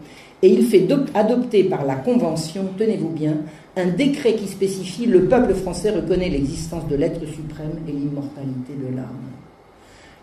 Et 0.43 0.51
il 0.51 0.67
fait 0.67 0.87
adopter 1.15 1.65
par 1.65 1.87
la 1.87 1.95
Convention, 1.95 2.69
tenez-vous 2.77 3.09
bien, 3.09 3.39
un 3.75 3.87
décret 3.87 4.35
qui 4.35 4.47
spécifie 4.47 5.07
le 5.07 5.25
peuple 5.25 5.55
français 5.55 5.91
reconnaît 5.91 6.29
l'existence 6.29 6.87
de 6.89 6.97
l'être 6.97 7.27
suprême 7.27 7.79
et 7.89 7.93
l'immortalité 7.93 8.75
de 8.75 8.95
l'âme. 8.95 9.36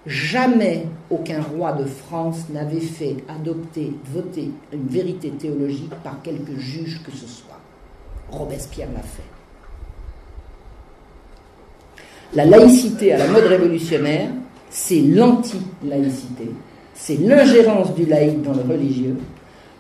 Jamais 0.06 0.86
aucun 1.10 1.42
roi 1.42 1.72
de 1.74 1.86
France 1.86 2.50
n'avait 2.50 2.82
fait 2.82 3.18
adopter, 3.30 3.94
voter 4.14 4.52
une 4.74 4.88
vérité 4.88 5.30
théologique 5.30 5.94
par 6.04 6.22
quelque 6.22 6.58
juge 6.58 7.02
que 7.06 7.12
ce 7.12 7.26
soit. 7.26 7.60
Robespierre 8.30 8.90
l'a 8.94 9.02
fait. 9.02 9.24
La 12.34 12.46
laïcité 12.46 13.14
à 13.14 13.18
la 13.20 13.28
mode 13.28 13.46
révolutionnaire, 13.46 14.30
c'est 14.70 15.02
l'anti-laïcité, 15.02 16.50
c'est 16.96 17.18
l'ingérence 17.18 17.94
du 17.94 18.06
laïc 18.06 18.42
dans 18.42 18.54
le 18.54 18.62
religieux, 18.62 19.18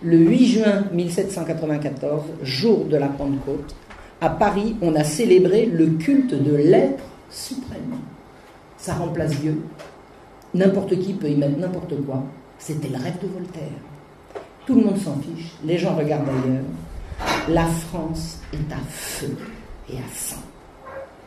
le 0.03 0.17
8 0.17 0.45
juin 0.45 0.83
1794, 0.93 2.23
jour 2.43 2.85
de 2.85 2.95
la 2.97 3.07
Pentecôte, 3.07 3.75
à 4.21 4.29
Paris, 4.29 4.75
on 4.81 4.95
a 4.95 5.03
célébré 5.03 5.65
le 5.65 5.87
culte 5.87 6.33
de 6.33 6.55
l'être 6.55 7.03
suprême. 7.29 7.97
Ça 8.77 8.93
remplace 8.93 9.39
Dieu. 9.41 9.61
N'importe 10.53 10.99
qui 10.99 11.13
peut 11.13 11.29
y 11.29 11.35
mettre 11.35 11.57
n'importe 11.57 11.95
quoi. 12.05 12.23
C'était 12.57 12.89
le 12.89 12.97
rêve 12.97 13.19
de 13.21 13.27
Voltaire. 13.27 13.79
Tout 14.65 14.75
le 14.75 14.85
monde 14.85 14.97
s'en 14.97 15.17
fiche, 15.17 15.51
les 15.65 15.77
gens 15.77 15.95
regardent 15.95 16.29
ailleurs. 16.29 16.63
La 17.49 17.65
France 17.65 18.39
est 18.53 18.73
à 18.73 18.79
feu 18.89 19.35
et 19.89 19.97
à 19.97 20.15
sang. 20.15 20.41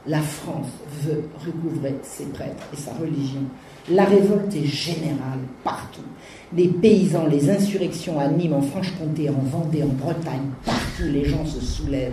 La 0.07 0.23
France 0.23 0.69
veut 1.03 1.29
recouvrer 1.45 1.97
ses 2.03 2.27
prêtres 2.27 2.63
et 2.73 2.77
sa 2.77 2.93
religion. 2.95 3.43
La 3.91 4.05
révolte 4.05 4.55
est 4.55 4.65
générale 4.65 5.41
partout 5.65 6.03
les 6.55 6.69
paysans, 6.69 7.27
les 7.27 7.51
insurrections 7.51 8.19
à 8.19 8.29
Nîmes, 8.29 8.53
en 8.53 8.63
Franche-Comté, 8.63 9.29
en 9.31 9.33
Vendée, 9.33 9.83
en 9.83 9.89
Bretagne, 9.89 10.51
partout 10.65 11.11
les 11.11 11.25
gens 11.25 11.45
se 11.45 11.61
soulèvent. 11.61 12.13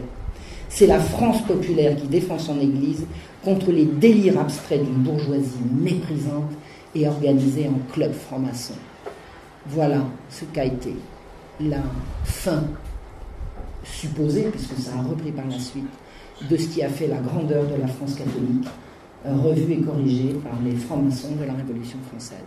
C'est 0.69 0.87
la 0.87 0.99
France 0.99 1.43
populaire 1.43 1.95
qui 1.95 2.07
défend 2.07 2.39
son 2.39 2.59
Église 2.59 3.05
contre 3.43 3.71
les 3.71 3.85
délires 3.85 4.39
abstraits 4.39 4.83
d'une 4.83 5.03
bourgeoisie 5.03 5.61
méprisante 5.79 6.51
et 6.95 7.07
organisée 7.07 7.67
en 7.67 7.79
club 7.93 8.13
franc-maçon. 8.13 8.75
Voilà 9.67 10.01
ce 10.29 10.45
qu'a 10.45 10.65
été 10.65 10.95
la 11.59 11.81
fin 12.23 12.63
supposée, 13.83 14.43
puisque 14.43 14.77
ça 14.77 14.91
a 14.97 15.01
repris 15.01 15.31
par 15.31 15.45
la 15.47 15.59
suite, 15.59 15.89
de 16.49 16.57
ce 16.57 16.67
qui 16.67 16.83
a 16.83 16.89
fait 16.89 17.07
la 17.07 17.17
grandeur 17.17 17.65
de 17.65 17.75
la 17.79 17.87
France 17.87 18.15
catholique, 18.15 18.67
revue 19.25 19.73
et 19.73 19.81
corrigée 19.81 20.33
par 20.43 20.59
les 20.63 20.75
francs-maçons 20.75 21.35
de 21.39 21.45
la 21.45 21.53
Révolution 21.53 21.97
française. 22.09 22.39